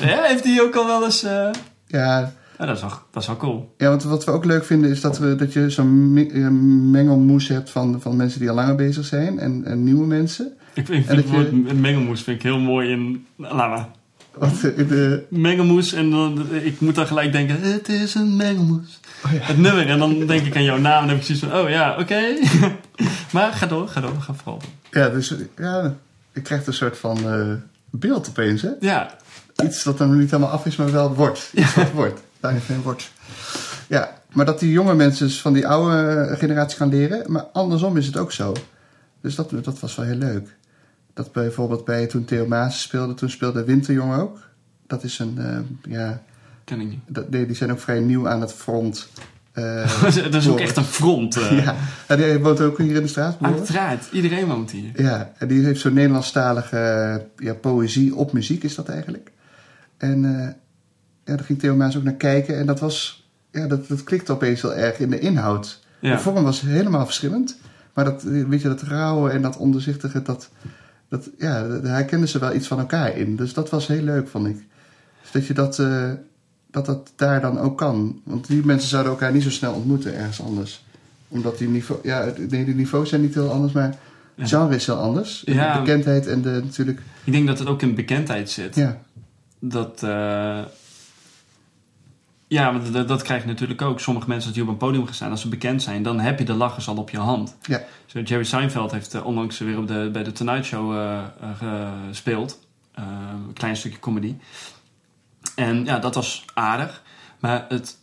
Ja, 0.00 0.22
heeft 0.22 0.44
hij 0.44 0.60
ook 0.62 0.74
al 0.76 0.86
wel 0.86 1.04
eens... 1.04 1.22
eh, 1.22 1.48
Ja, 1.86 2.32
Ja, 2.58 2.66
dat, 2.66 2.76
is 2.76 2.80
wel, 2.82 2.90
dat 3.10 3.22
is 3.22 3.28
wel 3.28 3.36
cool. 3.36 3.74
ja, 3.78 3.88
want 3.88 4.02
wat 4.02 4.24
we 4.24 4.30
ook 4.30 4.44
leuk 4.44 4.64
vinden 4.64 4.90
is 4.90 5.00
dat, 5.00 5.18
we, 5.18 5.34
dat 5.34 5.52
je 5.52 5.70
zo'n 5.70 6.16
eh, 6.32 6.48
mengelmoes 6.90 7.48
hebt 7.48 7.70
van, 7.70 8.00
van 8.00 8.16
mensen 8.16 8.40
die 8.40 8.48
al 8.48 8.54
langer 8.54 8.74
bezig 8.74 9.04
zijn 9.06 9.38
en, 9.38 9.62
en 9.64 9.84
nieuwe 9.84 10.06
mensen. 10.06 10.52
Ik 10.74 10.86
vind, 10.86 11.04
ik 11.10 11.16
het 11.16 11.24
je- 11.24 11.30
woord 11.32 11.80
mengelmoes 11.80 12.22
vind 12.22 12.36
ik 12.36 12.42
heel 12.42 12.58
mooi 12.58 12.90
in... 12.90 13.26
Laat 13.36 13.68
maar. 13.70 13.88
Want 14.38 14.64
in 14.76 14.86
de, 14.86 15.24
mengelmoes 15.28 15.92
en 15.92 16.10
dan, 16.10 16.46
ik 16.62 16.80
moet 16.80 16.94
dan 16.94 17.06
gelijk 17.06 17.32
denken, 17.32 17.60
het 17.60 17.88
is 17.88 18.14
een 18.14 18.36
mengelmoes. 18.36 19.00
Oh 19.24 19.30
Het 19.34 19.58
nummer 19.58 19.88
en 19.88 19.98
dan 19.98 20.26
denk 20.26 20.46
ik 20.46 20.56
aan 20.56 20.62
jouw 20.64 20.78
naam 20.78 21.00
en 21.02 21.06
dan 21.08 21.08
heb 21.08 21.18
ik 21.18 21.24
zoiets 21.24 21.44
van, 21.44 21.60
oh 21.64 21.68
ja, 21.70 21.96
oké. 21.98 22.20
maar 23.32 23.52
ga 23.52 23.66
door, 23.66 23.88
ga 23.88 24.00
door, 24.00 24.20
ga 24.20 24.34
vooral. 24.34 24.60
ja, 24.90 25.08
dus 25.08 25.34
ja, 25.58 25.94
je 26.32 26.40
krijgt 26.40 26.66
een 26.66 26.72
soort 26.72 26.98
van 26.98 27.16
eh, 27.18 27.52
beeld 27.98 28.28
opeens, 28.28 28.62
hè? 28.62 28.70
Ja, 28.80 29.16
Iets 29.64 29.82
dat 29.82 29.98
dan 29.98 30.18
niet 30.18 30.30
helemaal 30.30 30.52
af 30.52 30.66
is, 30.66 30.76
maar 30.76 30.92
wel 30.92 31.14
wordt. 31.14 31.50
Iets 31.54 31.74
wat 31.74 31.90
wordt. 31.90 32.20
Daar 32.40 32.60
geen 32.60 32.82
wordt. 32.82 33.12
Ja, 33.88 34.20
maar 34.32 34.44
dat 34.44 34.58
die 34.58 34.70
jonge 34.70 34.94
mensen 34.94 35.26
dus 35.26 35.40
van 35.40 35.52
die 35.52 35.66
oude 35.66 36.34
generatie 36.38 36.76
gaan 36.76 36.88
leren. 36.88 37.32
Maar 37.32 37.42
andersom 37.42 37.96
is 37.96 38.06
het 38.06 38.16
ook 38.16 38.32
zo. 38.32 38.52
Dus 39.20 39.34
dat, 39.34 39.50
dat 39.62 39.80
was 39.80 39.94
wel 39.94 40.06
heel 40.06 40.16
leuk. 40.16 40.56
Dat 41.14 41.32
bijvoorbeeld 41.32 41.84
bij 41.84 42.06
toen 42.06 42.24
Theo 42.24 42.46
Maas 42.46 42.82
speelde, 42.82 43.14
toen 43.14 43.30
speelde 43.30 43.64
Winterjong 43.64 44.20
ook. 44.20 44.38
Dat 44.86 45.02
is 45.02 45.18
een, 45.18 45.38
eh, 45.38 45.92
ja, 45.92 46.22
ken 46.64 46.80
ik 46.80 46.88
niet. 46.88 47.00
dat, 47.06 47.30
nee, 47.30 47.46
die 47.46 47.56
zijn 47.56 47.72
ook 47.72 47.80
vrij 47.80 48.00
nieuw 48.00 48.28
aan 48.28 48.40
het 48.40 48.52
front. 48.52 49.08
Eh, 49.52 50.02
dat 50.30 50.34
is 50.34 50.48
ook 50.48 50.60
echt 50.60 50.76
een 50.76 50.84
front. 50.84 51.36
eh. 51.36 51.64
ja, 52.08 52.16
die 52.16 52.38
woont 52.38 52.60
ook 52.60 52.78
hier 52.78 52.96
in 52.96 53.02
de 53.02 53.08
straat. 53.08 53.36
Uiteraard, 53.40 54.08
iedereen 54.12 54.46
woont 54.46 54.70
hier. 54.70 54.90
Ja, 55.02 55.32
en 55.38 55.48
die 55.48 55.64
heeft 55.64 55.80
zo'n 55.80 55.94
Nederlandstalige 55.94 57.22
ja, 57.36 57.54
poëzie 57.54 58.14
op 58.14 58.32
muziek 58.32 58.62
is 58.62 58.74
dat 58.74 58.88
eigenlijk. 58.88 59.32
En 59.96 60.24
eh, 60.24 60.46
ja, 61.24 61.36
daar 61.36 61.44
ging 61.44 61.58
Theo 61.58 61.76
Maas 61.76 61.96
ook 61.96 62.02
naar 62.02 62.14
kijken. 62.14 62.58
En 62.58 62.66
dat 62.66 62.80
was, 62.80 63.26
ja, 63.50 63.66
dat, 63.66 63.88
dat 63.88 64.04
klikte 64.04 64.32
opeens 64.32 64.62
heel 64.62 64.74
erg 64.74 64.98
in 64.98 65.10
de 65.10 65.18
inhoud. 65.18 65.80
Ja. 65.98 66.16
De 66.16 66.22
vorm 66.22 66.44
was 66.44 66.60
helemaal 66.60 67.04
verschillend. 67.04 67.58
Maar 67.94 68.04
dat, 68.04 68.22
weet 68.22 68.62
je, 68.62 68.68
dat 68.68 68.82
rauwe 68.82 69.30
en 69.30 69.42
dat 69.42 69.56
onderzichtige, 69.56 70.22
dat, 70.22 70.50
dat, 71.08 71.30
ja, 71.38 71.68
daar 71.68 71.94
herkenden 71.94 72.28
ze 72.28 72.38
wel 72.38 72.54
iets 72.54 72.66
van 72.66 72.78
elkaar 72.78 73.16
in. 73.16 73.36
Dus 73.36 73.52
dat 73.54 73.70
was 73.70 73.86
heel 73.86 74.02
leuk, 74.02 74.28
vond 74.28 74.46
ik. 74.46 74.64
Dus 75.22 75.30
dat 75.30 75.46
je 75.46 75.54
dat, 75.54 75.82
dat 76.72 76.86
dat 76.86 77.12
daar 77.16 77.40
dan 77.40 77.58
ook 77.58 77.78
kan. 77.78 78.20
Want 78.24 78.46
die 78.46 78.64
mensen 78.64 78.88
zouden 78.88 79.12
elkaar 79.12 79.32
niet 79.32 79.42
zo 79.42 79.50
snel 79.50 79.72
ontmoeten 79.72 80.14
ergens 80.16 80.42
anders. 80.42 80.84
Omdat 81.28 81.58
die 81.58 81.68
niveau, 81.68 82.00
ja, 82.02 82.32
nee, 82.48 82.64
die 82.64 82.74
niveaus 82.74 83.08
zijn 83.08 83.20
niet 83.20 83.34
heel 83.34 83.50
anders, 83.50 83.72
maar 83.72 83.98
het 84.34 84.48
genre 84.48 84.74
is 84.74 84.86
heel 84.86 84.96
anders. 84.96 85.42
Ja. 85.44 85.72
De 85.72 85.78
bekendheid 85.78 86.26
en 86.26 86.42
de 86.42 86.60
natuurlijk, 86.64 87.02
Ik 87.24 87.32
denk 87.32 87.46
dat 87.46 87.58
het 87.58 87.68
ook 87.68 87.82
in 87.82 87.94
bekendheid 87.94 88.50
zit. 88.50 88.74
ja, 88.74 88.98
Dat, 89.58 90.02
eh, 90.02 90.60
ja, 92.46 92.72
want 92.72 92.92
dat, 92.92 93.08
dat 93.08 93.22
krijg 93.22 93.42
je 93.42 93.48
natuurlijk 93.48 93.82
ook. 93.82 94.00
Sommige 94.00 94.28
mensen 94.28 94.52
die 94.52 94.62
op 94.62 94.68
een 94.68 94.76
podium 94.76 95.04
gaan 95.04 95.14
staan, 95.14 95.30
als 95.30 95.40
ze 95.40 95.48
bekend 95.48 95.82
zijn, 95.82 96.02
dan 96.02 96.20
heb 96.20 96.38
je 96.38 96.44
de 96.44 96.54
lachers 96.54 96.88
al 96.88 96.96
op 96.96 97.10
je 97.10 97.18
hand. 97.18 97.56
ja, 97.62 97.82
Zo, 98.06 98.20
Jerry 98.20 98.44
Seinfeld 98.44 98.92
heeft 98.92 99.14
eh, 99.14 99.26
onlangs 99.26 99.58
weer 99.58 99.78
op 99.78 99.88
de, 99.88 100.08
bij 100.12 100.22
de 100.22 100.32
Tonight 100.32 100.64
Show 100.64 100.96
eh, 100.96 101.20
gespeeld. 102.08 102.58
Een 102.94 103.52
klein 103.52 103.76
stukje 103.76 103.98
comedy. 103.98 104.34
En 105.54 105.84
ja, 105.84 105.98
dat 105.98 106.14
was 106.14 106.44
aardig. 106.54 107.02
Maar 107.40 107.66
het, 107.68 107.98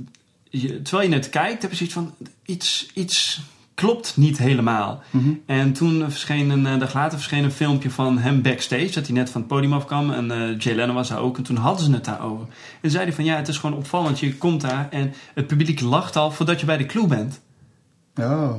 je, 0.50 0.82
terwijl 0.82 1.10
je 1.10 1.16
het 1.16 1.30
kijkt, 1.30 1.62
heb 1.62 1.72
je 1.72 1.78
zoiets 1.78 1.96
van... 1.96 2.14
Iets, 2.46 2.90
iets 2.94 3.42
klopt 3.80 4.18
niet 4.18 4.38
helemaal. 4.38 5.04
Mhm. 5.10 5.30
En 5.46 5.74
toen 5.74 6.12
verscheen 6.12 6.50
een, 6.50 6.66
eh, 6.66 6.80
dag 6.80 6.94
later 6.94 7.18
verscheen 7.18 7.44
een 7.44 7.52
filmpje 7.52 7.90
van 7.90 8.18
hem 8.18 8.42
backstage. 8.42 8.92
Dat 8.92 9.06
hij 9.08 9.16
net 9.16 9.30
van 9.30 9.42
het 9.42 9.50
podium 9.50 9.74
afkwam. 9.74 10.12
En 10.12 10.32
eh 10.32 10.60
Jay 10.60 10.76
Leno 10.76 10.94
was 10.94 11.10
daar 11.10 11.20
ook. 11.20 11.38
En 11.38 11.44
toen 11.44 11.56
hadden 11.56 11.86
ze 11.86 11.92
het 11.92 12.06
daarover. 12.06 12.46
En 12.82 12.92
zei 12.92 13.04
hij 13.04 13.14
van 13.14 13.24
ja, 13.24 13.36
het 13.36 13.48
is 13.48 13.58
gewoon 13.58 13.78
opvallend. 13.78 14.20
Je 14.20 14.36
komt 14.38 14.62
daar 14.62 14.88
en 14.90 15.14
het 15.34 15.48
publiek 15.48 15.82
lacht 15.82 16.16
al 16.16 16.32
voordat 16.32 16.60
je 16.60 16.66
bij 16.66 16.78
de 16.78 16.86
clue 16.86 17.08
bent. 17.08 17.40
oh, 18.16 18.54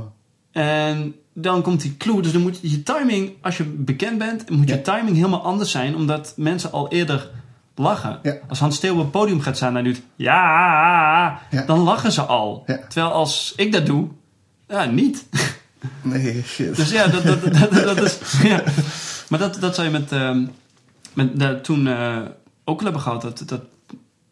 En 0.52 1.14
dan 1.34 1.62
komt 1.62 1.80
die 1.80 1.96
clue. 1.96 2.22
Dus 2.22 2.32
dan 2.32 2.42
moet 2.42 2.58
je 2.62 2.82
timing, 2.82 3.32
als 3.40 3.56
je 3.56 3.64
bekend 3.64 4.18
bent, 4.18 4.50
moet 4.50 4.68
je 4.68 4.82
timing 4.82 5.16
helemaal 5.16 5.42
anders 5.42 5.70
zijn. 5.70 5.96
Omdat 5.96 6.34
mensen 6.36 6.72
al 6.72 6.88
eerder 6.88 7.30
lachen. 7.74 8.18
Ja. 8.22 8.36
Als 8.48 8.58
Hans 8.58 8.76
Steeuw 8.76 8.92
op 8.92 8.98
het 8.98 9.10
podium 9.10 9.40
gaat 9.40 9.56
staan 9.56 9.68
en 9.68 9.74
hij 9.74 9.82
doet 9.92 10.02
ja, 10.16 11.40
Ja. 11.50 11.62
dan 11.66 11.78
lachen 11.78 12.12
ze 12.12 12.22
al. 12.22 12.62
Ja. 12.66 12.78
Terwijl 12.88 13.12
als 13.12 13.52
ik 13.56 13.72
dat 13.72 13.86
doe, 13.86 14.08
ja, 14.68 14.84
niet. 14.84 15.26
nee, 16.02 16.42
shit. 16.42 16.76
Dus 16.76 16.90
ja, 16.90 17.06
dat, 17.06 17.22
dat, 17.22 17.52
dat, 17.72 18.02
is. 18.02 18.18
Maar 19.28 19.38
dat, 19.38 19.56
dat 19.60 19.74
zou 19.74 19.86
je 19.86 19.92
met. 19.92 20.12
ehm, 20.12 20.44
met 21.14 21.64
toen 21.64 21.86
eh, 21.86 22.18
ook 22.64 22.82
hebben 22.82 23.00
gehad. 23.00 23.22
Dat, 23.22 23.42
dat 23.46 23.60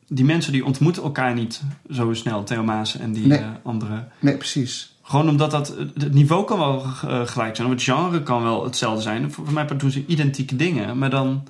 die 0.08 0.24
mensen 0.24 0.52
die 0.52 0.64
ontmoeten 0.64 1.02
elkaar 1.02 1.34
niet 1.34 1.62
zo 1.90 2.12
snel. 2.12 2.44
Theo 2.44 2.62
Maas 2.62 2.96
en 2.98 3.12
die 3.12 3.26
Nee. 3.26 3.38
eh, 3.38 3.46
andere. 3.62 4.04
Nee, 4.18 4.36
precies. 4.36 4.96
Gewoon 5.02 5.28
omdat 5.28 5.50
dat, 5.50 5.74
het 5.94 6.12
niveau 6.14 6.44
kan 6.44 6.58
wel 6.58 6.82
eh, 6.82 7.26
gelijk 7.26 7.56
zijn. 7.56 7.68
Of 7.68 7.74
het 7.74 7.82
genre 7.82 8.22
kan 8.22 8.42
wel 8.42 8.64
hetzelfde 8.64 9.02
zijn. 9.02 9.32
Voor, 9.32 9.44
voor 9.44 9.54
mij 9.54 9.66
doen 9.76 9.90
ze 9.90 10.04
identieke 10.06 10.56
dingen. 10.56 10.98
Maar 10.98 11.10
dan 11.10 11.48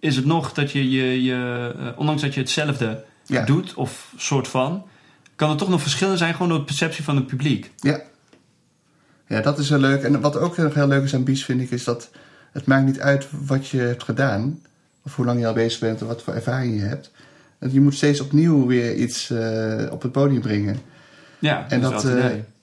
is 0.00 0.16
het 0.16 0.24
nog 0.24 0.52
dat 0.52 0.72
je, 0.72 0.90
je, 0.90 1.22
je 1.22 1.72
eh, 1.78 1.86
ondanks 1.98 2.22
dat 2.22 2.34
je 2.34 2.40
hetzelfde 2.40 3.04
Ja. 3.26 3.44
doet, 3.44 3.74
of 3.74 4.12
soort 4.16 4.48
van, 4.48 4.84
kan 5.36 5.50
er 5.50 5.56
toch 5.56 5.68
nog 5.68 5.82
verschillen 5.82 6.18
zijn 6.18 6.32
gewoon 6.32 6.48
door 6.48 6.58
de 6.58 6.64
perceptie 6.64 7.04
van 7.04 7.16
het 7.16 7.26
publiek. 7.26 7.70
Ja. 7.76 8.00
Ja, 9.28 9.40
dat 9.40 9.58
is 9.58 9.68
heel 9.68 9.78
leuk. 9.78 10.02
En 10.02 10.20
wat 10.20 10.36
ook 10.36 10.56
heel, 10.56 10.70
heel 10.72 10.88
leuk 10.88 11.02
is 11.04 11.14
aan 11.14 11.24
Bies, 11.24 11.44
vind 11.44 11.60
ik, 11.60 11.70
is 11.70 11.84
dat 11.84 12.10
het 12.52 12.66
maakt 12.66 12.86
niet 12.86 13.00
uit 13.00 13.26
wat 13.30 13.68
je 13.68 13.78
hebt 13.78 14.02
gedaan. 14.02 14.60
Of 15.02 15.16
hoe 15.16 15.24
lang 15.24 15.40
je 15.40 15.46
al 15.46 15.52
bezig 15.52 15.80
bent 15.80 16.02
of 16.02 16.08
wat 16.08 16.22
voor 16.22 16.34
ervaring 16.34 16.74
je 16.80 16.86
hebt. 16.86 17.10
Je 17.70 17.80
moet 17.80 17.94
steeds 17.94 18.20
opnieuw 18.20 18.66
weer 18.66 18.94
iets 18.94 19.30
eh, 19.30 19.86
op 19.90 20.02
het 20.02 20.12
podium 20.12 20.40
brengen. 20.40 20.78
Ja, 21.38 21.66
En 21.68 21.80
dat, 21.80 21.92
dat, 21.92 22.04
is. 22.04 22.12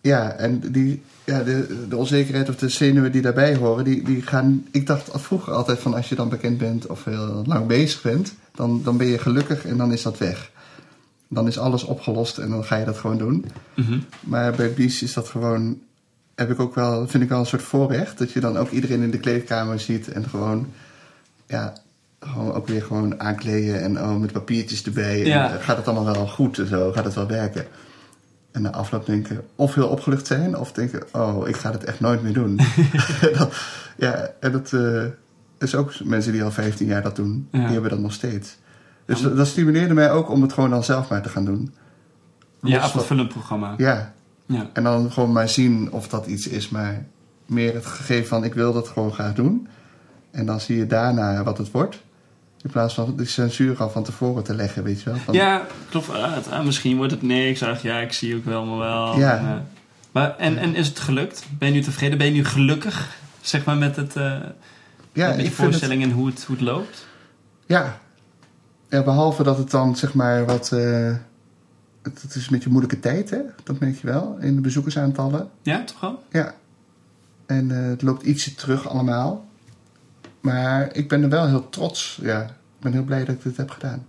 Ja, 0.04 0.32
en 0.32 0.60
die, 0.72 1.01
ja, 1.24 1.43
de, 1.43 1.86
de 1.89 1.97
onzekerheid 1.97 2.49
of 2.49 2.56
de 2.56 2.70
zenuwen 2.70 3.12
die 3.12 3.22
daarbij 3.22 3.56
horen, 3.56 3.84
die, 3.84 4.04
die 4.04 4.22
gaan. 4.22 4.66
Ik 4.72 4.88
dacht 4.88 5.10
vroeger 5.14 5.54
altijd 5.54 5.80
van 5.80 5.93
als 5.93 6.10
je 6.10 6.16
dan 6.16 6.30
bekend 6.30 6.58
bent 6.58 6.86
of 6.88 7.04
heel 7.04 7.43
lang 7.45 7.68
bezig 7.68 8.01
bent, 8.01 8.34
dan, 8.56 8.82
dan 8.84 8.97
ben 8.97 9.08
je 9.08 9.18
gelukkig 9.18 9.66
en 9.66 9.78
dan 9.78 9.91
is 9.93 10.01
dat 10.01 10.18
weg. 10.18 10.51
Dan 11.28 11.47
is 11.47 11.58
alles 11.58 11.84
opgelost 11.84 12.38
en 12.38 12.49
dan 12.49 12.64
ga 12.64 12.76
je 12.76 12.86
dat 12.86 12.97
gewoon 12.97 13.18
doen. 13.18 13.45
Mhm. 13.74 13.99
Maar 14.20 14.51
bij 14.54 14.74
Bies 14.74 15.04
is 15.04 15.14
dat 15.14 15.28
gewoon, 15.28 15.80
heb 16.36 16.51
ik 16.51 16.60
ook 16.60 16.76
wel, 16.76 17.08
vind 17.08 17.24
ik 17.24 17.30
wel 17.30 17.39
een 17.39 17.45
soort 17.45 17.62
voorrecht. 17.62 18.18
Dat 18.18 18.32
je 18.32 18.39
dan 18.39 18.58
ook 18.58 18.70
iedereen 18.70 19.01
in 19.01 19.12
de 19.12 19.20
kleedkamer 19.20 19.80
ziet 19.80 20.08
en 20.12 20.30
gewoon, 20.30 20.68
ja, 21.47 21.74
gewoon 22.20 22.54
ook 22.54 22.68
weer 22.68 22.82
gewoon 22.82 23.20
aankleden 23.20 23.82
en 23.82 23.99
oh, 24.01 24.16
met 24.20 24.32
papiertjes 24.32 24.84
erbij. 24.84 25.22
En, 25.22 25.28
Ja. 25.28 25.54
eh, 25.58 25.64
gaat 25.64 25.78
het 25.78 25.88
allemaal 25.88 26.14
wel 26.14 26.28
goed 26.28 26.60
en 26.60 26.68
zo? 26.68 26.91
Gaat 26.91 27.06
het 27.06 27.14
wel 27.14 27.28
werken? 27.28 27.66
En 28.54 28.62
na 28.62 28.72
afloop 28.72 29.06
denken, 29.06 29.41
of 29.56 29.74
heel 29.76 29.88
opgelucht 29.88 30.28
zijn, 30.28 30.58
of 30.58 30.72
denken, 30.72 31.04
oh, 31.12 31.47
ik 31.47 31.56
ga 31.56 31.72
het 31.72 31.84
echt 31.84 31.99
nooit 31.99 32.24
meer 32.24 32.34
doen. 32.34 32.60
Dat- 33.38 33.54
ja, 33.97 34.30
en 34.39 34.51
dat 34.51 34.74
eh, 34.74 35.04
is 35.60 35.76
ook 35.76 36.04
mensen 36.04 36.32
die 36.32 36.43
al 36.43 36.51
15 36.51 36.88
jaar 36.88 37.01
dat 37.01 37.16
doen, 37.16 37.47
Ja. 37.51 37.60
die 37.60 37.68
hebben 37.72 37.89
dat 37.89 37.99
nog 37.99 38.14
steeds. 38.14 38.58
Dus 39.06 39.22
dat, 39.22 39.38
dat 39.38 39.47
stimuleerde 39.47 39.93
mij 39.93 40.12
ook 40.12 40.30
om 40.30 40.41
het 40.41 40.54
gewoon 40.54 40.70
dan 40.70 40.84
zelf 40.84 41.10
maar 41.10 41.22
te 41.22 41.30
gaan 41.30 41.45
doen. 41.45 41.74
Ja, 42.62 42.82
Los 42.82 42.91
van- 42.91 42.99
afvullend 42.99 43.30
programma. 43.30 43.74
Ja, 43.78 44.14
Ja. 44.45 44.70
en 44.74 44.84
dan 44.84 45.12
gewoon 45.12 45.32
maar 45.32 45.49
zien 45.49 45.91
of 45.91 46.08
dat 46.08 46.26
iets 46.26 46.47
is, 46.47 46.70
maar 46.70 47.06
meer 47.45 47.74
het 47.74 47.86
gegeven 47.86 48.28
van 48.28 48.43
ik 48.43 48.54
wil 48.54 48.74
dat 48.74 48.88
gewoon 48.88 49.14
graag 49.14 49.34
doen. 49.34 49.68
En 50.32 50.45
dan 50.45 50.60
zie 50.60 50.78
je 50.78 50.88
daarna 50.88 51.43
wat 51.43 51.58
het 51.58 51.72
wordt. 51.72 52.04
In 52.64 52.70
plaats 52.72 52.93
van 52.93 53.14
de 53.18 53.26
censuur 53.26 53.78
al 53.82 53.89
van 53.89 54.03
tevoren 54.03 54.43
te 54.43 54.55
leggen, 54.55 54.84
weet 54.84 55.01
je 55.01 55.09
wel. 55.09 55.20
Van, 55.20 55.34
Ja, 55.34 55.66
klopt. 55.89 56.09
Ah, 56.09 56.38
ah, 56.49 56.66
misschien 56.66 56.97
wordt 56.97 57.11
het 57.11 57.22
niks. 57.22 57.64
Ach, 57.64 57.82
ja, 57.82 57.97
ik 57.99 58.14
zie 58.14 58.36
ook 58.36 58.45
wel, 58.45 58.66
maar 58.66 58.78
wel. 58.78 59.18
Ja. 59.20 59.38
En, 59.38 59.45
eh, 59.45 59.53
maar, 60.11 60.38
en, 60.38 60.57
en 60.57 60.76
is 60.76 60.88
het 60.88 60.99
gelukt? 60.99 61.45
Ben 61.57 61.68
je 61.68 61.74
nu 61.74 61.82
tevreden? 61.82 62.18
Ben 62.18 62.28
je 62.28 62.34
nu 62.34 62.45
gelukkig? 62.45 63.18
Zeg 63.41 63.66
maar 63.66 63.78
met, 63.78 63.95
het, 63.95 64.16
eh, 64.16 64.36
ja, 65.14 65.36
met 65.36 65.45
je 65.45 65.51
voorstelling 65.51 66.03
en 66.03 66.11
hoe 66.11 66.26
het, 66.28 66.43
hoe 66.43 66.55
het 66.55 66.66
loopt? 66.66 67.07
Ja. 67.66 67.99
ja, 68.89 69.03
behalve 69.03 69.43
dat 69.43 69.57
het 69.57 69.72
dan 69.72 69.95
zeg 69.95 70.14
maar 70.14 70.45
wat... 70.45 70.72
eh, 70.72 71.16
het, 72.01 72.22
het 72.22 72.36
is 72.36 72.43
een 72.43 72.51
beetje 72.51 72.66
een 72.66 72.72
moeilijke 72.72 72.99
tijd, 72.99 73.30
hè? 73.30 73.39
Dat 73.64 73.80
merk 73.80 73.95
je 74.01 74.07
wel, 74.07 74.38
in 74.39 74.55
de 74.55 74.61
bezoekersaantallen. 74.61 75.49
Ja, 75.61 75.84
toch 75.84 75.99
wel? 75.99 76.24
Ja. 76.32 76.53
En 77.45 77.70
het 77.70 78.01
loopt 78.01 78.24
ietsje 78.24 78.55
terug 78.55 78.88
allemaal. 78.89 79.45
Maar 80.44 80.89
ik 80.96 81.08
ben 81.10 81.24
er 81.24 81.30
wel 81.30 81.48
heel 81.48 81.70
trots. 81.70 82.20
Ja, 82.22 82.41
ik 82.44 82.80
ben 82.80 82.91
heel 82.94 83.04
blij 83.04 83.26
dat 83.26 83.36
ik 83.36 83.44
dit 83.44 83.58
heb 83.58 83.70
gedaan. 83.70 84.08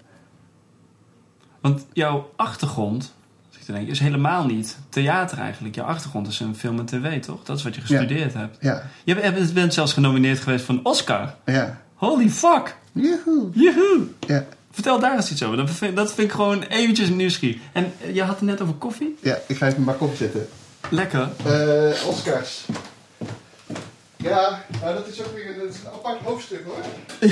Want 1.61 1.87
jouw 1.93 2.31
achtergrond, 2.37 3.13
als 3.49 3.57
ik 3.59 3.63
te 3.65 3.73
denken, 3.73 3.91
is 3.91 3.99
helemaal 3.99 4.47
niet 4.47 4.79
theater 4.89 5.39
eigenlijk. 5.39 5.75
Jouw 5.75 5.87
achtergrond 5.87 6.27
is 6.29 6.41
een 6.41 6.57
film 6.57 6.79
en 6.79 6.85
tv, 6.87 7.23
toch? 7.23 7.45
Dat 7.45 7.57
is 7.59 7.63
wat 7.65 7.75
je 7.75 7.81
gestudeerd 7.81 8.35
hebt. 8.35 8.57
Ja, 8.61 8.83
Je 9.05 9.15
bent- 9.15 9.55
bent 9.55 9.75
zelfs 9.75 9.93
genomineerd 9.93 10.39
geweest 10.41 10.65
voor 10.65 10.75
een 10.75 10.85
Oscar. 10.85 11.35
ja. 11.45 11.83
Holy 11.95 12.29
fuck! 12.31 12.77
Joehoe. 12.93 13.49
Joehoe! 13.53 14.07
Ja. 14.27 14.45
Vertel 14.71 15.01
daar 15.01 15.17
eens 15.17 15.31
iets 15.31 15.43
over. 15.43 15.57
Dat 15.57 15.71
vind, 15.71 15.97
dat 15.97 16.15
vind 16.15 16.29
ik 16.29 16.35
gewoon 16.35 16.63
eventjes 16.63 17.09
nieuwsgierig. 17.09 17.61
En 17.73 17.93
je 18.13 18.23
had 18.23 18.35
het 18.35 18.49
net 18.49 18.61
over 18.61 18.75
koffie? 18.75 19.17
Ja, 19.23 19.39
ik 19.47 19.57
ga 19.57 19.67
even 19.67 19.83
maar 19.83 19.95
koffie 19.95 20.17
zetten. 20.17 20.47
Lekker. 20.91 21.29
Eh, 21.45 22.07
Oscars. 22.09 22.65
Ja, 24.25 24.65
nou, 24.81 24.95
dat 24.95 25.07
is 25.07 25.21
ook 25.23 25.35
weer 25.35 25.55
dat 25.59 25.75
is 25.75 25.81
een 25.81 25.87
apart 25.93 26.21
hoofdstuk 26.21 26.65
hoor. 26.65 26.83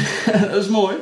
dat 0.51 0.63
is 0.63 0.69
mooi. 0.69 0.97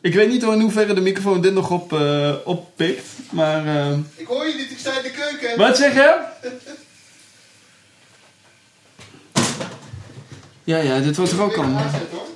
Ik 0.00 0.14
weet 0.14 0.28
niet 0.28 0.42
in 0.42 0.60
hoeverre 0.60 0.94
de 0.94 1.00
microfoon 1.00 1.40
dit 1.40 1.52
nog 1.52 1.70
op, 1.70 1.92
eh, 1.92 2.34
oppikt. 2.44 3.04
Maar... 3.30 3.66
eh, 3.66 3.96
Ik 4.16 4.26
hoor 4.26 4.46
je 4.46 4.54
niet, 4.54 4.70
ik 4.70 4.78
sta 4.78 4.96
in 4.96 5.02
de 5.02 5.10
keuken. 5.10 5.58
Wat 5.58 5.76
zeg 5.76 5.94
je? 5.94 6.18
Ja, 10.64 10.76
ja, 10.78 11.00
dit 11.00 11.16
wordt 11.16 11.32
er 11.32 11.42
ook 11.42 11.50
Even 11.52 11.64
al. 11.64 11.70
aanzetten, 11.78 12.08
hoor. 12.18 12.26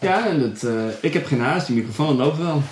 Ja, 0.00 0.26
en 0.26 0.40
het, 0.40 0.64
eh, 0.64 0.86
ik 1.00 1.12
heb 1.12 1.26
geen 1.26 1.40
haast. 1.40 1.66
Die 1.66 1.76
microfoon 1.76 2.16
loopt 2.16 2.38
wel. 2.38 2.62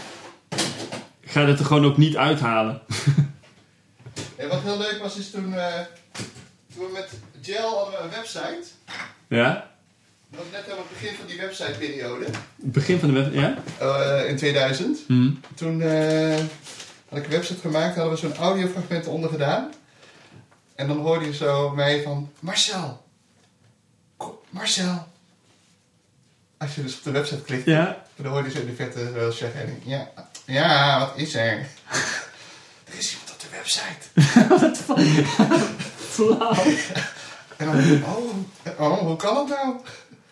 Ik 1.20 1.30
ga 1.30 1.44
dit 1.44 1.58
er 1.58 1.64
gewoon 1.64 1.84
ook 1.84 1.96
niet 1.96 2.16
uithalen. 2.16 2.80
En 4.36 4.48
wat 4.48 4.60
heel 4.62 4.78
leuk 4.78 4.98
was 5.02 5.16
is 5.16 5.30
toen, 5.30 5.54
eh, 5.54 5.74
toen 6.74 6.84
we 6.86 6.90
met 6.92 7.08
Gel 7.42 7.74
hadden 7.76 7.94
we 7.94 8.04
een 8.04 8.10
website. 8.10 8.66
Ja? 9.30 9.68
Dat 10.30 10.40
was 10.40 10.50
net 10.52 10.62
helemaal 10.64 10.84
het 10.90 11.00
begin 11.00 11.16
van 11.16 11.26
die 11.26 11.36
websiteperiode. 11.38 12.24
Het 12.24 12.72
begin 12.72 12.98
van 12.98 13.08
de 13.14 13.22
web... 13.22 13.34
Ja? 13.34 13.54
eh 13.78 14.28
in 14.28 14.36
2000. 14.36 14.98
Hm. 15.06 15.30
Toen 15.54 15.82
eh, 15.82 16.36
had 17.08 17.18
ik 17.18 17.24
een 17.24 17.30
website 17.30 17.60
gemaakt, 17.60 17.94
hadden 17.96 18.12
we 18.12 18.18
zo'n 18.18 18.36
audiofragment 18.36 19.06
onder 19.06 19.30
gedaan. 19.30 19.72
En 20.74 20.86
dan 20.88 20.98
hoorde 20.98 21.24
je 21.24 21.34
zo 21.34 21.70
mij 21.70 22.02
van, 22.02 22.32
Marcel, 22.40 23.02
Ko- 24.16 24.42
Marcel. 24.50 25.08
Als 26.58 26.74
je 26.74 26.82
dus 26.82 26.96
op 26.96 27.02
de 27.04 27.10
website 27.10 27.42
klikt, 27.42 27.64
Ja? 27.64 28.04
dan 28.16 28.26
hoorde 28.32 28.48
je 28.48 28.54
zo 28.54 28.60
in 28.60 28.66
de 28.66 28.74
verte 28.74 29.10
wel 29.12 29.32
zeggen, 29.32 29.80
ja, 29.84 30.10
ja, 30.46 30.98
wat 30.98 31.12
is 31.16 31.34
er? 31.34 31.66
er 32.88 32.98
is 32.98 33.10
iemand 33.12 33.30
op 33.30 33.40
de 33.40 33.46
website. 33.50 34.08
Flauw. 36.10 36.64
En 37.60 37.66
dan, 37.66 38.02
oh, 38.02 38.90
oh, 38.90 38.98
hoe 38.98 39.16
kan 39.16 39.34
dat 39.34 39.48
nou? 39.48 39.76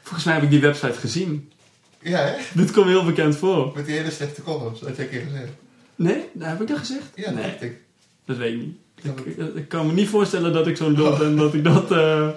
Volgens 0.03 0.25
mij 0.25 0.35
heb 0.35 0.43
ik 0.43 0.51
die 0.51 0.61
website 0.61 0.93
gezien. 0.99 1.53
Ja, 2.01 2.19
hè? 2.19 2.37
Dit 2.55 2.71
komt 2.71 2.87
heel 2.87 3.05
bekend 3.05 3.37
voor. 3.37 3.73
Met 3.75 3.87
die 3.87 3.97
hele 3.97 4.11
slechte 4.11 4.43
columns, 4.43 4.81
dat 4.81 4.89
heb 4.89 4.97
je 4.97 5.03
een 5.03 5.09
keer 5.11 5.21
gezegd. 5.21 5.53
Nee? 5.95 6.29
Nou, 6.33 6.51
heb 6.51 6.61
ik 6.61 6.69
dat 6.69 6.79
gezegd? 6.79 7.07
Ja, 7.15 7.25
dat 7.25 7.35
nee. 7.35 7.43
dacht 7.43 7.63
ik. 7.63 7.81
Dat 8.25 8.37
weet 8.37 8.53
ik 8.55 8.61
niet. 8.61 8.77
Ik, 9.03 9.55
ik 9.55 9.69
kan 9.69 9.87
me 9.87 9.93
niet 9.93 10.09
voorstellen 10.09 10.53
dat 10.53 10.67
ik 10.67 10.77
zo'n 10.77 10.93
lul 10.93 11.17
ben 11.17 11.37
dat 11.37 11.55
ik 11.55 11.65
dat... 11.65 11.91
eh, 11.91 12.29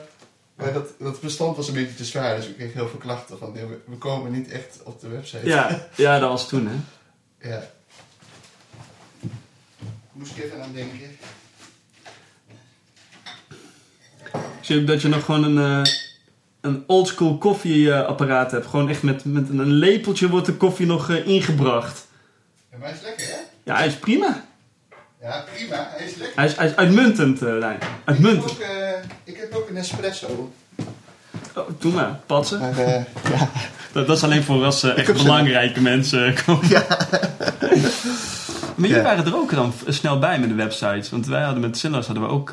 Maar 0.55 0.73
dat, 0.73 0.89
dat 0.99 1.21
bestand 1.21 1.55
was 1.55 1.67
een 1.67 1.73
beetje 1.73 1.95
te 1.95 2.05
zwaar, 2.05 2.35
dus 2.35 2.47
ik 2.47 2.55
kreeg 2.55 2.73
heel 2.73 2.87
veel 2.87 2.99
klachten 2.99 3.37
van, 3.37 3.53
we 3.85 3.95
komen 3.97 4.31
niet 4.31 4.49
echt 4.51 4.79
op 4.83 5.01
de 5.01 5.07
website. 5.07 5.47
Ja, 5.47 5.87
ja, 5.95 6.19
dat 6.19 6.29
was 6.29 6.47
toen, 6.47 6.67
hè. 6.67 6.75
Ja. 7.49 7.69
Moest 10.11 10.37
ik 10.37 10.43
even 10.43 10.63
aan 10.63 10.73
denken. 10.73 10.99
Dat 14.79 15.01
je 15.01 15.07
nog 15.07 15.25
gewoon 15.25 15.43
een, 15.57 15.83
eh, 15.85 15.91
een 16.61 16.83
oldschool 16.87 17.37
koffieapparaat 17.37 18.51
hebt. 18.51 18.65
Gewoon 18.67 18.89
echt 18.89 19.03
met, 19.03 19.25
met 19.25 19.49
een 19.49 19.71
lepeltje 19.71 20.29
wordt 20.29 20.45
de 20.45 20.53
koffie 20.53 20.85
nog 20.85 21.09
eh, 21.09 21.27
ingebracht. 21.27 22.07
Ja, 22.71 22.77
maar 22.77 22.87
hij 22.87 22.97
is 22.97 23.03
lekker, 23.03 23.25
hè? 23.25 23.39
Ja, 23.63 23.75
hij 23.77 23.87
is 23.87 23.93
prima. 23.95 24.45
Ja, 25.21 25.43
prima. 25.55 25.87
Hij 25.95 26.05
is 26.05 26.15
lekker. 26.15 26.35
Hij 26.37 26.45
is, 26.45 26.55
hij 26.55 26.67
is 26.67 26.75
uitmuntend, 26.75 27.41
eh 27.41 27.59
Daan. 27.59 27.73
Ik 27.73 27.79
heb, 27.81 27.89
Uitmuntend. 28.05 28.51
ook, 28.51 28.59
eh, 28.59 28.89
ik 29.23 29.37
heb 29.37 29.53
ook 29.55 29.69
een 29.69 29.77
espresso. 29.77 30.51
Oh, 31.55 31.69
doe 31.79 31.91
maar, 31.93 32.19
patsen. 32.25 32.59
Maar 32.59 32.77
eh, 32.77 33.03
ja, 33.31 33.49
Dat, 33.91 34.07
dat 34.07 34.17
is 34.17 34.23
alleen 34.23 34.43
voor 34.43 34.63
als 34.63 34.83
eh, 34.83 34.97
echt 34.97 35.13
belangrijke 35.13 35.81
mensen 35.81 36.35
komen. 36.45 36.69
Maar 38.75 38.89
jullie 38.89 39.03
waren 39.03 39.25
er 39.25 39.35
ook 39.35 39.51
dan 39.51 39.73
snel 39.87 40.19
bij 40.19 40.39
met 40.39 40.49
de 40.49 40.55
websites. 40.55 41.09
Want 41.09 41.25
wij 41.25 41.41
hadden 41.41 41.61
met 41.61 41.77
Silas 41.77 42.05
hadden 42.05 42.23
we 42.23 42.29
ook 42.29 42.49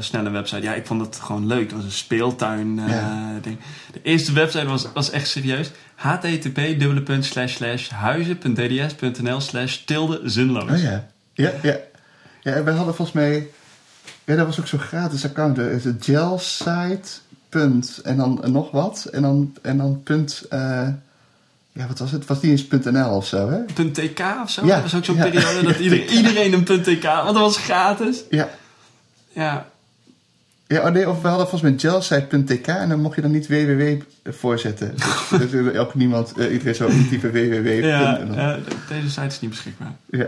snel 0.00 0.26
een 0.26 0.32
website. 0.32 0.62
Ja, 0.62 0.74
ik 0.74 0.86
vond 0.86 1.00
het 1.00 1.16
gewoon 1.16 1.46
leuk. 1.46 1.62
Het 1.62 1.72
was 1.72 1.84
een 1.84 1.90
speeltuin 1.90 2.78
eh, 2.78 3.06
ding. 3.42 3.58
De 3.92 4.00
eerste 4.02 4.32
website 4.32 4.66
was, 4.66 4.86
was 4.94 5.10
echt 5.10 5.28
serieus. 5.28 5.70
http 5.94 6.58
huizen.dds.nl 7.90 9.40
slash 9.40 9.76
tilde 9.76 10.20
zinloos. 10.24 10.70
Oh 10.70 10.82
ja. 10.82 11.08
Ja, 11.32 11.52
ja. 11.62 11.76
Ja, 12.42 12.52
en 12.52 12.64
wij 12.64 12.74
hadden 12.74 12.94
volgens 12.94 13.16
mij... 13.16 13.48
Ja, 14.24 14.36
dat 14.36 14.46
was 14.46 14.60
ook 14.60 14.66
zo'n 14.66 14.78
gratis 14.78 15.24
account. 15.24 15.56
Het 15.56 15.96
gelsite. 16.00 17.08
Punt. 17.48 18.00
En 18.04 18.16
dan 18.16 18.42
nog 18.46 18.70
wat. 18.70 19.08
En 19.12 19.22
dan, 19.22 19.56
en 19.62 19.76
dan 19.76 20.02
punt... 20.02 20.46
ja, 21.72 21.86
wat 21.86 21.98
was 21.98 22.10
het? 22.12 22.26
Was 22.26 22.40
niet 22.40 22.70
eens 22.72 22.84
.nl 22.84 23.16
of 23.16 23.26
zo, 23.26 23.50
hè? 23.50 23.90
.tk 23.92 24.20
of 24.42 24.50
zo. 24.50 24.66
Ja. 24.66 24.74
Dat 24.74 24.82
was 24.82 24.94
ook 24.94 25.04
zo'n 25.04 25.16
Ja. 25.16 25.22
periode 25.22 25.62
dat 25.66 25.78
iedereen, 25.78 26.08
iedereen 26.10 26.52
een 26.52 26.64
.tk... 26.64 27.02
Want 27.02 27.24
dat 27.34 27.34
was 27.34 27.56
gratis. 27.56 28.22
Ja. 28.30 28.48
Ja, 29.32 29.66
Ja, 30.66 30.86
oh 30.86 30.92
nee, 30.92 31.08
of 31.08 31.22
we 31.22 31.28
hadden 31.28 31.48
volgens 31.48 31.70
mij 31.70 31.80
gelsite.tk 31.90 32.66
en 32.66 32.88
dan 32.88 33.00
mocht 33.00 33.14
je 33.16 33.22
dan 33.22 33.30
niet 33.30 33.46
www 33.48 34.00
voorzetten. 34.24 34.94
dus 35.38 35.50
dus 35.50 35.76
ook 35.76 35.94
niemand, 35.94 36.32
eh, 36.38 36.52
iedereen 36.52 36.74
zou 36.74 36.92
intypen 36.92 37.32
www. 37.32 37.84
ja, 37.84 38.18
ja, 38.34 38.58
deze 38.88 39.10
site 39.10 39.26
is 39.26 39.40
niet 39.40 39.50
beschikbaar. 39.50 39.92
ja. 40.10 40.26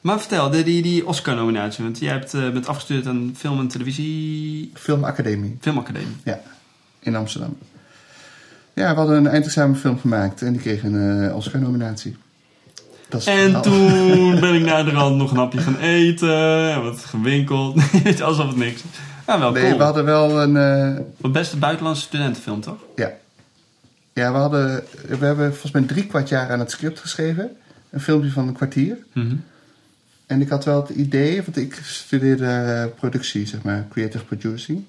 Maar 0.00 0.18
vertel, 0.20 0.50
de, 0.50 0.62
die, 0.62 0.82
die 0.82 1.06
Oscar-nominatie. 1.06 1.84
Want 1.84 1.98
jij 1.98 2.12
hebt, 2.12 2.34
eh, 2.34 2.50
bent 2.50 2.66
afgestudeerd 2.66 3.06
aan 3.06 3.34
film- 3.38 3.58
en 3.60 3.68
televisie... 3.68 4.70
Filmacademie. 4.74 5.56
Filmacademie. 5.60 6.16
Ja, 6.24 6.40
in 6.98 7.14
Amsterdam. 7.16 7.56
Ja, 8.74 8.90
we 8.90 8.96
hadden 8.98 9.16
een 9.16 9.26
eindexamenfilm 9.26 9.98
gemaakt 9.98 10.42
en 10.42 10.52
die 10.52 10.60
kreeg 10.60 10.82
een 10.82 11.24
eh 11.28 11.36
Oscar-nominatie. 11.36 12.16
En 13.10 13.20
verhaal. 13.20 13.62
toen 13.62 14.40
ben 14.40 14.54
ik 14.54 14.62
naar 14.70 14.84
de 14.84 14.90
rand 14.90 15.16
nog 15.16 15.30
een 15.30 15.36
hapje 15.36 15.58
gaan 15.58 15.76
eten. 15.78 16.70
En 16.72 16.82
wat 16.82 16.98
gewinkeld. 17.04 17.80
Alsof 18.22 18.46
het 18.46 18.56
niks. 18.56 18.82
Ja, 19.26 19.38
wel 19.38 19.50
Nee, 19.52 19.62
cool. 19.64 19.76
we 19.78 19.82
hadden 19.84 20.04
wel 20.04 20.42
een... 20.42 20.56
eh, 20.56 21.00
Wat 21.16 21.32
beste 21.32 21.56
buitenlandse 21.56 22.02
studentenfilm, 22.02 22.60
toch? 22.60 22.76
ja. 22.96 23.10
ja, 24.12 24.32
we 24.32 24.38
hadden... 24.38 24.84
We 25.08 25.24
hebben 25.24 25.50
volgens 25.50 25.72
mij 25.72 25.82
drie 25.82 26.06
kwart 26.06 26.28
jaar 26.28 26.50
aan 26.50 26.58
het 26.58 26.70
script 26.70 26.98
geschreven. 27.00 27.50
Een 27.90 28.00
filmpje 28.00 28.30
van 28.30 28.48
een 28.48 28.54
kwartier. 28.54 28.96
Mhm. 29.12 29.34
En 30.26 30.40
ik 30.40 30.48
had 30.48 30.64
wel 30.64 30.80
het 30.86 30.96
idee, 30.96 31.42
want 31.42 31.56
ik 31.56 31.80
studeerde 31.84 32.46
eh, 32.46 32.84
productie, 32.98 33.46
zeg 33.46 33.62
maar, 33.62 33.86
creative 33.90 34.24
producing. 34.24 34.84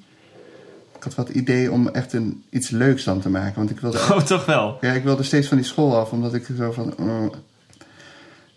Ik 1.05 1.13
had 1.15 1.27
het 1.27 1.35
idee 1.37 1.71
om 1.71 1.87
echt 1.89 2.13
een, 2.13 2.43
iets 2.49 2.69
leuks 2.69 3.03
dan 3.03 3.19
te 3.21 3.29
maken. 3.29 3.55
Want 3.55 3.69
ik 3.69 3.79
wilde, 3.79 3.97
Oh, 3.97 4.17
toch 4.21 4.45
wel. 4.45 4.77
ja, 4.81 4.91
ik 4.91 5.03
wilde 5.03 5.23
steeds 5.23 5.47
van 5.47 5.57
die 5.57 5.65
school 5.65 5.97
af, 5.97 6.11
omdat 6.11 6.33
ik 6.33 6.47
zo 6.57 6.71
van... 6.71 6.93
eh, 6.97 7.25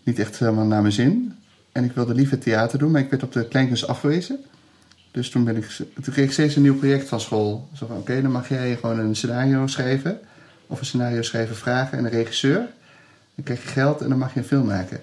niet 0.02 0.18
echt 0.18 0.38
helemaal 0.38 0.64
naar 0.64 0.80
mijn 0.80 0.92
zin. 0.94 1.34
En 1.72 1.84
ik 1.84 1.92
wilde 1.92 2.14
liever 2.14 2.38
theater 2.38 2.78
doen, 2.78 2.90
maar 2.90 3.00
ik 3.00 3.10
werd 3.10 3.22
op 3.22 3.32
de 3.32 3.48
kleinkunst 3.48 3.86
afgewezen. 3.86 4.38
Dus 5.10 5.30
toen, 5.30 5.44
ben 5.44 5.56
ik, 5.56 5.66
toen 6.02 6.12
kreeg 6.12 6.24
ik 6.24 6.32
steeds 6.32 6.56
een 6.56 6.62
nieuw 6.62 6.76
project 6.78 7.08
van 7.08 7.20
school. 7.20 7.68
Zo 7.74 7.86
van, 7.86 7.96
oké, 7.96 8.22
dan 8.22 8.30
mag 8.30 8.48
jij 8.48 8.76
gewoon 8.76 8.98
een 8.98 9.16
scenario 9.16 9.66
schrijven. 9.66 10.18
Of 10.66 10.80
een 10.80 10.86
scenario 10.86 11.22
schrijven 11.22 11.56
vragen 11.56 11.98
en 11.98 12.04
een 12.04 12.10
regisseur. 12.10 12.56
Dan 13.34 13.44
krijg 13.44 13.62
je 13.62 13.68
geld 13.68 14.00
en 14.00 14.08
dan 14.08 14.18
mag 14.18 14.34
je 14.34 14.40
een 14.40 14.46
film 14.46 14.66
maken. 14.66 15.00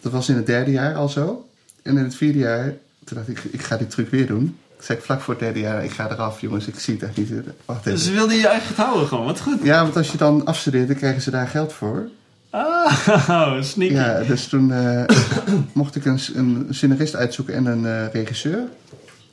Dat 0.00 0.12
was 0.12 0.28
in 0.28 0.36
het 0.36 0.46
derde 0.46 0.70
jaar 0.70 0.94
al 0.94 1.08
zo. 1.08 1.48
En 1.82 1.96
in 1.98 2.04
het 2.04 2.14
vierde 2.14 2.38
jaar, 2.38 2.64
toen 3.04 3.16
dacht 3.16 3.28
ik, 3.28 3.44
ik 3.44 3.62
ga 3.62 3.76
die 3.76 3.86
truc 3.86 4.10
weer 4.10 4.26
doen. 4.26 4.56
Ik 4.78 4.84
zei 4.84 4.98
vlak 5.00 5.20
voor 5.20 5.34
het 5.34 5.42
derde 5.42 5.60
jaar, 5.60 5.84
ik 5.84 5.90
ga 5.90 6.10
eraf 6.10 6.40
jongens, 6.40 6.66
ik 6.66 6.78
zie 6.78 6.94
het 6.94 7.02
echt 7.02 7.16
niet. 7.16 7.30
Wacht 7.64 7.80
even. 7.80 7.92
Dus 7.92 8.04
ze 8.04 8.12
wilden 8.12 8.36
je 8.36 8.46
eigenlijk 8.46 8.80
houden 8.80 9.08
gewoon. 9.08 9.24
Wat 9.24 9.40
goed. 9.40 9.62
Ja, 9.62 9.82
want 9.82 9.96
als 9.96 10.10
je 10.10 10.18
dan 10.18 10.44
afstudeert, 10.44 10.88
dan 10.88 10.96
krijgen 10.96 11.22
ze 11.22 11.30
daar 11.30 11.48
geld 11.48 11.72
voor. 11.72 12.08
Ah, 12.50 13.62
sneaky. 13.62 13.94
Ja, 13.94 14.22
dus 14.22 14.46
toen 14.46 14.72
eh, 14.72 15.04
mocht 15.72 15.96
ik 15.96 16.04
een, 16.04 16.20
een 16.34 16.66
scenarist 16.70 17.16
uitzoeken 17.16 17.54
en 17.54 17.66
een 17.66 17.86
eh, 17.86 18.12
regisseur. 18.12 18.64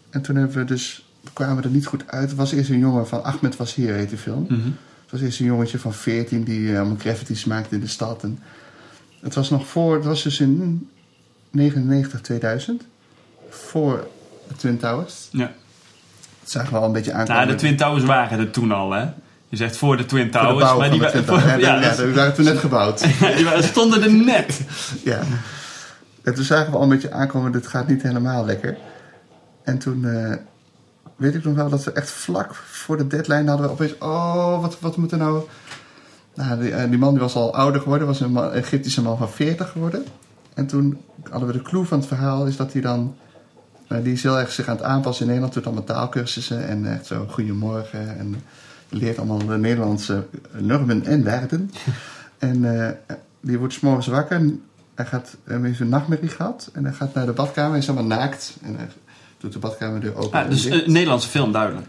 En 0.09 0.21
toen 0.21 0.35
hebben 0.35 0.57
we 0.57 0.63
dus, 0.63 1.05
kwamen 1.33 1.55
we 1.55 1.61
er 1.61 1.69
niet 1.69 1.85
goed 1.85 2.03
uit. 2.07 2.31
Er 2.31 2.35
was 2.35 2.51
eerst 2.51 2.69
een 2.69 2.79
jongen 2.79 3.07
van 3.07 3.23
Ahmed 3.23 3.55
was 3.55 3.75
hier, 3.75 3.93
heet 3.93 4.09
die 4.09 4.17
film. 4.17 4.45
Mhm. 4.49 4.69
Het 5.01 5.11
was 5.11 5.21
eerst 5.21 5.39
een 5.39 5.45
jongetje 5.45 5.79
van 5.79 5.93
14 5.93 6.43
die 6.43 6.71
eh, 6.71 6.77
allemaal 6.77 6.97
graffitis 6.99 7.45
maakte 7.45 7.75
in 7.75 7.81
de 7.81 7.87
stad. 7.87 8.23
En 8.23 8.39
het 9.21 9.35
was 9.35 9.49
nog 9.49 9.67
voor, 9.67 9.95
het 9.95 10.05
was 10.05 10.23
dus 10.23 10.39
in 10.39 10.89
99, 11.51 12.21
2000. 12.21 12.83
Voor 13.49 14.07
de 14.47 14.55
Twin 14.55 14.77
Towers. 14.77 15.27
Ja. 15.31 15.51
Dat 16.41 16.51
zagen 16.51 16.71
we 16.73 16.77
al 16.79 16.85
een 16.85 16.91
beetje 16.91 17.11
aankomen. 17.13 17.35
Nou, 17.41 17.47
de 17.47 17.55
Twin 17.55 17.77
Towers 17.77 18.03
waren 18.03 18.39
er 18.39 18.51
toen 18.51 18.71
al, 18.71 18.91
hè? 18.91 19.05
Je 19.49 19.57
zegt 19.57 19.77
voor 19.77 19.97
de 19.97 20.05
Twin 20.05 20.31
de 20.31 20.37
Towers, 20.39 20.77
maar 20.77 20.89
die, 20.91 20.99
de 20.99 21.07
Twin 21.09 21.25
Towers. 21.25 21.43
voor- 21.43 21.51
Ja, 21.51 21.57
ja, 21.75 21.81
ja, 21.81 21.87
dat- 21.89 21.97
die 22.05 22.13
waren 22.13 22.33
toen 22.33 22.45
net 22.45 22.57
gebouwd. 22.57 22.99
die 23.37 23.63
stonden 23.63 24.03
er 24.03 24.11
net. 24.13 24.61
Ja. 25.03 25.19
En 26.23 26.33
toen 26.33 26.43
zagen 26.43 26.71
we 26.71 26.77
al 26.77 26.83
een 26.83 26.89
beetje 26.89 27.11
aankomen, 27.11 27.51
dit 27.51 27.67
gaat 27.67 27.87
niet 27.87 28.01
helemaal 28.01 28.45
lekker. 28.45 28.77
En 29.63 29.77
toen 29.77 30.05
eh, 30.05 30.35
weet 31.15 31.35
ik 31.35 31.43
nog 31.43 31.55
wel 31.55 31.69
dat 31.69 31.83
we 31.83 31.91
echt 31.91 32.09
vlak 32.11 32.55
voor 32.55 32.97
de 32.97 33.07
deadline 33.07 33.49
hadden 33.49 33.65
we 33.67 33.71
opeens... 33.71 33.93
Oh, 33.99 34.61
wat, 34.61 34.77
wat 34.79 34.97
moet 34.97 35.11
er 35.11 35.17
nou... 35.17 35.43
Nou, 36.35 36.61
die, 36.61 36.71
eh, 36.71 36.89
die 36.89 36.97
man 36.97 37.11
die 37.11 37.19
was 37.19 37.35
al 37.35 37.55
ouder 37.55 37.81
geworden, 37.81 38.07
was 38.07 38.19
een 38.19 38.31
man- 38.31 38.51
Egyptische 38.51 39.01
man 39.01 39.17
van 39.17 39.29
40 39.29 39.69
geworden. 39.71 40.05
En 40.53 40.67
toen 40.67 41.01
hadden 41.29 41.47
we 41.47 41.53
de 41.53 41.61
clue 41.61 41.85
van 41.85 41.97
het 41.99 42.07
verhaal, 42.07 42.45
is 42.45 42.57
dat 42.57 42.73
hij 42.73 42.81
dan... 42.81 43.15
eh, 43.87 43.97
die 44.03 44.13
is 44.13 44.23
heel 44.23 44.39
erg 44.39 44.51
zich 44.51 44.67
aan 44.67 44.75
het 44.75 44.85
aanpassen 44.85 45.21
in 45.21 45.27
Nederland, 45.27 45.53
doet 45.53 45.65
allemaal 45.65 45.83
taalkursussen 45.83 46.67
en 46.67 46.93
echt 46.93 47.05
zo 47.05 47.25
goedemorgen. 47.29 48.17
En 48.17 48.35
leert 48.89 49.17
allemaal 49.17 49.37
de 49.45 49.57
Nederlandse 49.57 50.25
normen 50.57 51.05
en 51.05 51.23
waarden. 51.23 51.71
en 52.37 52.81
eh, 52.81 53.15
die 53.41 53.57
wordt 53.57 53.73
's 53.73 53.79
morgens 53.79 54.07
wakker. 54.07 54.41
Hij 54.95 55.05
gaat, 55.05 55.35
hij 55.43 55.59
heeft 55.61 55.79
een 55.79 55.89
nachtmerrie 55.89 56.29
gehad. 56.29 56.69
En 56.73 56.83
hij 56.85 56.93
gaat 56.93 57.13
naar 57.13 57.25
de 57.25 57.31
badkamer. 57.31 57.69
Hij 57.71 57.79
is 57.79 57.87
helemaal 57.87 58.17
naakt. 58.17 58.53
En 58.61 58.75
hij 58.75 58.87
doet 59.37 59.53
de 59.53 59.59
badkamerdeur 59.59 60.15
open. 60.15 60.39
Ah, 60.43 60.49
dus 60.49 60.65
een 60.65 60.83
Nederlandse 60.85 61.29
film, 61.29 61.51
duidelijk. 61.51 61.87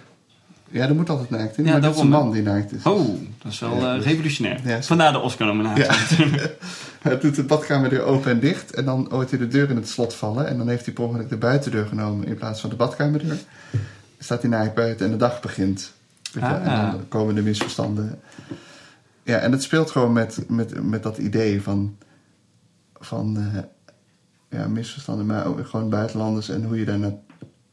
ja, 0.71 0.89
er 0.89 0.95
moet 0.95 1.11
altijd 1.11 1.31
naakt 1.31 1.59
in. 1.59 1.65
Ja, 1.65 1.73
maar 1.73 1.81
dat 1.81 1.95
is 1.95 2.01
een 2.01 2.09
man 2.09 2.33
die 2.33 2.43
naakt 2.43 2.73
is. 2.73 2.83
Oh, 2.83 3.09
dat 3.43 3.53
is 3.53 3.59
wel 3.59 3.77
Ja, 3.81 3.89
eh, 3.91 3.95
dus- 3.95 4.05
revolutionair. 4.05 4.61
Ja. 4.65 4.83
Vandaar 4.83 5.13
de 5.13 5.19
Oscar-nominatie. 5.19 5.85
Hij 7.07 7.19
doet 7.19 7.35
de 7.35 7.45
badkamerdeur 7.45 8.03
open 8.03 8.31
en 8.31 8.41
dicht. 8.41 8.75
En 8.75 8.85
dan 8.85 9.07
hoort 9.11 9.31
hij 9.31 9.39
de 9.39 9.49
deur 9.49 9.71
in 9.71 9.77
het 9.77 9.89
slot 9.89 10.15
vallen. 10.15 10.47
En 10.47 10.59
dan 10.59 10.69
heeft 10.69 10.85
hij 10.85 10.95
per 10.95 11.05
ongeluk 11.05 11.29
de 11.29 11.37
buitendeur 11.37 11.87
genomen 11.87 12.27
in 12.27 12.35
plaats 12.35 12.61
van 12.61 12.71
de 12.71 12.77
badkamerdeur. 12.77 13.29
Dan 13.29 13.39
staat 14.19 14.41
hij 14.41 14.51
naakt 14.51 14.75
buiten 14.75 15.07
en 15.07 15.13
de 15.13 15.19
dag 15.19 15.41
begint. 15.41 15.93
Je 16.33 16.41
wel, 16.41 16.51
Ah. 16.51 16.65
En 16.65 16.91
dan 16.91 17.09
komen 17.09 17.35
de 17.35 17.43
misverstanden. 17.43 18.21
Ja, 19.23 19.39
en 19.39 19.53
het 19.53 19.63
speelt 19.63 19.91
gewoon 19.91 20.13
met, 20.13 20.45
met, 20.49 20.83
met 20.83 21.03
dat 21.03 21.19
idee 21.19 21.63
van, 21.63 21.97
van 22.95 23.37
eh, 23.37 23.63
ja, 24.59 24.69
misverstanden, 24.69 25.27
maar 25.27 25.47
ook 25.47 25.67
gewoon 25.67 25.91
buitenlanders 25.91 26.49
en 26.49 26.65
hoe 26.65 26.79
je 26.79 26.85
daar 26.85 26.99
naar 26.99 27.15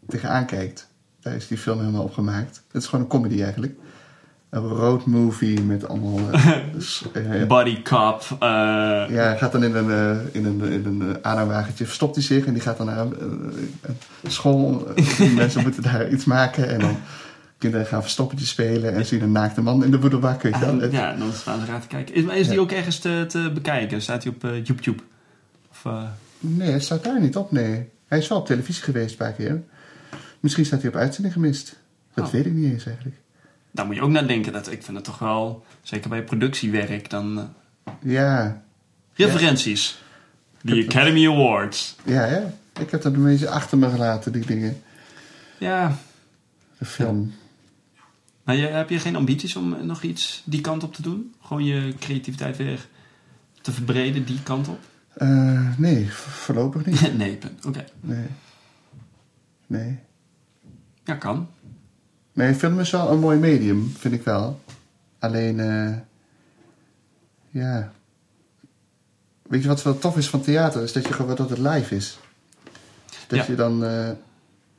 tegenaan 0.08 0.46
kijkt. 0.46 0.88
Daar 1.20 1.36
is 1.36 1.48
die 1.48 1.58
film 1.58 1.80
helemaal 1.80 2.04
op 2.04 2.14
gemaakt. 2.14 2.64
Het 2.72 2.82
is 2.82 2.88
gewoon 2.88 3.04
een 3.04 3.12
comedy 3.12 3.42
eigenlijk. 3.42 3.76
Een 4.54 4.68
road 4.68 5.06
movie 5.06 5.62
met 5.62 5.88
allemaal... 5.88 6.32
eh, 6.32 6.58
s- 6.80 7.06
eh, 7.14 7.44
Body 7.48 7.82
cop. 7.82 8.22
eh, 8.32 8.38
ja, 8.40 9.08
hij 9.10 9.38
gaat 9.38 9.52
dan 9.52 9.64
in 9.64 9.76
een, 9.76 9.90
eh, 9.92 10.18
in 10.36 10.46
een, 10.46 10.62
in 10.72 10.86
een 10.86 11.02
eh, 11.02 11.16
aanhangwagentje, 11.22 11.86
verstopt 11.86 12.16
hij 12.16 12.24
zich 12.24 12.46
en 12.46 12.54
die 12.54 12.62
gaat 12.62 12.78
dan 12.78 12.86
naar 12.86 13.00
een, 13.00 13.16
eh, 13.82 13.92
school. 14.32 14.88
Die 15.18 15.30
mensen 15.42 15.62
moeten 15.62 15.84
daar 15.84 16.10
iets 16.10 16.26
maken 16.26 16.70
en 16.70 16.80
dan 16.80 16.98
kinderen 17.58 17.86
gaan 17.86 18.02
verstoppertje 18.02 18.46
spelen 18.46 18.94
en 18.94 19.06
zien 19.06 19.22
een 19.22 19.32
naakte 19.32 19.62
man 19.62 19.84
in 19.84 19.92
de 19.92 19.98
boedelbak. 19.98 20.42
Weet 20.42 20.54
je 20.54 20.60
wel. 20.66 20.74
Het- 20.80 20.84
Ah, 20.84 20.92
ja, 20.94 21.16
dan 21.16 21.32
staan 21.34 21.60
ze 21.60 21.66
raar 21.66 21.82
te 21.82 21.88
kijken. 21.88 22.16
Is, 22.16 22.24
is 22.24 22.46
die 22.48 22.56
Ja. 22.56 22.62
ook 22.62 22.72
ergens 22.72 23.00
te, 23.00 23.26
te 23.28 23.52
bekijken? 23.54 24.02
Staat 24.02 24.24
hij 24.24 24.34
op 24.34 24.44
eh, 24.44 24.52
YouTube? 24.64 25.04
Of, 25.72 25.86
eh, 25.86 26.04
Nee, 26.40 26.72
het 26.72 26.84
staat 26.84 27.04
daar 27.04 27.22
niet 27.22 27.36
op, 27.36 27.52
nee. 27.52 27.90
Hij 28.08 28.18
is 28.18 28.28
wel 28.28 28.38
op 28.38 28.46
televisie 28.46 28.84
geweest 28.84 29.12
een 29.12 29.18
paar 29.18 29.32
keer. 29.32 29.62
Misschien 30.40 30.66
staat 30.66 30.82
hij 30.82 30.90
op 30.90 30.96
uitzending 30.96 31.34
gemist. 31.34 31.76
Dat 32.14 32.26
Oh. 32.26 32.32
weet 32.32 32.46
ik 32.46 32.54
niet 32.54 32.72
eens 32.72 32.86
eigenlijk. 32.86 33.16
Daar 33.74 33.86
moet 33.86 33.96
je 33.96 34.02
ook 34.02 34.10
naar 34.10 34.28
denken. 34.28 34.54
Dat, 34.54 34.72
ik 34.72 34.84
vind 34.84 34.98
het 34.98 35.06
toch 35.06 35.20
wel, 35.20 35.66
zeker 35.82 36.10
bij 36.10 36.24
productiewerk, 36.24 37.10
dan... 37.10 37.38
eh, 37.84 37.92
Ja, 38.00 38.62
referenties. 39.14 40.02
Die 40.62 40.86
Academy 40.90 41.28
Awards. 41.28 41.96
ja, 42.06 42.26
ja. 42.26 42.54
Ik 42.80 42.92
heb 42.92 43.02
dat 43.02 43.14
een 43.14 43.24
beetje 43.24 43.50
achter 43.50 43.78
me 43.78 43.90
gelaten, 43.90 44.32
die 44.32 44.46
dingen. 44.46 44.82
Ja, 45.58 45.96
De 46.78 46.86
film. 46.86 47.34
maar 48.44 48.56
je, 48.56 48.66
heb 48.68 48.90
je 48.90 49.00
geen 49.00 49.16
ambities 49.16 49.56
om 49.56 49.86
nog 49.86 50.02
iets 50.04 50.42
die 50.46 50.62
kant 50.62 50.84
op 50.84 50.94
te 50.94 51.02
doen? 51.02 51.34
Gewoon 51.42 51.64
je 51.64 51.94
creativiteit 52.00 52.58
weer 52.58 52.88
te 53.62 53.72
verbreden 53.72 54.26
die 54.26 54.44
kant 54.44 54.68
op? 54.68 54.80
Eh, 55.14 55.78
nee, 55.78 56.12
voorlopig 56.12 56.86
niet. 56.86 57.18
nee, 57.18 57.36
punt. 57.36 57.66
Oké. 57.66 57.86
Nee. 58.02 58.26
Nee. 59.68 60.00
Ja, 61.04 61.16
kan. 61.16 61.50
Nee, 62.34 62.54
film 62.54 62.80
is 62.80 62.90
wel 62.92 63.10
een 63.12 63.20
mooi 63.20 63.38
medium, 63.38 63.94
vind 63.98 64.14
ik 64.14 64.24
wel. 64.24 64.60
Alleen, 65.20 65.60
eh, 65.60 65.92
ja. 67.50 67.92
Weet 69.48 69.62
je 69.62 69.68
wat 69.68 69.84
wel 69.84 69.98
tof 69.98 70.18
is 70.18 70.28
van 70.30 70.42
theater? 70.42 70.84
Is 70.84 70.92
dat, 70.94 71.08
je 71.08 71.14
gewoon, 71.14 71.36
dat 71.36 71.50
het 71.50 71.58
live 71.60 71.96
is. 71.96 72.18
Dat 73.28 73.40
Ja. 73.40 73.46
je 73.48 73.56
dan, 73.56 73.86
eh, 73.86 74.10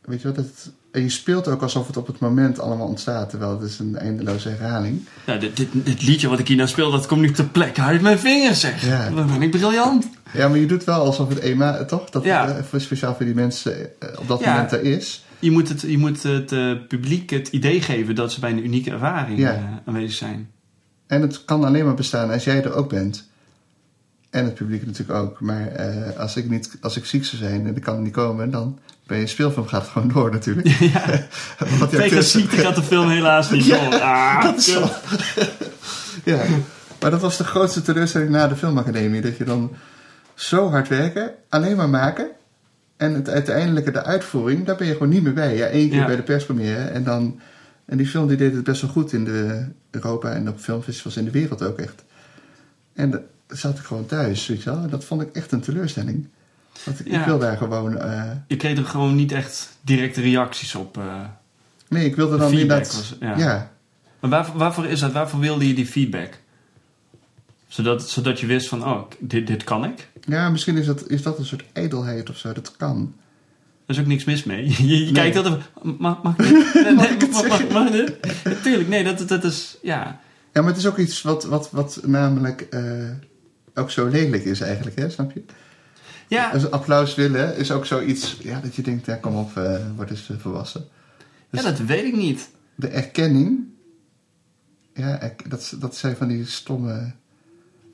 weet 0.05 0.21
je 0.23 0.29
wat, 0.29 0.37
het, 0.37 0.71
en 0.93 1.03
je 1.03 1.09
speelt 1.09 1.49
ook 1.49 1.63
alsof 1.63 1.87
het 1.87 1.97
op 1.97 2.07
het 2.07 2.19
moment 2.19 2.59
allemaal 2.59 2.87
ontstaat. 2.87 3.31
Terwijl 3.31 3.51
het 3.61 3.71
is 3.71 3.79
een 3.79 3.97
eindeloze 3.97 4.49
herhaling. 4.49 5.07
Ja, 5.27 5.37
dit, 5.37 5.57
dit, 5.57 5.69
dit 5.73 6.03
liedje 6.03 6.29
wat 6.29 6.39
ik 6.39 6.49
hier 6.49 6.57
nou 6.57 6.69
speel, 6.69 6.91
dat 6.91 7.07
komt 7.07 7.21
nu 7.21 7.31
ter 7.33 7.45
plekke 7.49 7.81
uit 7.83 8.01
mijn 8.01 8.19
vingers, 8.19 8.61
zeg. 8.61 8.87
Ja. 8.87 9.11
Dat 9.11 9.27
ben 9.27 9.43
ik 9.43 9.51
briljant. 9.51 10.07
Ja, 10.33 10.49
maar 10.49 10.59
je 10.59 10.67
doet 10.67 10.85
wel 10.85 11.05
alsof 11.05 11.29
het 11.29 11.39
eenmaal, 11.39 11.85
toch? 11.87 12.11
Dat 12.11 12.25
Ja. 12.25 12.49
eh, 12.73 12.81
speciaal 12.81 13.15
voor 13.15 13.25
die 13.25 13.35
mensen 13.35 13.91
op 14.19 14.29
dat 14.29 14.41
Ja. 14.41 14.53
moment 14.53 14.73
er 14.73 14.83
is. 14.83 15.24
Je 15.45 15.51
moet 15.51 15.69
het, 15.69 15.81
je 15.81 15.99
moet 15.99 16.23
het 16.23 16.53
eh, 16.53 16.73
publiek 16.89 17.31
het 17.31 17.49
idee 17.49 17.81
geven 17.83 18.15
dat 18.15 18.33
ze 18.33 18.41
bij 18.41 18.51
een 18.51 18.65
unieke 18.65 18.91
ervaring 18.91 19.39
Ja. 19.39 19.53
eh, 19.55 19.63
aanwezig 19.87 20.13
zijn. 20.17 20.51
En 21.07 21.23
het 21.23 21.45
kan 21.45 21.65
alleen 21.65 21.85
maar 21.85 21.95
bestaan 21.95 22.31
als 22.31 22.45
jij 22.45 22.63
er 22.65 22.75
ook 22.75 22.89
bent. 22.89 23.29
En 24.31 24.45
het 24.45 24.55
publiek 24.55 24.87
natuurlijk 24.87 25.19
ook. 25.19 25.41
Maar 25.41 25.67
eh, 25.67 26.19
als, 26.19 26.37
ik 26.37 26.51
niet, 26.51 26.77
als 26.81 26.97
ik 26.97 27.05
ziek 27.05 27.25
zou 27.25 27.43
zijn 27.43 27.67
en 27.67 27.77
ik 27.77 27.83
kan 27.83 28.03
niet 28.03 28.13
komen, 28.13 28.51
dan 28.51 28.79
ben 29.07 29.19
je 29.19 29.27
speelfilm 29.27 29.67
gaat 29.67 29.87
gewoon 29.87 30.09
door 30.09 30.31
natuurlijk. 30.31 30.69
Ja. 30.93 31.01
Tegen 31.59 31.83
acteurs- 31.83 32.31
ziekte 32.31 32.57
gaat 32.57 32.75
de 32.75 32.83
film 32.83 33.09
helaas 33.09 33.51
niet 33.51 33.65
Ja, 33.65 33.91
door. 33.91 34.01
Ah, 34.01 34.43
dat 34.45 34.57
is 34.59 34.65
kut. 34.65 34.75
zo. 34.75 34.91
ja, 36.25 36.43
maar 37.01 37.11
dat 37.11 37.21
was 37.21 37.37
de 37.37 37.45
grootste 37.45 37.83
teleurstelling 37.83 38.31
na 38.31 38.49
de 38.49 38.57
filmacademie. 38.57 39.21
Dat 39.21 39.37
je 39.37 39.45
dan 39.45 39.71
zo 40.35 40.71
hard 40.71 40.89
werken, 40.89 41.31
alleen 41.49 41.77
maar 41.77 41.89
maken. 41.89 42.29
En 43.05 43.15
het 43.15 43.29
uiteindelijke, 43.29 43.91
de 43.91 44.03
uitvoering, 44.03 44.65
daar 44.67 44.77
ben 44.77 44.87
je 44.87 44.93
gewoon 44.93 45.09
niet 45.09 45.23
meer 45.23 45.33
bij. 45.33 45.57
Ja, 45.57 45.67
één 45.67 45.89
keer 45.89 45.99
Ja. 45.99 46.07
bij 46.07 46.17
de 46.17 46.23
perspremière. 46.23 46.83
En, 46.85 47.05
dan, 47.05 47.41
en 47.85 47.97
die 47.97 48.07
film 48.07 48.27
die 48.29 48.37
deed 48.37 48.55
het 48.55 48.65
best 48.65 48.81
wel 48.83 48.91
goed 48.91 49.13
in 49.13 49.25
de 49.25 49.67
Europa 49.91 50.31
en 50.33 50.49
op 50.49 50.59
filmfestivals 50.59 51.17
in 51.17 51.25
de 51.25 51.31
wereld 51.31 51.63
ook 51.63 51.79
echt. 51.79 52.05
En 52.93 53.11
dan 53.11 53.21
zat 53.49 53.79
ik 53.79 53.85
gewoon 53.85 54.07
thuis, 54.07 54.47
weet 54.47 54.63
je 54.63 54.71
wel. 54.71 54.83
En 54.83 54.91
dat 54.91 55.05
vond 55.05 55.23
ik 55.23 55.29
echt 55.37 55.53
een 55.53 55.61
teleurstelling. 55.61 56.29
Want 56.85 57.01
ik, 57.01 57.07
ik 57.07 57.13
Ja. 57.13 57.25
wil 57.25 57.39
daar 57.39 57.57
gewoon... 57.57 57.99
eh, 57.99 58.31
Je 58.47 58.57
kreeg 58.57 58.79
er 58.79 58.85
gewoon 58.85 59.15
niet 59.15 59.33
echt 59.33 59.77
directe 59.81 60.21
reacties 60.21 60.75
op. 60.75 60.99
eh. 60.99 61.05
nee, 61.89 62.05
ik 62.05 62.17
wilde 62.17 62.37
dan 62.37 62.49
Feedback 62.51 62.79
inderdaad... 62.79 62.95
was- 62.97 63.17
ja. 63.21 63.37
ja. 63.39 63.73
Maar 64.21 64.31
waarvoor, 64.31 64.57
waarvoor 64.59 64.87
is 64.87 65.01
dat? 65.01 65.13
Waarvoor 65.13 65.41
wilde 65.41 65.69
je 65.69 65.75
die 65.75 65.87
feedback? 65.87 66.39
Zodat, 67.69 68.09
zodat 68.11 68.41
je 68.41 68.47
wist 68.47 68.69
van, 68.69 68.85
oh, 68.85 69.03
dit, 69.19 69.47
dit 69.47 69.65
kan 69.65 69.85
ik. 69.85 70.09
Ja, 70.27 70.51
misschien 70.51 70.77
is 70.77 70.87
dat, 70.87 71.09
is 71.11 71.23
dat 71.23 71.39
een 71.39 71.45
soort 71.45 71.65
ijdelheid 71.73 72.31
of 72.31 72.37
zo. 72.37 72.53
Dat 72.53 72.77
kan. 72.77 73.15
Er 73.87 73.95
is 73.95 74.01
ook 74.01 74.07
niks 74.07 74.25
mis 74.25 74.45
mee. 74.45 74.69
Je, 74.89 74.99
je 74.99 75.05
Nee. 75.05 75.13
kijkt 75.13 75.37
altijd 75.37 75.63
van, 75.81 75.97
mag, 75.99 76.23
mag 76.23 76.39
ik 76.39 76.47
dit? 76.49 76.75
Nee, 76.75 76.95
nee, 76.95 77.31
mag, 77.31 77.49
mag, 77.49 77.69
mag 77.69 77.91
dit? 77.91 78.17
Tuurlijk, 78.63 78.89
nee, 78.89 79.05
dat, 79.05 79.29
dat 79.29 79.45
is, 79.45 79.77
ja. 79.83 80.21
Ja, 80.53 80.61
maar 80.61 80.71
het 80.71 80.77
is 80.81 80.87
ook 80.87 80.99
iets 80.99 81.23
wat, 81.23 81.45
wat, 81.45 81.71
wat 81.71 82.01
namelijk 82.07 82.61
eh, 82.61 83.11
ook 83.75 83.91
zo 83.91 84.07
lelijk 84.07 84.45
is 84.45 84.61
eigenlijk, 84.61 84.97
hè? 84.99 85.11
Snap 85.11 85.33
je? 85.33 85.43
Ja, 86.29 86.53
Dus 86.53 86.71
applaus 86.71 87.15
willen 87.15 87.57
is 87.57 87.71
ook 87.71 87.87
zoiets, 87.87 88.37
ja, 88.43 88.61
dat 88.61 88.75
je 88.75 88.83
denkt, 88.83 89.07
ja, 89.07 89.15
kom 89.15 89.37
op, 89.37 89.57
eh 89.57 89.77
word 89.97 90.11
eens 90.11 90.31
eh, 90.31 90.37
volwassen. 90.39 90.85
ja, 91.51 91.63
dat 91.63 91.79
weet 91.79 92.05
ik 92.05 92.17
niet. 92.17 92.51
De 92.75 92.89
erkenning, 92.89 93.59
ja, 94.95 95.33
dat, 95.49 95.75
dat 95.79 95.97
zijn 95.97 96.17
van 96.17 96.29
die 96.29 96.47
stomme... 96.47 97.13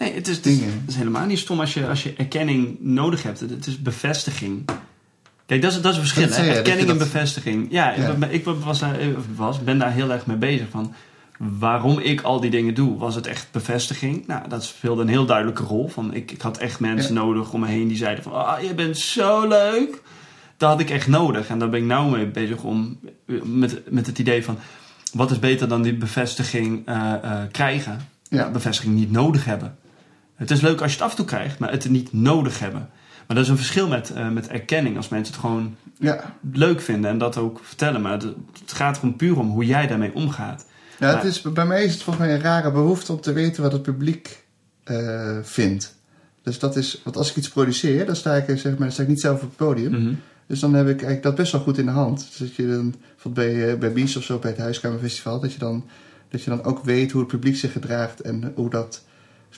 Nee, 0.01 0.15
het 0.15 0.29
is, 0.29 0.37
het 0.37 0.47
is, 0.47 0.59
Dingen. 0.59 0.73
het 0.81 0.91
is 0.91 0.97
helemaal 0.97 1.27
niet 1.27 1.39
stom 1.39 1.61
als 1.61 1.75
je, 1.75 1.87
als 1.89 2.03
je 2.03 2.15
erkenning 2.17 2.77
nodig 2.81 3.23
hebt. 3.23 3.41
Het, 3.41 3.67
is 3.67 3.83
bevestiging. 3.83 4.65
Kijk, 5.47 5.63
dat 5.63 5.73
is, 5.73 5.81
dat 5.81 5.91
is 5.93 5.99
een 5.99 6.03
verschil. 6.07 6.27
Dat 6.29 6.37
hè? 6.37 6.43
je, 6.43 6.47
dat 6.49 6.57
je 6.57 6.63
Erkenning 6.63 6.91
en 6.91 6.99
bevestiging. 6.99 7.67
Ja, 7.71 7.91
Ja. 7.97 8.17
Ik, 8.29 8.33
ik 8.33 8.45
was, 8.45 8.81
eh, 8.83 8.91
was, 9.37 9.65
ben 9.65 9.79
daar 9.79 9.93
heel 9.93 10.13
erg 10.13 10.27
mee 10.27 10.37
bezig. 10.37 10.67
Van 10.71 10.95
waarom 11.39 11.99
ik 11.99 12.21
al 12.21 12.41
die 12.41 12.51
dingen 12.51 12.75
doe. 12.75 12.99
Was 12.99 13.15
het 13.15 13.27
echt 13.27 13.49
bevestiging? 13.53 14.27
Nou, 14.27 14.49
dat 14.49 14.65
speelde 14.65 15.03
een 15.03 15.09
heel 15.09 15.27
duidelijke 15.27 15.63
rol. 15.63 15.89
Van, 15.89 16.15
ik, 16.15 16.31
ik 16.31 16.41
had 16.41 16.59
echt 16.59 16.81
mensen 16.81 17.15
Ja. 17.15 17.21
nodig 17.21 17.53
om 17.53 17.61
me 17.61 17.67
heen 17.67 17.89
die 17.89 17.97
zeiden 17.97 18.23
van... 18.25 18.33
Ah, 18.47 18.63
je 18.63 18.75
bent 18.75 18.99
zo 18.99 19.49
leuk. 19.49 20.03
Dat 20.57 20.71
had 20.71 20.81
ik 20.81 20.91
echt 20.91 21.07
nodig. 21.09 21.49
En 21.49 21.59
daar 21.59 21.69
ben 21.69 21.81
ik 21.81 21.87
nou 21.87 22.11
mee 22.11 22.27
bezig 22.27 22.63
om... 22.63 22.99
eh, 23.27 23.43
Met, 23.43 23.91
met 23.93 24.07
het 24.07 24.19
idee 24.19 24.45
van... 24.45 24.59
Wat 25.13 25.31
is 25.31 25.39
beter 25.39 25.69
dan 25.69 25.83
die 25.83 25.95
bevestiging 25.95 26.83
eh, 26.87 27.13
krijgen? 27.51 28.09
Ja. 28.29 28.51
Bevestiging 28.51 28.95
niet 28.95 29.11
nodig 29.13 29.45
hebben. 29.45 29.77
Het 30.41 30.51
is 30.51 30.61
leuk 30.61 30.81
als 30.81 30.91
je 30.91 30.97
het 30.97 31.05
af 31.05 31.11
en 31.11 31.17
toe 31.17 31.27
krijgt, 31.27 31.59
maar 31.59 31.71
het 31.71 31.89
niet 31.89 32.13
nodig 32.13 32.59
hebben. 32.59 32.89
Maar 33.27 33.37
dat 33.37 33.45
is 33.45 33.51
een 33.51 33.57
verschil 33.57 33.89
met, 33.89 34.11
eh, 34.11 34.29
met 34.29 34.49
erkenning. 34.49 34.97
Als 34.97 35.09
mensen 35.09 35.33
het 35.33 35.43
gewoon 35.43 35.77
Ja, 35.99 36.35
leuk 36.53 36.81
vinden 36.81 37.11
en 37.11 37.19
dat 37.19 37.37
ook 37.37 37.61
vertellen. 37.63 38.01
Maar 38.01 38.13
het, 38.13 38.23
het 38.61 38.73
gaat 38.73 38.99
gewoon 38.99 39.17
puur 39.17 39.39
om 39.39 39.51
hoe 39.51 39.65
jij 39.65 39.87
daarmee 39.87 40.15
omgaat. 40.15 40.67
ja 40.99 41.15
het 41.15 41.25
is, 41.25 41.43
bij 41.43 41.67
mij 41.67 41.85
is 41.85 41.93
het 41.93 42.03
volgens 42.03 42.27
mij 42.27 42.35
een 42.35 42.41
rare 42.41 42.71
behoefte 42.71 43.13
om 43.13 43.21
te 43.21 43.33
weten 43.33 43.63
wat 43.63 43.73
het 43.73 43.83
publiek 43.83 44.45
eh, 44.85 45.39
vindt. 45.43 45.95
Dus 46.43 46.59
dat 46.59 46.77
is, 46.77 47.01
want 47.05 47.17
als 47.17 47.31
ik 47.31 47.37
iets 47.37 47.49
produceer, 47.49 48.07
dan 48.07 48.17
sta 48.17 48.35
ik, 48.35 48.59
zeg 48.59 48.65
maar, 48.65 48.79
dan 48.79 48.93
sta 48.93 49.03
ik 49.03 49.09
niet 49.09 49.21
zelf 49.21 49.43
op 49.43 49.49
het 49.49 49.57
podium. 49.57 49.91
Mhm. 49.93 50.15
Dus 50.47 50.61
dan 50.61 50.75
heb 50.75 50.85
ik 50.87 50.93
eigenlijk 50.93 51.23
dat 51.23 51.35
best 51.35 51.53
wel 51.53 51.61
goed 51.61 51.79
in 51.79 51.87
de 51.87 51.93
hand. 51.93 52.19
Dus 52.19 52.37
dat 52.37 52.55
je 52.55 52.69
dan, 52.69 52.95
bij, 53.33 53.71
eh, 53.71 53.79
bij 53.79 53.93
Bies 53.93 54.17
of 54.17 54.23
zo, 54.23 54.39
bij 54.39 54.51
het 54.51 54.61
Huiskamerfestival, 54.61 55.41
dat 55.41 55.53
je, 55.53 55.59
dan, 55.59 55.85
dat 56.29 56.43
je 56.43 56.51
dan 56.51 56.65
ook 56.65 56.85
weet 56.85 57.11
hoe 57.11 57.21
het 57.21 57.31
publiek 57.31 57.57
zich 57.57 57.73
gedraagt 57.73 58.21
en 58.21 58.53
hoe 58.55 58.71
dat, 58.71 59.05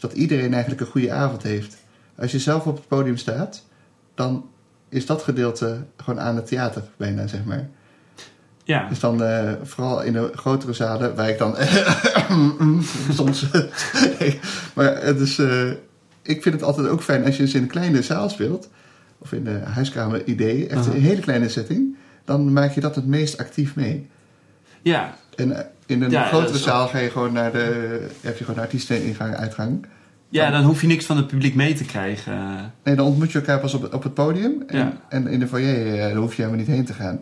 zodat 0.02 0.16
iedereen 0.16 0.52
eigenlijk 0.52 0.80
een 0.80 0.86
goede 0.86 1.12
avond 1.12 1.42
heeft. 1.42 1.76
Als 2.18 2.32
je 2.32 2.38
zelf 2.38 2.66
op 2.66 2.76
het 2.76 2.88
podium 2.88 3.16
staat, 3.16 3.64
dan 4.14 4.48
is 4.88 5.06
dat 5.06 5.22
gedeelte 5.22 5.84
gewoon 5.96 6.20
aan 6.20 6.36
het 6.36 6.46
theater 6.46 6.82
bijna, 6.96 7.26
zeg 7.26 7.44
maar. 7.44 7.68
Ja, 8.64 8.88
Dus 8.88 9.00
dan 9.00 9.22
eh, 9.22 9.52
vooral 9.62 10.02
in 10.02 10.12
de 10.12 10.30
grotere 10.34 10.72
zalen, 10.72 11.14
waar 11.14 11.28
ik 11.28 11.38
dan 11.38 11.56
soms. 13.18 13.46
Nee, 14.18 14.40
maar 14.74 15.02
het 15.02 15.20
is, 15.20 15.38
eh, 15.38 15.70
ik 16.22 16.42
vind 16.42 16.54
het 16.54 16.62
altijd 16.62 16.88
ook 16.88 17.02
fijn 17.02 17.24
als 17.24 17.36
je 17.36 17.42
eens 17.42 17.54
in 17.54 17.62
een 17.62 17.68
kleine 17.68 18.02
zaal 18.02 18.28
speelt, 18.28 18.68
of 19.18 19.32
in 19.32 19.44
de 19.44 19.60
huiskamer 19.64 20.24
idee, 20.24 20.66
echt 20.66 20.86
Aha. 20.86 20.94
een 20.94 21.00
hele 21.00 21.20
kleine 21.20 21.48
setting, 21.48 21.96
dan 22.24 22.52
maak 22.52 22.72
je 22.72 22.80
dat 22.80 22.94
het 22.94 23.06
meest 23.06 23.38
actief 23.38 23.74
mee. 23.76 24.06
ja, 24.82 25.16
En 25.36 25.66
in 25.86 26.02
een 26.02 26.10
Ja, 26.10 26.24
grotere 26.26 26.58
zaal 26.58 26.88
ga 26.88 26.98
je 26.98 27.10
gewoon 27.10 27.32
naar 27.32 27.52
de, 27.52 28.08
heb 28.20 28.38
je 28.38 28.44
gewoon 28.44 28.60
artiesteningang, 28.60 29.34
uitgang. 29.34 29.86
ja, 30.28 30.50
dan 30.50 30.64
hoef 30.64 30.80
je 30.80 30.86
niks 30.86 31.04
van 31.06 31.16
het 31.16 31.26
publiek 31.26 31.54
mee 31.54 31.74
te 31.74 31.84
krijgen. 31.84 32.72
Nee, 32.84 32.94
dan 32.94 33.06
ontmoet 33.06 33.32
je 33.32 33.38
elkaar 33.38 33.60
pas 33.60 33.74
op, 33.74 33.94
op 33.94 34.02
het 34.02 34.14
podium. 34.14 34.62
En, 34.66 34.78
Ja. 34.78 35.00
en 35.08 35.26
in 35.26 35.38
de 35.40 35.46
foyer, 35.48 35.92
eh, 35.94 35.98
daar 36.00 36.14
hoef 36.14 36.34
je 36.34 36.42
helemaal 36.42 36.64
niet 36.66 36.74
heen 36.74 36.84
te 36.84 36.92
gaan. 36.92 37.20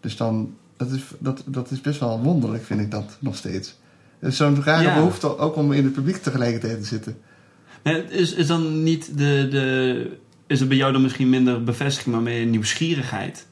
Dus 0.00 0.16
dan, 0.16 0.54
dat 0.76 0.90
is, 0.90 1.02
dat, 1.18 1.42
dat 1.46 1.70
is 1.70 1.80
best 1.80 2.00
wel 2.00 2.20
wonderlijk, 2.20 2.64
vind 2.64 2.80
ik 2.80 2.90
dat 2.90 3.16
nog 3.18 3.36
steeds. 3.36 3.80
Zo'n 4.20 4.62
rare 4.64 4.82
Ja. 4.82 4.94
behoefte 4.94 5.38
ook 5.38 5.56
om 5.56 5.72
in 5.72 5.84
het 5.84 5.92
publiek 5.92 6.16
tegelijkertijd 6.16 6.80
te 6.80 6.86
zitten. 6.86 7.16
Nee, 7.82 8.04
Is, 8.08 8.34
is 8.34 8.46
dan 8.46 8.82
niet 8.82 9.18
de, 9.18 9.48
de... 9.50 10.16
Is 10.46 10.60
er 10.60 10.66
bij 10.66 10.76
jou 10.76 10.92
dan 10.92 11.02
misschien 11.02 11.28
minder 11.28 11.64
bevestiging, 11.64 12.14
maar 12.14 12.24
meer 12.24 12.46
nieuwsgierigheid? 12.46 13.46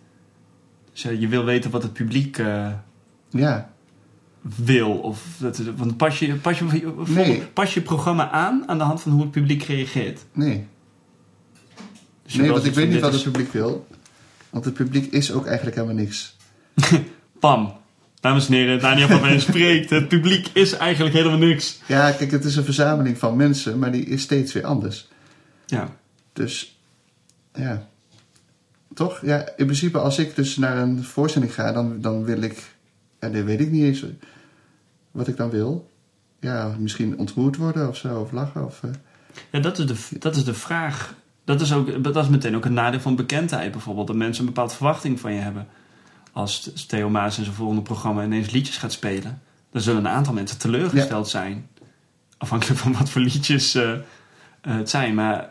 Dus 0.92 1.02
je 1.02 1.28
wil 1.28 1.44
weten 1.44 1.70
wat 1.70 1.82
het 1.82 1.92
publiek 1.92 2.38
eh, 2.38 2.68
Ja, 3.30 3.69
wil. 4.40 4.90
Of 4.90 5.24
dat, 5.38 5.58
want 5.76 5.96
pas 5.96 6.18
je, 6.18 6.34
pas, 6.34 6.58
je, 6.58 6.92
Nee. 7.06 7.42
pas 7.42 7.74
je 7.74 7.80
programma 7.80 8.30
aan 8.30 8.62
aan 8.66 8.78
de 8.78 8.84
hand 8.84 9.00
van 9.00 9.12
hoe 9.12 9.20
het 9.20 9.30
publiek 9.30 9.62
reageert. 9.62 10.20
nee. 10.32 10.66
Dus 12.22 12.34
Nee, 12.34 12.50
want 12.50 12.64
ik 12.64 12.74
weet 12.74 12.88
niet 12.90 13.00
wat 13.00 13.12
het 13.12 13.22
publiek 13.22 13.52
wil. 13.52 13.86
Want 14.50 14.64
het 14.64 14.74
publiek 14.74 15.12
is 15.12 15.32
ook 15.32 15.46
eigenlijk 15.46 15.76
helemaal 15.76 15.96
niks. 15.96 16.36
Pam. 17.40 17.78
Dames 18.20 18.46
en 18.46 18.52
heren, 18.52 18.80
Daniel 18.80 19.08
van 19.08 19.20
Veen 19.20 19.40
spreekt. 19.40 19.90
Het 19.90 20.08
publiek 20.08 20.48
is 20.52 20.72
eigenlijk 20.72 21.14
helemaal 21.14 21.38
niks. 21.38 21.80
Ja, 21.86 22.10
kijk, 22.10 22.30
het 22.30 22.44
is 22.44 22.56
een 22.56 22.64
verzameling 22.64 23.18
van 23.18 23.36
mensen, 23.36 23.78
maar 23.78 23.92
die 23.92 24.04
is 24.06 24.22
steeds 24.22 24.52
weer 24.52 24.64
anders. 24.64 25.08
Ja. 25.66 25.96
Dus, 26.32 26.80
ja. 27.54 27.88
Toch? 28.94 29.20
Ja, 29.22 29.38
in 29.56 29.64
principe 29.64 29.98
als 29.98 30.18
ik 30.18 30.36
dus 30.36 30.56
naar 30.56 30.76
een 30.76 31.04
voorstelling 31.04 31.54
ga, 31.54 31.72
dan, 31.72 32.00
dan 32.00 32.24
wil 32.24 32.42
ik... 32.42 32.69
En 33.20 33.32
dan 33.32 33.44
weet 33.44 33.60
ik 33.60 33.70
niet 33.70 33.82
eens 33.82 34.04
wat 35.10 35.28
ik 35.28 35.36
dan 35.36 35.50
wil. 35.50 35.90
Ja, 36.40 36.74
misschien 36.78 37.18
ontroerd 37.18 37.56
worden 37.56 37.88
of 37.88 37.96
zo, 37.96 38.20
of 38.20 38.32
lachen. 38.32 38.66
Of, 38.66 38.82
eh, 38.82 38.90
Ja, 39.50 39.60
dat 39.60 39.78
is 39.78 39.86
de, 39.86 40.18
dat 40.18 40.36
is 40.36 40.44
de 40.44 40.54
vraag. 40.54 41.14
Dat 41.44 41.60
is, 41.60 41.72
ook, 41.72 42.04
dat 42.04 42.16
is 42.16 42.28
meteen 42.28 42.56
ook 42.56 42.64
een 42.64 42.72
nadeel 42.72 43.00
van 43.00 43.16
bekendheid 43.16 43.72
bijvoorbeeld. 43.72 44.06
Dat 44.06 44.16
mensen 44.16 44.40
een 44.40 44.52
bepaalde 44.52 44.74
verwachting 44.74 45.20
van 45.20 45.32
je 45.32 45.40
hebben. 45.40 45.66
Als 46.32 46.72
Theo 46.86 47.10
Maas 47.10 47.38
in 47.38 47.44
zijn 47.44 47.56
volgende 47.56 47.82
programma 47.82 48.24
ineens 48.24 48.50
liedjes 48.50 48.76
gaat 48.76 48.92
spelen... 48.92 49.42
dan 49.70 49.82
zullen 49.82 50.04
een 50.04 50.10
aantal 50.10 50.34
mensen 50.34 50.58
teleurgesteld 50.58 51.28
zijn. 51.28 51.68
Afhankelijk 52.38 52.80
van 52.80 52.92
wat 52.92 53.10
voor 53.10 53.20
liedjes 53.20 53.74
eh, 53.74 53.92
eh, 53.92 54.00
het 54.60 54.90
zijn. 54.90 55.14
Maar 55.14 55.50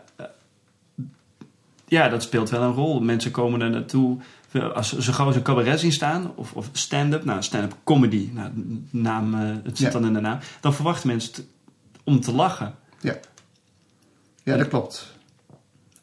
ja, 1.86 2.08
dat 2.08 2.22
speelt 2.22 2.50
wel 2.50 2.62
een 2.62 2.72
rol. 2.72 3.00
Mensen 3.00 3.30
komen 3.30 3.60
er 3.60 3.70
naartoe... 3.70 4.18
Als 4.74 4.98
ze 4.98 5.12
gauw 5.12 5.32
een 5.34 5.42
cabaret 5.42 5.80
zien 5.80 5.92
staan, 5.92 6.32
of, 6.34 6.52
of 6.52 6.68
stand-up, 6.72 7.24
nou, 7.24 7.42
stand-up 7.42 7.76
comedy, 7.84 8.30
nou, 8.32 8.50
naam, 8.90 9.34
eh, 9.34 9.40
het 9.64 9.78
zit 9.78 9.86
Ja. 9.86 9.92
dan 9.98 10.06
in 10.06 10.12
de 10.12 10.20
naam, 10.20 10.38
dan 10.60 10.74
verwachten 10.74 11.08
mensen 11.08 11.44
om 12.04 12.20
te 12.20 12.32
lachen. 12.34 12.74
ja. 13.00 13.16
ja, 14.42 14.56
dat 14.56 14.68
klopt. 14.68 15.12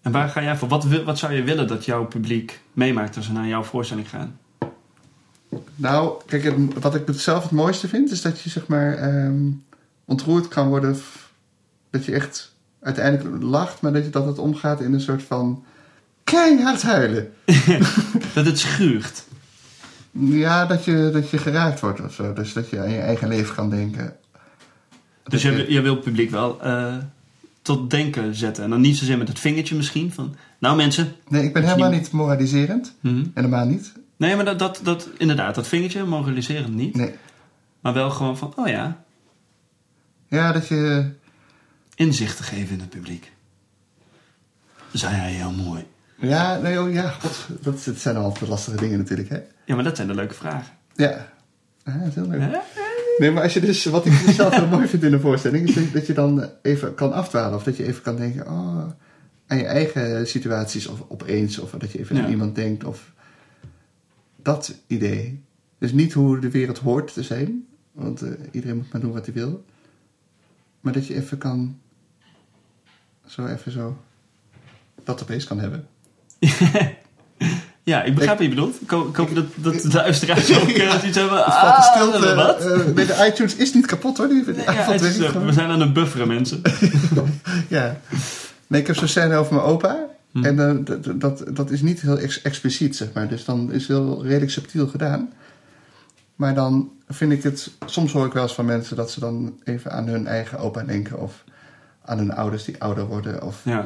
En 0.01 0.11
waar 0.11 0.29
ga 0.29 0.41
jij 0.43 0.55
voor? 0.57 0.67
Wat, 0.67 0.85
wat 1.03 1.17
zou 1.17 1.33
je 1.33 1.43
willen 1.43 1.67
dat 1.67 1.85
jouw 1.85 2.05
publiek 2.05 2.61
meemaakt 2.73 3.15
als 3.15 3.25
ze 3.25 3.31
naar 3.31 3.47
jouw 3.47 3.63
voorstelling 3.63 4.09
gaan? 4.09 4.37
Nou, 5.75 6.21
kijk, 6.25 6.43
het- 6.43 6.79
wat 6.79 6.95
ik 6.95 7.03
zelf 7.11 7.43
het 7.43 7.51
mooiste 7.51 7.87
vind, 7.87 8.11
is 8.11 8.21
dat 8.21 8.39
je 8.41 8.49
zeg 8.49 8.67
maar 8.67 8.93
ehm, 8.93 9.49
ontroerd 10.05 10.47
kan 10.47 10.67
worden. 10.67 10.97
Dat 11.89 12.05
je 12.05 12.11
echt 12.13 12.55
uiteindelijk 12.81 13.43
lacht, 13.43 13.81
maar 13.81 13.93
dat, 13.93 14.03
je, 14.03 14.09
dat 14.09 14.25
het 14.25 14.37
omgaat 14.39 14.81
in 14.81 14.93
een 14.93 15.01
soort 15.01 15.23
van 15.23 15.63
keihard 16.32 16.82
huilen. 16.82 17.34
Dat 18.34 18.45
het 18.45 18.59
schuurt. 18.59 19.25
Ja, 20.11 20.65
dat 20.65 20.86
je, 20.86 21.09
dat 21.13 21.30
je 21.30 21.38
geraakt 21.38 21.80
wordt 21.80 22.01
of 22.01 22.13
zo. 22.13 22.34
Dus 22.34 22.53
dat 22.53 22.69
je 22.69 22.80
aan 22.80 22.89
je 22.91 22.97
eigen 22.99 23.28
leven 23.28 23.55
kan 23.55 23.69
denken. 23.69 24.15
Dus 25.23 25.41
je, 25.41 25.65
je- 25.71 25.82
wil 25.82 25.93
het 25.95 26.03
publiek 26.03 26.30
wel 26.32 26.61
eh, 26.61 26.95
tot 27.61 27.89
denken 27.89 28.36
zetten. 28.36 28.63
En 28.63 28.69
dan 28.69 28.82
niet 28.82 28.97
zozeer 28.97 29.17
met 29.17 29.28
het 29.28 29.39
vingertje 29.39 29.75
misschien. 29.75 30.13
Van, 30.13 30.36
nou 30.59 30.75
mensen. 30.75 31.15
Nee, 31.28 31.43
ik 31.43 31.53
ben 31.53 31.63
helemaal 31.63 31.89
niet- 31.89 31.99
niet 32.01 32.11
moraliserend. 32.11 32.93
Mhm. 32.99 33.25
Helemaal 33.34 33.65
niet. 33.65 33.93
Nee, 34.17 34.36
maar 34.36 34.45
dat, 34.45 34.59
dat, 34.59 34.80
dat, 34.84 35.09
inderdaad, 35.17 35.55
dat 35.55 35.67
vingertje, 35.67 36.03
moraliserend 36.03 36.73
niet. 36.75 36.95
Nee. 36.95 37.13
Maar 37.80 37.93
wel 37.93 38.09
gewoon 38.09 38.38
van, 38.38 38.53
oh 38.55 38.67
ja, 38.67 39.03
Ja, 40.28 40.51
dat 40.51 40.67
je... 40.67 41.09
inzicht 41.95 42.38
te 42.38 42.43
geven 42.43 42.73
in 42.73 42.80
het 42.80 42.89
publiek. 42.89 43.32
Zei 44.91 45.15
hij 45.15 45.32
heel 45.32 45.51
mooi. 45.51 45.86
Ja, 46.20 46.57
nee, 46.57 46.82
oh, 46.82 46.93
ja, 46.93 47.09
god. 47.09 47.47
Dat, 47.61 47.84
dat 47.86 47.97
zijn 47.97 48.15
altijd 48.15 48.49
lastige 48.49 48.78
dingen 48.78 48.97
natuurlijk, 48.97 49.30
hè? 49.30 49.39
Ja, 49.65 49.76
maar 49.76 49.84
dat 49.84 49.95
zijn 49.95 50.07
de 50.07 50.13
leuke 50.15 50.34
vragen. 50.34 50.74
Ja. 50.95 51.34
Ja, 51.84 51.97
dat 51.97 52.07
is 52.07 52.15
heel 52.15 52.28
leuk. 52.28 52.39
Hè? 52.41 52.57
Nee, 53.18 53.32
maar 53.32 53.43
als 53.43 53.53
je 53.53 53.59
dus, 53.59 53.86
wat 53.86 54.05
ik 54.05 54.26
dus 54.26 54.36
zelf 54.36 54.55
heel 54.55 54.68
mooi 54.68 54.88
vind 54.88 55.03
in 55.03 55.13
een 55.13 55.20
voorstelling, 55.20 55.68
is 55.76 55.91
dat- 55.91 56.07
je 56.07 56.13
dan 56.13 56.49
even 56.61 56.93
kan 56.93 57.13
afdwalen. 57.13 57.57
Of 57.57 57.63
dat 57.63 57.78
je 57.78 57.86
even 57.86 58.01
kan 58.01 58.15
denken, 58.15 58.47
oh, 58.47 58.86
aan 59.47 59.57
je 59.57 59.65
eigen 59.65 60.28
situaties 60.28 60.88
of 60.88 61.03
opeens. 61.07 61.59
Of 61.59 61.72
dat 61.72 61.91
je 61.91 61.99
even 61.99 62.15
Ja. 62.15 62.24
aan 62.24 62.30
iemand 62.30 62.55
denkt. 62.55 62.84
Of 62.84 63.13
dat 64.41 64.76
idee. 64.88 65.43
Dus 65.78 65.91
niet 65.91 66.13
hoe 66.13 66.39
de 66.39 66.49
wereld 66.51 66.78
hoort 66.78 67.13
te 67.13 67.24
zijn. 67.24 67.65
Want 67.91 68.22
eh, 68.22 68.30
iedereen 68.51 68.76
moet 68.78 68.91
maar 68.91 69.01
doen 69.01 69.11
wat 69.13 69.26
hij 69.26 69.34
wil. 69.34 69.65
Maar 70.82 70.93
dat 70.93 71.07
je 71.07 71.15
even 71.15 71.38
kan, 71.38 71.80
zo 73.26 73.45
even 73.45 73.72
zo, 73.72 74.01
dat 75.03 75.22
opeens 75.22 75.43
kan 75.45 75.59
hebben. 75.59 75.88
Ja, 77.83 78.03
ik 78.03 78.15
begrijp 78.15 78.38
wat 78.38 78.47
je 78.47 78.53
bedoelt. 78.55 78.81
Ik 78.81 78.89
hoop, 78.89 79.07
ik 79.09 79.15
hoop 79.15 79.35
dat, 79.35 79.45
dat 79.55 79.81
de 79.81 79.88
luisteraars 79.93 80.59
ook 80.61 80.67
eh, 80.83 81.03
iets 81.07 81.17
hebben. 81.17 81.45
Ah, 81.45 81.81
stilte. 81.83 82.35
wat? 82.35 82.65
eh, 82.65 82.85
nee, 82.85 83.05
de 83.05 83.25
iTunes 83.31 83.55
is 83.55 83.73
niet 83.73 83.85
kapot 83.85 84.17
hoor. 84.17 84.27
Die, 84.27 84.43
die 84.43 84.55
Ja, 84.55 84.91
is, 84.93 85.19
eh, 85.19 85.27
gewoon. 85.29 85.45
we 85.45 85.53
zijn 85.53 85.69
aan 85.69 85.81
het 85.81 85.93
bufferen, 85.93 86.27
mensen. 86.27 86.61
Ja. 87.67 87.97
Nee, 88.67 88.81
ik 88.81 88.88
heb 88.88 88.95
zo'n 88.95 89.07
scène 89.07 89.35
over 89.35 89.53
mijn 89.53 89.65
opa. 89.65 89.97
Hm. 90.31 90.43
En 90.45 90.59
eh, 90.59 90.75
dat, 91.01 91.21
dat, 91.21 91.43
dat 91.55 91.71
is 91.71 91.81
niet 91.81 92.01
heel 92.01 92.17
ex- 92.19 92.41
expliciet, 92.41 92.95
zeg 92.95 93.07
maar. 93.13 93.27
Dus 93.27 93.45
dan 93.45 93.71
is 93.71 93.79
het 93.88 93.97
heel 93.97 94.23
redelijk 94.23 94.51
subtiel 94.51 94.88
gedaan. 94.88 95.33
Maar 96.35 96.55
dan 96.55 96.91
vind 97.09 97.31
ik 97.31 97.43
het... 97.43 97.71
Soms 97.85 98.11
hoor 98.11 98.25
ik 98.25 98.33
wel 98.33 98.43
eens 98.43 98.53
van 98.53 98.65
mensen 98.65 98.95
dat 98.95 99.11
ze 99.11 99.19
dan 99.19 99.59
even 99.63 99.91
aan 99.91 100.07
hun 100.07 100.27
eigen 100.27 100.57
opa 100.59 100.83
denken. 100.83 101.19
Of 101.19 101.43
aan 102.05 102.17
hun 102.17 102.33
ouders 102.35 102.63
die 102.63 102.81
ouder 102.81 103.05
worden. 103.05 103.43
Of 103.43 103.61
Ja. 103.63 103.85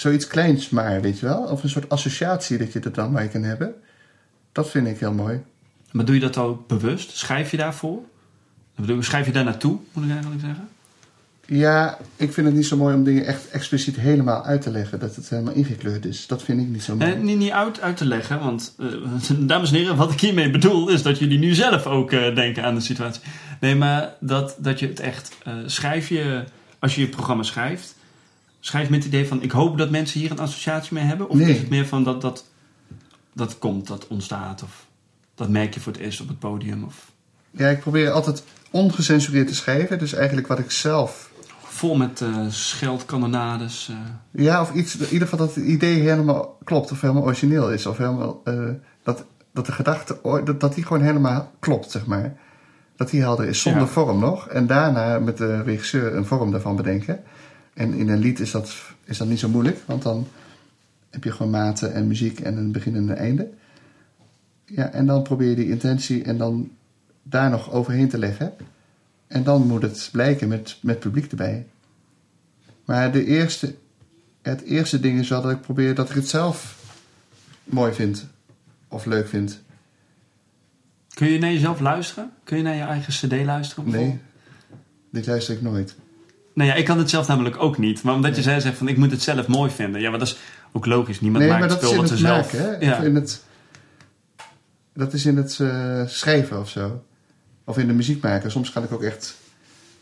Zoiets 0.00 0.26
kleins 0.26 0.68
maar, 0.68 1.00
weet 1.00 1.18
je 1.18 1.26
wel. 1.26 1.42
Of 1.42 1.62
een 1.62 1.68
soort 1.68 1.88
associatie 1.88 2.58
dat 2.58 2.72
je 2.72 2.80
er 2.80 2.92
dan 2.92 3.12
bij 3.12 3.28
kan 3.28 3.42
hebben. 3.42 3.74
Dat 4.52 4.70
vind 4.70 4.86
ik 4.86 4.98
heel 4.98 5.12
mooi. 5.12 5.40
Maar 5.90 6.04
doe 6.04 6.14
je 6.14 6.20
dat 6.20 6.36
ook 6.36 6.66
bewust? 6.66 7.16
Schrijf 7.16 7.50
je 7.50 7.56
daarvoor? 7.56 8.00
Schrijf 8.98 9.26
je 9.26 9.32
daar 9.32 9.44
naartoe, 9.44 9.78
moet 9.92 10.04
ik 10.04 10.10
eigenlijk 10.10 10.40
zeggen? 10.40 10.68
Ja, 11.46 11.98
ik 12.16 12.32
vind 12.32 12.46
het 12.46 12.56
niet 12.56 12.66
zo 12.66 12.76
mooi 12.76 12.94
om 12.94 13.04
dingen 13.04 13.26
echt 13.26 13.50
expliciet 13.50 13.96
helemaal 13.96 14.44
uit 14.44 14.62
te 14.62 14.70
leggen. 14.70 14.98
Dat 14.98 15.16
het 15.16 15.28
helemaal 15.28 15.54
ingekleurd 15.54 16.04
is. 16.04 16.26
Dat 16.26 16.42
vind 16.42 16.60
ik 16.60 16.68
niet 16.68 16.82
zo 16.82 16.96
mooi. 16.96 17.12
Eh, 17.12 17.20
niet, 17.20 17.38
niet 17.38 17.50
uit, 17.50 17.80
uit 17.80 17.96
te 17.96 18.04
leggen, 18.04 18.40
want 18.40 18.74
eh, 18.78 18.86
dames 19.38 19.70
en 19.70 19.76
heren, 19.76 19.96
wat 19.96 20.12
ik 20.12 20.20
hiermee 20.20 20.50
bedoel 20.50 20.88
is 20.88 21.02
dat 21.02 21.18
jullie 21.18 21.38
nu 21.38 21.54
zelf 21.54 21.86
ook 21.86 22.12
eh, 22.12 22.34
denken 22.34 22.64
aan 22.64 22.74
de 22.74 22.80
situatie. 22.80 23.22
Nee, 23.60 23.74
maar 23.74 24.14
dat, 24.20 24.56
dat 24.58 24.78
je 24.78 24.86
het 24.86 25.00
echt 25.00 25.32
eh, 25.44 25.54
schrijf 25.66 26.08
je, 26.08 26.44
als 26.78 26.94
je 26.94 27.00
je 27.00 27.08
programma 27.08 27.42
schrijft, 27.42 27.96
schrijf 28.60 28.88
met 28.90 28.98
het 29.04 29.12
idee 29.12 29.28
van 29.28 29.42
ik 29.42 29.50
hoop 29.50 29.78
dat 29.78 29.90
mensen 29.90 30.20
hier 30.20 30.30
een 30.30 30.38
associatie 30.38 30.94
mee 30.94 31.04
hebben. 31.04 31.28
Of 31.28 31.36
Nee. 31.36 31.50
is 31.50 31.58
het 31.58 31.68
meer 31.68 31.86
van 31.86 32.04
dat 32.04 32.20
dat, 32.20 32.44
dat 33.32 33.58
komt, 33.58 33.86
dat 33.86 34.06
ontstaat, 34.06 34.62
of 34.62 34.86
dat 35.34 35.48
merk 35.48 35.74
je 35.74 35.80
voor 35.80 35.92
het 35.92 36.00
eerst 36.00 36.20
op 36.20 36.28
het 36.28 36.38
podium, 36.38 36.84
of 36.84 37.10
Ja, 37.50 37.68
ik 37.68 37.80
probeer 37.80 38.10
altijd 38.10 38.42
ongecensureerd 38.70 39.48
te 39.48 39.54
schrijven. 39.54 39.98
Dus 39.98 40.12
eigenlijk 40.12 40.46
wat 40.46 40.58
ik 40.58 40.70
zelf... 40.70 41.30
vol 41.62 41.96
met 41.96 42.20
eh 42.20 42.46
scheldkanonades. 42.48 43.88
eh. 43.90 43.96
Ja, 44.44 44.60
of 44.60 44.72
iets, 44.74 44.96
in 44.96 45.12
ieder 45.12 45.28
geval 45.28 45.46
dat 45.46 45.54
het 45.54 45.64
idee 45.64 46.00
helemaal 46.00 46.58
klopt. 46.64 46.90
Of 46.92 47.00
helemaal 47.00 47.22
origineel 47.22 47.72
is. 47.72 47.86
Of 47.86 47.96
helemaal... 47.96 48.40
eh, 48.44 48.68
dat, 49.02 49.24
dat 49.52 49.66
de 49.66 49.72
gedachte... 49.72 50.18
Dat, 50.44 50.60
dat 50.60 50.74
die 50.74 50.84
gewoon 50.84 51.02
helemaal 51.02 51.52
klopt, 51.58 51.90
zeg 51.90 52.06
maar. 52.06 52.36
Dat 52.96 53.10
die 53.10 53.20
helder 53.20 53.46
is. 53.48 53.60
Zonder 53.62 53.82
Ja. 53.82 53.88
vorm 53.88 54.18
nog. 54.18 54.48
En 54.48 54.66
daarna 54.66 55.18
met 55.18 55.36
de 55.36 55.62
regisseur 55.62 56.14
een 56.16 56.26
vorm 56.26 56.50
daarvan 56.50 56.76
bedenken. 56.76 57.20
En 57.78 57.94
in 57.94 58.08
een 58.08 58.18
lied 58.18 58.40
is 58.40 58.50
dat, 58.50 58.74
is 59.04 59.18
dat 59.18 59.28
niet 59.28 59.38
zo 59.38 59.48
moeilijk. 59.48 59.78
Want 59.86 60.02
dan 60.02 60.28
heb 61.10 61.24
je 61.24 61.32
gewoon 61.32 61.50
maten 61.50 61.94
en 61.94 62.06
muziek 62.06 62.40
en 62.40 62.56
een 62.56 62.72
begin 62.72 62.96
en 62.96 63.08
een 63.08 63.16
einde. 63.16 63.50
Ja, 64.64 64.90
en 64.90 65.06
dan 65.06 65.22
probeer 65.22 65.48
je 65.48 65.54
die 65.54 65.70
intentie 65.70 66.22
en 66.22 66.38
dan 66.38 66.70
daar 67.22 67.50
nog 67.50 67.72
overheen 67.72 68.08
te 68.08 68.18
leggen. 68.18 68.52
En 69.26 69.42
dan 69.42 69.66
moet 69.66 69.82
het 69.82 70.08
blijken 70.12 70.48
met, 70.48 70.78
met 70.82 70.98
publiek 70.98 71.30
erbij. 71.30 71.66
Maar 72.84 73.12
de 73.12 73.24
eerste, 73.24 73.74
het 74.42 74.62
eerste 74.62 75.00
ding 75.00 75.18
is 75.18 75.28
wel 75.28 75.42
dat 75.42 75.50
ik 75.50 75.60
probeer 75.60 75.94
dat 75.94 76.08
ik 76.08 76.14
het 76.14 76.28
zelf 76.28 76.84
mooi 77.64 77.92
vind. 77.92 78.26
Of 78.88 79.04
leuk 79.04 79.28
vind. 79.28 79.60
Kun 81.14 81.28
je 81.28 81.38
naar 81.38 81.52
jezelf 81.52 81.80
luisteren? 81.80 82.32
Kun 82.44 82.56
je 82.56 82.62
naar 82.62 82.74
je 82.74 82.82
eigen 82.82 83.12
cd 83.12 83.44
luisteren? 83.44 83.90
Nee, 83.90 84.18
dit 85.10 85.26
luister 85.26 85.54
ik 85.54 85.62
nooit. 85.62 85.96
Nou 86.58 86.70
ja, 86.70 86.76
ik 86.76 86.84
kan 86.84 86.98
het 86.98 87.10
zelf 87.10 87.28
namelijk 87.28 87.62
ook 87.62 87.78
niet. 87.78 88.02
Maar 88.02 88.14
omdat 88.14 88.36
je 88.36 88.42
zei 88.42 88.60
zegt 88.60 88.76
van 88.76 88.88
ik 88.88 88.96
moet 88.96 89.10
het 89.10 89.22
zelf 89.22 89.46
mooi 89.46 89.70
vinden. 89.70 90.00
Ja, 90.00 90.10
maar 90.10 90.18
dat 90.18 90.28
is 90.28 90.38
ook 90.72 90.86
logisch. 90.86 91.20
Niemand 91.20 91.44
nee, 91.44 91.52
maakt 91.52 91.60
maar 91.60 91.78
dat 91.78 91.82
is 91.82 91.88
spul 91.88 92.02
in 92.02 92.08
wat 92.08 92.18
ze 92.18 92.24
zelf... 92.24 92.52
maken, 92.52 92.78
hè? 92.78 92.86
Ja. 92.86 92.98
Of 92.98 93.04
in 93.04 93.14
het, 93.14 93.42
dat 94.92 95.12
is 95.12 95.26
in 95.26 95.36
het 95.36 95.60
eh, 95.60 96.06
schrijven 96.06 96.60
of 96.60 96.68
zo. 96.68 97.04
Of 97.64 97.78
in 97.78 97.86
de 97.86 97.92
muziek 97.92 98.22
maken. 98.22 98.50
Soms 98.50 98.72
kan 98.72 98.82
ik 98.82 98.92
ook 98.92 99.02
echt... 99.02 99.36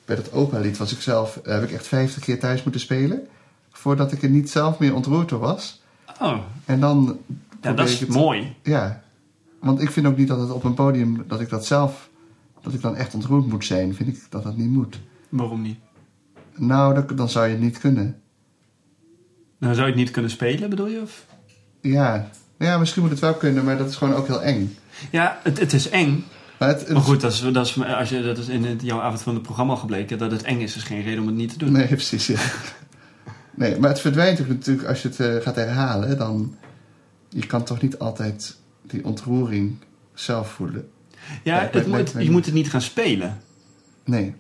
Bij 0.05 0.17
dat 0.17 0.33
opa-lied 0.33 0.77
was 0.77 0.93
ik 0.93 1.01
zelf... 1.01 1.41
heb 1.43 1.63
ik 1.63 1.73
echt 1.73 1.87
50 1.87 2.23
keer 2.23 2.41
thuis 2.41 2.63
moeten 2.63 2.81
spelen. 2.81 3.27
Voordat 3.73 4.13
ik 4.13 4.23
er 4.23 4.29
niet 4.31 4.51
zelf 4.51 4.79
meer 4.79 4.95
ontroerd 4.95 5.29
door 5.29 5.41
was. 5.41 5.83
Oh, 6.21 6.39
En 6.65 6.81
dan... 6.81 7.19
ja, 7.61 7.73
dat 7.73 7.89
is 7.89 8.01
het- 8.01 8.09
mooi. 8.09 8.57
Ja, 8.63 9.03
want 9.61 9.81
ik 9.81 9.91
vind 9.91 10.07
ook 10.07 10.17
niet 10.17 10.29
dat 10.29 10.41
het 10.41 10.51
op 10.51 10.65
een 10.65 10.75
podium, 10.75 11.25
dat 11.29 11.41
ik 11.41 11.49
dat 11.49 11.67
zelf, 11.67 12.09
dat 12.63 12.75
ik 12.75 12.83
dan 12.83 12.97
echt 12.97 13.15
ontroerd 13.15 13.47
moet 13.47 13.65
zijn. 13.65 13.95
Vind 13.95 14.09
ik 14.09 14.27
dat 14.31 14.43
dat 14.43 14.57
niet 14.57 14.71
moet. 14.71 14.99
Waarom 15.29 15.63
niet? 15.63 15.79
Nou, 16.57 16.95
dat, 16.95 17.17
dan 17.17 17.29
zou 17.29 17.47
je 17.47 17.53
het 17.53 17.61
niet 17.63 17.79
kunnen. 17.79 18.21
Nou, 19.59 19.75
zou 19.75 19.87
je 19.87 19.93
het 19.93 20.01
niet 20.03 20.11
kunnen 20.11 20.31
spelen, 20.31 20.71
bedoel 20.71 20.87
je? 20.87 21.01
Of? 21.03 21.27
Ja. 21.81 22.31
ja, 22.59 22.79
misschien 22.79 23.03
moet 23.03 23.11
het 23.11 23.21
wel 23.21 23.35
kunnen, 23.35 23.65
maar 23.65 23.77
dat 23.79 23.89
is 23.89 23.97
gewoon 23.97 24.15
ook 24.15 24.27
heel 24.27 24.43
eng. 24.43 24.77
Ja, 25.11 25.41
het, 25.43 25.59
het 25.61 25.73
is 25.73 25.89
eng. 25.89 26.25
Maar 26.59 26.69
het, 26.69 26.81
het- 26.81 26.93
Maar 26.93 27.03
goed, 27.03 27.21
dat 27.21 27.33
is, 27.33 27.41
dat 27.53 27.67
is, 27.67 27.83
als 27.85 28.09
je, 28.09 28.23
dat 28.23 28.39
is 28.39 28.49
in 28.49 28.65
het, 28.65 28.83
jouw 28.83 29.01
avond 29.01 29.23
van 29.23 29.35
het 29.35 29.43
programma 29.43 29.75
gebleken. 29.77 30.19
Dat 30.19 30.31
het 30.31 30.43
eng 30.43 30.61
is, 30.61 30.77
is 30.77 30.83
geen 30.83 31.03
reden 31.03 31.21
om 31.21 31.27
het 31.27 31.37
niet 31.37 31.53
te 31.53 31.59
doen. 31.59 31.73
Nee, 31.73 31.87
precies, 32.01 32.27
ja. 32.27 32.39
Nee, 33.55 33.79
maar 33.79 33.89
het 33.91 34.01
verdwijnt 34.01 34.41
ook 34.41 34.49
natuurlijk 34.49 34.89
als 34.89 35.03
je 35.03 35.09
het 35.09 35.21
eh, 35.21 35.35
gaat 35.43 35.57
herhalen. 35.57 36.19
Dan, 36.19 36.57
je 37.29 37.47
kan 37.47 37.65
toch 37.65 37.81
niet 37.83 37.99
altijd 37.99 38.57
die 38.83 39.05
ontroering 39.05 39.77
zelf 40.15 40.51
voelen. 40.51 40.89
Ja, 41.43 41.71
moet, 41.87 42.13
je 42.19 42.31
moet 42.31 42.45
het 42.45 42.55
niet 42.55 42.71
gaan 42.71 42.83
spelen. 42.83 43.37
Nee. 44.05 44.35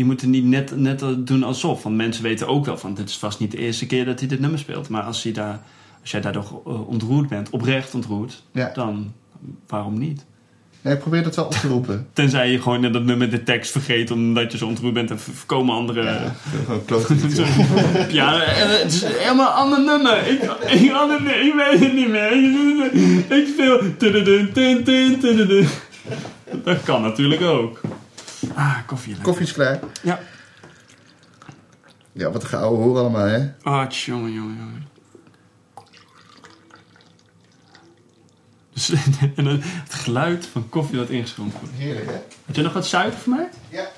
Je 0.00 0.06
moet 0.06 0.20
het 0.20 0.30
niet 0.30 0.44
net, 0.44 0.76
net 0.76 1.04
doen 1.18 1.42
alsof. 1.42 1.82
Want 1.82 1.96
mensen 1.96 2.22
weten 2.22 2.48
ook 2.48 2.64
wel 2.64 2.78
van, 2.78 2.94
dit 2.94 3.08
is 3.08 3.16
vast 3.16 3.38
niet 3.38 3.50
de 3.50 3.58
eerste 3.58 3.86
keer 3.86 4.04
dat 4.04 4.18
hij 4.18 4.28
dit 4.28 4.40
nummer 4.40 4.58
speelt. 4.58 4.88
Maar 4.88 5.02
als, 5.02 5.22
hij 5.22 5.32
daar, 5.32 5.60
als 6.00 6.10
jij 6.10 6.20
daardoor 6.20 6.62
eh, 6.66 6.88
ontroerd 6.88 7.28
bent, 7.28 7.50
oprecht 7.50 7.94
ontroerd, 7.94 8.42
Ja. 8.52 8.70
dan 8.74 9.12
waarom 9.66 9.98
niet? 9.98 10.24
nee, 10.80 10.94
ik 10.94 11.00
probeer 11.00 11.22
dat 11.22 11.36
wel 11.36 11.44
op 11.44 11.52
te 11.52 11.68
roepen. 11.68 12.06
Tenzij 12.12 12.50
je 12.50 12.62
gewoon 12.62 12.92
dat 12.92 13.04
nummer 13.04 13.30
de 13.30 13.42
tekst 13.42 13.72
vergeet 13.72 14.10
omdat 14.10 14.52
je 14.52 14.58
zo 14.58 14.66
ontroerd 14.66 14.94
bent 14.94 15.10
en 15.10 15.18
voorkomen 15.18 15.74
andere... 15.74 16.02
Ja, 16.02 16.34
gewoon 16.64 16.84
klote 16.84 17.14
liedje. 17.14 17.44
Ja, 18.20 18.42
eh, 18.42 18.82
het 18.82 18.92
is 18.92 19.04
helemaal 19.04 19.46
een 19.48 19.54
ander 19.54 19.80
nummer. 19.80 20.26
Ik, 20.26 20.42
ik, 21.42 21.54
weet 21.54 21.80
het 21.80 21.94
niet 21.94 22.08
meer. 22.08 22.32
Ik 23.38 23.46
speel... 23.46 23.80
Dat 26.64 26.82
kan 26.82 27.02
natuurlijk 27.02 27.42
ook. 27.42 27.80
Ah, 28.54 28.78
koffie. 28.86 29.08
lekker. 29.08 29.28
Koffie 29.28 29.46
is 29.46 29.52
klaar. 29.52 29.78
Ja. 30.02 30.20
Ja, 32.12 32.30
wat 32.30 32.42
een 32.42 32.48
geouwe 32.48 32.76
hoor 32.78 32.98
allemaal, 32.98 33.26
hè? 33.26 33.52
Ah, 33.62 33.90
jongen, 33.90 34.32
jongen, 34.32 34.56
jongen. 34.56 34.88
Dus, 38.72 38.90
en 39.36 39.46
het 39.46 39.94
geluid 39.94 40.46
van 40.46 40.68
koffie 40.68 40.96
dat 40.96 41.08
ingeschonken 41.08 41.58
wordt. 41.60 41.74
Heerlijk, 41.76 42.06
hè? 42.06 42.18
Had 42.46 42.56
je 42.56 42.62
nog 42.62 42.72
wat 42.72 42.86
suiker 42.86 43.18
voor 43.18 43.32
mij? 43.34 43.48
Ja. 43.68 43.88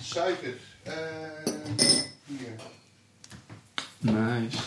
Suiker. 0.00 0.54
Eh 0.82 0.92
hier. 2.38 2.54
Nice. 3.98 4.58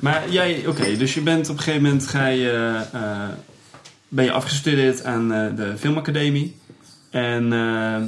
Maar 0.00 0.30
jij, 0.30 0.66
oké, 0.66 0.96
dus 0.96 1.14
je 1.14 1.20
bent 1.20 1.48
op 1.48 1.56
een 1.56 1.62
gegeven 1.62 1.82
moment 1.82 2.06
ga 2.06 2.26
je, 2.26 2.80
eh, 2.92 3.28
ben 4.12 4.24
je 4.24 4.32
afgestudeerd 4.32 5.04
aan 5.04 5.32
eh, 5.32 5.56
de 5.56 5.74
filmacademie. 5.78 6.56
En 7.10 7.52
eh, 7.52 8.02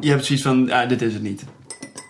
je 0.00 0.10
hebt 0.10 0.24
zoiets 0.24 0.44
van, 0.44 0.70
ah, 0.70 0.88
dit 0.88 1.02
is 1.02 1.12
het 1.12 1.22
niet. 1.22 1.44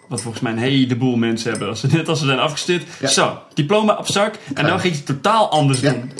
Wat 0.08 0.20
volgens 0.20 0.42
mij 0.42 0.52
een 0.52 0.58
heleboel 0.58 1.16
mensen 1.16 1.50
hebben. 1.50 1.68
Als 1.68 1.80
ze, 1.80 1.86
net 1.86 2.08
als 2.08 2.18
ze 2.18 2.24
zijn 2.26 2.38
afgestudeerd. 2.38 2.86
Ja. 3.00 3.08
Zo, 3.08 3.38
diploma 3.54 3.96
op 3.96 4.06
zak. 4.06 4.34
En 4.54 4.66
dan 4.66 4.80
ging 4.80 4.92
je 4.92 4.98
het 4.98 5.06
totaal 5.08 5.50
anders 5.50 5.80
Ja. 5.80 5.92
doen. 5.92 6.10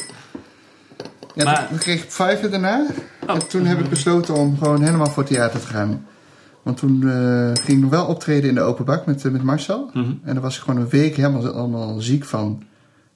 Ja, 1.34 1.44
Maar- 1.44 1.68
kreeg 1.78 2.02
ik 2.02 2.10
vijven 2.10 2.50
daarna. 2.50 2.86
Oh. 3.26 3.34
En 3.34 3.48
toen 3.48 3.64
heb 3.64 3.78
ik 3.78 3.88
besloten 3.88 4.34
om 4.34 4.58
gewoon 4.58 4.82
helemaal 4.82 5.10
voor 5.10 5.24
theater 5.24 5.60
te 5.60 5.66
gaan. 5.66 6.06
Want 6.62 6.76
toen 6.76 7.08
eh, 7.10 7.44
ging 7.64 7.68
ik 7.76 7.78
nog 7.78 7.90
wel 7.90 8.06
optreden 8.06 8.48
in 8.48 8.54
de 8.54 8.60
open 8.60 8.84
bak 8.84 9.06
met, 9.06 9.32
met 9.32 9.42
Marcel. 9.42 9.90
Mhm. 9.94 10.10
En 10.24 10.32
daar 10.32 10.40
was 10.42 10.56
ik 10.56 10.62
gewoon 10.62 10.80
een 10.80 10.88
week 10.88 11.16
helemaal 11.16 11.48
allemaal 11.48 12.00
ziek 12.00 12.24
van. 12.24 12.62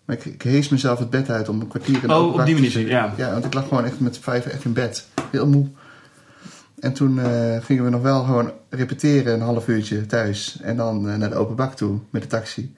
Maar 0.05 0.17
ik, 0.17 0.25
ik 0.25 0.43
hees 0.43 0.69
mezelf 0.69 0.99
het 0.99 1.11
bed 1.11 1.31
uit 1.31 1.49
om 1.49 1.61
een 1.61 1.69
kwartier 1.69 2.03
in 2.03 2.09
de 2.09 2.15
Oh, 2.15 2.35
op 2.35 2.45
die 2.45 2.55
manier, 2.55 2.89
ja. 2.89 3.15
Ja, 3.17 3.33
want 3.33 3.45
ik 3.45 3.55
lag 3.55 3.69
gewoon 3.69 3.85
echt 3.85 4.01
met 4.01 4.19
vijf 4.19 4.47
echt 4.47 4.65
in 4.65 4.73
bed. 4.73 5.09
Heel 5.31 5.47
moe. 5.47 5.69
En 6.79 6.93
toen 6.93 7.19
eh, 7.19 7.57
gingen 7.65 7.85
we 7.85 7.91
nog 7.91 8.03
wel 8.03 8.25
gewoon 8.25 8.53
repeteren 8.69 9.35
een 9.35 9.41
half 9.41 9.69
uurtje 9.69 10.07
thuis. 10.07 10.59
En 10.61 10.77
dan 10.77 11.09
eh, 11.09 11.17
naar 11.17 11.31
de 11.31 11.35
open 11.35 11.57
bak 11.57 11.75
toe 11.75 11.99
met 12.11 12.23
de 12.23 12.29
taxi. 12.29 12.75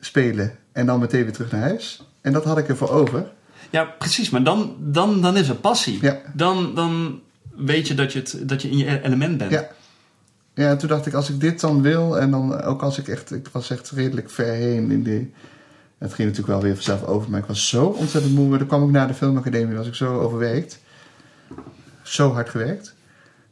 Spelen. 0.00 0.56
En 0.72 0.86
dan 0.86 1.00
meteen 1.00 1.22
weer 1.22 1.32
terug 1.32 1.50
naar 1.50 1.60
huis. 1.60 2.06
En 2.20 2.32
dat 2.32 2.44
had 2.44 2.58
ik 2.58 2.68
ervoor 2.68 2.90
over. 2.90 3.32
Ja, 3.70 3.84
precies. 3.84 4.30
Maar 4.30 4.42
dan, 4.42 4.76
dan, 4.78 5.22
dan 5.22 5.36
is 5.36 5.48
er 5.48 5.54
passie. 5.54 5.98
Ja. 6.00 6.20
Dan, 6.34 6.74
dan 6.74 7.20
weet 7.56 7.88
je 7.88 7.94
dat 7.94 8.12
je, 8.12 8.18
het, 8.18 8.38
dat 8.42 8.62
je 8.62 8.70
in 8.70 8.78
je 8.78 9.02
element 9.02 9.38
bent. 9.38 9.50
Ja. 9.50 9.68
Ja, 10.54 10.68
en 10.68 10.78
toen 10.78 10.88
dacht 10.88 11.06
ik, 11.06 11.14
als 11.14 11.30
ik 11.30 11.40
dit 11.40 11.60
dan 11.60 11.82
wil, 11.82 12.18
en 12.18 12.30
dan 12.30 12.62
ook 12.62 12.82
als 12.82 12.98
ik 12.98 13.08
echt, 13.08 13.32
ik 13.32 13.48
was 13.52 13.70
echt 13.70 13.90
redelijk 13.90 14.30
ver 14.30 14.52
heen 14.52 14.90
in 14.90 15.02
die. 15.02 15.32
Het 16.04 16.14
ging 16.14 16.28
natuurlijk 16.28 16.54
wel 16.58 16.62
weer 16.62 16.74
vanzelf 16.74 17.04
over, 17.04 17.30
maar 17.30 17.40
ik 17.40 17.46
was 17.46 17.68
zo 17.68 17.84
ontzettend 17.86 18.34
moe. 18.34 18.58
Dan 18.58 18.66
kwam 18.66 18.84
ik 18.84 18.90
naar 18.90 19.06
de 19.06 19.14
filmacademie, 19.14 19.76
was 19.76 19.86
ik 19.86 19.94
zo 19.94 20.20
overwerkt. 20.20 20.78
Zo 22.02 22.32
hard 22.32 22.48
gewerkt. 22.48 22.94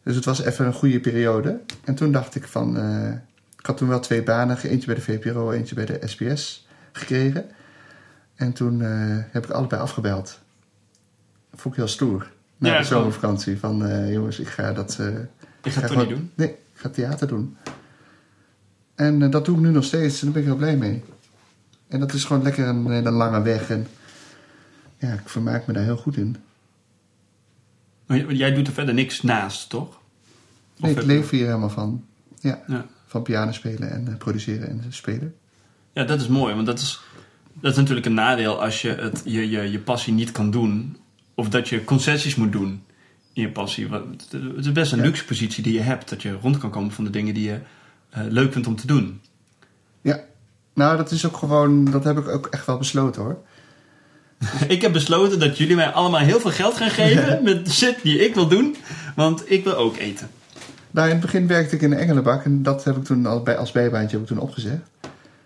Dus 0.03 0.15
het 0.15 0.25
was 0.25 0.41
even 0.43 0.67
een 0.67 0.73
goede 0.73 1.01
periode. 1.01 1.61
En 1.85 1.95
toen 1.95 2.13
dacht 2.13 2.35
ik 2.35 2.47
van, 2.47 2.77
eh, 2.79 3.13
ik 3.59 3.67
had 3.67 3.77
toen 3.77 3.89
wel 3.89 4.01
twee 4.01 4.23
banen, 4.23 4.59
eentje 4.63 4.87
bij 4.87 4.95
de 4.95 5.01
VPRO, 5.01 5.51
eentje 5.51 5.75
bij 5.75 5.85
de 5.87 5.99
SBS 6.05 6.67
gekregen. 6.93 7.45
En 8.35 8.53
toen 8.53 8.83
eh, 8.83 8.91
heb 9.31 9.45
ik 9.45 9.51
allebei 9.51 9.81
afgebeld. 9.83 10.39
Dat 11.51 11.61
vond 11.61 11.75
ik 11.75 11.81
heel 11.81 11.89
stoer. 11.91 12.31
Na 12.57 12.69
Ja, 12.73 12.79
de 12.79 12.85
zomervakantie. 12.85 13.59
Van 13.59 13.85
eh, 13.87 14.13
jongens, 14.13 14.39
ik 14.39 14.49
ga 14.49 14.73
dat. 14.73 14.97
eh, 15.01 15.07
Ik 15.07 15.15
ga 15.15 15.21
het 15.63 15.75
toch 15.75 15.85
gewoon- 15.89 16.07
niet 16.07 16.17
doen. 16.17 16.31
Nee, 16.35 16.49
ik 16.49 16.57
ga 16.81 16.89
theater 16.89 17.29
doen. 17.29 17.57
En 18.95 19.31
dat 19.31 19.45
doe 19.45 19.57
ik 19.57 19.63
nu 19.63 19.71
nog 19.71 19.85
steeds 19.85 20.19
en 20.19 20.25
daar 20.25 20.33
ben 20.33 20.43
ik 20.43 20.49
heel 20.49 20.57
blij 20.59 20.77
mee. 20.77 21.05
En 21.93 22.01
dat 22.01 22.13
is 22.13 22.25
gewoon 22.25 22.43
lekker 22.43 22.67
een 22.69 22.91
hele 22.91 23.11
lange 23.11 23.43
weg. 23.43 23.71
En 23.71 23.87
ja, 24.99 25.13
ik 25.13 25.29
vermaak 25.29 25.67
me 25.67 25.73
daar 25.73 25.85
heel 25.85 25.97
goed 25.97 26.17
in. 26.17 26.37
Maar 28.07 28.33
jij 28.35 28.53
doet 28.55 28.67
er 28.67 28.73
verder 28.73 28.95
niks 28.95 29.23
naast, 29.23 29.69
toch? 29.69 29.89
Of 29.89 30.81
Nee, 30.81 30.91
ik 30.95 31.03
leef 31.03 31.31
hier 31.31 31.47
helemaal 31.47 31.71
van. 31.71 32.05
Ja, 32.41 32.63
Ja. 32.67 32.87
van 33.07 33.23
piano 33.23 33.53
spelen 33.53 33.91
en 33.91 34.09
eh, 34.09 34.17
produceren 34.17 34.69
en 34.69 34.85
spelen. 34.89 35.35
ja, 35.93 36.05
dat 36.05 36.21
is 36.21 36.29
mooi. 36.29 36.55
Want 36.55 36.67
dat 36.67 36.79
is, 36.79 37.01
dat 37.61 37.71
is 37.73 37.77
natuurlijk 37.79 38.07
een 38.07 38.15
nadeel 38.15 38.63
als 38.63 38.83
je 38.83 38.89
het, 38.89 39.23
je, 39.25 39.51
je, 39.51 39.71
je 39.71 39.79
passie 39.79 40.13
niet 40.13 40.33
kan 40.33 40.51
doen. 40.51 40.97
Of 41.35 41.49
dat 41.49 41.69
je 41.69 41.85
concessies 41.85 42.35
moet 42.35 42.53
doen 42.53 42.83
in 43.33 43.43
je 43.43 43.51
passie. 43.51 43.89
Het 43.89 44.27
is 44.57 44.73
best 44.73 44.93
een 44.93 44.99
Ja. 44.99 45.05
luxe 45.05 45.25
positie 45.25 45.63
die 45.63 45.73
je 45.73 45.81
hebt. 45.81 46.09
Dat 46.09 46.23
je 46.23 46.33
rond 46.33 46.59
kan 46.59 46.71
komen 46.71 46.93
van 46.93 47.05
de 47.05 47.11
dingen 47.11 47.35
die 47.35 47.45
je 47.49 47.61
eh, 48.11 48.23
leuk 48.29 48.53
vindt 48.53 48.67
om 48.69 48.77
te 48.77 48.87
doen. 48.87 49.21
Nou 50.75 50.97
dat 50.97 51.11
is 51.11 51.27
ook 51.27 51.37
gewoon, 51.37 51.85
dat 51.85 52.05
heb 52.05 52.19
ik 52.19 52.29
ook 52.29 52.47
echt 52.47 52.67
wel 52.67 52.79
besloten 52.79 53.23
hoor. 53.23 53.39
ik 54.69 54.83
heb 54.83 54.93
besloten 54.93 55.39
dat 55.39 55.59
jullie 55.59 55.77
mij 55.77 55.93
allemaal 55.93 56.21
heel 56.21 56.41
veel 56.41 56.51
geld 56.51 56.77
gaan 56.77 56.91
geven 56.91 57.43
met 57.43 57.73
shit 57.73 58.03
die 58.03 58.19
ik 58.19 58.35
wil 58.35 58.49
doen. 58.49 58.77
Want 59.17 59.51
ik 59.51 59.65
wil 59.65 59.75
ook 59.75 59.97
eten. 59.97 60.29
Nou, 60.91 61.07
in 61.07 61.13
het 61.13 61.23
begin 61.23 61.47
werkte 61.47 61.75
ik 61.75 61.83
in 61.83 61.91
de 61.91 61.97
Engelenbak 61.97 62.45
en 62.45 62.63
dat 62.63 62.85
heb 62.85 62.97
ik 62.97 63.05
toen 63.05 63.27
al 63.27 63.43
bij, 63.43 63.57
als 63.57 63.73
bijbaantje 63.73 64.17
heb 64.17 64.21
ik 64.21 64.33
toen 64.35 64.45
opgezegd. 64.45 64.91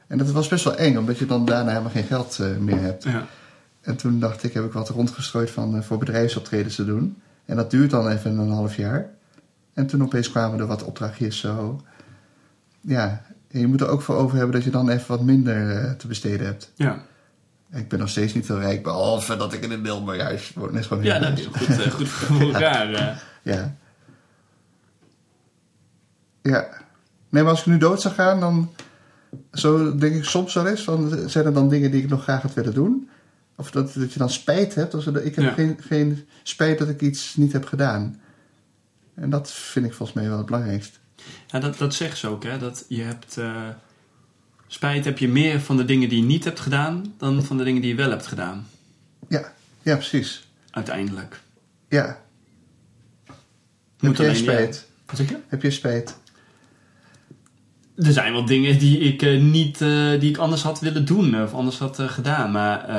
En 0.07 0.19
dat 0.19 0.31
was 0.31 0.49
best 0.49 0.65
wel 0.65 0.77
eng, 0.77 0.97
omdat 0.97 1.19
je 1.19 1.27
dan 1.27 1.45
daarna 1.45 1.71
helemaal 1.71 1.91
geen 1.91 2.05
geld 2.05 2.39
eh, 2.39 2.57
meer 2.57 2.81
hebt. 2.81 3.05
Ja. 3.05 3.27
En 3.81 3.97
toen 3.97 4.21
dacht 4.21 4.43
ik, 4.43 4.53
heb 4.53 4.65
ik 4.65 4.73
wat 4.73 4.89
rondgestrooid 4.89 5.51
van, 5.51 5.77
eh, 5.77 5.83
voor 5.83 5.99
bedrijfsoptredens 5.99 6.75
te 6.75 6.85
doen. 6.85 7.17
En 7.45 7.57
dat 7.57 7.71
duurt 7.71 7.91
dan 7.91 8.09
even 8.09 8.39
een 8.39 8.51
half 8.51 8.77
jaar. 8.77 9.11
En 9.75 9.87
toen 9.87 10.03
opeens 10.03 10.31
kwamen 10.31 10.59
er 10.59 10.67
wat 10.67 10.85
opdrachtjes 10.85 11.39
zo. 11.39 11.81
Ja, 12.81 13.23
en 13.51 13.61
je 13.61 13.67
moet 13.67 13.81
er 13.81 13.89
ook 13.89 14.03
voor 14.03 14.15
over 14.17 14.37
hebben 14.37 14.55
dat 14.55 14.65
je 14.65 14.71
dan 14.71 14.89
even 14.89 15.09
wat 15.09 15.23
minder 15.23 15.71
eh, 15.77 15.91
te 15.93 16.07
besteden 16.07 16.47
hebt. 16.47 16.73
Ja, 16.75 17.05
Ik 17.73 17.89
ben 17.89 17.99
nog 17.99 18.09
steeds 18.09 18.35
niet 18.35 18.49
heel 18.49 18.59
rijk, 18.61 18.83
behalve 18.83 19.37
dat 19.37 19.53
ik 19.53 19.63
in 19.63 19.71
een 19.71 19.81
Milmerhuis 19.81 20.53
woon. 20.55 20.83
Gewoon 20.85 21.03
heel 21.03 21.13
ja 21.13 21.19
dat 21.19 21.39
is 21.39 21.47
goed, 21.47 21.69
eh, 21.69 21.91
goed 21.91 22.09
voor 22.19 22.41
elkaar. 22.41 22.93
eh. 22.95 23.17
Ja. 23.43 23.77
Ja. 26.43 26.69
Nee, 27.29 27.43
maar 27.43 27.51
als 27.53 27.61
ik 27.61 27.67
nu 27.67 27.79
dood 27.79 28.01
zou 28.01 28.15
gaan, 28.15 28.41
dan... 28.41 28.71
Zo 29.53 29.97
denk 29.97 30.15
ik 30.15 30.25
soms 30.25 30.55
wel 30.55 30.67
eens, 30.67 30.83
van, 30.83 31.29
zijn 31.29 31.47
er 31.47 31.53
dan 31.53 31.69
dingen 31.69 31.91
die 31.91 32.03
ik 32.03 32.09
nog 32.09 32.23
graag 32.23 32.43
had 32.43 32.55
willen 32.55 32.75
doen? 32.75 33.09
Of 33.57 33.71
dat, 33.71 33.93
dat 33.95 34.13
je 34.13 34.19
dan 34.19 34.31
spijt 34.31 34.75
hebt? 34.75 34.95
Of 34.95 35.03
zo, 35.03 35.15
ik 35.15 35.35
heb 35.35 35.45
Ja. 35.45 35.53
geen, 35.53 35.77
geen 35.81 36.27
spijt 36.43 36.79
dat 36.79 36.89
ik 36.89 37.01
iets 37.01 37.37
niet 37.37 37.53
heb 37.53 37.65
gedaan. 37.67 38.21
En 39.15 39.31
dat 39.31 39.51
vind 39.53 39.87
ik 39.87 39.93
volgens 39.95 40.19
mij 40.19 40.29
wel 40.29 40.37
het 40.37 40.47
belangrijkst. 40.47 41.01
Ja, 41.47 41.59
dat, 41.59 41.79
dat 41.79 41.95
zegt 41.95 42.19
ze 42.19 42.29
ook, 42.29 42.45
hè. 42.45 42.59
Dat 42.59 42.85
je 42.89 43.03
hebt... 43.03 43.37
eh, 43.39 43.69
spijt 44.67 45.05
heb 45.05 45.19
je 45.19 45.29
meer 45.29 45.61
van 45.61 45.77
de 45.77 45.85
dingen 45.85 46.09
die 46.09 46.19
je 46.21 46.27
niet 46.27 46.45
hebt 46.45 46.61
gedaan... 46.61 47.15
dan 47.19 47.43
van 47.43 47.57
de 47.57 47.65
dingen 47.65 47.81
die 47.81 47.91
je 47.91 47.97
wel 47.97 48.11
hebt 48.11 48.27
gedaan. 48.27 48.67
Ja, 49.29 49.53
ja 49.83 49.95
precies. 49.95 50.49
Uiteindelijk. 50.71 51.41
Ja. 51.89 52.21
Moet 53.27 53.37
heb 54.01 54.17
jij 54.17 54.27
alleen- 54.27 54.37
spijt? 54.43 54.87
Wat 55.07 55.17
zeg 55.17 55.29
je? 55.29 55.39
Heb 55.47 55.63
je 55.63 55.71
spijt? 55.71 56.17
Er 57.97 58.13
zijn 58.13 58.33
wel 58.33 58.45
dingen 58.45 58.79
die 58.79 58.99
ik, 58.99 59.23
eh, 59.23 59.41
niet, 59.41 59.81
eh, 59.81 60.21
die 60.21 60.31
ik 60.31 60.37
anders 60.37 60.63
had 60.63 60.81
willen 60.81 61.05
doen 61.05 61.43
of 61.43 61.55
anders 61.55 61.79
had 61.79 61.99
gedaan. 62.01 62.51
Maar 62.51 62.91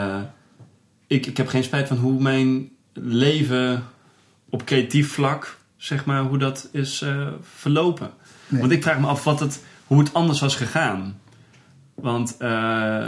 ik, 1.08 1.26
ik 1.26 1.38
heb 1.38 1.48
geen 1.48 1.64
spijt 1.64 1.88
van 1.88 1.98
hoe 1.98 2.22
mijn 2.22 2.70
leven 2.94 3.84
op 4.50 4.66
creatief 4.66 5.12
vlak, 5.12 5.58
zeg 5.78 6.06
maar, 6.06 6.24
hoe 6.24 6.38
dat 6.38 6.70
is 6.72 7.06
verlopen. 7.42 8.12
Nee. 8.48 8.60
Want 8.60 8.72
ik 8.72 8.84
vraag 8.84 9.00
me 9.00 9.08
af 9.08 9.24
wat 9.24 9.40
het, 9.40 9.64
hoe 9.88 10.00
het 10.00 10.14
anders 10.14 10.40
was 10.40 10.56
gegaan. 10.56 11.20
Want 11.94 12.36
eh, 12.38 13.08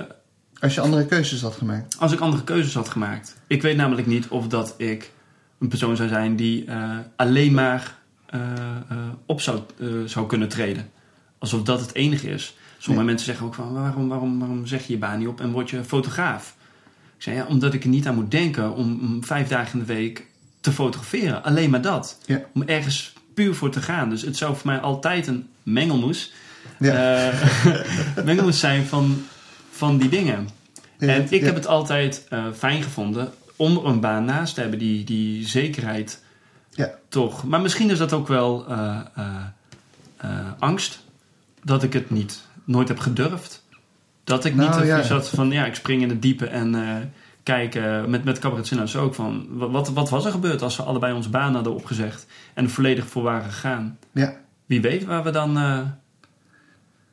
Als 0.60 0.74
je 0.76 0.82
andere 0.82 1.06
keuzes 1.06 1.42
had 1.42 1.56
gemaakt. 1.56 1.96
als 2.00 2.12
ik 2.12 2.20
andere 2.20 2.44
keuzes 2.44 2.74
had 2.74 2.90
gemaakt. 2.90 3.36
Ik 3.48 3.62
weet 3.62 3.78
namelijk 3.78 4.08
niet 4.08 4.28
of 4.28 4.48
dat 4.48 4.74
ik 4.78 5.12
een 5.60 5.68
persoon 5.68 5.96
zou 5.96 6.10
zijn 6.10 6.36
die 6.36 6.66
eh, 6.66 6.98
alleen 7.16 7.54
maar 7.54 7.96
eh, 8.26 8.40
op 9.26 9.42
zou, 9.42 9.60
zou 10.06 10.28
kunnen 10.28 10.50
treden. 10.50 10.90
Alsof 11.38 11.64
dat 11.64 11.80
het 11.82 11.94
enige 11.96 12.30
is. 12.30 12.58
Sommige 12.78 13.06
Nee. 13.06 13.14
mensen 13.14 13.26
zeggen 13.26 13.46
ook 13.46 13.54
van 13.56 13.74
waarom, 13.74 14.08
waarom, 14.08 14.40
waarom 14.40 14.66
zeg 14.66 14.88
je 14.88 14.94
je 14.94 15.00
baan 15.00 15.20
niet 15.20 15.28
op 15.28 15.42
en 15.42 15.52
word 15.52 15.70
je 15.70 15.84
fotograaf? 15.84 16.56
Ik 17.18 17.24
zei 17.26 17.36
ja, 17.36 17.46
omdat 17.46 17.74
ik 17.74 17.84
er 17.84 17.90
niet 17.90 18.08
aan 18.08 18.16
moet 18.16 18.32
denken 18.32 18.74
om, 18.76 19.00
om 19.02 19.24
vijf 19.24 19.48
dagen 19.48 19.74
in 19.74 19.86
de 19.86 19.94
week 19.94 20.26
te 20.62 20.72
fotograferen. 20.72 21.44
Alleen 21.44 21.70
maar 21.70 21.82
dat. 21.82 22.20
Ja. 22.26 22.42
Om 22.54 22.62
ergens 22.64 23.14
puur 23.44 23.56
voor 23.56 23.70
te 23.70 23.82
gaan. 23.82 24.10
Dus 24.10 24.22
het 24.22 24.38
zou 24.38 24.56
voor 24.56 24.68
mij 24.68 24.80
altijd 24.80 25.28
een 25.28 25.48
mengelmoes, 25.64 26.32
Ja. 26.80 27.30
eh, 27.32 27.36
mengelmoes 28.26 28.60
zijn 28.60 28.86
van, 28.86 29.24
van 29.72 29.98
die 29.98 30.10
dingen. 30.10 30.50
Ja, 30.98 31.08
En 31.08 31.24
ik 31.30 31.40
ja. 31.40 31.46
heb 31.46 31.56
het 31.56 31.68
altijd 31.68 32.26
eh, 32.30 32.46
fijn 32.58 32.84
gevonden 32.84 33.32
om 33.56 33.78
er 33.78 33.86
een 33.86 34.00
baan 34.00 34.26
naast 34.26 34.54
te 34.56 34.62
hebben, 34.62 34.80
die, 34.80 35.04
die 35.04 35.48
zekerheid 35.48 36.24
Ja. 36.72 36.90
toch. 37.10 37.44
Maar 37.44 37.62
misschien 37.62 37.90
is 37.90 37.98
dat 37.98 38.14
ook 38.14 38.28
wel 38.28 38.66
eh, 38.68 39.00
angst 40.60 41.00
dat 41.64 41.84
ik 41.84 41.94
het 41.94 42.10
niet, 42.10 42.42
nooit 42.64 42.88
heb 42.88 43.00
gedurfd. 43.00 43.64
Dat 44.24 44.46
ik 44.46 44.56
Nou, 44.56 44.70
niet 44.80 44.88
ja. 44.88 44.98
ja. 44.98 45.04
zat 45.04 45.30
van 45.30 45.52
ja, 45.52 45.66
ik 45.66 45.76
spring 45.76 46.02
in 46.02 46.10
het 46.10 46.22
diepe 46.22 46.46
en 46.46 46.76
eh 46.76 46.96
kijk, 47.50 47.76
eh, 47.76 48.06
met, 48.06 48.24
met 48.24 48.96
ook 48.96 49.16
van 49.16 49.48
wa- 49.50 49.70
wat, 49.70 49.90
wat 49.90 50.10
was 50.10 50.26
er 50.26 50.32
gebeurd 50.32 50.62
als 50.62 50.78
we 50.78 50.84
allebei 50.84 51.14
onze 51.14 51.30
baan 51.30 51.54
hadden 51.54 51.74
opgezegd 51.74 52.26
en 52.54 52.64
er 52.64 52.70
volledig 52.70 53.08
voor 53.08 53.24
waren 53.24 53.52
gegaan? 53.52 53.98
Ja. 54.12 54.36
Wie 54.66 54.82
weet 54.82 55.06
waar 55.06 55.24
we 55.24 55.32
dan 55.32 55.58
eh, 55.58 55.80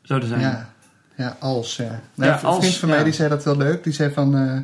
zouden 0.03 0.29
zijn. 0.29 0.41
Ja, 0.41 0.71
ja 1.17 1.37
als. 1.41 1.77
Ja. 1.77 2.01
Nou, 2.15 2.31
Ja, 2.31 2.39
een 2.39 2.45
als, 2.45 2.59
vriend 2.59 2.77
van 2.77 2.89
mij 2.89 3.05
die 3.05 3.13
zei 3.13 3.29
dat 3.29 3.45
heel 3.45 3.57
leuk. 3.57 3.85
Die 3.85 3.93
zei 3.93 4.13
van, 4.13 4.35
eh, 4.35 4.55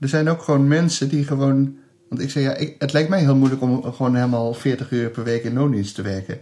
er 0.00 0.08
zijn 0.08 0.28
ook 0.28 0.42
gewoon 0.42 0.68
mensen 0.68 1.08
die 1.08 1.24
gewoon... 1.24 1.76
Want 2.08 2.22
ik 2.22 2.30
zei, 2.30 2.44
ja, 2.44 2.54
ik, 2.54 2.74
het 2.78 2.92
lijkt 2.92 3.08
mij 3.08 3.20
heel 3.20 3.36
moeilijk 3.36 3.62
om 3.62 3.82
gewoon 3.82 4.14
helemaal 4.14 4.54
40 4.54 4.90
uur 4.90 5.10
per 5.10 5.24
week 5.24 5.44
in 5.44 5.54
loondienst 5.54 5.94
te 5.94 6.02
werken. 6.02 6.38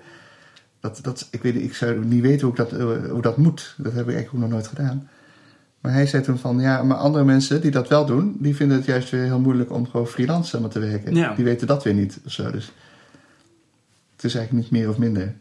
Dat, 0.80 0.98
dat, 1.02 1.28
ik, 1.30 1.42
weet, 1.42 1.54
ik 1.54 1.74
zou 1.74 2.04
niet 2.04 2.22
weten 2.22 2.40
hoe, 2.40 2.50
ik 2.50 2.56
dat, 2.56 2.72
eh, 2.72 3.10
hoe 3.10 3.22
dat 3.22 3.36
moet. 3.36 3.74
Dat 3.76 3.92
heb 3.92 4.08
ik 4.08 4.14
eigenlijk 4.14 4.34
ook 4.34 4.40
nog 4.40 4.50
nooit 4.50 4.66
gedaan. 4.66 5.08
Maar 5.84 5.92
hij 5.92 6.06
zei 6.06 6.22
toen 6.22 6.38
van, 6.38 6.60
ja, 6.60 6.82
maar 6.82 6.96
andere 6.96 7.24
mensen 7.24 7.60
die 7.60 7.70
dat 7.70 7.88
wel 7.88 8.06
doen... 8.06 8.36
die 8.38 8.56
vinden 8.56 8.76
het 8.76 8.86
juist 8.86 9.10
weer 9.10 9.22
heel 9.22 9.38
moeilijk 9.38 9.72
om 9.72 9.88
gewoon 9.90 10.06
freelance 10.06 10.68
te 10.68 10.78
werken. 10.78 11.14
Ja. 11.14 11.34
Die 11.34 11.44
weten 11.44 11.66
dat 11.66 11.82
weer 11.82 11.94
niet 11.94 12.20
of 12.26 12.32
zo. 12.32 12.50
Dus 12.50 12.72
het 14.16 14.24
is 14.24 14.34
eigenlijk 14.34 14.52
niet 14.52 14.80
meer 14.80 14.90
of 14.90 14.98
minder. 14.98 15.34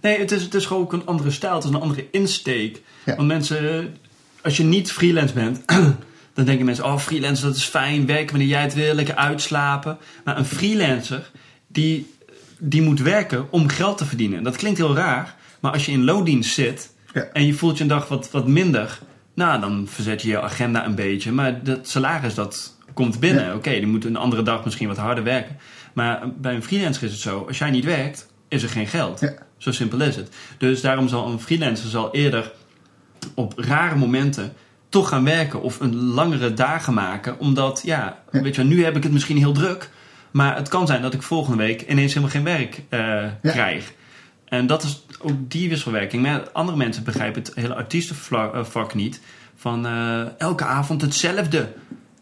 Nee, 0.00 0.18
het 0.18 0.32
is, 0.32 0.42
het 0.42 0.54
is 0.54 0.66
gewoon 0.66 0.82
ook 0.82 0.92
een 0.92 1.06
andere 1.06 1.30
stijl. 1.30 1.54
Het 1.54 1.64
is 1.64 1.70
een 1.70 1.80
andere 1.80 2.06
insteek. 2.10 2.82
Ja. 3.04 3.16
Want 3.16 3.28
mensen, 3.28 3.94
als 4.42 4.56
je 4.56 4.64
niet 4.64 4.92
freelance 4.92 5.34
bent, 5.34 5.62
dan 6.34 6.44
denken 6.44 6.64
mensen: 6.64 6.84
oh, 6.84 6.98
freelance 6.98 7.42
dat 7.42 7.56
is 7.56 7.64
fijn, 7.64 8.06
werken 8.06 8.30
wanneer 8.30 8.48
jij 8.48 8.62
het 8.62 8.74
wil, 8.74 8.94
lekker 8.94 9.14
uitslapen. 9.14 9.98
Maar 10.24 10.38
een 10.38 10.44
freelancer, 10.44 11.30
die, 11.66 12.14
die 12.58 12.82
moet 12.82 13.00
werken 13.00 13.46
om 13.50 13.68
geld 13.68 13.98
te 13.98 14.04
verdienen. 14.04 14.42
Dat 14.42 14.56
klinkt 14.56 14.78
heel 14.78 14.94
raar, 14.94 15.36
maar 15.60 15.72
als 15.72 15.86
je 15.86 15.92
in 15.92 16.04
loondienst 16.04 16.54
zit 16.54 16.90
Ja. 17.14 17.22
en 17.32 17.46
je 17.46 17.54
voelt 17.54 17.76
je 17.76 17.82
een 17.82 17.88
dag 17.88 18.08
wat, 18.08 18.30
wat 18.30 18.46
minder, 18.46 18.98
nou, 19.34 19.60
dan 19.60 19.86
verzet 19.88 20.22
je 20.22 20.28
je 20.28 20.40
agenda 20.40 20.84
een 20.86 20.94
beetje. 20.94 21.32
Maar 21.32 21.64
dat 21.64 21.88
salaris, 21.88 22.34
dat 22.34 22.76
komt 22.94 23.20
binnen. 23.20 23.44
Ja. 23.44 23.54
Oké, 23.54 23.70
die 23.70 23.86
moet 23.86 24.04
een 24.04 24.16
andere 24.16 24.42
dag 24.42 24.64
misschien 24.64 24.88
wat 24.88 24.96
harder 24.96 25.24
werken. 25.24 25.56
Maar 25.92 26.22
bij 26.36 26.54
een 26.54 26.62
freelancer 26.62 27.02
is 27.04 27.12
het 27.12 27.20
zo, 27.20 27.44
als 27.48 27.58
jij 27.58 27.70
niet 27.70 27.84
werkt, 27.84 28.30
is 28.48 28.62
er 28.62 28.68
geen 28.68 28.86
geld. 28.86 29.20
Ja. 29.20 29.32
Zo 29.58 29.72
simpel 29.72 30.00
is 30.00 30.16
het. 30.16 30.34
Dus 30.58 30.80
daarom 30.80 31.08
zal 31.08 31.28
een 31.28 31.40
freelancer 31.40 31.88
zal 31.90 32.14
eerder 32.14 32.52
op 33.34 33.52
rare 33.56 33.96
momenten 33.96 34.52
toch 34.88 35.08
gaan 35.08 35.24
werken 35.24 35.62
of 35.62 35.80
een 35.80 35.94
langere 35.96 36.54
dagen 36.54 36.94
maken. 36.94 37.38
Omdat, 37.38 37.82
ja, 37.84 38.18
Ja. 38.32 38.42
weet 38.42 38.54
je, 38.54 38.62
nu 38.64 38.84
heb 38.84 38.96
ik 38.96 39.02
het 39.02 39.12
misschien 39.12 39.36
heel 39.36 39.52
druk. 39.52 39.90
Maar 40.30 40.56
het 40.56 40.68
kan 40.68 40.86
zijn 40.86 41.02
dat 41.02 41.14
ik 41.14 41.22
volgende 41.22 41.56
week 41.56 41.82
ineens 41.82 42.14
helemaal 42.14 42.34
geen 42.34 42.44
werk 42.44 42.82
eh, 42.88 43.52
krijg. 43.52 43.92
En 44.52 44.66
dat 44.66 44.82
is 44.82 45.02
ook 45.20 45.50
die 45.50 45.68
wisselwerking. 45.68 46.22
Maar 46.22 46.50
andere 46.50 46.76
mensen 46.76 47.04
begrijpen 47.04 47.42
het 47.42 47.54
hele 47.54 47.74
artiestenvak 47.74 48.94
niet. 48.94 49.20
Van 49.56 49.86
eh, 49.86 50.38
elke 50.38 50.64
avond 50.64 51.00
hetzelfde. 51.02 51.72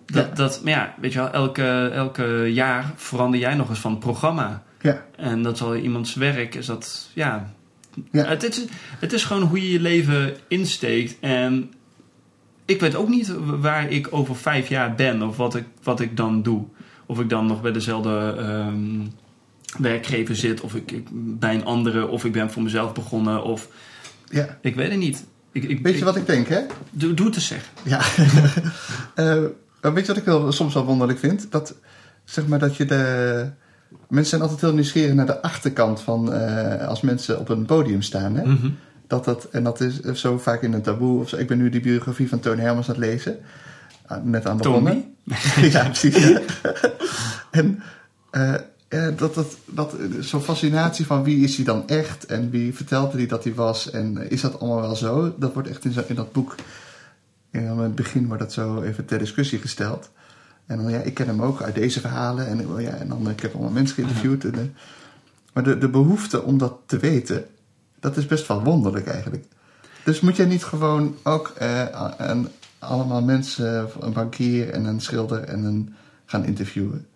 Dat, 0.07 0.26
Ja. 0.26 0.35
dat, 0.35 0.61
maar 0.64 0.72
ja, 0.72 0.95
weet 1.01 1.12
je 1.12 1.18
wel, 1.18 1.31
elke, 1.31 1.91
elke 1.95 2.51
jaar 2.53 2.93
verander 2.97 3.41
jij 3.41 3.55
nog 3.55 3.68
eens 3.68 3.78
van 3.78 3.99
programma. 3.99 4.62
Ja, 4.81 5.05
En 5.16 5.43
dat 5.43 5.59
zal 5.59 5.76
iemands 5.76 6.14
werk, 6.14 6.55
is 6.55 6.66
dat, 6.66 7.11
ja... 7.14 7.53
Ja. 8.11 8.24
Het, 8.24 8.43
is, 8.43 8.64
het 8.99 9.12
is 9.12 9.24
gewoon 9.24 9.43
hoe 9.43 9.62
je 9.62 9.72
je 9.72 9.81
leven 9.81 10.37
insteekt. 10.49 11.16
En 11.20 11.72
ik 12.64 12.81
weet 12.81 12.95
ook 12.95 13.09
niet 13.09 13.35
waar 13.45 13.91
ik 13.91 14.09
over 14.11 14.37
vijf 14.37 14.68
jaar 14.68 14.95
ben. 14.95 15.22
Of 15.22 15.37
wat 15.37 15.55
ik, 15.55 15.64
wat 15.83 16.01
ik 16.01 16.16
dan 16.16 16.43
doe. 16.43 16.64
Of 17.07 17.20
ik 17.20 17.28
dan 17.28 17.47
nog 17.47 17.62
bij 17.62 17.72
dezelfde 17.72 18.35
ehm, 18.39 19.01
werkgever 19.79 20.37
zit. 20.37 20.61
Of 20.61 20.75
ik, 20.75 20.91
ik 20.91 21.09
bij 21.12 21.55
een 21.55 21.64
andere. 21.64 22.07
Of 22.07 22.25
ik 22.25 22.33
ben 22.33 22.51
voor 22.51 22.62
mezelf 22.62 22.93
begonnen. 22.93 23.43
Of 23.45 23.68
ja. 24.31 24.59
ik 24.61 24.75
weet 24.75 24.91
het 24.91 24.99
niet. 24.99 25.25
Ik, 25.53 25.64
ik, 25.64 25.83
Weet 25.83 25.99
je 25.99 26.05
wat 26.05 26.16
ik 26.16 26.27
denk, 26.27 26.49
hè? 26.49 26.61
Doe, 26.91 27.14
doe 27.14 27.27
het 27.27 27.35
eens 27.35 27.47
zeg. 27.47 27.71
Ja. 27.83 28.01
Eh, 29.14 29.93
weet 29.93 30.07
je 30.07 30.12
wat 30.12 30.16
ik 30.16 30.25
wel, 30.25 30.53
soms 30.53 30.75
wel 30.75 30.85
wonderlijk 30.85 31.18
vind? 31.18 31.47
Dat, 31.51 31.75
zeg 32.25 32.47
maar, 32.47 32.59
dat 32.59 32.77
je 32.77 32.85
de... 32.85 33.51
Mensen 34.09 34.31
zijn 34.31 34.43
altijd 34.43 34.61
heel 34.61 34.73
nieuwsgierig 34.75 35.14
naar 35.14 35.27
de 35.27 35.43
achterkant 35.43 36.01
van... 36.01 36.33
eh, 36.33 36.89
als 36.89 37.01
mensen 37.01 37.39
op 37.39 37.49
een 37.49 37.66
podium 37.66 38.03
staan, 38.03 38.37
hè? 38.37 38.45
Mhm. 38.47 38.68
Dat 39.07 39.25
dat, 39.25 39.45
en 39.45 39.62
dat 39.64 39.81
is 39.81 40.01
zo 40.12 40.39
vaak 40.39 40.62
in 40.62 40.73
een 40.73 40.83
taboe. 40.83 41.21
Of 41.21 41.29
zo. 41.29 41.37
Ik 41.37 41.47
ben 41.47 41.59
nu 41.59 41.68
die 41.68 41.81
biografie 41.81 42.29
van 42.29 42.41
Tony 42.41 42.61
Hermans 42.61 42.89
aan 42.89 42.95
het 42.95 43.05
lezen. 43.05 43.39
Ah, 44.07 44.23
Net 44.23 44.47
aan 44.47 44.57
begonnen. 44.57 45.14
ja, 45.71 45.85
precies. 45.85 46.29
ja. 46.29 46.41
en 47.51 47.83
eh, 48.91 49.16
dat, 49.16 49.34
dat, 49.34 49.57
dat, 49.64 49.95
zo'n 50.20 50.41
fascinatie 50.41 51.07
van 51.07 51.22
wie 51.22 51.45
is 51.45 51.57
hij 51.57 51.64
dan 51.64 51.88
echt? 51.88 52.26
En 52.26 52.51
wie 52.51 52.74
vertelde 52.74 53.16
hij 53.16 53.26
dat 53.26 53.45
hij 53.45 53.55
was? 53.55 53.91
En 53.91 54.30
is 54.30 54.41
dat 54.41 54.61
allemaal 54.61 54.80
wel 54.80 54.97
zo? 54.97 55.34
Dat 55.38 55.53
wordt 55.53 55.68
echt 55.68 55.84
in, 55.84 55.95
in 56.07 56.14
dat 56.14 56.32
boek... 56.32 56.55
In 57.51 57.66
het 57.66 57.95
begin 57.95 58.26
wordt 58.26 58.43
dat 58.43 58.53
zo 58.53 58.82
even 58.82 59.05
ter 59.05 59.18
discussie 59.18 59.59
gesteld. 59.59 60.11
En 60.66 60.76
dan, 60.76 60.91
ja, 60.91 60.99
ik 60.99 61.14
ken 61.14 61.26
hem 61.26 61.43
ook 61.43 61.62
uit 61.62 61.74
deze 61.74 62.01
verhalen. 62.01 62.47
En, 62.47 62.68
oh 62.68 62.80
ja, 62.80 62.91
en 62.91 63.09
dan, 63.09 63.30
ik 63.30 63.41
heb 63.41 63.55
allemaal 63.55 63.72
mensen 63.72 63.95
geïnterviewd. 63.95 64.45
Eh, 64.45 64.61
maar 65.53 65.64
de, 65.64 65.78
de 65.78 65.88
behoefte 65.88 66.43
om 66.43 66.59
dat 66.59 66.78
te 66.86 66.99
weten, 66.99 67.45
dat 68.01 68.16
is 68.16 68.26
best 68.26 68.47
wel 68.47 68.62
wonderlijk 68.62 69.07
eigenlijk. 69.07 69.45
Dus 70.05 70.20
moet 70.20 70.36
jij 70.36 70.47
niet 70.47 70.64
gewoon 70.64 71.16
ook 71.22 71.49
eh, 71.49 71.86
allemaal 72.78 73.22
mensen, 73.22 73.88
een 74.01 74.12
bankier 74.12 74.70
en 74.70 74.84
een 74.84 75.01
schilder 75.01 75.45
en 75.45 75.64
een 75.64 75.95
gaan 76.24 76.45
interviewen? 76.45 77.07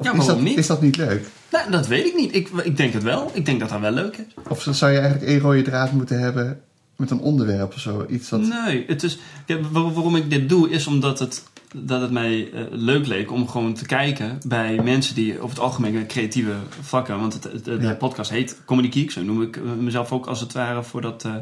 Of 0.00 0.06
Ja, 0.06 0.12
is, 0.14 0.26
dat, 0.26 0.40
niet? 0.40 0.58
is 0.58 0.66
dat 0.66 0.82
niet 0.82 0.96
leuk? 0.96 1.26
Nou, 1.50 1.70
dat 1.70 1.86
weet 1.86 2.04
ik 2.06 2.14
niet. 2.16 2.34
Ik, 2.34 2.48
ik 2.48 2.76
denk 2.76 2.92
het 2.92 3.02
wel. 3.02 3.30
Ik 3.34 3.46
denk 3.46 3.60
dat 3.60 3.68
dat 3.68 3.80
wel 3.80 3.90
leuk 3.90 4.16
is. 4.16 4.24
Of 4.48 4.66
zou 4.70 4.92
je 4.92 4.98
eigenlijk 4.98 5.30
één 5.30 5.40
rode 5.40 5.62
draad 5.62 5.92
moeten 5.92 6.20
hebben 6.20 6.60
met 6.96 7.10
een 7.10 7.20
onderwerp 7.20 7.72
of 7.74 7.80
zo? 7.80 8.06
Iets 8.08 8.28
dat... 8.28 8.40
Nee, 8.40 8.84
het 8.86 9.02
is, 9.02 9.18
ja, 9.46 9.60
waar- 9.60 9.92
waarom 9.92 10.16
ik 10.16 10.30
dit 10.30 10.48
doe 10.48 10.70
is 10.70 10.86
omdat 10.86 11.18
het, 11.18 11.42
dat 11.74 12.00
het 12.00 12.10
mij 12.10 12.50
eh, 12.52 12.60
leuk 12.70 13.06
leek 13.06 13.32
om 13.32 13.48
gewoon 13.48 13.74
te 13.74 13.86
kijken 13.86 14.38
bij 14.46 14.80
mensen 14.82 15.14
die 15.14 15.36
over 15.36 15.48
het 15.48 15.58
algemeen 15.58 16.06
creatieve 16.06 16.54
vlakken. 16.80 17.20
Want 17.20 17.32
het, 17.32 17.44
het- 17.44 17.64
de 17.64 17.78
Ja. 17.80 17.94
podcast 17.94 18.30
heet 18.30 18.56
Comedy 18.64 18.90
Geek, 19.00 19.10
zo 19.10 19.22
noem 19.22 19.42
ik 19.42 19.56
eh, 19.56 19.62
mezelf 19.80 20.12
ook 20.12 20.26
als 20.26 20.40
het 20.40 20.52
ware 20.52 20.82
voor, 20.82 21.00
dat, 21.00 21.24
eh, 21.24 21.34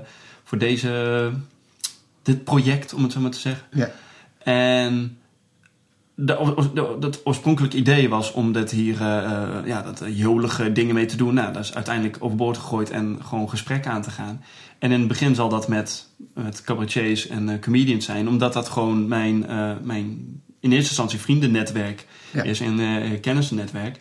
voor 0.44 0.58
deze, 0.58 1.30
dit 2.22 2.44
project, 2.44 2.94
om 2.94 3.02
het 3.02 3.12
zo 3.12 3.20
maar 3.20 3.30
te 3.30 3.40
zeggen. 3.40 3.64
Ja, 3.72 3.90
En 4.38 5.15
de, 6.16 6.96
dat 7.00 7.20
oorspronkelijke 7.24 7.76
idee 7.76 8.08
was 8.08 8.32
om 8.32 8.52
dit 8.52 8.70
hier, 8.70 9.00
eh, 9.00 9.24
eh, 9.24 9.66
ja, 9.66 9.82
dat 9.82 10.00
eh, 10.00 10.18
jolige 10.18 10.72
dingen 10.72 10.94
mee 10.94 11.06
te 11.06 11.16
doen. 11.16 11.34
Nou, 11.34 11.52
dat 11.52 11.64
is 11.64 11.74
uiteindelijk 11.74 12.16
overboord 12.20 12.58
gegooid 12.58 12.90
en 12.90 13.18
gewoon 13.22 13.48
gesprek 13.48 13.86
aan 13.86 14.02
te 14.02 14.10
gaan. 14.10 14.42
En 14.78 14.92
in 14.92 14.98
het 14.98 15.08
begin 15.08 15.34
zal 15.34 15.48
dat 15.48 15.68
met, 15.68 16.08
met 16.34 16.62
cabaretiers 16.62 17.26
en 17.28 17.48
eh, 17.48 17.60
comedians 17.60 18.04
zijn, 18.04 18.28
omdat 18.28 18.52
dat 18.52 18.68
gewoon 18.68 19.08
mijn, 19.08 19.38
mijn 19.82 20.04
in 20.60 20.72
eerste 20.72 20.88
instantie 20.88 21.18
vriendennetwerk 21.18 22.06
Ja. 22.32 22.42
is 22.42 22.60
en 22.60 23.20
kennisnetwerk. 23.20 23.98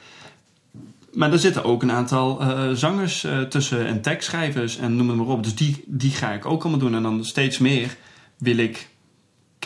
Maar 1.13 1.32
er 1.32 1.39
zitten 1.39 1.63
ook 1.63 1.84
een 1.84 1.91
aantal 1.91 2.41
zangers 2.76 3.28
tussen 3.49 3.86
en 3.86 4.01
tekstschrijvers 4.01 4.78
en 4.78 4.95
noem 4.95 5.07
het 5.07 5.18
maar 5.18 5.28
op. 5.28 5.43
Dus 5.43 5.55
die, 5.55 5.84
die 5.86 6.11
ga 6.11 6.32
ik 6.32 6.45
ook 6.45 6.61
allemaal 6.61 6.80
doen. 6.80 6.95
En 6.95 7.03
dan 7.03 7.26
steeds 7.26 7.57
meer 7.57 7.95
wil 8.38 8.57
ik 8.57 8.89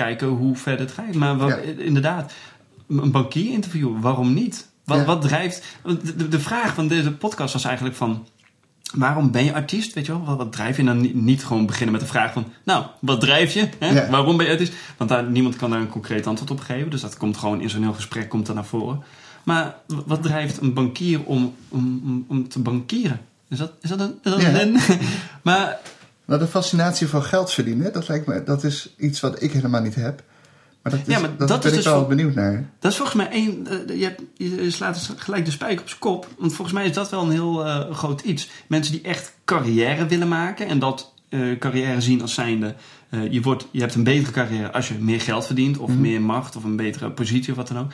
kijken 0.04 0.28
hoe 0.28 0.56
ver 0.56 0.80
het 0.80 0.92
gaat. 0.92 1.14
Maar 1.14 1.38
wat, 1.38 1.50
Ja. 1.50 1.56
inderdaad, 1.78 2.34
een 2.88 3.12
bankier 3.12 3.52
interviewen, 3.52 4.02
waarom 4.02 4.34
niet? 4.34 4.68
Wat, 4.86 4.98
Ja. 4.98 5.06
wat 5.06 5.22
drijft... 5.22 5.66
De, 6.30 6.40
vraag 6.40 6.74
van 6.74 6.88
deze 6.88 7.12
podcast 7.12 7.54
was 7.54 7.64
eigenlijk 7.64 7.96
van... 7.96 8.28
Waarom 8.94 9.32
ben 9.32 9.44
je 9.44 9.54
artiest? 9.54 9.94
Weet 9.94 10.06
je 10.06 10.12
wel? 10.12 10.26
Wat, 10.26 10.38
wat 10.38 10.52
drijf 10.52 10.76
je? 10.76 10.82
En 10.82 10.88
dan 10.88 11.02
niet, 11.02 11.16
niet 11.16 11.46
gewoon 11.46 11.66
beginnen 11.66 11.92
met 11.92 12.02
de 12.02 12.08
vraag 12.08 12.34
van... 12.34 12.46
Nou, 12.64 12.86
wat 13.02 13.20
drijf 13.22 13.54
je? 13.54 13.70
Ja. 13.80 14.10
Waarom 14.10 14.38
ben 14.38 14.46
je 14.46 14.52
artiest? 14.52 14.74
Want 14.98 15.10
daar, 15.10 15.24
niemand 15.24 15.56
kan 15.56 15.70
daar 15.70 15.80
een 15.80 15.90
concreet 15.90 16.28
antwoord 16.28 16.52
op 16.52 16.60
geven. 16.60 16.90
Dus 16.90 17.02
dat 17.02 17.18
komt 17.18 17.38
gewoon 17.38 17.62
in 17.62 17.70
zo'n 17.70 17.82
heel 17.84 17.94
gesprek 17.94 18.30
komt 18.30 18.46
dat 18.46 18.56
naar 18.56 18.66
voren. 18.66 19.04
Maar 19.44 19.76
wat 20.06 20.24
drijft 20.24 20.62
een 20.62 20.74
bankier 20.74 21.24
om, 21.24 21.56
om, 21.70 22.02
om, 22.06 22.26
om 22.28 22.48
te 22.48 22.60
bankieren? 22.60 23.20
Is 23.50 23.58
dat, 23.58 23.72
is 23.82 23.90
dat 23.90 24.00
een... 24.00 24.20
Is 24.24 24.32
dat 24.32 24.62
een 24.62 24.78
maar 25.50 25.80
nou 26.30 26.42
de 26.42 26.48
fascinatie 26.48 27.08
voor 27.08 27.22
geld 27.24 27.52
verdienen, 27.52 27.94
dat 27.94 28.08
lijkt 28.08 28.28
me, 28.28 28.44
dat 28.44 28.64
is 28.64 28.94
iets 28.98 29.20
wat 29.20 29.42
ik 29.42 29.52
helemaal 29.52 29.82
niet 29.82 29.96
heb. 29.96 30.24
Maar 30.84 30.92
dat, 30.92 31.02
is, 31.08 31.14
Ja, 31.14 31.20
maar 31.20 31.38
dat, 31.38 31.48
dat 31.48 31.62
ben 31.62 31.72
is 31.72 31.78
ik 31.78 31.84
dus 31.84 31.94
wel 31.94 32.06
benieuwd 32.08 32.34
naar. 32.36 32.70
Dat 32.80 32.92
is 32.92 32.98
volgens 32.98 33.18
mij 33.18 33.30
één. 33.30 33.68
eh, 33.68 34.00
je, 34.00 34.04
hebt, 34.04 34.22
je 34.38 34.72
slaat 34.72 34.94
dus 34.94 35.10
gelijk 35.18 35.46
de 35.46 35.52
spijker 35.52 35.82
op 35.82 35.88
zijn 35.88 36.00
kop. 36.00 36.28
Want 36.38 36.54
volgens 36.54 36.78
mij 36.78 36.86
is 36.86 36.94
dat 36.94 37.10
wel 37.10 37.22
een 37.24 37.32
heel 37.32 37.66
eh, 37.66 37.92
groot 37.96 38.22
iets. 38.22 38.50
Mensen 38.68 38.94
die 38.94 39.02
echt 39.02 39.34
carrière 39.46 40.06
willen 40.06 40.28
maken 40.28 40.68
en 40.68 40.80
dat 40.80 41.14
eh, 41.30 41.40
carrière 41.60 42.02
zien 42.02 42.22
als 42.22 42.34
zijnde. 42.34 42.76
je, 43.30 43.42
wordt, 43.42 43.68
je 43.72 43.80
hebt 43.80 43.96
een 43.96 44.04
betere 44.04 44.32
carrière 44.32 44.72
als 44.72 44.88
je 44.88 44.94
meer 45.00 45.22
geld 45.22 45.46
verdient, 45.46 45.78
of 45.78 45.90
Mhm. 45.90 46.02
meer 46.02 46.22
macht, 46.22 46.56
of 46.56 46.64
een 46.64 46.76
betere 46.76 47.12
positie 47.12 47.52
of 47.52 47.58
wat 47.58 47.68
dan 47.68 47.78
ook. 47.80 47.92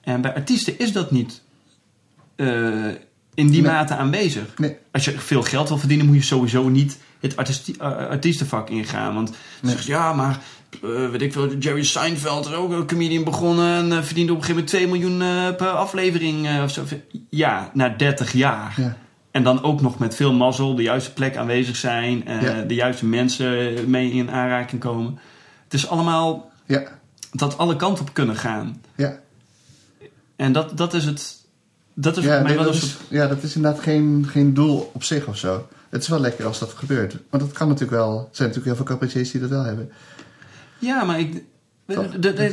En 0.00 0.20
bij 0.20 0.34
artiesten 0.34 0.78
is 0.78 0.92
dat 0.92 1.10
niet 1.10 1.42
in 3.34 3.46
die 3.50 3.62
Nee. 3.62 3.70
mate 3.72 3.94
aanwezig. 3.96 4.58
Nee. 4.58 4.76
Als 4.92 5.04
je 5.04 5.18
veel 5.18 5.42
geld 5.42 5.68
wil 5.68 5.78
verdienen, 5.78 6.06
moet 6.06 6.16
je 6.16 6.22
sowieso 6.22 6.68
niet 6.68 6.98
het 7.20 7.34
eh, 7.78 7.86
artiestenvak 8.08 8.70
ingaan. 8.70 9.14
Want 9.14 9.32
Nee. 9.62 9.72
zeg 9.72 9.82
je, 9.86 9.92
ja, 9.92 10.12
maar 10.12 10.40
eh, 10.82 11.10
weet 11.10 11.22
ik 11.22 11.32
veel, 11.32 11.56
Jerry 11.56 11.82
Seinfeld 11.84 12.46
is 12.46 12.52
ook 12.52 12.70
een 12.72 12.86
comedian 12.86 13.24
begonnen 13.24 13.76
en 13.76 13.92
eh, 13.98 14.02
verdiende 14.02 14.32
op 14.32 14.38
een 14.38 14.44
gegeven 14.44 14.64
moment 14.80 15.00
2 15.00 15.16
miljoen 15.18 15.54
per 15.56 15.68
aflevering 15.68 16.62
of 16.62 16.70
zo. 16.70 16.84
Ja, 17.30 17.70
na 17.74 17.88
30 17.88 18.32
jaar. 18.32 18.74
Ja. 18.76 18.96
En 19.30 19.42
dan 19.42 19.62
ook 19.62 19.80
nog 19.80 19.98
met 19.98 20.14
veel 20.14 20.32
mazzel, 20.32 20.74
de 20.74 20.82
juiste 20.82 21.12
plek 21.12 21.36
aanwezig 21.36 21.76
zijn, 21.76 22.22
Ja. 22.40 22.62
de 22.62 22.74
juiste 22.74 23.06
mensen 23.06 23.74
mee 23.90 24.10
in 24.12 24.30
aanraking 24.30 24.80
komen. 24.80 25.18
Het 25.64 25.74
is 25.74 25.88
allemaal 25.88 26.50
Ja, 26.66 26.82
dat 27.32 27.58
alle 27.58 27.76
kanten 27.76 28.04
op 28.04 28.14
kunnen 28.14 28.36
gaan. 28.36 28.80
ja. 28.96 29.18
En 30.36 30.52
dat, 30.52 30.76
dat 30.76 30.94
is 30.94 31.04
het. 31.04 31.36
Dat 31.94 32.16
is 32.16 32.24
Ja, 32.24 32.40
nee, 32.42 32.56
dat 32.56 32.74
is, 32.74 32.80
soort- 32.80 33.02
ja, 33.08 33.26
dat 33.26 33.42
is 33.42 33.56
inderdaad 33.56 33.82
geen, 33.82 34.26
geen 34.28 34.54
doel 34.54 34.90
op 34.94 35.02
zich 35.02 35.26
of 35.26 35.36
zo. 35.36 35.68
Het 35.96 36.04
is 36.04 36.10
wel 36.10 36.20
lekker 36.20 36.46
als 36.46 36.58
dat 36.58 36.72
gebeurt. 36.72 37.16
Want 37.30 37.42
dat 37.42 37.52
kan 37.52 37.68
natuurlijk 37.68 37.98
wel. 37.98 38.18
Er 38.18 38.28
zijn 38.30 38.48
natuurlijk 38.48 38.64
heel 38.64 38.76
veel 38.76 38.94
cabaretiers 38.94 39.30
die 39.30 39.40
dat 39.40 39.50
wel 39.50 39.64
hebben. 39.64 39.92
Ja, 40.78 41.04
maar 41.04 41.20
ik, 41.20 41.44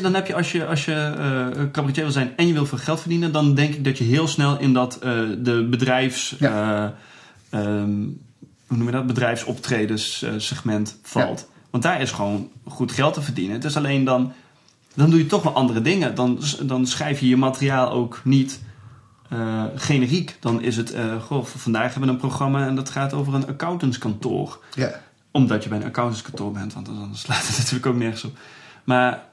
dan 0.02 0.14
heb 0.14 0.28
je 0.28 0.36
als 0.36 0.52
je, 0.52 0.66
als 0.66 0.86
je 0.86 0.94
eh, 0.94 1.72
cabaretier 1.72 2.04
wil 2.04 2.12
zijn 2.12 2.34
en 2.36 2.48
je 2.48 2.54
wil 2.54 2.66
veel 2.66 2.78
geld 2.78 3.00
verdienen, 3.00 3.32
dan 3.32 3.56
denk 3.56 3.74
ik 3.74 3.84
dat 3.84 3.98
je 3.98 4.04
heel 4.04 4.28
snel 4.28 4.60
in 4.60 4.74
dat 4.74 5.00
eh, 5.02 5.20
de 5.38 5.68
bedrijfs. 5.70 6.36
Ja. 6.40 6.96
eh, 7.50 7.60
ehm, 7.60 7.92
hoe 8.68 8.78
noem 8.78 8.86
je 8.86 8.92
dat? 8.92 9.08
Bedrijfsoptredens 9.08 10.26
segment 10.38 10.98
valt. 11.02 11.48
Want 11.70 11.84
daar 11.84 12.02
is 12.02 12.12
gewoon 12.12 12.50
goed 12.68 12.92
geld 12.92 13.14
te 13.14 13.22
verdienen. 13.22 13.56
Het 13.56 13.64
is 13.64 13.78
alleen 13.78 14.04
dan. 14.04 14.34
Dan 14.96 15.10
doe 15.10 15.20
je 15.20 15.26
toch 15.26 15.44
wel 15.44 15.54
andere 15.54 15.82
dingen. 15.82 16.16
Dan, 16.16 16.40
dan 16.64 16.88
schrijf 16.88 17.20
je 17.20 17.28
je 17.28 17.38
materiaal 17.38 17.92
ook 17.92 18.22
niet 18.24 18.60
eh, 19.34 19.64
generiek. 19.76 20.38
Dan 20.40 20.62
is 20.62 20.78
het, 20.78 20.92
eh, 20.92 21.22
goh, 21.22 21.46
vandaag 21.46 21.92
hebben 21.92 22.02
we 22.02 22.10
een 22.10 22.18
programma 22.18 22.68
en 22.68 22.76
dat 22.76 22.90
gaat 22.90 23.14
over 23.14 23.34
een 23.34 23.48
accountantskantoor. 23.48 24.60
Ja, 24.74 25.02
Omdat 25.32 25.64
je 25.64 25.70
bij 25.70 25.78
een 25.78 25.86
accountantskantoor 25.86 26.52
bent, 26.52 26.74
want 26.74 26.86
dan 26.86 27.10
slaat 27.26 27.48
het 27.48 27.58
natuurlijk 27.58 27.86
ook 27.86 27.96
nergens 27.96 28.24
op. 28.24 28.38
Maar 28.84 29.24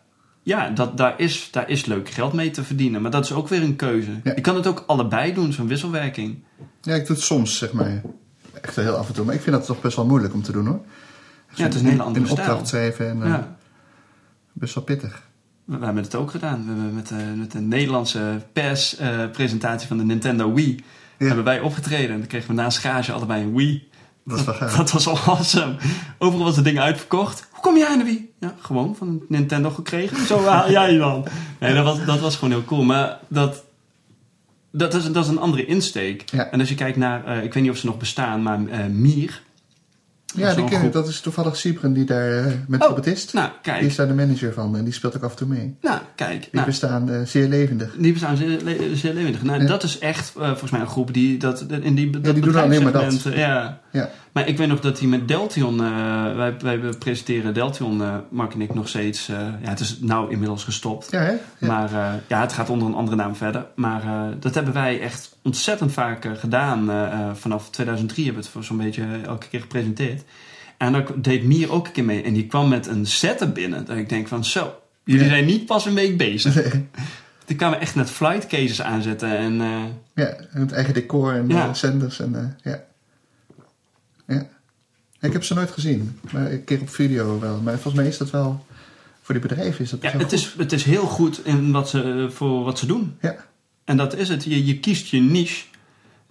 ja, 0.43 0.71
dat, 0.71 0.97
daar, 0.97 1.15
is, 1.21 1.49
daar 1.51 1.69
is 1.69 1.85
leuk 1.85 2.09
geld 2.09 2.33
mee 2.33 2.51
te 2.51 2.65
verdienen. 2.65 3.03
Maar 3.03 3.11
dat 3.11 3.25
is 3.25 3.33
ook 3.33 3.49
weer 3.49 3.63
een 3.63 3.77
keuze. 3.77 4.11
Ja. 4.25 4.33
Je 4.35 4.41
kan 4.41 4.55
het 4.55 4.67
ook 4.67 4.85
allebei 4.87 5.35
doen, 5.35 5.53
zo'n 5.53 5.69
wisselwerking. 5.69 6.43
ja 6.81 6.95
ik 6.95 7.07
doe 7.07 7.17
het 7.17 7.25
soms, 7.25 7.59
zeg 7.59 7.73
maar. 7.73 8.03
Echt 8.61 8.77
heel 8.77 8.95
af 8.95 9.09
en 9.09 9.15
toe. 9.15 9.25
Maar 9.25 9.35
ik 9.35 9.41
vind 9.41 9.57
dat 9.57 9.67
toch 9.67 9.81
best 9.81 9.97
wel 9.97 10.07
moeilijk 10.07 10.35
om 10.35 10.43
te 10.43 10.53
doen 10.53 10.67
hoor. 10.67 10.81
Ja, 11.55 11.65
het 11.65 11.75
is 11.75 11.81
een 11.81 11.87
hele 11.87 12.03
andere 12.03 12.25
In 12.25 12.31
opdracht 12.31 12.69
schrijven 12.69 13.09
en 13.09 13.23
eh, 13.23 13.39
best 14.53 14.75
wel 14.75 14.85
pittig. 14.85 15.23
We, 15.79 15.85
hebben 15.85 16.03
het 16.03 16.15
ook 16.15 16.31
gedaan. 16.31 16.65
We 16.65 16.73
hebben 16.73 16.95
met, 16.95 17.09
de 17.09 17.33
met 17.37 17.53
de 17.53 17.61
Nederlandse 17.61 18.47
perspresentatie 18.53 19.89
van 19.89 19.99
de 19.99 20.05
Nintendo 20.05 20.53
Wii... 20.53 20.85
Ja. 21.19 21.27
hebben 21.27 21.45
wij 21.45 21.61
opgetreden. 21.61 22.11
En 22.11 22.19
dan 22.19 22.27
kregen 22.27 22.49
we 22.49 22.55
na 22.55 22.71
schage 22.71 23.13
allebei 23.13 23.43
een 23.43 23.55
Wii. 23.55 23.89
Dat 24.25 24.39
is 24.39 24.45
wel 24.45 24.55
gaaf. 24.61 24.77
Dat 24.77 24.91
was 24.91 25.09
awesome. 25.09 25.77
Overal 26.19 26.45
was 26.45 26.57
het 26.57 26.65
ding 26.65 26.81
uitverkocht. 26.81 27.47
Hoe 27.51 27.63
kom 27.63 27.77
jij 27.77 27.89
aan 27.89 27.99
de 27.99 28.05
Wii? 28.05 28.33
Ja, 28.41 28.55
gewoon 28.61 28.97
van 28.97 29.23
Nintendo 29.29 29.71
gekregen. 29.71 30.27
Zo 30.27 30.45
haal 30.45 30.71
jij 30.81 30.97
dan. 30.97 31.27
Nee, 31.59 31.75
dat 31.75 31.85
was, 31.85 32.05
dat 32.05 32.21
was 32.21 32.35
gewoon 32.35 32.51
heel 32.51 32.65
cool. 32.65 32.83
Maar 32.83 33.19
dat, 33.29 33.65
dat, 34.71 34.95
is, 34.95 35.13
dat 35.13 35.25
is 35.25 35.31
een 35.31 35.39
andere 35.39 35.67
insteek. 35.67 36.31
Ja. 36.31 36.51
En 36.51 36.61
als 36.61 36.69
je 36.69 36.75
kijkt 36.75 36.97
naar, 36.97 37.25
eh, 37.25 37.45
ik 37.45 37.55
weet 37.55 37.63
niet 37.63 37.73
of 37.73 37.79
ze 37.79 37.87
nog 37.87 37.99
bestaan, 37.99 38.43
maar 38.43 38.67
eh, 38.67 38.87
Mier. 38.87 39.43
Ja, 40.37 40.55
die 40.55 40.65
ken 40.65 40.83
ik. 40.85 40.93
Dat 40.93 41.09
is 41.09 41.21
toevallig 41.21 41.57
Siebren 41.57 41.93
die 41.93 42.05
daar 42.05 42.39
eh, 42.39 42.45
met 42.69 42.81
Oh, 42.81 42.87
trompetist. 42.87 43.33
nou, 43.33 43.49
Die 43.49 43.59
kijk. 43.63 43.83
is 43.83 43.97
daar 43.97 44.07
de 44.09 44.15
manager 44.15 44.53
van 44.53 44.77
en 44.77 44.85
die 44.85 44.93
speelt 44.93 45.17
ook 45.17 45.23
af 45.23 45.31
en 45.31 45.37
toe 45.37 45.47
mee. 45.49 45.77
Nou, 45.81 45.99
kijk. 46.15 46.41
Die 46.41 46.49
Nou, 46.53 46.67
bestaan 46.67 47.11
eh, 47.11 47.21
zeer 47.25 47.49
levendig. 47.49 47.95
die 47.99 48.13
bestaan 48.13 48.37
zeer, 48.37 48.59
le- 48.65 48.95
zeer 48.97 49.15
levendig. 49.15 49.43
Nou, 49.43 49.61
Ja. 49.63 49.67
dat 49.69 49.83
is 49.83 49.99
echt 49.99 50.33
eh, 50.37 50.47
volgens 50.49 50.71
mij 50.71 50.81
een 50.81 50.87
groep 50.87 51.15
die 51.15 51.39
dat 51.39 51.65
in 51.81 51.95
die, 51.95 52.11
dat 52.21 52.35
die 52.35 52.43
doen 52.43 52.57
alleen 52.57 52.83
maar 52.83 52.93
dat. 52.93 53.23
Ja. 53.23 53.81
Ja, 53.93 54.11
Maar 54.33 54.49
ik 54.49 54.57
weet 54.57 54.69
nog 54.69 54.81
dat 54.81 54.99
hij 54.99 55.09
met 55.09 55.29
Deltion, 55.29 55.81
eh, 55.85 56.35
wij, 56.37 56.57
wij 56.61 56.79
presenteren 56.79 57.55
Deltion, 57.55 58.03
eh 58.03 58.15
Mark 58.31 58.53
en 58.55 58.61
ik 58.61 58.75
nog 58.75 58.89
steeds. 58.89 59.29
eh, 59.29 59.37
ja, 59.63 59.69
het 59.69 59.81
is 59.81 59.99
nou 60.01 60.31
inmiddels 60.31 60.65
gestopt. 60.65 61.09
ja. 61.11 61.35
Maar 61.59 61.91
ja, 62.27 62.41
het 62.41 62.53
gaat 62.53 62.71
onder 62.71 62.89
een 62.89 62.95
andere 62.95 63.17
naam 63.17 63.37
verder. 63.37 63.67
Maar 63.75 64.03
dat 64.41 64.55
hebben 64.55 64.73
wij 64.75 65.01
echt 65.01 65.37
ontzettend 65.43 65.93
vaak 65.93 66.27
gedaan. 66.39 66.91
Vanaf 67.37 67.71
2003 67.71 68.25
hebben 68.25 68.43
we 68.43 68.49
het 68.49 68.57
voor 68.57 68.65
zo'n 68.65 68.77
beetje 68.85 69.05
elke 69.27 69.49
keer 69.49 69.61
gepresenteerd. 69.61 70.23
En 70.77 70.93
daar 70.93 71.05
deed 71.17 71.45
Mier 71.45 71.73
ook 71.73 71.87
een 71.87 71.93
keer 71.93 72.05
mee. 72.05 72.23
En 72.23 72.33
die 72.33 72.47
kwam 72.47 72.69
met 72.69 72.87
een 72.87 73.07
setup 73.07 73.55
binnen. 73.55 73.85
Dat 73.85 73.97
ik 73.97 74.09
denk 74.09 74.29
van 74.29 74.45
zo, 74.45 74.75
jullie 75.05 75.23
Ja. 75.25 75.29
zijn 75.29 75.45
niet 75.45 75.67
pas 75.67 75.87
een 75.87 75.95
week 75.95 76.17
bezig. 76.19 76.73
Die 77.45 77.57
kwamen 77.57 77.81
echt 77.81 77.95
met 77.95 78.11
flight 78.11 78.47
cases 78.47 78.83
aanzetten. 78.83 79.37
En 79.39 79.55
Ja, 80.15 80.27
en 80.53 80.61
het 80.61 80.73
eigen 80.73 80.95
decor 80.95 81.35
en 81.35 81.49
Ja. 81.49 81.75
zenders 81.75 82.21
en 82.21 82.57
ja. 82.63 82.83
Ja. 84.31 84.49
Ik 85.21 85.33
heb 85.33 85.45
ze 85.45 85.55
nooit 85.55 85.71
gezien, 85.71 86.19
maar 86.33 86.53
een 86.53 86.65
keer 86.65 86.81
op 86.81 86.89
video 86.89 87.41
wel. 87.41 87.61
Maar 87.61 87.73
volgens 87.73 87.95
mij 87.95 88.07
is 88.07 88.19
dat 88.19 88.31
wel, 88.31 88.67
voor 89.23 89.35
die 89.35 89.49
bedrijven 89.49 89.85
is 89.85 89.91
dat 89.91 90.03
ja, 90.03 90.11
het, 90.11 90.33
is, 90.33 90.55
het 90.59 90.73
is 90.73 90.85
heel 90.85 91.07
goed 91.07 91.47
in 91.47 91.73
wat 91.73 91.89
ze, 91.89 92.29
voor 92.31 92.65
wat 92.65 92.79
ze 92.79 92.87
doen. 92.87 93.17
Ja, 93.21 93.37
En 93.85 93.97
dat 93.97 94.17
is 94.17 94.29
het. 94.29 94.45
Je, 94.45 94.67
je 94.67 94.79
kiest 94.79 95.07
je 95.07 95.21
niche. 95.21 95.65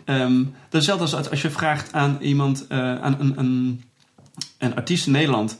Ehm, 0.05 0.37
dat 0.43 0.81
is 0.81 0.87
hetzelfde 0.87 1.17
als 1.17 1.29
als 1.29 1.41
je 1.41 1.49
vraagt 1.49 1.93
aan 1.93 2.17
iemand, 2.21 2.65
eh, 2.67 3.01
aan 3.01 3.19
een, 3.19 3.39
een, 3.39 3.83
een 4.57 4.75
artiest 4.75 5.05
in 5.05 5.11
Nederland, 5.11 5.59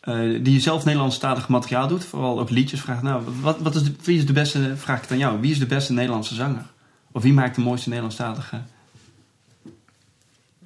eh, 0.00 0.44
die 0.44 0.60
zelf 0.60 0.84
Nederlandstalig 0.84 1.48
materiaal 1.48 1.88
doet, 1.88 2.04
vooral 2.04 2.40
ook 2.40 2.50
liedjes, 2.50 2.80
vraagt, 2.80 3.02
nou, 3.02 3.22
wat, 3.40 3.58
wat 3.58 3.74
is 3.74 3.82
de, 3.82 3.92
wie 4.02 4.18
is 4.18 4.26
de 4.26 4.32
beste, 4.32 4.76
vraag 4.76 5.02
ik 5.02 5.10
aan 5.10 5.18
jou, 5.18 5.40
wie 5.40 5.50
is 5.50 5.58
de 5.58 5.66
beste 5.66 5.92
Nederlandse 5.92 6.34
zanger? 6.34 6.66
Of 7.12 7.22
wie 7.22 7.32
maakt 7.32 7.54
de 7.54 7.60
mooiste 7.60 7.88
Nederlandstalige? 7.88 8.60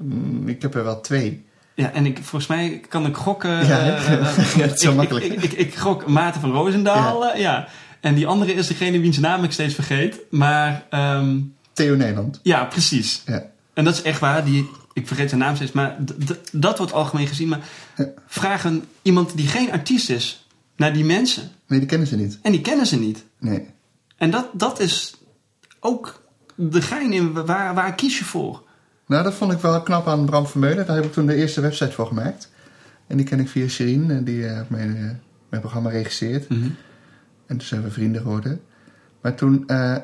Mm, 0.03 0.49
ik 0.49 0.63
heb 0.63 0.75
er 0.75 0.85
wel 0.85 1.01
twee. 1.01 1.45
Ja, 1.75 1.93
en 1.93 2.07
ik, 2.07 2.17
volgens 2.23 2.47
mij 2.47 2.81
kan 2.89 3.07
ik 3.07 3.17
gokken. 3.17 3.67
Ja, 3.67 3.79
eh, 3.79 4.13
eh, 4.13 4.55
ja, 4.57 4.63
het 4.63 4.75
is 4.75 4.81
zo 4.81 4.91
ik- 4.91 4.97
makkelijk. 4.97 5.25
Ik, 5.25 5.43
ik, 5.43 5.53
ik, 5.53 5.75
gok 5.75 6.07
Maarten 6.07 6.41
van 6.41 6.51
Roosendaal, 6.53 7.25
ja. 7.27 7.37
ja. 7.37 7.69
En 8.01 8.15
die 8.15 8.27
andere 8.27 8.53
is 8.55 8.67
degene 8.67 9.01
wiens 9.01 9.19
naam 9.19 9.45
ik 9.45 9.53
steeds 9.53 9.75
vergeet. 9.75 10.21
Maar 10.31 10.87
ehm, 10.91 11.39
Theo 11.73 11.95
Nederland. 11.97 12.41
ja, 12.43 12.65
precies. 12.65 13.23
Ja. 13.27 13.51
En 13.75 13.85
dat 13.85 13.95
is 13.95 14.03
echt 14.03 14.21
waar. 14.21 14.45
Die, 14.45 14.69
ik 14.93 15.07
vergeet 15.07 15.29
zijn 15.29 15.41
naam 15.41 15.55
steeds, 15.57 15.73
maar 15.73 15.97
dat 16.53 16.79
wordt 16.79 16.93
algemeen 16.93 17.27
gezien. 17.27 17.49
Maar 17.49 17.61
Ja. 17.97 18.09
vragen 18.27 18.85
iemand 19.03 19.37
die 19.37 19.47
geen 19.47 19.73
artiest 19.73 20.11
is 20.11 20.47
naar 20.77 20.93
die 20.93 21.05
mensen. 21.05 21.51
Nee, 21.67 21.79
die 21.79 21.89
kennen 21.89 22.07
ze 22.09 22.17
niet. 22.17 22.39
En 22.43 22.53
die 22.53 22.61
kennen 22.61 22.87
ze 22.87 22.99
niet. 22.99 23.25
Nee. 23.39 23.67
En 24.17 24.31
dat, 24.31 24.47
dat 24.53 24.81
is 24.81 25.15
ook 25.81 26.23
de 26.55 26.83
gein 26.83 27.13
in 27.13 27.33
waar, 27.47 27.75
waar 27.75 27.95
kies 27.95 28.19
je 28.19 28.25
voor? 28.25 28.63
Nou, 29.13 29.25
dat 29.25 29.35
vond 29.35 29.53
ik 29.53 29.59
wel 29.59 29.83
knap 29.83 30.09
aan 30.09 30.25
Bram 30.25 30.47
Vermeulen. 30.47 30.87
Daar 30.87 30.97
heb 30.97 31.05
ik 31.05 31.13
toen 31.13 31.27
de 31.27 31.35
eerste 31.35 31.61
website 31.61 31.93
voor 31.93 32.07
gemaakt. 32.07 32.51
En 33.07 33.17
die 33.17 33.27
ken 33.27 33.41
ik 33.41 33.49
via 33.49 33.69
Shirin, 33.69 34.11
en 34.11 34.25
die 34.25 34.47
eh, 34.47 34.61
mijn, 34.69 34.97
eh, 34.97 35.03
mijn 35.49 35.63
programma 35.63 35.91
regisseert. 35.91 36.47
En 36.47 36.77
toen 37.47 37.61
zijn 37.61 37.83
we 37.83 37.91
vrienden 37.91 38.23
geworden. 38.23 38.61
Maar 39.21 39.35
toen, 39.35 39.65
eh, 39.67 39.97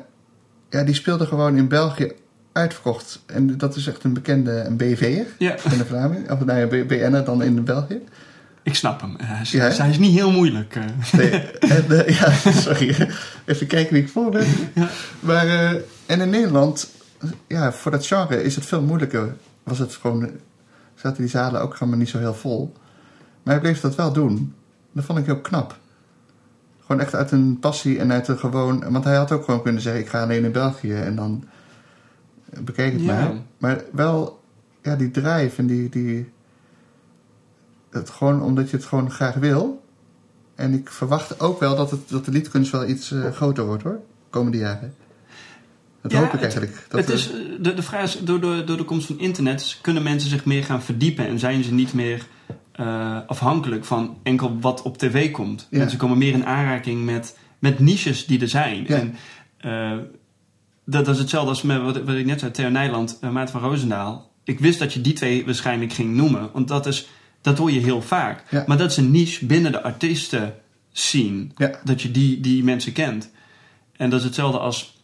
ja, 0.69 0.83
die 0.83 0.93
speelde 0.93 1.25
gewoon 1.25 1.57
in 1.57 1.67
België 1.67 2.11
uitverkocht. 2.51 3.23
En 3.25 3.57
dat 3.57 3.75
is 3.75 3.87
echt 3.87 4.03
een 4.03 4.13
bekende 4.13 4.51
een 4.51 4.77
BV'er. 4.77 5.25
Ja. 5.37 5.55
In 5.71 5.77
de 5.77 5.85
Vlaming. 5.85 6.31
Of 6.31 6.45
nou 6.45 6.59
ja, 6.59 6.85
BN'er 6.85 7.23
dan 7.23 7.43
in 7.43 7.63
België. 7.63 8.01
Ik 8.63 8.75
snap 8.75 9.01
hem. 9.01 9.15
Ja, 9.19 9.59
hè? 9.59 9.69
hij 9.69 9.89
is 9.89 9.97
niet 9.97 10.13
heel 10.13 10.31
moeilijk. 10.31 10.75
eh. 10.75 10.83
Nee, 11.17 11.29
en, 11.59 12.05
eh, 12.05 12.17
ja, 12.19 12.51
sorry. 12.51 13.09
Even 13.45 13.67
kijken 13.67 13.93
wie 13.93 14.03
ik 14.03 14.09
voor 14.09 14.31
ben. 14.31 14.47
Maar, 15.19 15.47
eh, 15.47 15.69
en 16.05 16.21
in 16.21 16.29
Nederland, 16.29 16.89
ja, 17.47 17.71
voor 17.71 17.91
dat 17.91 18.05
genre 18.05 18.43
is 18.43 18.55
het 18.55 18.65
veel 18.65 18.81
moeilijker. 18.81 19.35
Was 19.63 19.79
het 19.79 19.95
gewoon, 19.95 20.29
zaten 20.95 21.21
die 21.21 21.31
zalen 21.31 21.61
ook 21.61 21.75
gewoon 21.75 21.97
niet 21.97 22.09
zo 22.09 22.17
heel 22.17 22.33
vol. 22.33 22.73
Maar 23.43 23.53
hij 23.53 23.63
bleef 23.63 23.81
dat 23.81 23.95
wel 23.95 24.13
doen. 24.13 24.53
Dat 24.91 25.03
vond 25.03 25.19
ik 25.19 25.25
heel 25.25 25.41
knap. 25.41 25.77
Gewoon 26.79 27.01
echt 27.01 27.15
uit 27.15 27.31
een 27.31 27.59
passie 27.59 27.99
en 27.99 28.11
uit 28.11 28.27
een 28.27 28.37
gewoon... 28.37 28.91
Want 28.91 29.03
hij 29.03 29.15
had 29.15 29.31
ook 29.31 29.43
gewoon 29.43 29.61
kunnen 29.61 29.81
zeggen, 29.81 30.01
ik 30.01 30.09
ga 30.09 30.21
alleen 30.21 30.43
in 30.43 30.51
België 30.51 30.93
en 30.93 31.15
dan 31.15 31.43
bekijk 32.59 32.93
het 32.93 33.01
Ja. 33.01 33.13
maar. 33.13 33.33
Maar 33.57 33.83
wel, 33.91 34.39
ja, 34.81 34.95
die 34.95 35.11
drive 35.11 35.57
en 35.57 35.67
die... 35.67 35.89
die 35.89 36.31
het 37.89 38.09
gewoon 38.09 38.41
omdat 38.41 38.69
je 38.69 38.75
het 38.77 38.85
gewoon 38.85 39.11
graag 39.11 39.35
wil. 39.35 39.83
En 40.55 40.73
ik 40.73 40.89
verwacht 40.89 41.39
ook 41.39 41.59
wel 41.59 41.75
dat, 41.75 41.91
het, 41.91 42.09
dat 42.09 42.25
de 42.25 42.31
liedkunst 42.31 42.71
wel 42.71 42.87
iets 42.87 43.11
eh, 43.11 43.31
groter 43.31 43.65
wordt 43.65 43.83
hoor. 43.83 43.99
Komende 44.29 44.57
jaren. 44.57 44.93
Dat 46.01 46.11
Ja, 46.11 46.19
hoop 46.19 46.33
ik 46.33 46.41
eigenlijk. 46.41 46.85
Dat 46.89 46.99
het 46.99 47.09
is, 47.09 47.31
eh, 47.31 47.37
de, 47.59 47.73
de 47.73 47.81
vraag 47.81 48.03
is, 48.03 48.19
door, 48.19 48.39
door, 48.39 48.65
door 48.65 48.77
de 48.77 48.83
komst 48.83 49.07
van 49.07 49.19
internet 49.19 49.77
kunnen 49.81 50.03
mensen 50.03 50.29
zich 50.29 50.45
meer 50.45 50.63
gaan 50.63 50.83
verdiepen 50.83 51.27
en 51.27 51.39
zijn 51.39 51.63
ze 51.63 51.73
niet 51.73 51.93
meer 51.93 52.25
eh, 52.71 53.17
afhankelijk 53.27 53.85
van 53.85 54.17
enkel 54.23 54.59
wat 54.59 54.81
op 54.81 54.97
tv 54.97 55.31
komt. 55.31 55.67
Ja. 55.69 55.77
Mensen 55.77 55.97
komen 55.97 56.17
meer 56.17 56.33
in 56.33 56.45
aanraking 56.45 57.05
met, 57.05 57.37
met 57.59 57.79
niches 57.79 58.25
die 58.25 58.41
er 58.41 58.47
zijn. 58.47 58.85
Ja. 58.87 58.97
En 58.97 59.15
eh, 59.57 59.97
dat, 60.85 61.05
dat 61.05 61.15
is 61.15 61.21
hetzelfde 61.21 61.49
als 61.49 61.61
met 61.61 61.81
wat, 61.81 61.97
wat 62.03 62.15
ik 62.15 62.25
net 62.25 62.39
zei, 62.39 62.51
Theo 62.51 62.69
Nijland, 62.69 63.17
uh, 63.21 63.29
Maarten 63.29 63.59
van 63.59 63.69
Roosendaal. 63.69 64.31
Ik 64.43 64.59
wist 64.59 64.79
dat 64.79 64.93
je 64.93 65.01
die 65.01 65.13
twee 65.13 65.45
waarschijnlijk 65.45 65.93
ging 65.93 66.15
noemen, 66.15 66.49
want 66.53 66.67
dat, 66.67 66.85
is, 66.85 67.07
dat 67.41 67.57
hoor 67.57 67.71
je 67.71 67.79
heel 67.79 68.01
vaak. 68.01 68.43
Ja. 68.49 68.63
Maar 68.67 68.77
dat 68.77 68.91
is 68.91 68.97
een 68.97 69.11
niche 69.11 69.45
binnen 69.45 69.71
de 69.71 69.81
artiesten 69.81 70.55
scene, 70.91 71.47
dat 71.83 72.01
je 72.01 72.11
die, 72.11 72.39
die 72.39 72.63
mensen 72.63 72.91
kent. 72.91 73.31
En 73.95 74.09
dat 74.09 74.19
is 74.19 74.25
hetzelfde 74.25 74.59
als 74.59 74.98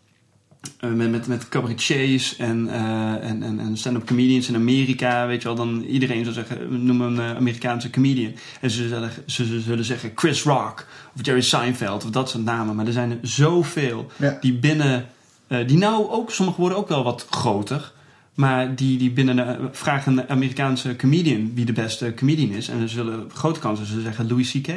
met, 0.79 1.11
met, 1.11 1.27
met 1.27 1.49
cabaretiers 1.49 2.35
en, 2.35 2.67
eh, 2.69 3.29
en, 3.29 3.43
en, 3.43 3.59
en 3.59 3.77
stand-up 3.77 4.05
comedians 4.05 4.47
in 4.47 4.55
Amerika, 4.55 5.27
weet 5.27 5.41
je 5.41 5.47
wel, 5.47 5.57
dan 5.57 5.81
iedereen 5.81 6.23
zou 6.23 6.35
zeggen, 6.35 6.69
we 6.69 6.77
noemen 6.77 7.07
een 7.07 7.29
eh, 7.29 7.35
Amerikaanse 7.35 7.89
comedian. 7.89 8.31
En 8.61 8.69
ze 8.71 8.87
zullen, 8.87 9.11
ze, 9.25 9.45
ze 9.45 9.59
zullen 9.59 9.85
zeggen 9.85 10.11
Chris 10.15 10.43
Rock 10.43 10.87
of 11.15 11.25
Jerry 11.25 11.41
Seinfeld 11.41 12.05
of 12.05 12.09
dat 12.09 12.29
soort 12.29 12.43
namen. 12.43 12.75
Maar 12.75 12.85
er 12.85 12.91
zijn 12.91 13.11
er 13.11 13.17
zoveel 13.21 14.11
Ja. 14.17 14.37
die 14.41 14.53
binnen, 14.53 15.05
eh, 15.47 15.67
die 15.67 15.77
nou 15.77 16.09
ook, 16.09 16.31
sommige 16.31 16.59
worden 16.59 16.77
ook 16.77 16.87
wel 16.87 17.03
wat 17.03 17.27
groter. 17.29 17.93
Maar 18.33 18.75
die, 18.75 18.97
die 18.97 19.11
binnen 19.11 19.35
de, 19.35 19.69
vragen 19.71 20.17
een 20.17 20.29
Amerikaanse 20.29 20.95
comedian 20.95 21.51
wie 21.53 21.65
de 21.65 21.73
beste 21.73 22.13
comedian 22.13 22.49
is. 22.49 22.67
En 22.67 22.79
ze 22.79 22.87
zullen 22.87 23.29
grote 23.33 23.59
kansen 23.59 23.85
zullen 23.85 24.03
zeggen 24.03 24.27
Louis 24.27 24.51
C.K. 24.51 24.67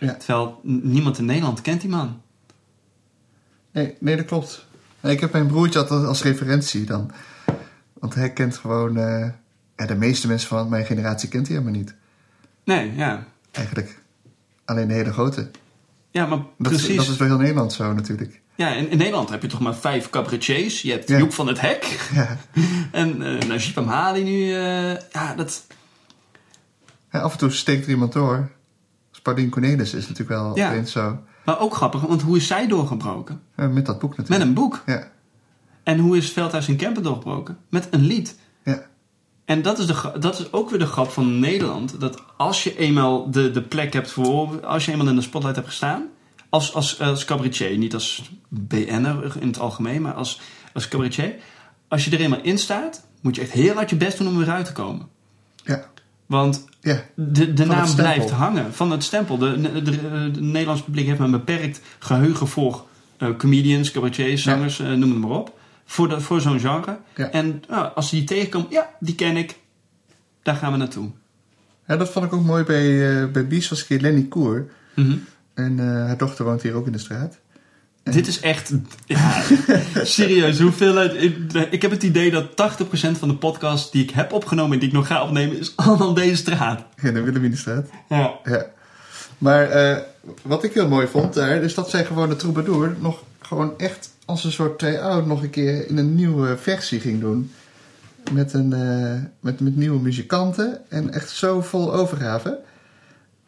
Ja. 0.00 0.14
Terwijl 0.14 0.60
niemand 0.62 1.18
in 1.18 1.24
Nederland 1.24 1.60
kent 1.60 1.80
die 1.80 1.90
man. 1.90 2.20
Nee, 3.72 3.94
nee, 4.00 4.16
dat 4.16 4.24
klopt. 4.24 4.66
Ik 5.08 5.20
heb 5.20 5.32
mijn 5.32 5.46
broertje 5.46 5.78
altijd 5.78 6.04
als 6.04 6.22
referentie 6.22 6.84
dan. 6.84 7.10
Want 7.92 8.14
hij 8.14 8.32
kent 8.32 8.56
gewoon... 8.56 8.96
eh, 8.96 9.28
ja, 9.76 9.86
de 9.86 9.94
meeste 9.94 10.26
mensen 10.26 10.48
van 10.48 10.68
mijn 10.68 10.84
generatie 10.86 11.28
kent 11.28 11.46
hij 11.48 11.56
helemaal 11.56 11.78
niet. 11.78 11.94
Nee, 12.64 12.94
ja. 12.94 13.24
Eigenlijk. 13.52 14.02
Alleen 14.64 14.88
de 14.88 14.94
hele 14.94 15.12
grote. 15.12 15.50
Ja, 16.10 16.26
maar 16.26 16.38
Dat 16.38 16.46
precies. 16.58 16.88
is, 16.88 16.96
dat 16.96 17.06
is 17.08 17.16
bij 17.16 17.26
heel 17.26 17.38
Nederland 17.38 17.72
zo 17.72 17.92
natuurlijk. 17.92 18.40
Ja, 18.54 18.68
in, 18.74 18.90
in 18.90 18.98
Nederland 18.98 19.28
heb 19.30 19.42
je 19.42 19.48
toch 19.48 19.60
maar 19.60 19.74
vijf 19.76 20.10
cabaretiers. 20.10 20.82
Je 20.82 20.90
hebt 20.90 21.08
Ja. 21.08 21.18
Joep 21.18 21.32
van 21.32 21.46
het 21.46 21.60
Hek. 21.60 21.84
Ja. 22.14 22.36
En 22.92 23.22
uh, 23.22 23.40
Najib 23.42 23.78
Amhali 23.78 24.24
nu. 24.24 24.42
eh, 24.54 24.96
ja, 25.12 25.34
dat... 25.36 25.66
Ja, 27.12 27.20
af 27.20 27.32
en 27.32 27.38
toe 27.38 27.50
steekt 27.50 27.84
er 27.84 27.90
iemand 27.90 28.12
door. 28.12 28.50
Spardien 29.10 29.50
Cornelis 29.50 29.94
is 29.94 30.08
natuurlijk 30.08 30.28
wel 30.40 30.56
Ja. 30.56 30.68
opeens 30.70 30.92
zo. 30.92 31.18
Maar 31.48 31.60
ook 31.60 31.74
grappig, 31.74 32.00
want 32.00 32.22
hoe 32.22 32.36
is 32.36 32.46
zij 32.46 32.66
doorgebroken? 32.66 33.42
Ja, 33.56 33.68
met 33.68 33.86
dat 33.86 33.98
boek 33.98 34.16
natuurlijk. 34.16 34.38
Met 34.38 34.48
een 34.48 34.54
boek. 34.54 34.82
Ja. 34.86 35.10
En 35.82 35.98
hoe 35.98 36.16
is 36.16 36.30
Veldhuis 36.30 36.68
in 36.68 36.76
Kempen 36.76 37.02
doorgebroken? 37.02 37.58
Met 37.68 37.88
een 37.90 38.00
lied. 38.00 38.38
Ja. 38.64 38.86
En 39.44 39.62
dat 39.62 39.78
is, 39.78 39.86
de, 39.86 40.12
dat 40.20 40.38
is 40.38 40.52
ook 40.52 40.70
weer 40.70 40.78
de 40.78 40.86
grap 40.86 41.10
van 41.10 41.38
Nederland. 41.38 42.00
Dat 42.00 42.22
als 42.36 42.64
je 42.64 42.76
eenmaal 42.76 43.30
de, 43.30 43.50
de 43.50 43.62
plek 43.62 43.92
hebt 43.92 44.10
voor... 44.10 44.66
Als 44.66 44.84
je 44.84 44.92
eenmaal 44.92 45.08
in 45.08 45.14
de 45.14 45.20
spotlight 45.20 45.56
hebt 45.56 45.68
gestaan... 45.68 46.06
Als, 46.48 46.74
als, 46.74 47.00
als 47.00 47.24
cabaretier, 47.24 47.78
niet 47.78 47.94
als 47.94 48.30
BN'er 48.48 49.36
in 49.40 49.46
het 49.46 49.58
algemeen... 49.58 50.02
maar 50.02 50.14
als, 50.14 50.40
als 50.72 50.88
cabaretier... 50.88 51.34
Als 51.88 52.04
je 52.04 52.10
er 52.10 52.20
eenmaal 52.20 52.42
in 52.42 52.58
staat... 52.58 53.06
moet 53.20 53.34
je 53.34 53.42
echt 53.42 53.52
heel 53.52 53.74
hard 53.74 53.90
je 53.90 53.96
best 53.96 54.18
doen 54.18 54.28
om 54.28 54.38
weer 54.38 54.50
uit 54.50 54.66
te 54.66 54.72
komen. 54.72 55.08
Want 56.28 56.64
Ja. 56.80 57.02
de, 57.14 57.52
de 57.52 57.64
naam 57.64 57.94
blijft 57.94 58.30
hangen. 58.30 58.74
Van 58.74 58.90
het 58.90 59.04
stempel. 59.04 59.38
De, 59.38 59.60
de, 59.60 59.82
de, 59.82 60.30
de 60.30 60.40
Nederlands 60.40 60.82
publiek 60.82 61.06
heeft 61.06 61.20
een 61.20 61.30
beperkt 61.30 61.80
geheugen 61.98 62.48
voor 62.48 62.84
eh, 63.16 63.28
comedians, 63.36 63.90
cabaretiers, 63.90 64.44
Ja. 64.44 64.50
zangers, 64.52 64.80
eh, 64.80 64.86
noem 64.92 65.10
het 65.10 65.18
maar 65.20 65.30
op. 65.38 65.58
Voor, 65.84 66.08
de- 66.08 66.20
voor 66.20 66.40
zo'n 66.40 66.60
genre. 66.60 66.98
Ja. 67.16 67.30
En 67.30 67.62
nou, 67.68 67.88
als 67.94 68.08
ze 68.08 68.14
die 68.14 68.24
tegenkomen, 68.24 68.66
ja, 68.70 68.90
die 69.00 69.14
ken 69.14 69.36
ik. 69.36 69.58
Daar 70.42 70.54
gaan 70.56 70.72
we 70.72 70.78
naartoe. 70.78 71.10
Ja, 71.86 71.96
dat 71.96 72.08
vond 72.10 72.24
ik 72.24 72.32
ook 72.32 72.44
mooi 72.44 72.64
bij, 72.64 73.20
eh 73.22 73.30
bij 73.30 73.46
Bies 73.46 73.68
was 73.68 73.80
een 73.80 73.86
keer 73.86 74.00
Lenny 74.00 74.22
Koer. 74.22 74.70
Mhm. 74.94 75.16
En 75.54 75.78
haar 75.78 76.16
dochter 76.16 76.44
woont 76.44 76.62
hier 76.62 76.74
ook 76.74 76.86
in 76.86 76.92
de 76.92 76.98
straat. 76.98 77.38
Dit 78.10 78.26
is 78.26 78.40
echt... 78.40 78.72
Ja, 79.06 79.42
serieus, 80.02 80.60
hoeveelheid... 80.60 81.22
Ik, 81.22 81.52
ik 81.70 81.82
heb 81.82 81.90
het 81.90 82.02
idee 82.02 82.30
dat 82.30 82.44
80% 82.50 83.18
van 83.18 83.28
de 83.28 83.34
podcasts 83.34 83.90
die 83.90 84.02
ik 84.02 84.10
heb 84.10 84.32
opgenomen... 84.32 84.72
en 84.72 84.78
die 84.78 84.88
ik 84.88 84.94
nog 84.94 85.06
ga 85.06 85.22
opnemen, 85.22 85.58
is 85.58 85.72
allemaal 85.76 86.14
deze 86.14 86.36
straat. 86.36 86.84
In 87.02 87.14
de 87.14 87.20
Wilhelminastraat. 87.20 87.86
Ja. 88.08 88.38
Ja. 88.44 88.66
Maar 89.38 89.70
eh, 89.70 89.96
wat 90.42 90.64
ik 90.64 90.72
heel 90.72 90.88
mooi 90.88 91.06
vond 91.06 91.34
daar, 91.34 91.62
is 91.62 91.74
dat 91.74 91.90
zij 91.90 92.04
gewoon 92.04 92.28
de 92.28 92.36
troubadour 92.36 92.96
nog 93.00 93.22
gewoon 93.40 93.78
echt 93.78 94.10
als 94.24 94.44
een 94.44 94.52
soort 94.52 94.78
try-out 94.78 95.26
nog 95.26 95.42
een 95.42 95.50
keer 95.50 95.88
in 95.88 95.98
een 95.98 96.14
nieuwe 96.14 96.56
versie 96.56 97.00
ging 97.00 97.20
doen. 97.20 97.52
Met, 98.32 98.52
een, 98.52 98.72
eh, 98.72 99.22
met, 99.40 99.60
met 99.60 99.76
nieuwe 99.76 100.00
muzikanten 100.00 100.80
en 100.88 101.12
echt 101.12 101.30
zo 101.30 101.60
vol 101.60 101.94
overgave. 101.94 102.58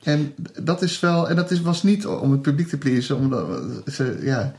En 0.03 0.35
dat 0.63 0.83
is 0.83 1.01
wel, 1.01 1.29
en 1.29 1.37
dat 1.37 1.51
is, 1.51 1.61
was 1.61 1.83
niet 1.83 2.07
om 2.07 2.31
het 2.31 2.43
publiek 2.43 2.69
te 2.69 2.79
pleasen, 2.79 3.17
omdat 3.17 3.47
ze, 3.87 4.19
ja, 4.23 4.53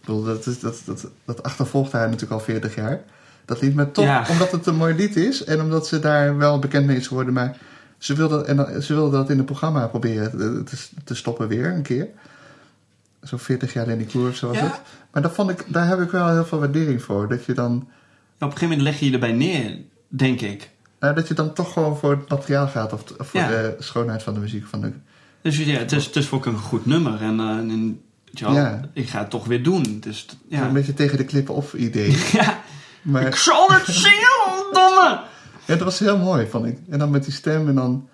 bedoel, 0.00 0.24
dat, 0.24 0.46
is, 0.46 0.60
dat, 0.60 0.82
dat, 0.84 1.06
dat 1.24 1.42
achtervolgt 1.42 1.92
haar 1.92 2.04
natuurlijk 2.04 2.32
al 2.32 2.40
40 2.40 2.74
jaar. 2.74 3.00
Dat 3.44 3.60
lied, 3.60 3.74
maar 3.74 3.90
toch, 3.90 4.04
Ja. 4.04 4.24
omdat 4.30 4.50
het 4.50 4.66
een 4.66 4.76
mooi 4.76 4.94
lied 4.94 5.16
is 5.16 5.44
en 5.44 5.60
omdat 5.60 5.86
ze 5.86 5.98
daar 6.00 6.36
wel 6.36 6.58
bekend 6.58 6.86
mee 6.86 6.96
is 6.96 7.06
geworden, 7.06 7.34
maar 7.34 7.56
ze 7.98 8.14
wilde, 8.14 8.44
en 8.44 8.82
ze 8.82 8.94
wilde 8.94 9.16
dat 9.16 9.30
in 9.30 9.36
het 9.36 9.46
programma 9.46 9.86
proberen 9.86 10.30
te, 10.30 10.62
te, 10.64 10.76
te 11.04 11.14
stoppen 11.14 11.48
weer 11.48 11.66
een 11.74 11.82
keer. 11.82 12.08
Zo'n 13.22 13.38
40 13.38 13.72
jaar 13.72 13.86
Lenny 13.86 14.04
Koer 14.04 14.28
of 14.28 14.36
zo 14.36 14.46
was 14.48 14.56
Ja. 14.56 14.62
het. 14.64 14.80
Maar 15.12 15.22
dat 15.22 15.32
vond 15.32 15.50
ik, 15.50 15.64
daar 15.68 15.88
heb 15.88 16.00
ik 16.00 16.10
wel 16.10 16.28
heel 16.28 16.44
veel 16.44 16.58
waardering 16.58 17.02
voor. 17.02 17.28
Dat 17.28 17.44
je 17.44 17.52
dan, 17.52 17.72
Op 17.76 17.86
een 18.38 18.46
gegeven 18.52 18.68
moment 18.68 18.82
leg 18.82 18.98
je 18.98 19.06
je 19.06 19.12
erbij 19.12 19.32
neer, 19.32 19.76
denk 20.08 20.40
ik. 20.40 20.70
Nou, 21.00 21.14
dat 21.14 21.28
je 21.28 21.34
dan 21.34 21.52
toch 21.52 21.72
gewoon 21.72 21.96
voor 21.96 22.10
het 22.10 22.28
materiaal 22.28 22.68
gaat 22.68 22.92
of, 22.92 23.02
voor 23.18 23.40
Ja. 23.40 23.48
de 23.48 23.76
schoonheid 23.78 24.22
van 24.22 24.34
de 24.34 24.40
muziek. 24.40 24.66
Van 24.66 24.80
de, 24.80 24.92
Dus 25.42 25.56
ja, 25.58 25.78
het 25.78 25.92
is, 25.92 26.04
het 26.06 26.16
is 26.16 26.30
ook 26.30 26.46
een 26.46 26.58
goed 26.58 26.86
nummer. 26.86 27.22
En, 27.22 27.40
eh, 27.40 27.46
en 27.48 28.00
Ja. 28.30 28.80
ik 28.92 29.08
ga 29.08 29.18
het 29.18 29.30
toch 29.30 29.46
weer 29.46 29.62
doen. 29.62 29.96
Dus 30.00 30.26
ja. 30.48 30.62
Een 30.66 30.72
beetje 30.72 30.94
tegen 30.94 31.16
de 31.16 31.24
klippen 31.24 31.54
of 31.54 31.74
idee. 31.74 32.16
ja. 32.32 32.60
Maar 33.02 33.26
Ik 33.26 33.34
zal 33.34 33.70
het 33.72 33.86
zingen, 33.86 34.64
domme! 34.72 35.20
ja, 35.64 35.74
dat 35.74 35.80
was 35.80 35.98
heel 35.98 36.18
mooi, 36.18 36.46
vond 36.46 36.66
ik. 36.66 36.78
En 36.90 36.98
dan 36.98 37.10
met 37.10 37.24
die 37.24 37.32
stem 37.32 37.68
en 37.68 37.74
dan... 37.74 38.08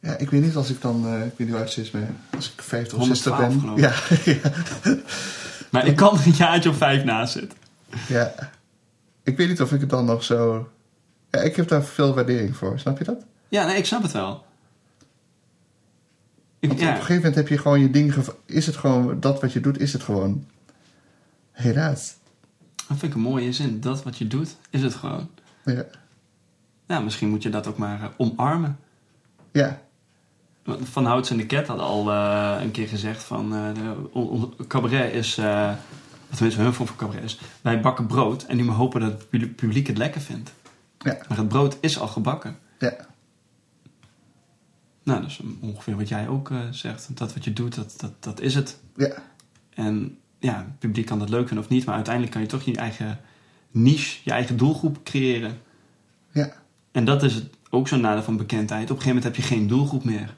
Ja, 0.00 0.16
ik 0.16 0.30
weet 0.30 0.42
niet 0.42 0.56
als 0.56 0.70
ik 0.70 0.80
dan... 0.80 1.06
eh, 1.06 1.14
ik 1.14 1.20
weet 1.20 1.38
niet 1.38 1.48
hoe 1.48 1.58
oud 1.58 1.70
ze 1.70 1.80
is, 1.80 1.90
maar 1.90 2.08
als 2.36 2.52
ik 2.56 2.62
50 2.62 2.98
of 2.98 3.06
60 3.06 3.36
ben... 3.36 3.50
112 3.52 3.60
geloof 3.60 4.24
Ja, 4.24 4.32
ja, 4.92 5.00
Maar 5.70 5.86
ik 5.86 5.96
kan 5.96 6.18
er 6.18 6.26
een 6.26 6.32
jaartje 6.32 6.68
of 6.70 6.76
vijf 6.76 7.04
naast 7.04 7.32
zitten. 7.32 7.58
ja. 8.08 8.34
Ik 9.22 9.36
weet 9.36 9.48
niet 9.48 9.60
of 9.60 9.72
ik 9.72 9.80
het 9.80 9.90
dan 9.90 10.04
nog 10.04 10.24
zo... 10.24 10.68
Ja, 11.30 11.40
ik 11.40 11.56
heb 11.56 11.68
daar 11.68 11.84
veel 11.84 12.14
waardering 12.14 12.56
voor, 12.56 12.78
snap 12.78 12.98
je 12.98 13.04
dat? 13.04 13.24
Ja, 13.48 13.66
nee, 13.66 13.76
ik 13.76 13.86
snap 13.86 14.02
het 14.02 14.12
wel. 14.12 14.44
Ik, 16.58 16.68
Want 16.68 16.80
op 16.80 16.86
ja, 16.86 16.90
een 16.90 16.96
gegeven 16.96 17.14
moment 17.16 17.34
heb 17.34 17.48
je 17.48 17.58
gewoon 17.58 17.80
je 17.80 17.90
ding... 17.90 18.14
Is 18.46 18.66
het 18.66 18.76
gewoon... 18.76 19.20
Dat 19.20 19.40
wat 19.40 19.52
je 19.52 19.60
doet, 19.60 19.80
is 19.80 19.92
het 19.92 20.02
gewoon. 20.02 20.46
Helaas. 21.52 22.14
dat 22.76 22.86
vind 22.86 23.02
ik 23.02 23.14
een 23.14 23.20
mooie 23.20 23.52
zin. 23.52 23.80
Dat 23.80 24.02
wat 24.02 24.18
je 24.18 24.26
doet, 24.26 24.56
is 24.70 24.82
het 24.82 24.94
gewoon. 24.94 25.28
Ja. 25.64 25.84
Ja, 26.86 27.00
misschien 27.00 27.28
moet 27.28 27.42
je 27.42 27.50
dat 27.50 27.66
ook 27.66 27.76
maar 27.76 28.02
eh, 28.02 28.08
omarmen. 28.16 28.78
Ja. 29.52 29.82
Van 30.82 31.04
Houts 31.04 31.30
en 31.30 31.36
de 31.36 31.46
Cat 31.46 31.66
hadden 31.66 31.86
al 31.86 32.10
eh, 32.12 32.56
een 32.62 32.70
keer 32.70 32.88
gezegd 32.88 33.22
van... 33.22 33.54
on- 34.12 34.54
cabaret 34.68 35.12
is... 35.12 35.38
of 36.30 36.34
tenminste, 36.36 36.60
hun 36.62 36.72
vorm 36.72 36.88
van 36.88 36.96
cabaret 36.96 37.22
is... 37.24 37.40
Wij 37.60 37.80
bakken 37.80 38.06
brood 38.06 38.42
en 38.42 38.56
nu 38.56 38.64
maar 38.64 38.74
hopen 38.74 39.00
dat 39.00 39.10
het 39.12 39.28
pu- 39.30 39.48
publiek 39.54 39.86
het 39.86 39.98
lekker 39.98 40.20
vindt. 40.20 40.52
Ja. 40.98 41.18
Maar 41.28 41.38
het 41.38 41.48
brood 41.48 41.76
is 41.80 41.98
al 41.98 42.08
gebakken. 42.08 42.58
Ja. 42.78 42.96
Nou, 45.02 45.20
dat 45.20 45.30
is 45.30 45.40
ongeveer 45.60 45.96
wat 45.96 46.08
jij 46.08 46.28
ook 46.28 46.50
eh, 46.50 46.58
zegt. 46.70 47.16
Dat 47.16 47.34
wat 47.34 47.44
je 47.44 47.52
doet, 47.52 47.74
dat, 47.74 47.94
dat, 47.96 48.12
dat 48.20 48.40
is 48.40 48.54
het. 48.54 48.78
Ja. 48.96 49.22
En 49.74 50.18
ja, 50.38 50.56
het 50.56 50.78
publiek 50.78 51.06
kan 51.06 51.18
dat 51.18 51.28
leuk 51.28 51.46
vinden 51.46 51.64
of 51.64 51.70
niet, 51.70 51.84
maar 51.84 51.94
uiteindelijk 51.94 52.32
kan 52.32 52.42
je 52.42 52.48
toch 52.48 52.62
je 52.62 52.76
eigen 52.76 53.20
niche, 53.70 54.18
je 54.24 54.30
eigen 54.30 54.56
doelgroep 54.56 55.04
creëren. 55.04 55.60
Ja. 56.32 56.52
En 56.92 57.04
dat 57.04 57.22
is 57.22 57.34
het, 57.34 57.48
ook 57.70 57.88
zo'n 57.88 58.00
nadeel 58.00 58.22
van 58.22 58.36
bekendheid. 58.36 58.90
Op 58.90 58.96
een 58.96 59.02
gegeven 59.02 59.16
moment 59.16 59.36
heb 59.36 59.44
je 59.44 59.54
geen 59.54 59.66
doelgroep 59.66 60.04
meer. 60.04 60.36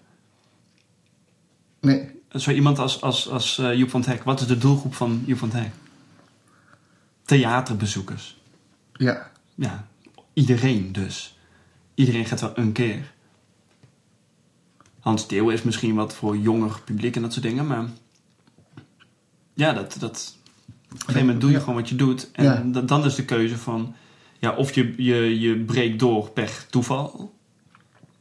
Nee. 1.80 2.10
Zo 2.28 2.50
iemand 2.50 2.78
als, 2.78 3.02
als, 3.02 3.28
als 3.28 3.58
eh, 3.58 3.74
Joep 3.74 3.90
van 3.90 4.00
het 4.00 4.08
Hek, 4.08 4.22
wat 4.22 4.40
is 4.40 4.46
de 4.46 4.58
doelgroep 4.58 4.94
van 4.94 5.22
Joep 5.26 5.38
van 5.38 5.48
het 5.48 5.58
Hek? 5.58 5.72
Theaterbezoekers. 7.24 8.40
Ja. 8.92 9.30
Ja, 9.54 9.88
iedereen 10.38 10.92
dus. 10.92 11.36
Iedereen 11.94 12.24
gaat 12.24 12.40
wel 12.40 12.52
een 12.54 12.72
keer. 12.72 13.12
Hans 15.00 15.28
Deel 15.28 15.50
is 15.50 15.62
misschien 15.62 15.94
wat 15.94 16.14
voor 16.14 16.36
jonger 16.36 16.80
publiek 16.84 17.16
en 17.16 17.22
dat 17.22 17.32
soort 17.32 17.44
dingen, 17.44 17.66
maar 17.66 17.84
ja, 19.54 19.72
dat, 19.72 19.96
dat, 19.98 20.36
op 20.84 20.92
een 20.92 20.98
gegeven 20.98 21.20
moment 21.20 21.40
doe 21.40 21.50
je 21.50 21.56
Ja. 21.56 21.62
gewoon 21.62 21.78
wat 21.78 21.88
je 21.88 21.94
doet. 21.96 22.30
En 22.32 22.44
Ja. 22.44 22.80
dan 22.80 23.04
is 23.04 23.14
de 23.14 23.24
keuze 23.24 23.58
van, 23.58 23.94
ja, 24.38 24.50
of 24.54 24.74
je, 24.74 24.94
je, 24.96 25.40
je 25.40 25.56
breekt 25.56 25.98
door 25.98 26.30
per 26.30 26.66
toeval. 26.70 27.34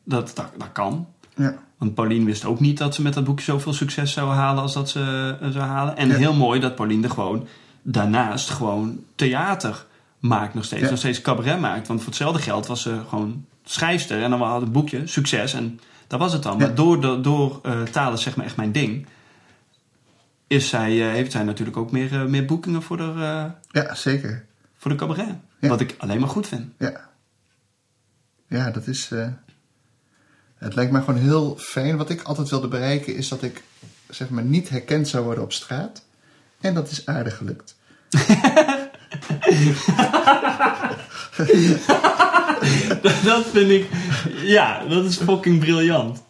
Dat, 0.03 0.31
dat, 0.35 0.51
dat 0.57 0.71
kan. 0.71 1.07
Ja. 1.35 1.57
Want 1.77 1.93
Paulien 1.93 2.25
wist 2.25 2.45
ook 2.45 2.59
niet 2.59 2.77
dat 2.77 2.95
ze 2.95 3.01
met 3.01 3.13
dat 3.13 3.23
boekje 3.23 3.45
zoveel 3.45 3.73
succes 3.73 4.11
zou 4.11 4.29
halen 4.29 4.61
als 4.61 4.73
dat 4.73 4.89
ze 4.89 5.35
eh, 5.41 5.49
zou 5.49 5.65
halen. 5.65 5.97
En 5.97 6.11
heel 6.11 6.33
mooi 6.33 6.59
dat 6.59 6.75
Paulien 6.75 7.03
er 7.03 7.09
gewoon 7.09 7.47
daarnaast 7.81 8.49
gewoon 8.49 8.99
theater 9.15 9.85
maakt 10.19 10.53
nog 10.53 10.65
steeds. 10.65 10.81
Ja. 10.81 10.89
Nog 10.89 10.99
steeds 10.99 11.21
cabaret 11.21 11.59
maakt. 11.59 11.87
Want 11.87 11.99
voor 11.99 12.09
hetzelfde 12.09 12.41
geld 12.41 12.67
was 12.67 12.81
ze 12.81 13.01
gewoon 13.07 13.45
schrijfster. 13.63 14.23
En 14.23 14.29
dan 14.29 14.41
had 14.41 14.61
het 14.61 14.71
boekje, 14.71 15.07
succes. 15.07 15.53
En 15.53 15.79
dat 16.07 16.19
was 16.19 16.33
het 16.33 16.43
dan. 16.43 16.57
Ja. 16.57 16.65
Maar 16.65 16.75
door, 16.75 17.21
door 17.21 17.59
eh, 17.63 17.81
taal 17.81 18.13
is 18.13 18.21
zeg 18.21 18.35
maar 18.35 18.45
echt 18.45 18.55
mijn 18.55 18.71
ding. 18.71 19.07
Is 20.47 20.69
zij, 20.69 21.07
eh, 21.07 21.13
heeft 21.13 21.31
zij 21.31 21.43
natuurlijk 21.43 21.77
ook 21.77 21.91
meer, 21.91 22.13
eh, 22.13 22.25
meer 22.25 22.45
boekingen 22.45 22.81
voor 22.81 22.97
de, 22.97 23.51
Ja, 23.71 23.95
zeker. 23.95 24.45
voor 24.77 24.91
de 24.91 24.97
cabaret. 24.97 25.35
Ja. 25.59 25.67
Wat 25.67 25.79
ik 25.79 25.95
alleen 25.97 26.19
maar 26.19 26.29
goed 26.29 26.47
vind. 26.47 26.71
Ja. 26.77 27.09
Ja, 28.47 28.71
dat 28.71 28.87
is... 28.87 29.09
het 30.57 30.75
lijkt 30.75 30.91
me 30.91 30.99
gewoon 30.99 31.19
heel 31.19 31.57
fijn. 31.57 31.97
Wat 31.97 32.09
ik 32.09 32.21
altijd 32.21 32.49
wilde 32.49 32.67
bereiken 32.67 33.15
is 33.15 33.27
dat 33.27 33.43
ik 33.43 33.63
zeg 34.09 34.29
maar 34.29 34.43
niet 34.43 34.69
herkend 34.69 35.07
zou 35.07 35.23
worden 35.23 35.43
op 35.43 35.53
straat. 35.53 36.05
En 36.59 36.73
dat 36.73 36.89
is 36.89 37.05
aardig 37.05 37.37
gelukt. 37.37 37.75
dat 43.23 43.45
vind 43.45 43.69
ik... 43.69 43.85
Ja, 44.43 44.85
dat 44.85 45.05
is 45.05 45.17
fucking 45.17 45.59
briljant. 45.59 46.23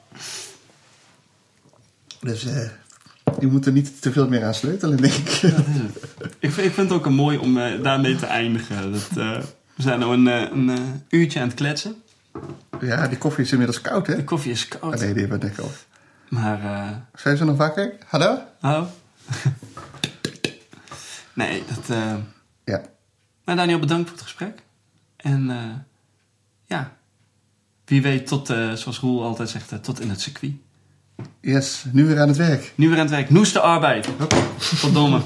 Dus 2.20 2.46
eh, 2.46 2.70
je 3.40 3.48
moet 3.48 3.66
er 3.66 3.72
niet 3.72 4.02
te 4.02 4.12
veel 4.12 4.28
meer 4.28 4.44
aan 4.44 4.54
sleutelen, 4.54 4.98
denk 4.98 5.14
ik. 5.14 5.30
Ik 6.40 6.52
vind, 6.52 6.68
ik 6.68 6.74
vind 6.74 6.90
het 6.90 6.92
ook 6.92 7.06
een 7.06 7.14
mooi 7.14 7.38
om 7.38 7.58
eh, 7.58 7.84
daarmee 7.84 8.16
te 8.16 8.26
eindigen. 8.26 8.92
Dat, 8.92 9.08
eh, 9.10 9.38
we 9.76 9.82
zijn 9.82 10.00
nu 10.00 10.06
een, 10.06 10.28
eh, 10.28 10.42
een 10.52 11.04
uurtje 11.10 11.40
aan 11.40 11.48
het 11.48 11.56
kletsen. 11.56 11.96
ja, 12.82 13.08
die 13.08 13.18
koffie 13.18 13.44
is 13.44 13.52
inmiddels 13.52 13.82
koud, 13.82 14.08
hè? 14.08 14.16
De 14.16 14.24
koffie 14.24 14.52
is 14.52 14.68
koud. 14.68 14.94
Oh, 14.94 15.00
nee, 15.00 15.14
die 15.14 15.22
hebben 15.22 15.40
we 15.40 15.46
net 15.46 15.60
al. 15.60 15.72
Maar, 16.30 16.60
Zijn 17.16 17.38
ze 17.38 17.46
nog 17.46 17.58
wakker? 17.58 17.94
Hallo? 18.06 18.38
oh. 18.62 18.82
nee, 21.34 21.64
dat... 21.68 21.98
Ja. 22.68 22.82
Maar 23.44 23.56
Daniel, 23.56 23.80
bedankt 23.80 24.10
voor 24.10 24.18
het 24.18 24.26
gesprek. 24.26 24.64
En 25.16 25.50
eh, 25.50 25.76
ja, 26.66 26.98
wie 27.86 28.02
weet 28.02 28.28
tot, 28.28 28.50
eh, 28.50 28.74
zoals 28.74 29.00
Roel 29.00 29.24
altijd 29.24 29.50
zegt, 29.50 29.72
eh, 29.72 29.80
tot 29.80 30.00
in 30.00 30.10
het 30.10 30.22
circuit. 30.22 30.54
Yes, 31.42 31.86
nu 31.92 32.06
weer 32.06 32.20
aan 32.20 32.28
het 32.28 32.38
werk. 32.38 32.74
Nu 32.76 32.88
weer 32.90 32.98
aan 32.98 33.06
het 33.06 33.14
werk. 33.14 33.30
Noes 33.30 33.54
de 33.54 33.60
arbeid. 33.60 34.10
Verdomme. 34.58 35.22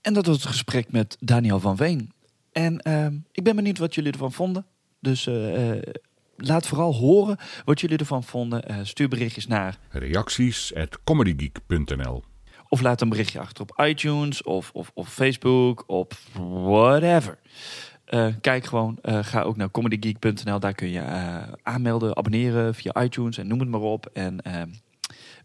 En 0.00 0.12
dat 0.12 0.26
was 0.26 0.36
het 0.36 0.46
gesprek 0.46 0.92
met 0.92 1.16
Daniel 1.20 1.60
van 1.60 1.76
Veen. 1.76 2.12
En 2.52 2.78
ehm, 2.78 3.14
ik 3.32 3.44
ben 3.44 3.56
benieuwd 3.56 3.78
wat 3.78 3.94
jullie 3.94 4.12
ervan 4.12 4.32
vonden. 4.32 4.66
Dus 5.00 5.26
eh, 5.26 5.70
eh, 5.70 5.82
laat 6.36 6.66
vooral 6.66 6.94
horen 6.94 7.36
wat 7.64 7.80
jullie 7.80 7.98
ervan 7.98 8.24
vonden. 8.24 8.68
Eh, 8.68 8.76
stuur 8.82 9.08
berichtjes 9.08 9.46
naar 9.46 9.78
Reacties 9.90 10.74
at 10.74 10.98
comedygeek.nl 11.04 12.22
of 12.68 12.80
laat 12.80 13.00
een 13.00 13.08
berichtje 13.08 13.40
achter 13.40 13.62
op 13.62 13.86
iTunes 13.86 14.42
of, 14.42 14.70
of, 14.72 14.90
of 14.94 15.12
Facebook 15.12 15.84
of 15.86 16.06
whatever. 16.64 17.38
Eh, 18.04 18.26
kijk 18.40 18.64
gewoon, 18.64 18.98
eh, 19.02 19.24
ga 19.24 19.42
ook 19.42 19.56
naar 19.56 19.70
comedygeek.nl. 19.70 20.60
Daar 20.60 20.74
kun 20.74 20.90
je 20.90 21.02
aanmelden, 21.62 22.16
abonneren 22.16 22.74
via 22.74 23.02
iTunes 23.02 23.38
en 23.38 23.46
noem 23.46 23.60
het 23.60 23.68
maar 23.68 23.80
op. 23.80 24.06
En 24.12 24.40
eh, 24.40 24.62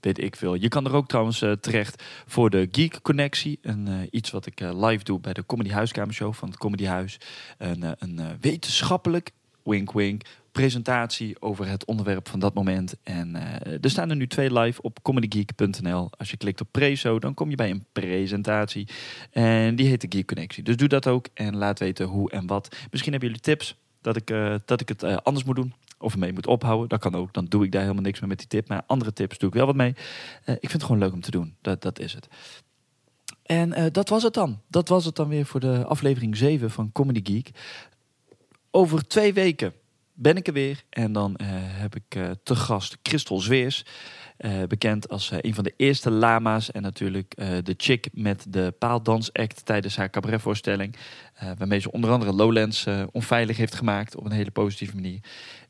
weet 0.01 0.19
ik 0.19 0.35
veel. 0.35 0.53
Je 0.53 0.67
kan 0.67 0.85
er 0.85 0.93
ook 0.93 1.07
trouwens 1.07 1.45
terecht 1.59 2.03
voor 2.25 2.49
de 2.49 2.67
Geek 2.71 3.01
Connectie. 3.01 3.59
Een, 3.61 4.07
iets 4.11 4.31
wat 4.31 4.45
ik 4.45 4.59
live 4.59 5.03
doe 5.03 5.19
bij 5.19 5.33
de 5.33 5.45
Comedy 5.45 5.69
Huiskamershow 5.69 6.33
van 6.33 6.49
het 6.49 6.57
Comedy 6.57 6.85
Huis. 6.85 7.19
Een, 7.57 7.95
een 7.99 8.37
wetenschappelijk, 8.41 9.31
wink 9.63 9.91
wink, 9.91 10.23
presentatie 10.51 11.41
over 11.41 11.67
het 11.67 11.85
onderwerp 11.85 12.29
van 12.29 12.39
dat 12.39 12.53
moment. 12.53 12.95
En 13.03 13.35
eh, 13.35 13.77
er 13.81 13.89
staan 13.89 14.09
er 14.09 14.15
nu 14.15 14.27
twee 14.27 14.53
live 14.53 14.81
op 14.81 15.01
comedygeek.nl. 15.01 16.09
Als 16.17 16.31
je 16.31 16.37
klikt 16.37 16.61
op 16.61 16.67
Prezo, 16.71 17.19
dan 17.19 17.33
kom 17.33 17.49
je 17.49 17.55
bij 17.55 17.69
een 17.69 17.85
presentatie. 17.91 18.87
En 19.31 19.75
die 19.75 19.87
heet 19.87 20.01
de 20.01 20.07
Geek 20.09 20.27
Connectie. 20.27 20.63
Dus 20.63 20.75
doe 20.75 20.87
dat 20.87 21.07
ook 21.07 21.27
en 21.33 21.55
laat 21.55 21.79
weten 21.79 22.05
hoe 22.05 22.31
en 22.31 22.47
wat. 22.47 22.75
Misschien 22.91 23.11
hebben 23.11 23.29
jullie 23.29 23.43
tips 23.43 23.75
dat 24.01 24.15
ik, 24.15 24.29
eh, 24.29 24.55
dat 24.65 24.81
ik 24.81 24.89
het 24.89 25.03
eh, 25.03 25.17
anders 25.23 25.45
moet 25.45 25.55
doen. 25.55 25.73
Of 25.97 26.13
ermee 26.13 26.33
moet 26.33 26.47
ophouden. 26.47 26.89
Dat 26.89 26.99
kan 26.99 27.15
ook. 27.15 27.33
Dan 27.33 27.45
doe 27.45 27.63
ik 27.63 27.71
daar 27.71 27.81
helemaal 27.81 28.03
niks 28.03 28.19
meer 28.19 28.29
met 28.29 28.37
die 28.37 28.47
tip. 28.47 28.67
Maar 28.67 28.83
andere 28.87 29.13
tips 29.13 29.37
doe 29.37 29.49
ik 29.49 29.55
wel 29.55 29.65
wat 29.65 29.75
mee. 29.75 29.89
Ik 30.45 30.59
vind 30.59 30.71
het 30.71 30.83
gewoon 30.83 31.01
leuk 31.01 31.13
om 31.13 31.21
te 31.21 31.31
doen. 31.31 31.55
Dat, 31.61 31.81
dat 31.81 31.99
is 31.99 32.13
het. 32.13 32.27
En 33.43 33.91
dat 33.91 34.09
was 34.09 34.23
het 34.23 34.33
dan. 34.33 34.61
Dat 34.67 34.89
was 34.89 35.05
het 35.05 35.15
dan 35.15 35.27
weer 35.27 35.45
voor 35.45 35.59
de 35.59 35.85
aflevering 35.85 36.37
7 36.37 36.71
van 36.71 36.91
Comedy 36.91 37.21
Geek. 37.23 37.49
Over 38.71 39.07
twee 39.07 39.33
weken 39.33 39.73
ben 40.21 40.35
ik 40.35 40.47
er 40.47 40.53
weer. 40.53 40.83
En 40.89 41.11
dan 41.11 41.35
eh, 41.35 41.47
heb 41.53 41.95
ik 41.95 42.15
eh, 42.15 42.29
te 42.43 42.55
gast 42.55 42.97
Christel 43.03 43.39
Zweers. 43.39 43.85
eh, 44.37 44.63
bekend 44.67 45.09
als 45.09 45.31
een 45.37 45.53
van 45.53 45.63
de 45.63 45.73
eerste 45.77 46.11
lama's. 46.11 46.71
En 46.71 46.81
natuurlijk 46.81 47.35
de 47.35 47.73
chick 47.77 48.07
met 48.13 48.45
de 48.49 48.73
paaldansact 48.79 49.65
tijdens 49.65 49.95
haar 49.95 50.09
cabaretvoorstelling. 50.09 50.95
waarmee 51.57 51.79
ze 51.79 51.91
onder 51.91 52.11
andere 52.11 52.33
Lowlands 52.33 52.87
onveilig 53.11 53.57
heeft 53.57 53.75
gemaakt. 53.75 54.15
Op 54.15 54.25
een 54.25 54.31
hele 54.31 54.51
positieve 54.51 54.95
manier. 54.95 55.19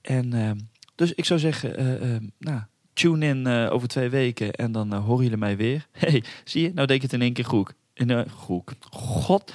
En 0.02 0.34
eh, 0.34 0.52
dus 0.95 1.14
ik 1.14 1.26
zou 1.26 1.40
zeggen, 1.40 1.78
eh, 1.78 2.15
eh, 2.15 2.22
nou, 2.40 2.61
tune 2.94 3.26
in 3.26 3.48
over 3.48 3.88
twee 3.88 4.10
weken. 4.10 4.52
En 4.53 4.72
dan 4.72 4.94
horen 4.94 5.23
jullie 5.23 5.38
mij 5.38 5.57
weer. 5.57 5.88
hey, 5.98 6.23
zie 6.44 6.61
je? 6.61 6.72
Nou 6.73 6.88
deed 6.88 6.95
ik 6.95 7.02
het 7.02 7.14
in 7.14 7.22
één 7.22 7.34
keer 7.34 7.45
goed. 7.45 7.73
In, 7.94 8.10
eh, 8.10 8.22
goed. 8.30 8.76
God. 8.90 9.53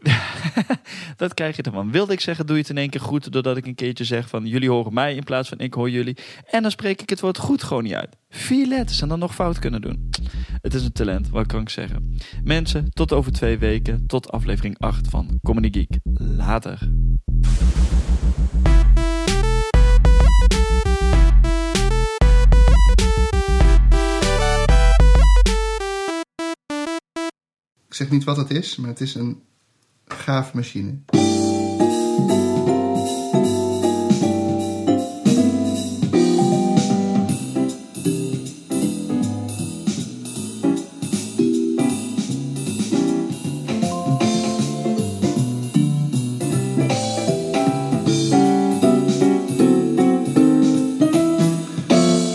dat 1.16 1.34
krijg 1.34 1.56
je 1.56 1.62
ervan. 1.62 1.90
Wilde 1.90 2.12
ik 2.12 2.20
zeggen, 2.20 2.46
doe 2.46 2.56
je 2.56 2.62
het 2.62 2.70
in 2.70 2.78
één 2.78 2.90
keer 2.90 3.00
goed. 3.00 3.32
Doordat 3.32 3.56
ik 3.56 3.66
een 3.66 3.74
keertje 3.74 4.04
zeg 4.04 4.28
van 4.28 4.46
jullie 4.46 4.70
horen 4.70 4.94
mij 4.94 5.14
in 5.14 5.24
plaats 5.24 5.48
van 5.48 5.58
ik 5.58 5.74
hoor 5.74 5.90
jullie. 5.90 6.16
En 6.50 6.62
dan 6.62 6.70
spreek 6.70 7.02
ik 7.02 7.10
het 7.10 7.20
woord 7.20 7.38
goed 7.38 7.62
gewoon 7.62 7.82
niet 7.82 7.94
uit. 7.94 8.16
Vier 8.28 8.66
letters 8.66 9.02
en 9.02 9.08
dan 9.08 9.18
nog 9.18 9.34
fout 9.34 9.58
kunnen 9.58 9.80
doen. 9.80 10.10
Het 10.62 10.74
is 10.74 10.84
een 10.84 10.92
talent, 10.92 11.28
wat 11.28 11.46
kan 11.46 11.60
ik 11.60 11.68
zeggen. 11.68 12.16
Mensen, 12.44 12.90
tot 12.90 13.12
over 13.12 13.32
twee 13.32 13.58
weken. 13.58 14.06
Tot 14.06 14.30
aflevering 14.30 14.78
8 14.78 15.08
van 15.08 15.38
Comedy 15.42 15.70
Geek. 15.72 15.98
Later. 16.36 16.88
Ik 27.88 27.96
zeg 27.96 28.10
niet 28.10 28.24
wat 28.24 28.36
het 28.36 28.50
is, 28.50 28.76
maar 28.76 28.88
het 28.88 29.00
is 29.00 29.14
een 29.14 29.42
gaaf 30.12 30.54
machine. 30.54 31.02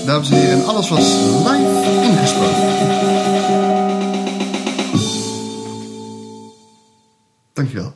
Dames 0.05 0.29
en 0.29 0.35
heren, 0.37 0.65
alles 0.65 0.89
was 0.89 1.13
live 1.43 2.03
ingesproken. 2.03 2.64
Dankjewel. 7.55 7.93